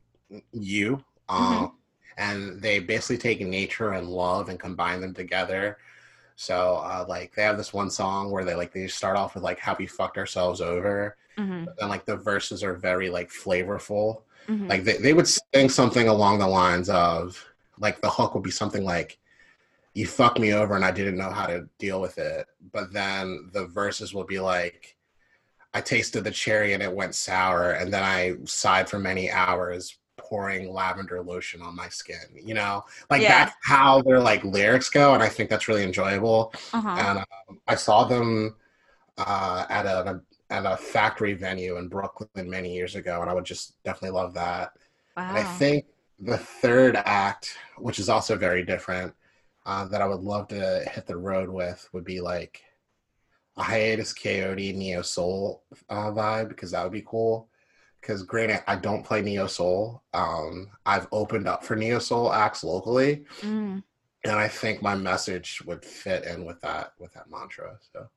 you. 0.52 1.02
Um, 1.28 1.72
And 2.18 2.60
they 2.62 2.78
basically 2.78 3.18
take 3.18 3.40
nature 3.40 3.92
and 3.92 4.08
love 4.08 4.48
and 4.48 4.58
combine 4.58 5.00
them 5.02 5.14
together. 5.14 5.78
So, 6.36 6.76
uh, 6.76 7.04
like, 7.08 7.34
they 7.34 7.42
have 7.42 7.56
this 7.58 7.72
one 7.72 7.90
song 7.90 8.30
where 8.30 8.44
they 8.44 8.54
like 8.54 8.72
they 8.72 8.86
start 8.88 9.16
off 9.16 9.34
with 9.34 9.44
like 9.44 9.58
"How 9.58 9.74
we 9.78 9.86
fucked 9.86 10.18
ourselves 10.18 10.60
over," 10.60 11.16
Mhm. 11.38 11.66
and 11.80 11.88
like 11.90 12.04
the 12.06 12.16
verses 12.16 12.62
are 12.64 12.74
very 12.74 13.10
like 13.10 13.30
flavorful. 13.30 14.22
Mhm. 14.48 14.68
Like 14.68 14.84
they, 14.84 14.98
they 14.98 15.12
would 15.14 15.28
sing 15.28 15.68
something 15.68 16.08
along 16.08 16.38
the 16.38 16.46
lines 16.48 16.88
of 16.90 17.42
like 17.78 18.00
the 18.00 18.10
hook 18.10 18.34
would 18.34 18.42
be 18.44 18.50
something 18.50 18.84
like 18.84 19.18
you 19.96 20.06
fucked 20.06 20.38
me 20.38 20.52
over 20.52 20.76
and 20.76 20.84
I 20.84 20.90
didn't 20.90 21.16
know 21.16 21.30
how 21.30 21.46
to 21.46 21.68
deal 21.78 22.00
with 22.00 22.18
it. 22.18 22.46
But 22.72 22.92
then 22.92 23.48
the 23.54 23.66
verses 23.66 24.12
will 24.14 24.24
be 24.24 24.38
like 24.38 24.96
I 25.72 25.80
tasted 25.80 26.22
the 26.24 26.30
cherry 26.30 26.74
and 26.74 26.82
it 26.82 26.92
went 27.00 27.14
sour 27.14 27.72
and 27.72 27.92
then 27.92 28.02
I 28.02 28.34
sighed 28.44 28.88
for 28.90 28.98
many 28.98 29.30
hours 29.30 29.98
pouring 30.18 30.72
lavender 30.72 31.22
lotion 31.22 31.62
on 31.62 31.74
my 31.76 31.88
skin. 31.88 32.26
You 32.34 32.54
know, 32.54 32.84
like 33.10 33.22
Yeah. 33.22 33.46
that's 33.46 33.56
how 33.62 34.02
their 34.02 34.20
like 34.20 34.44
lyrics 34.44 34.90
go 34.90 35.14
and 35.14 35.22
I 35.22 35.28
think 35.30 35.48
that's 35.50 35.68
really 35.68 35.84
enjoyable. 35.84 36.52
Uh-huh. 36.74 36.88
And 36.88 37.18
um, 37.18 37.60
I 37.66 37.74
saw 37.74 38.04
them 38.04 38.54
uh, 39.18 39.64
at 39.70 39.86
a 39.86 40.20
at 40.50 40.64
a 40.66 40.76
factory 40.76 41.34
venue 41.34 41.78
in 41.78 41.88
Brooklyn 41.88 42.28
many 42.50 42.72
years 42.74 42.94
ago, 42.94 43.20
and 43.20 43.30
I 43.30 43.34
would 43.34 43.44
just 43.44 43.82
definitely 43.82 44.16
love 44.20 44.34
that. 44.34 44.72
wow. 45.16 45.28
And 45.30 45.38
I 45.38 45.42
think 45.42 45.86
the 46.20 46.38
third 46.38 46.96
act, 46.96 47.56
which 47.78 47.98
is 47.98 48.08
also 48.08 48.36
very 48.36 48.62
different, 48.64 49.12
uh, 49.66 49.84
that 49.86 50.00
I 50.00 50.06
would 50.06 50.20
love 50.20 50.48
to 50.48 50.84
hit 50.90 51.06
the 51.06 51.16
road 51.16 51.50
with, 51.50 51.86
would 51.92 52.04
be 52.04 52.20
like 52.20 52.62
a 53.56 53.62
Hiatus 53.62 54.14
Kaiyote 54.14 54.74
neo 54.74 55.02
soul 55.02 55.64
uh, 55.90 56.10
vibe 56.12 56.48
because 56.48 56.70
that 56.70 56.84
would 56.84 56.92
be 56.92 57.04
cool. 57.06 57.48
Because 58.00 58.22
granted, 58.22 58.62
I 58.68 58.76
don't 58.76 59.04
play 59.04 59.20
neo 59.22 59.48
soul. 59.48 60.04
Um, 60.14 60.68
I've 60.86 61.08
opened 61.10 61.48
up 61.48 61.64
for 61.64 61.74
neo 61.74 61.98
soul 61.98 62.32
acts 62.32 62.62
locally, 62.62 63.24
Mm. 63.40 63.82
and 64.24 64.32
I 64.32 64.46
think 64.46 64.80
my 64.80 64.94
message 64.94 65.60
would 65.66 65.84
fit 65.84 66.24
in 66.24 66.44
with 66.44 66.60
that 66.60 66.92
with 67.00 67.12
that 67.14 67.28
mantra. 67.28 67.76
So. 67.92 68.08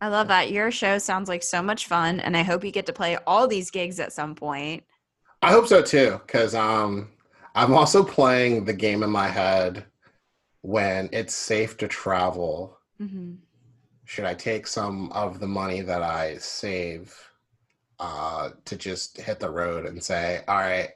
I 0.00 0.08
love 0.08 0.26
that. 0.28 0.50
Your 0.50 0.72
show 0.72 0.98
sounds 0.98 1.28
like 1.28 1.44
so 1.44 1.62
much 1.62 1.86
fun, 1.86 2.18
and 2.18 2.36
I 2.36 2.42
hope 2.42 2.64
you 2.64 2.72
get 2.72 2.86
to 2.86 2.92
play 2.92 3.16
all 3.26 3.46
these 3.46 3.70
gigs 3.70 4.00
at 4.00 4.12
some 4.12 4.34
point. 4.34 4.82
I 5.40 5.52
hope 5.52 5.68
so 5.68 5.80
too, 5.82 6.20
because 6.26 6.54
um, 6.56 7.10
I'm 7.54 7.72
also 7.74 8.02
playing 8.02 8.64
the 8.64 8.72
game 8.72 9.04
in 9.04 9.10
my 9.10 9.28
head 9.28 9.84
when 10.64 11.08
it's 11.12 11.32
safe 11.36 11.76
to 11.78 11.86
travel. 11.86 12.80
hmm 12.98 13.38
Should 14.06 14.24
I 14.24 14.32
take 14.32 14.66
some 14.66 15.12
of 15.12 15.40
the 15.40 15.46
money 15.46 15.82
that 15.82 16.02
I 16.02 16.38
save 16.38 17.30
uh, 18.00 18.50
to 18.66 18.76
just 18.76 19.18
hit 19.18 19.40
the 19.40 19.50
road 19.50 19.86
and 19.86 20.02
say, 20.04 20.44
all 20.48 20.56
right, 20.58 20.90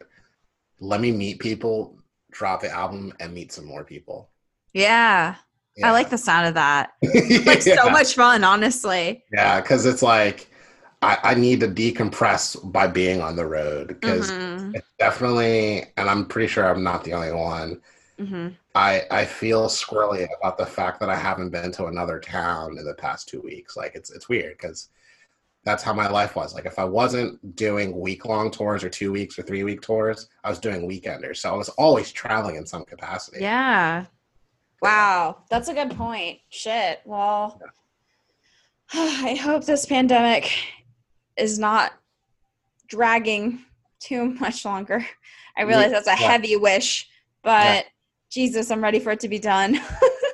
let 0.81 1.01
me 1.01 1.13
meet 1.13 1.41
people, 1.41 1.99
drop 2.33 2.63
the 2.63 2.71
album, 2.71 3.15
and 3.21 3.35
meet 3.35 3.53
some 3.53 3.67
more 3.67 3.85
people? 3.85 4.31
Yeah, 4.73 5.37
I 5.83 5.93
like 5.93 6.11
the 6.11 6.19
sound 6.19 6.47
of 6.47 6.55
that. 6.55 6.91
the 7.03 7.13
Like 7.47 7.63
so 7.63 7.91
much 7.91 8.15
fun, 8.15 8.45
honestly. 8.45 9.25
Yeah, 9.33 9.61
because 9.61 9.85
it's 9.87 10.03
like 10.03 10.51
I, 11.03 11.19
I 11.23 11.35
need 11.35 11.61
to 11.61 11.69
decompress 11.69 12.57
by 12.73 12.87
being 12.87 13.21
on 13.21 13.37
the 13.37 13.47
road 13.47 13.89
because 13.89 14.33
Mhm. 14.33 14.75
it's 14.75 14.89
definitely, 14.99 15.85
and 15.97 16.09
I'm 16.09 16.27
pretty 16.27 16.49
sure 16.49 16.65
I'm 16.69 16.83
not 16.83 17.05
the 17.05 17.13
only 17.15 17.33
one. 17.33 17.83
Mhm. 18.19 18.57
I 18.75 19.05
I 19.11 19.25
feel 19.25 19.69
squirrely 19.69 20.27
about 20.41 20.59
the 20.59 20.67
fact 20.67 20.99
that 21.01 21.09
I 21.11 21.17
haven't 21.17 21.51
been 21.51 21.71
to 21.73 21.87
another 21.87 22.19
town 22.19 22.77
in 22.79 22.85
the 22.85 22.95
past 22.95 23.29
two 23.29 23.41
weeks. 23.41 23.77
Like 23.77 23.95
it's 23.95 24.11
it's 24.11 24.29
weird 24.29 24.57
because 24.59 24.89
that's 25.65 25.83
how 25.83 25.93
my 25.93 26.09
life 26.09 26.35
was. 26.35 26.55
Like 26.55 26.67
if 26.67 26.79
I 26.79 26.85
wasn't 26.85 27.55
doing 27.57 27.99
week 27.99 28.25
long 28.25 28.51
tours 28.51 28.83
or 28.83 28.89
two 28.89 29.13
weeks 29.13 29.39
or 29.39 29.43
three 29.43 29.63
week 29.65 29.83
tours, 29.83 30.29
I 30.43 30.51
was 30.51 30.59
doing 30.59 30.89
weekenders. 30.89 31.39
So 31.39 31.53
I 31.53 31.57
was 31.57 31.69
always 31.71 32.11
traveling 32.13 32.57
in 32.57 32.67
some 32.67 32.85
capacity. 32.85 33.39
Yeah. 33.41 34.07
Wow, 34.81 35.43
that's 35.51 35.69
a 35.69 35.75
good 35.75 35.91
point. 35.97 36.39
Shit. 36.51 37.01
Well, 37.05 37.61
I 38.93 39.35
hope 39.35 39.65
this 39.65 39.87
pandemic 39.87 40.51
is 41.37 41.59
not 41.59 41.93
dragging 42.89 43.65
too 44.01 44.35
much 44.35 44.65
longer. 44.65 45.05
I 45.57 45.63
realize 45.63 45.91
that's 45.91 46.07
a 46.07 46.11
Yeah. 46.11 46.29
heavy 46.29 46.57
wish, 46.57 47.09
but 47.43 47.87
Jesus, 48.31 48.71
I'm 48.71 48.83
ready 48.83 48.99
for 48.99 49.13
it 49.13 49.21
to 49.21 49.29
be 49.29 49.39
done. 49.39 49.81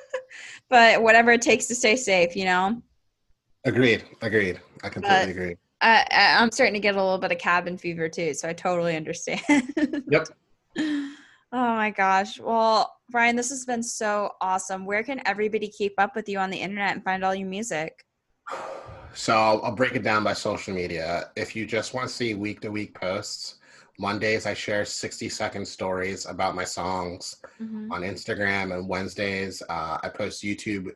but 0.68 1.02
whatever 1.02 1.32
it 1.32 1.42
takes 1.42 1.66
to 1.66 1.74
stay 1.74 1.96
safe, 1.96 2.34
you 2.36 2.44
know. 2.44 2.82
Agreed. 3.64 4.04
Agreed. 4.22 4.60
I 4.82 4.88
completely 4.88 5.18
But- 5.18 5.28
agree. 5.28 5.56
I, 5.80 6.06
I'm 6.38 6.50
starting 6.50 6.72
to 6.74 6.80
get 6.80 6.94
a 6.94 7.02
little 7.02 7.18
bit 7.18 7.30
of 7.30 7.36
cabin 7.36 7.76
fever 7.76 8.08
too, 8.08 8.32
so 8.32 8.48
I 8.48 8.54
totally 8.54 8.96
understand. 8.96 9.42
Yep. 10.10 10.28
Oh 11.56 11.74
my 11.76 11.90
gosh. 11.90 12.40
Well, 12.40 12.96
Brian, 13.10 13.36
this 13.36 13.50
has 13.50 13.64
been 13.64 13.82
so 13.82 14.30
awesome. 14.40 14.86
Where 14.86 15.02
can 15.04 15.20
everybody 15.26 15.68
keep 15.68 15.92
up 15.98 16.16
with 16.16 16.28
you 16.28 16.38
on 16.38 16.50
the 16.50 16.56
internet 16.56 16.94
and 16.94 17.04
find 17.04 17.24
all 17.24 17.34
your 17.34 17.48
music? 17.48 18.04
So 19.16 19.32
I'll, 19.36 19.62
I'll 19.62 19.76
break 19.76 19.94
it 19.94 20.02
down 20.02 20.24
by 20.24 20.32
social 20.32 20.74
media. 20.74 21.30
If 21.36 21.54
you 21.54 21.66
just 21.66 21.94
want 21.94 22.08
to 22.08 22.12
see 22.12 22.34
week 22.34 22.60
to 22.62 22.70
week 22.72 22.98
posts, 22.98 23.60
Mondays, 23.98 24.46
I 24.46 24.54
share 24.54 24.84
60 24.84 25.28
second 25.28 25.66
stories 25.66 26.26
about 26.26 26.54
my 26.54 26.64
songs 26.64 27.36
Mhm. 27.60 27.90
on 27.92 28.02
Instagram. 28.02 28.74
And 28.74 28.88
Wednesdays, 28.88 29.62
uh, 29.68 29.98
I 30.02 30.08
post 30.08 30.42
YouTube 30.42 30.94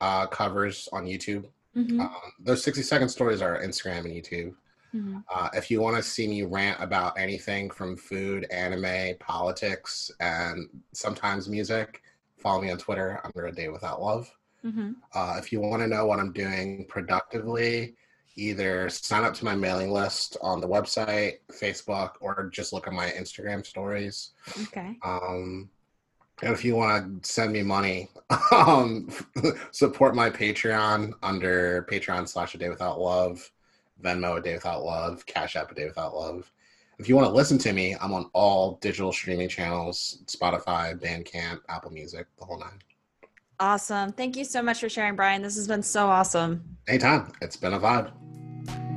uh, 0.00 0.26
covers 0.26 0.86
on 0.92 1.06
YouTube. 1.06 1.48
Mhm. 1.74 2.00
Um, 2.00 2.14
those 2.38 2.62
60 2.62 2.82
second 2.82 3.08
stories 3.08 3.40
are 3.40 3.58
Instagram 3.62 4.04
and 4.04 4.08
YouTube. 4.14 4.54
Mhm. 4.94 5.24
Uh, 5.32 5.48
if 5.54 5.70
you 5.70 5.80
want 5.80 5.96
to 5.96 6.02
see 6.02 6.28
me 6.28 6.42
rant 6.42 6.82
about 6.82 7.18
anything 7.18 7.70
from 7.70 7.96
food, 7.96 8.44
anime, 8.50 9.16
politics, 9.18 10.10
and 10.20 10.68
sometimes 10.92 11.48
music, 11.48 12.02
follow 12.36 12.60
me 12.60 12.70
on 12.70 12.76
Twitter 12.76 13.20
under 13.24 13.46
A 13.46 13.52
Day 13.52 13.68
Without 13.70 14.02
Love. 14.02 14.30
Mhm. 14.62 14.96
Uh, 15.14 15.36
if 15.38 15.50
you 15.52 15.60
want 15.60 15.80
to 15.82 15.86
know 15.88 16.04
what 16.06 16.18
I'm 16.20 16.32
doing 16.32 16.84
productively, 16.88 17.96
either 18.36 18.88
sign 18.90 19.24
up 19.24 19.34
to 19.34 19.44
my 19.44 19.54
mailing 19.54 19.90
list 19.90 20.36
on 20.42 20.60
the 20.60 20.68
website, 20.68 21.38
Facebook, 21.52 22.12
or 22.20 22.50
just 22.52 22.72
look 22.72 22.86
at 22.86 22.92
my 22.92 23.10
Instagram 23.10 23.64
stories. 23.64 24.30
Okay. 24.62 24.98
Um, 25.04 25.70
and 26.42 26.52
if 26.52 26.64
you 26.64 26.74
want 26.74 27.22
to 27.22 27.30
send 27.30 27.52
me 27.52 27.62
money, 27.62 28.10
um, 28.52 29.08
support 29.70 30.14
my 30.14 30.30
Patreon 30.30 31.12
under 31.22 31.86
Patreon 31.90 32.28
slash 32.28 32.54
A 32.54 32.58
Day 32.58 32.68
Without 32.68 33.00
Love, 33.00 33.50
Venmo 34.02 34.38
A 34.38 34.42
Day 34.42 34.54
Without 34.54 34.84
Love, 34.84 35.24
Cash 35.26 35.56
App 35.56 35.70
A 35.70 35.74
Day 35.74 35.84
Without 35.84 36.14
Love. 36.14 36.50
If 36.98 37.08
you 37.08 37.16
want 37.16 37.26
to 37.26 37.34
listen 37.34 37.58
to 37.58 37.72
me, 37.72 37.96
I'm 38.00 38.12
on 38.12 38.30
all 38.34 38.78
digital 38.80 39.12
streaming 39.12 39.48
channels: 39.48 40.18
Spotify, 40.26 40.98
Bandcamp, 40.98 41.60
Apple 41.68 41.90
Music, 41.90 42.26
the 42.38 42.44
whole 42.44 42.58
nine. 42.58 42.78
Awesome. 43.60 44.12
Thank 44.12 44.36
you 44.36 44.44
so 44.44 44.62
much 44.62 44.80
for 44.80 44.88
sharing, 44.88 45.16
Brian. 45.16 45.42
This 45.42 45.56
has 45.56 45.66
been 45.66 45.82
so 45.82 46.06
awesome. 46.06 46.76
Anytime. 46.88 47.32
It's 47.40 47.56
been 47.56 47.74
a 47.74 47.80
vibe. 47.80 48.12
Just 48.66 48.93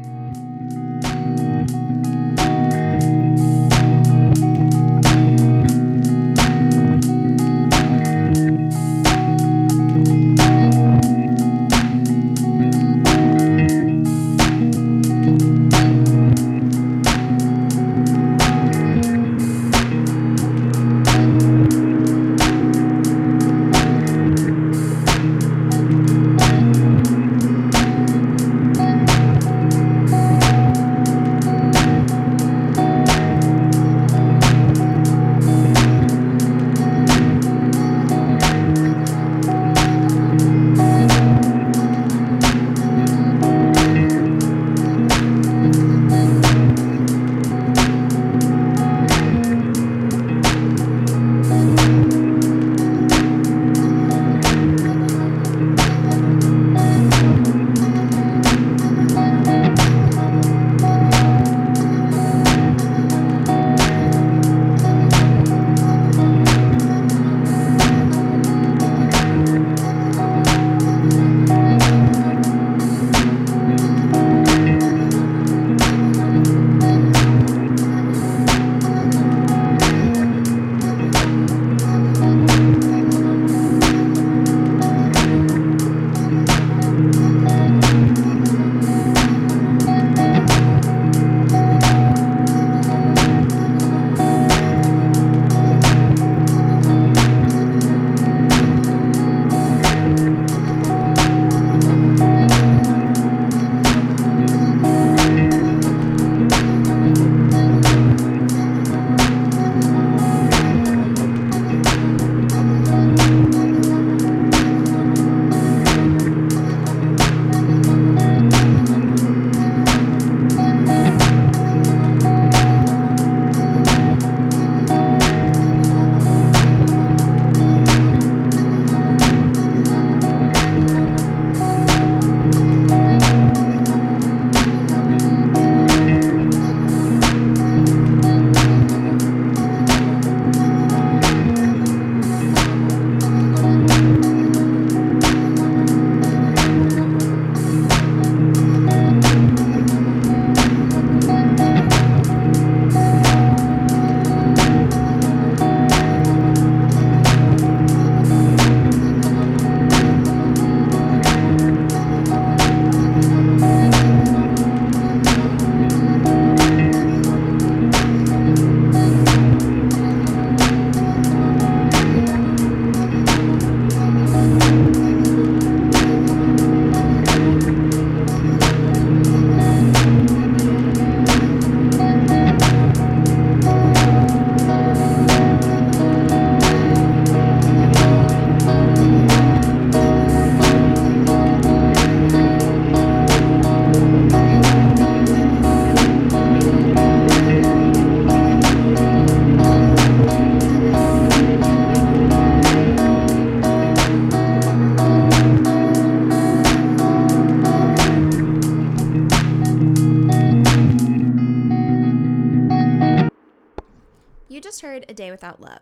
day 215.18 215.31
without 215.31 215.60
love. 215.60 215.81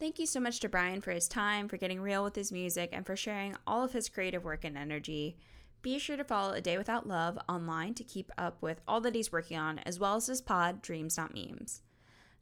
Thank 0.00 0.18
you 0.18 0.26
so 0.26 0.40
much 0.40 0.58
to 0.60 0.68
Brian 0.68 1.00
for 1.00 1.12
his 1.12 1.28
time, 1.28 1.68
for 1.68 1.76
getting 1.76 2.00
real 2.00 2.24
with 2.24 2.34
his 2.34 2.50
music, 2.50 2.90
and 2.92 3.06
for 3.06 3.14
sharing 3.14 3.54
all 3.68 3.84
of 3.84 3.92
his 3.92 4.08
creative 4.08 4.44
work 4.44 4.64
and 4.64 4.76
energy. 4.76 5.36
Be 5.80 5.98
sure 5.98 6.16
to 6.16 6.24
follow 6.24 6.52
A 6.52 6.60
Day 6.60 6.76
Without 6.76 7.06
Love 7.06 7.38
online 7.48 7.94
to 7.94 8.04
keep 8.04 8.32
up 8.36 8.60
with 8.60 8.80
all 8.88 9.00
that 9.02 9.14
he's 9.14 9.30
working 9.30 9.58
on, 9.58 9.78
as 9.80 10.00
well 10.00 10.16
as 10.16 10.26
his 10.26 10.40
pod, 10.40 10.82
Dreams 10.82 11.16
Not 11.16 11.34
Memes. 11.34 11.82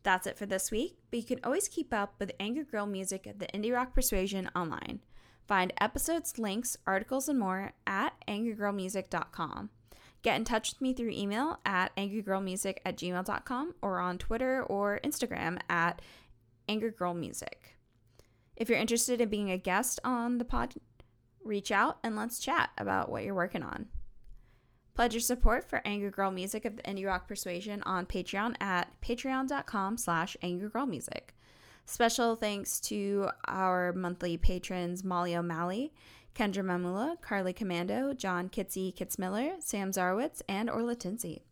That's 0.03 0.27
it 0.27 0.39
for 0.39 0.47
this 0.47 0.71
week, 0.71 0.97
but 1.11 1.19
you 1.19 1.25
can 1.25 1.41
always 1.45 1.69
keep 1.69 1.93
up 1.93 2.15
with 2.19 2.33
Angry 2.41 2.65
Girl 2.65 2.87
music 2.87 3.27
at 3.27 3.39
the 3.39 3.47
Indie 3.49 3.75
Rock 3.75 3.95
Persuasion 3.95 4.49
online. 4.57 5.01
Find 5.47 5.73
episodes, 5.81 6.39
links, 6.39 6.77
articles, 6.87 7.29
and 7.29 7.39
more 7.39 7.73
at 7.87 8.15
angrygirlmusic.com. 8.27 9.71
Get 10.23 10.37
in 10.37 10.45
touch 10.45 10.73
with 10.73 10.81
me 10.81 10.93
through 10.93 11.11
email 11.11 11.61
at 11.65 11.95
angrygirlmusic 11.97 12.79
at 12.85 12.97
gmail.com 12.97 13.75
or 13.83 13.99
on 13.99 14.19
Twitter 14.19 14.63
or 14.63 15.01
Instagram 15.03 15.59
at 15.69 16.01
Angry 16.71 16.93
Girl 16.93 17.15
Music. 17.15 17.77
If 18.55 18.69
you're 18.69 18.79
interested 18.79 19.21
in 19.21 19.29
being 19.29 19.51
a 19.51 19.59
guest 19.59 19.99
on 20.05 20.39
the 20.39 20.45
pod, 20.45 20.75
reach 21.43 21.73
out 21.73 21.99
and 22.05 22.15
let's 22.15 22.39
chat 22.39 22.71
about 22.79 23.11
what 23.11 23.25
you're 23.25 23.35
working 23.35 23.65
on. 23.65 23.89
Pledge 24.95 25.15
your 25.15 25.21
support 25.21 25.69
for 25.69 25.83
Angry 25.85 26.11
Girl 26.11 26.31
Music 26.31 26.65
of 26.65 26.77
the 26.77 26.83
Indie 26.85 27.05
Rock 27.05 27.27
Persuasion 27.27 27.83
on 27.83 28.07
Patreon 28.07 28.55
at 28.61 28.89
patreon.com 29.01 29.97
slash 29.97 30.37
angrygirlmusic. 30.45 31.31
Special 31.87 32.37
thanks 32.37 32.79
to 32.83 33.31
our 33.49 33.93
monthly 33.93 34.37
patrons 34.37 35.03
Molly 35.03 35.35
O'Malley, 35.35 35.93
Kendra 36.37 36.63
Mamula, 36.63 37.21
Carly 37.21 37.53
Commando, 37.53 38.15
John 38.15 38.49
Kitsy 38.49 38.95
Kitzmiller, 38.95 39.61
Sam 39.61 39.91
Zarwitz, 39.91 40.41
and 40.49 40.71
Orla 40.71 40.95
Tinsey. 40.95 41.43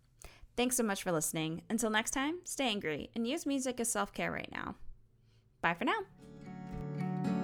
Thanks 0.56 0.76
so 0.76 0.84
much 0.84 1.02
for 1.02 1.10
listening. 1.10 1.62
Until 1.68 1.90
next 1.90 2.12
time, 2.12 2.38
stay 2.44 2.68
angry 2.68 3.10
and 3.16 3.26
use 3.26 3.46
music 3.46 3.80
as 3.80 3.90
self 3.90 4.12
care 4.14 4.30
right 4.30 4.50
now. 4.52 4.76
Bye 5.60 5.74
for 5.74 5.84
now. 5.84 7.37